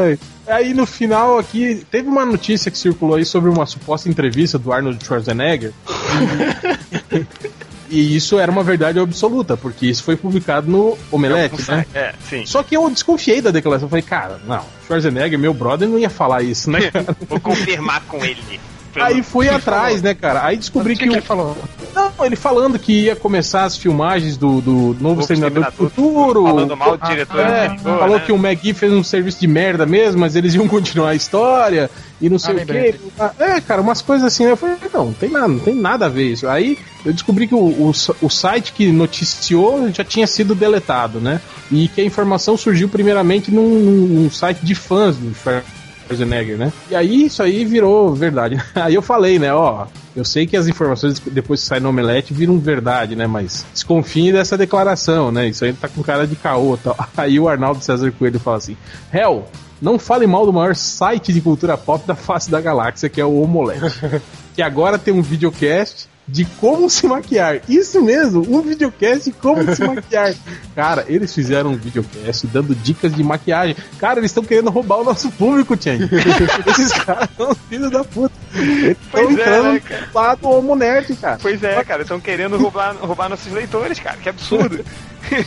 Ai. 0.06 0.20
Aí 0.48 0.74
no 0.74 0.86
final 0.86 1.38
aqui, 1.38 1.86
teve 1.90 2.08
uma 2.08 2.26
notícia 2.26 2.72
que 2.72 2.78
circulou 2.78 3.16
aí 3.16 3.26
sobre 3.26 3.50
uma 3.50 3.66
suposta 3.66 4.10
entrevista 4.10 4.58
do 4.58 4.72
Arnold 4.72 5.04
Schwarzenegger. 5.04 5.74
e 7.92 8.16
isso 8.16 8.40
era 8.40 8.52
uma 8.52 8.64
verdade 8.64 9.00
absoluta, 9.00 9.58
porque 9.58 9.86
isso 9.86 10.04
foi 10.04 10.16
publicado 10.16 10.72
no 10.72 10.98
Omelete, 11.12 11.70
né? 11.70 11.86
É, 11.94 12.14
sim. 12.28 12.46
Só 12.46 12.64
que 12.64 12.76
eu 12.76 12.90
desconfiei 12.90 13.42
da 13.42 13.52
declaração. 13.52 13.88
Eu 13.88 13.90
falei, 13.90 14.04
cara, 14.04 14.40
não, 14.48 14.66
Schwarzenegger, 14.88 15.38
meu 15.38 15.54
brother, 15.54 15.90
não 15.90 16.00
ia 16.00 16.10
falar 16.10 16.42
isso, 16.42 16.72
né? 16.72 16.80
Vou 17.28 17.40
confirmar 17.40 18.02
com 18.08 18.24
ele. 18.24 18.60
Aí 18.96 19.22
fui 19.24 19.48
atrás, 19.50 20.02
né, 20.02 20.14
cara? 20.14 20.46
Aí 20.46 20.58
descobri 20.58 20.94
O 20.94 20.98
que, 20.98 21.04
que, 21.04 21.10
que 21.10 21.16
o- 21.16 21.18
ele 21.18 21.26
falou? 21.26 21.58
Não, 21.94 22.26
ele 22.26 22.36
falando 22.38 22.80
que 22.80 22.94
ia 23.06 23.16
começar 23.16 23.66
as 23.66 23.76
filmagens 23.76 24.38
do, 24.38 24.62
do 24.62 24.96
Novo 25.02 25.22
Exterminador 25.22 25.66
do 25.66 25.72
Futuro. 25.72 26.44
Falando 26.46 26.78
mal 26.78 26.98
do 26.98 27.06
diretor 27.08 27.40
É, 27.40 27.66
anterior, 27.68 28.00
falou 28.00 28.18
né? 28.18 28.24
que 28.26 28.32
o 28.32 28.36
McGee 28.38 28.74
fez 28.74 28.94
um 28.94 29.04
serviço 29.04 29.40
de 29.42 29.48
merda 29.48 29.86
mesmo, 29.86 30.20
mas 30.22 30.36
eles 30.36 30.56
iam 30.56 30.68
continuar 30.70 31.10
a 31.10 31.16
história 31.16 31.90
e 32.22 32.30
não 32.30 32.40
sei 32.40 32.56
Ah, 32.60 32.64
o 32.64 32.66
quê. 32.66 32.96
É, 33.40 33.62
cara, 33.62 33.82
umas 33.82 34.02
coisas 34.02 34.26
assim. 34.26 34.44
Eu 34.46 34.56
falei, 34.56 34.76
não, 34.94 35.06
não 35.08 35.14
tem 35.14 35.30
nada, 35.30 35.48
não 35.50 35.60
tem 35.60 35.76
nada 35.76 36.06
a 36.06 36.10
ver 36.10 36.32
isso. 36.32 36.48
Aí 36.48 36.78
eu 37.06 37.12
descobri 37.12 37.46
que 37.48 37.56
o, 37.56 37.58
o, 37.60 37.92
o 38.22 38.30
site 38.30 38.72
que 38.72 38.90
noticiou 38.92 39.92
já 39.92 40.04
tinha 40.04 40.28
sido 40.28 40.56
deletado, 40.56 41.20
né? 41.20 41.42
E 41.70 41.88
que 41.90 42.00
a 42.00 42.06
informação 42.06 42.56
surgiu 42.56 42.88
primeiramente 42.88 43.52
num, 43.52 43.68
num 44.08 44.32
site 44.32 44.60
de 44.64 44.76
fãs 44.76 45.18
do 45.18 45.34
Schwarzenegger, 46.12 46.58
né? 46.58 46.72
E 46.90 46.96
aí 46.96 47.26
isso 47.26 47.42
aí 47.42 47.66
virou 47.66 48.14
verdade. 48.14 48.62
Aí 48.76 48.96
eu 48.96 49.02
falei, 49.02 49.40
né, 49.40 49.54
ó, 49.54 49.88
eu 50.16 50.26
sei 50.26 50.46
que 50.46 50.58
as 50.58 50.68
informações 50.68 51.20
depois 51.20 51.62
que 51.62 51.68
sai 51.68 51.80
no 51.80 51.90
Omelete 51.90 52.34
viram 52.34 52.60
verdade, 52.60 53.16
né, 53.16 53.28
mas 53.28 53.66
desconfie 53.74 54.32
dessa 54.32 54.58
declaração, 54.58 55.32
né? 55.32 55.48
Isso 55.48 55.64
aí 55.64 55.74
tá 55.74 55.88
com 55.88 56.04
cara 56.04 56.28
de 56.28 56.36
caô, 56.36 56.78
tal. 56.78 56.96
Aí 57.16 57.40
o 57.40 57.48
Arnaldo 57.48 57.84
César 57.84 58.12
Coelho 58.12 58.40
fala 58.40 58.58
assim: 58.58 58.76
"Hell, 59.14 59.46
não 59.82 59.98
fale 59.98 60.28
mal 60.28 60.46
do 60.46 60.54
maior 60.54 60.76
site 60.76 61.34
de 61.34 61.42
cultura 61.42 61.78
pop 61.78 62.06
da 62.06 62.16
face 62.16 62.50
da 62.50 62.60
galáxia, 62.60 63.10
que 63.10 63.22
é 63.22 63.26
o 63.26 63.42
Omelete, 63.42 64.22
que 64.56 64.62
agora 64.62 64.98
tem 64.98 65.14
um 65.14 65.22
videocast 65.22 66.08
de 66.32 66.46
como 66.46 66.90
se 66.90 67.06
maquiar. 67.08 67.60
Isso 67.68 68.02
mesmo, 68.02 68.40
um 68.50 68.62
videocast 68.62 69.26
de 69.26 69.32
como 69.34 69.76
se 69.76 69.84
maquiar. 69.84 70.34
Cara, 70.74 71.04
eles 71.10 71.34
fizeram 71.36 71.72
um 71.72 71.76
videocast 71.76 72.48
dando 72.48 72.74
dicas 72.74 73.14
de 73.14 73.22
maquiagem. 73.22 73.76
Cara, 74.00 74.20
eles 74.20 74.32
estão 74.32 74.44
querendo 74.44 74.70
roubar 74.70 75.00
o 75.00 75.04
nosso 75.04 75.30
público, 75.32 75.76
Tiang. 75.76 76.08
Esses 76.68 76.94
caras 76.94 77.30
são 77.36 77.54
filhos 77.68 77.92
da 77.92 78.04
puta. 78.06 78.34
Eles 78.56 78.92
estão 78.92 79.26
Pois 79.26 79.30
é, 79.30 79.42
entrando 79.42 79.74
né, 79.74 79.80
cara? 79.82 80.08
lado 80.14 80.48
homo 80.48 80.76
nerd, 80.76 81.16
cara. 81.18 81.38
Pois 81.42 81.62
é, 81.64 81.84
cara, 81.84 82.04
estão 82.04 82.20
querendo 82.20 82.58
roubar, 82.58 82.96
roubar 82.96 83.28
nossos 83.30 83.52
leitores, 83.52 84.00
cara. 84.00 84.18
Que 84.18 84.30
absurdo. 84.30 84.84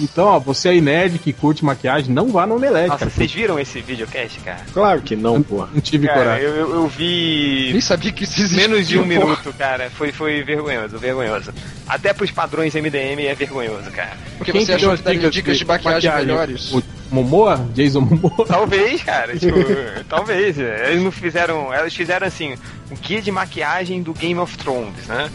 Então, 0.00 0.26
ó, 0.26 0.38
você 0.38 0.68
aí 0.68 0.80
nerd 0.80 1.18
que 1.18 1.32
curte 1.32 1.64
maquiagem, 1.64 2.14
não 2.14 2.28
vá 2.28 2.46
no 2.46 2.54
Omelete, 2.54 2.86
Nossa, 2.86 3.00
cara. 3.00 3.10
vocês 3.10 3.32
viram 3.32 3.58
esse 3.58 3.80
videocast, 3.80 4.38
cara? 4.44 4.60
Claro 4.72 5.00
que 5.02 5.16
não, 5.16 5.42
porra. 5.42 5.68
Não 5.74 5.80
tive 5.80 6.06
Cara, 6.06 6.20
coragem. 6.20 6.44
eu, 6.46 6.54
eu, 6.54 6.74
eu 6.76 6.86
vi 6.86 7.70
Nem 7.72 7.80
sabia 7.80 8.12
que 8.12 8.22
isso 8.22 8.40
existia. 8.40 8.68
menos 8.68 8.86
de 8.86 8.96
um 8.96 9.02
porra. 9.02 9.14
minuto, 9.24 9.52
cara. 9.58 9.90
Foi, 9.90 10.12
foi 10.18 10.42
vergonhoso, 10.42 10.98
vergonhoso. 10.98 11.52
Até 11.86 12.12
pros 12.12 12.30
padrões 12.30 12.74
MDM 12.74 13.24
é 13.26 13.34
vergonhoso, 13.34 13.90
cara. 13.92 14.16
Porque 14.36 14.52
Quem 14.52 14.66
você 14.66 14.72
achou 14.74 14.96
que 14.96 15.02
daria 15.02 15.30
dicas 15.30 15.56
de 15.56 15.64
maquiagem 15.64 16.12
melhores? 16.16 16.72
O 16.72 16.82
Momoa? 17.10 17.66
Jason 17.72 18.00
Momoa? 18.00 18.44
Talvez, 18.48 19.02
cara. 19.02 19.38
Tipo, 19.38 19.58
talvez. 20.08 20.58
Eles 20.58 21.02
não 21.02 21.10
fizeram. 21.12 21.72
Elas 21.72 21.94
fizeram 21.94 22.26
assim, 22.26 22.54
um 22.90 22.96
guia 22.96 23.22
de 23.22 23.30
maquiagem 23.30 24.02
do 24.02 24.12
Game 24.12 24.38
of 24.40 24.58
Thrones, 24.58 25.06
né? 25.06 25.30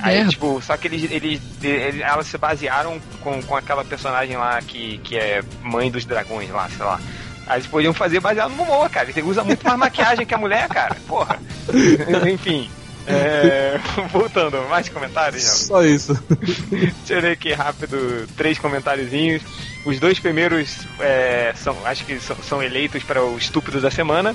Aí, 0.00 0.16
Merda. 0.16 0.30
tipo, 0.32 0.60
só 0.60 0.76
que 0.76 0.88
eles, 0.88 1.10
eles, 1.10 1.40
eles- 1.62 2.00
elas 2.02 2.26
se 2.26 2.36
basearam 2.36 3.00
com, 3.22 3.40
com 3.42 3.56
aquela 3.56 3.84
personagem 3.84 4.36
lá 4.36 4.60
que, 4.60 4.98
que 4.98 5.16
é 5.16 5.42
mãe 5.62 5.90
dos 5.90 6.04
dragões 6.04 6.50
lá, 6.50 6.68
sei 6.68 6.84
lá. 6.84 7.00
Aí 7.46 7.58
eles 7.58 7.66
podiam 7.68 7.94
fazer 7.94 8.20
baseado 8.20 8.50
no 8.50 8.56
Momoa, 8.56 8.88
cara. 8.90 9.08
Ele 9.08 9.22
usa 9.22 9.42
muito 9.44 9.64
mais 9.64 9.78
maquiagem 9.78 10.26
que 10.26 10.34
a 10.34 10.38
mulher, 10.38 10.68
cara. 10.68 10.96
Porra. 11.06 11.38
Enfim. 12.30 12.68
É, 13.06 13.78
voltando, 14.10 14.56
mais 14.68 14.88
comentários? 14.88 15.42
Só 15.42 15.84
isso. 15.84 16.14
Deixa 16.70 17.14
eu 17.14 17.20
ler 17.20 17.32
aqui 17.32 17.52
rápido 17.52 18.26
três 18.36 18.58
comentáriozinhos. 18.58 19.42
Os 19.84 20.00
dois 20.00 20.18
primeiros 20.18 20.78
é, 20.98 21.52
são, 21.56 21.76
acho 21.84 22.04
que 22.04 22.18
são, 22.18 22.36
são 22.36 22.62
eleitos 22.62 23.02
para 23.02 23.22
o 23.22 23.36
estúpido 23.36 23.80
da 23.80 23.90
semana. 23.90 24.34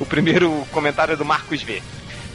O 0.00 0.06
primeiro 0.06 0.66
comentário 0.72 1.12
é 1.12 1.16
do 1.16 1.24
Marcos 1.24 1.62
V. 1.62 1.82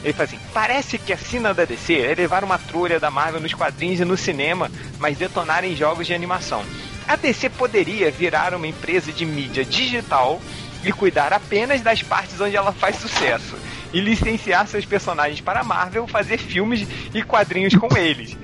Ele 0.02 0.12
fala 0.12 0.24
assim: 0.24 0.38
parece 0.52 0.98
que 0.98 1.12
a 1.12 1.16
sina 1.16 1.52
da 1.52 1.64
DC 1.64 1.94
é 1.94 2.14
levar 2.14 2.44
uma 2.44 2.58
trulha 2.58 3.00
da 3.00 3.10
Marvel 3.10 3.40
nos 3.40 3.54
quadrinhos 3.54 4.00
e 4.00 4.04
no 4.04 4.16
cinema, 4.16 4.70
mas 4.98 5.18
detonar 5.18 5.64
em 5.64 5.74
jogos 5.74 6.06
de 6.06 6.14
animação. 6.14 6.64
A 7.06 7.16
DC 7.16 7.50
poderia 7.50 8.10
virar 8.10 8.54
uma 8.54 8.66
empresa 8.66 9.12
de 9.12 9.26
mídia 9.26 9.64
digital 9.64 10.40
e 10.82 10.92
cuidar 10.92 11.32
apenas 11.32 11.80
das 11.80 12.02
partes 12.02 12.40
onde 12.40 12.56
ela 12.56 12.72
faz 12.72 12.96
sucesso. 12.96 13.56
E 13.94 14.00
licenciar 14.00 14.66
seus 14.66 14.84
personagens 14.84 15.40
para 15.40 15.60
a 15.60 15.64
Marvel, 15.64 16.06
fazer 16.06 16.36
filmes 16.36 16.86
e 17.14 17.22
quadrinhos 17.22 17.74
com 17.76 17.96
eles. 17.96 18.36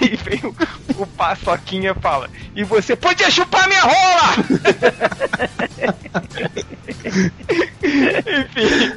Aí 0.00 0.16
vem 0.24 0.40
o, 0.44 0.54
o 1.02 1.06
Paçoquinha 1.06 1.94
e 1.96 2.00
fala: 2.00 2.30
E 2.56 2.64
você 2.64 2.96
podia 2.96 3.30
chupar 3.30 3.68
minha 3.68 3.82
rola! 3.82 4.34
Enfim, 7.84 8.92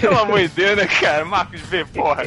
pelo 0.00 0.18
amor 0.18 0.40
de 0.40 0.48
Deus, 0.48 0.76
né, 0.76 0.86
cara? 0.86 1.24
Marcos 1.24 1.60
B, 1.62 1.84
porra. 1.86 2.24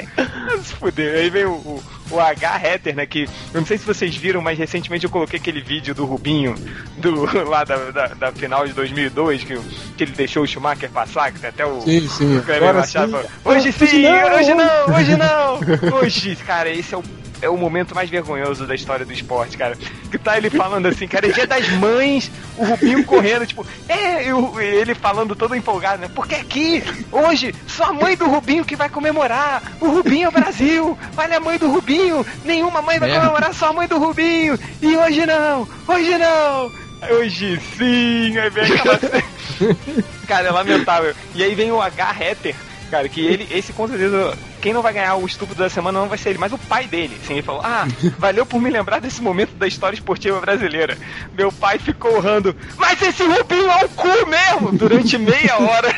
Se 0.63 0.73
fuder. 0.73 1.15
Aí 1.15 1.29
vem 1.29 1.45
o, 1.45 1.51
o, 1.53 1.83
o 2.11 2.19
H 2.19 2.55
Hatter, 2.55 2.95
né? 2.95 3.05
Que 3.05 3.23
eu 3.53 3.59
não 3.61 3.65
sei 3.65 3.77
se 3.77 3.85
vocês 3.85 4.15
viram, 4.15 4.41
mas 4.41 4.57
recentemente 4.57 5.05
eu 5.05 5.09
coloquei 5.09 5.39
aquele 5.39 5.61
vídeo 5.61 5.95
do 5.95 6.05
Rubinho, 6.05 6.55
do, 6.97 7.47
lá 7.47 7.63
da, 7.63 7.77
da, 7.91 8.07
da 8.07 8.31
final 8.31 8.67
de 8.67 8.73
2002, 8.73 9.43
que, 9.43 9.57
que 9.97 10.03
ele 10.03 10.11
deixou 10.11 10.43
o 10.43 10.47
Schumacher 10.47 10.89
passar, 10.89 11.31
que 11.31 11.45
até 11.45 11.65
o, 11.65 11.81
Sim, 11.81 12.07
sim. 12.07 12.37
o 12.37 12.43
Kleber 12.43 12.73
Machado 12.73 13.11
falou, 13.11 13.29
Hoje 13.45 13.71
sim, 13.71 13.85
Hoje 13.85 14.03
não." 14.03 14.35
hoje 14.35 14.55
não, 14.55 14.95
hoje 14.95 15.15
não. 15.17 15.97
Hoje, 15.97 16.35
cara, 16.45 16.69
esse 16.69 16.93
é 16.93 16.97
o 16.97 17.03
é 17.41 17.49
o 17.49 17.57
momento 17.57 17.95
mais 17.95 18.09
vergonhoso 18.09 18.65
da 18.67 18.75
história 18.75 19.05
do 19.05 19.11
esporte, 19.13 19.57
cara. 19.57 19.75
Que 20.09 20.17
tá 20.17 20.37
ele 20.37 20.49
falando 20.49 20.85
assim, 20.87 21.07
cara, 21.07 21.27
é 21.27 21.31
dia 21.31 21.47
das 21.47 21.67
mães, 21.69 22.31
o 22.57 22.63
Rubinho 22.65 23.03
correndo, 23.03 23.45
tipo, 23.45 23.65
é, 23.89 24.27
e 24.27 24.33
o- 24.33 24.59
ele 24.59 24.93
falando 24.93 25.35
todo 25.35 25.55
empolgado, 25.55 26.01
né? 26.01 26.09
Porque 26.13 26.35
aqui, 26.35 26.83
hoje, 27.11 27.53
só 27.67 27.85
a 27.85 27.93
mãe 27.93 28.15
do 28.15 28.27
Rubinho 28.27 28.63
que 28.65 28.75
vai 28.75 28.89
comemorar. 28.89 29.61
O 29.79 29.87
Rubinho 29.89 30.25
é 30.25 30.29
o 30.29 30.31
Brasil. 30.31 30.97
Olha 31.17 31.37
a 31.37 31.39
mãe 31.39 31.57
do 31.57 31.69
Rubinho. 31.71 32.25
Nenhuma 32.45 32.81
mãe 32.81 32.99
vai 32.99 33.09
Merda. 33.09 33.25
comemorar, 33.25 33.53
só 33.53 33.69
a 33.69 33.73
mãe 33.73 33.87
do 33.87 33.97
Rubinho. 33.97 34.57
E 34.81 34.95
hoje 34.95 35.25
não, 35.25 35.67
hoje 35.87 36.17
não. 36.17 36.71
Hoje 37.17 37.59
sim, 37.77 38.37
aí 38.37 38.49
vem 38.51 38.63
aquela. 38.73 38.99
cara, 40.27 40.47
é 40.47 40.51
lamentável. 40.51 41.13
E 41.33 41.43
aí 41.43 41.55
vem 41.55 41.71
o 41.71 41.81
H 41.81 42.09
Hatter, 42.11 42.55
cara, 42.91 43.07
que 43.09 43.21
ele, 43.25 43.47
esse 43.49 43.71
com 43.73 43.87
certeza, 43.87 44.37
quem 44.61 44.73
não 44.73 44.81
vai 44.81 44.93
ganhar 44.93 45.15
o 45.15 45.25
estupro 45.25 45.55
da 45.55 45.69
semana 45.69 45.99
não 45.99 46.09
vai 46.09 46.17
ser 46.17 46.31
ele, 46.31 46.39
mas 46.39 46.51
o 46.51 46.57
pai 46.57 46.85
dele. 46.85 47.17
Assim, 47.23 47.33
ele 47.33 47.41
falou: 47.41 47.61
Ah, 47.63 47.87
valeu 48.19 48.45
por 48.45 48.61
me 48.61 48.69
lembrar 48.69 48.99
desse 48.99 49.21
momento 49.21 49.55
da 49.55 49.65
história 49.65 49.95
esportiva 49.95 50.39
brasileira. 50.41 50.97
Meu 51.35 51.51
pai 51.51 51.79
ficou 51.79 52.17
urrando, 52.17 52.55
mas 52.77 53.01
esse 53.01 53.23
Rubinho 53.23 53.71
é 53.71 53.85
o 53.85 53.89
cu 53.89 54.07
mesmo! 54.27 54.77
Durante 54.77 55.17
meia 55.17 55.57
hora. 55.57 55.95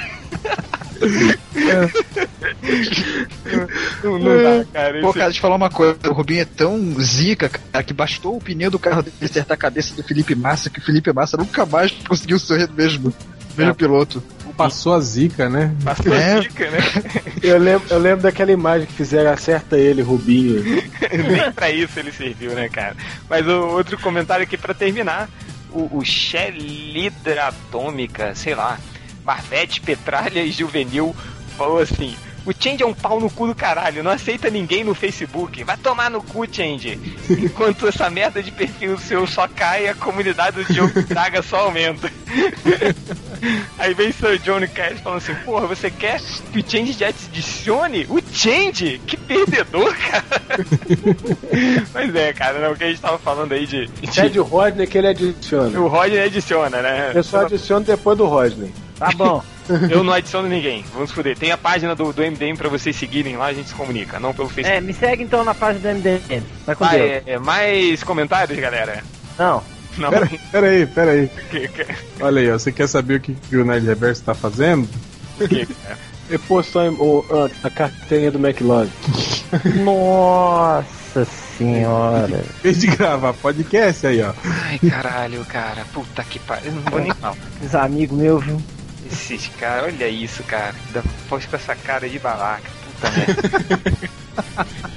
não, 4.03 4.19
não 4.19 4.43
dá, 4.43 4.65
cara. 4.71 5.01
Pô, 5.01 5.13
cara, 5.13 5.25
deixa 5.25 5.39
eu 5.39 5.41
falar 5.41 5.55
uma 5.55 5.69
coisa. 5.69 5.97
O 6.07 6.13
Rubinho 6.13 6.41
é 6.41 6.45
tão 6.45 6.79
zica, 7.01 7.49
cara, 7.49 7.83
que 7.83 7.93
bastou 7.93 8.37
o 8.37 8.41
pneu 8.41 8.71
do 8.71 8.79
carro 8.79 9.01
dele 9.03 9.15
acertar 9.21 9.55
a 9.55 9.57
cabeça 9.57 9.93
do 9.95 10.03
Felipe 10.03 10.35
Massa, 10.35 10.69
que 10.69 10.79
o 10.79 10.83
Felipe 10.83 11.11
Massa 11.11 11.37
nunca 11.37 11.65
mais 11.65 11.91
conseguiu 12.07 12.39
ser 12.39 12.69
mesmo, 12.69 13.13
mesmo 13.57 13.71
É. 13.71 13.75
piloto. 13.75 14.23
Passou 14.57 14.93
a 14.93 14.99
zica, 14.99 15.49
né? 15.49 15.75
Passou 15.84 16.13
É. 16.13 16.34
a 16.35 16.39
dica, 16.39 16.69
né? 16.69 16.77
Eu 17.43 17.57
lembro, 17.57 17.88
eu 17.89 17.99
lembro 17.99 18.21
daquela 18.23 18.51
imagem 18.53 18.88
que 18.88 18.93
fizeram 18.93 19.30
acerta 19.31 19.77
ele, 19.77 20.01
Rubinho. 20.01 20.63
Nem 21.11 21.51
pra 21.51 21.69
isso 21.69 21.99
ele 21.99 22.11
serviu, 22.11 22.51
né, 22.53 22.69
cara? 22.69 22.95
Mas 23.30 23.45
o 23.45 23.67
outro 23.67 23.97
comentário 23.99 24.43
aqui 24.43 24.57
pra 24.57 24.73
terminar. 24.73 25.30
O, 25.71 25.97
o 25.97 26.05
Shelidra 26.05 27.47
Atômica, 27.47 28.34
sei 28.35 28.55
lá, 28.55 28.80
Marvete, 29.25 29.81
Petralha 29.81 30.41
e 30.43 30.51
Juvenil 30.51 31.13
falou 31.57 31.80
assim. 31.80 32.15
O 32.45 32.51
Change 32.57 32.83
é 32.83 32.85
um 32.85 32.93
pau 32.93 33.19
no 33.19 33.29
cu 33.29 33.47
do 33.47 33.55
caralho, 33.55 34.03
não 34.03 34.11
aceita 34.11 34.49
ninguém 34.49 34.83
no 34.83 34.93
Facebook. 34.93 35.63
Vai 35.63 35.77
tomar 35.77 36.09
no 36.09 36.21
cu, 36.21 36.45
Change. 36.51 36.99
Enquanto 37.29 37.87
essa 37.87 38.09
merda 38.09 38.43
de 38.43 38.51
perfil 38.51 38.97
seu 38.97 39.25
só 39.25 39.47
cai, 39.47 39.87
a 39.87 39.95
comunidade 39.95 40.63
do 40.63 40.73
Diogo 40.73 41.01
Braga 41.07 41.41
só 41.41 41.57
aumenta. 41.61 42.11
Aí 43.77 43.93
vem 43.93 44.11
Sir 44.11 44.37
Johnny 44.39 44.67
Cash 44.67 44.99
falando 45.01 45.17
assim, 45.17 45.35
porra, 45.45 45.67
você 45.67 45.89
quer 45.91 46.19
que 46.51 46.59
o 46.59 46.63
Change 46.69 46.93
já 46.93 47.11
te 47.11 47.25
adicione? 47.29 48.05
O 48.09 48.19
Change? 48.33 49.01
Que 49.05 49.17
perdedor, 49.17 49.93
cara. 49.97 50.23
Mas 51.93 52.15
é, 52.15 52.33
cara, 52.33 52.59
né, 52.59 52.69
o 52.69 52.75
que 52.75 52.83
a 52.83 52.87
gente 52.87 53.01
tava 53.01 53.17
falando 53.17 53.51
aí 53.53 53.65
de... 53.65 53.87
de- 53.87 54.11
Pede 54.21 54.39
o 54.39 54.43
Rodney 54.43 54.87
que 54.87 54.97
ele 54.97 55.07
adiciona. 55.07 55.79
o 55.79 55.87
Rodney 55.87 56.19
adiciona, 56.21 56.81
né? 56.81 57.11
Eu 57.13 57.23
só 57.23 57.41
adiciono 57.45 57.85
depois 57.85 58.17
do 58.17 58.25
Rodney. 58.25 58.71
Tá 59.11 59.17
bom. 59.17 59.43
Eu 59.89 60.03
não 60.03 60.11
adiciono 60.13 60.47
ninguém, 60.49 60.84
vamos 60.93 61.11
foder. 61.11 61.38
Tem 61.38 61.51
a 61.51 61.57
página 61.57 61.95
do, 61.95 62.11
do 62.11 62.21
MDM 62.21 62.55
pra 62.57 62.67
vocês 62.69 62.95
seguirem 62.95 63.38
lá, 63.38 63.45
a 63.47 63.53
gente 63.53 63.69
se 63.69 63.75
comunica, 63.75 64.19
não 64.19 64.34
pelo 64.34 64.49
Facebook. 64.49 64.77
É, 64.77 64.81
me 64.81 64.93
segue 64.93 65.23
então 65.23 65.43
na 65.43 65.53
página 65.53 65.93
do 65.93 65.97
MDM. 65.99 66.43
Vai 66.65 66.75
com 66.75 66.84
Ah, 66.84 66.89
Deus. 66.89 67.01
é, 67.03 67.23
é, 67.27 67.39
mais 67.39 68.03
comentários, 68.03 68.59
galera? 68.59 69.03
Não. 69.39 69.63
Não. 69.97 70.09
Pera, 70.09 70.30
pera 70.51 70.67
aí, 70.67 70.85
pera 70.88 71.11
aí. 71.11 71.27
Que- 71.51 71.67
que- 71.67 71.85
Olha 72.19 72.41
aí, 72.41 72.51
ó, 72.51 72.57
você 72.57 72.71
quer 72.71 72.88
saber 72.88 73.15
o 73.15 73.19
que, 73.19 73.34
que 73.35 73.55
o 73.57 73.63
Nerd 73.63 73.85
Reverso 73.85 74.23
tá 74.23 74.34
fazendo? 74.34 74.89
que- 75.38 75.67
Ele 76.30 76.38
postou 76.47 76.81
o- 76.93 77.25
a, 77.63 77.67
a 77.67 77.69
carteirinha 77.69 78.31
do 78.31 78.39
McLovin. 78.39 78.89
Nossa 79.84 81.25
senhora. 81.57 82.43
Fez 82.61 82.80
de 82.80 82.88
gravar 82.88 83.34
podcast 83.34 84.07
aí, 84.07 84.21
ó. 84.23 84.34
Ai, 84.43 84.80
caralho, 84.89 85.45
cara, 85.45 85.85
puta 85.93 86.23
que 86.23 86.39
pariu. 86.39 86.67
Eu 86.71 86.73
não 86.73 86.81
vou 86.84 86.99
nem 86.99 87.11
falar. 87.21 87.35
Esses 87.61 87.75
amigos 87.75 88.17
meus, 88.17 88.43
viu? 88.43 88.61
Esses 89.14 89.48
caras, 89.60 89.85
olha 89.94 90.07
isso, 90.10 90.44
cara. 90.44 90.73
Da 90.91 91.02
pós 91.30 91.45
com 91.45 91.56
essa 91.56 91.76
cara 91.76 92.10
de 92.10 92.19
babaca. 92.19 92.64
Puta 92.99 93.11
merda. 93.11 93.94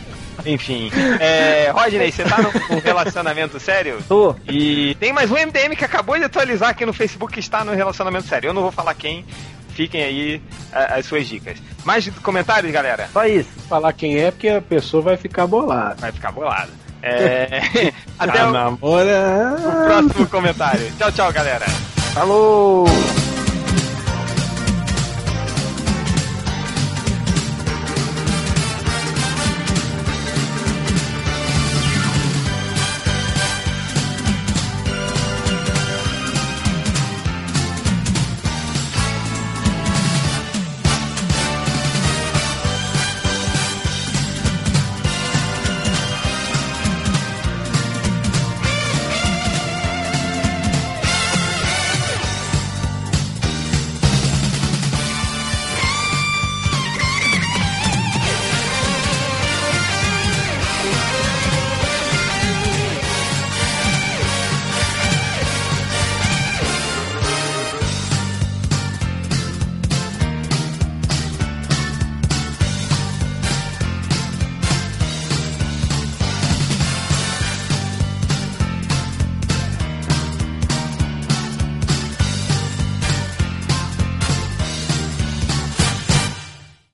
Enfim. 0.46 0.90
É, 1.18 1.70
Rodney, 1.74 2.12
você 2.12 2.22
tá 2.24 2.36
num 2.38 2.78
relacionamento 2.78 3.58
sério? 3.58 3.98
Tô. 4.06 4.34
E 4.48 4.94
tem 5.00 5.12
mais 5.12 5.30
um 5.30 5.34
MDM 5.34 5.74
que 5.76 5.84
acabou 5.84 6.16
de 6.16 6.24
atualizar 6.24 6.68
aqui 6.70 6.86
no 6.86 6.92
Facebook 6.92 7.32
que 7.34 7.40
está 7.40 7.64
no 7.64 7.72
relacionamento 7.74 8.26
sério. 8.28 8.48
Eu 8.50 8.54
não 8.54 8.62
vou 8.62 8.70
falar 8.72 8.94
quem. 8.94 9.24
Fiquem 9.70 10.02
aí 10.04 10.42
a- 10.72 10.94
as 10.98 11.06
suas 11.06 11.26
dicas. 11.26 11.58
Mais 11.84 12.08
comentários, 12.22 12.72
galera? 12.72 13.08
Só 13.12 13.24
isso. 13.26 13.48
Falar 13.68 13.92
quem 13.92 14.18
é, 14.18 14.30
porque 14.30 14.48
a 14.48 14.62
pessoa 14.62 15.02
vai 15.02 15.16
ficar 15.16 15.46
bolada. 15.46 15.96
Vai 15.98 16.12
ficar 16.12 16.30
bolado. 16.32 16.70
É... 17.02 17.60
Até 18.18 18.38
Tá 18.38 18.68
o, 18.70 18.74
o 18.74 19.84
próximo 19.86 20.26
comentário. 20.28 20.90
Tchau, 20.96 21.12
tchau, 21.12 21.32
galera. 21.32 21.66
Falou! 22.14 22.86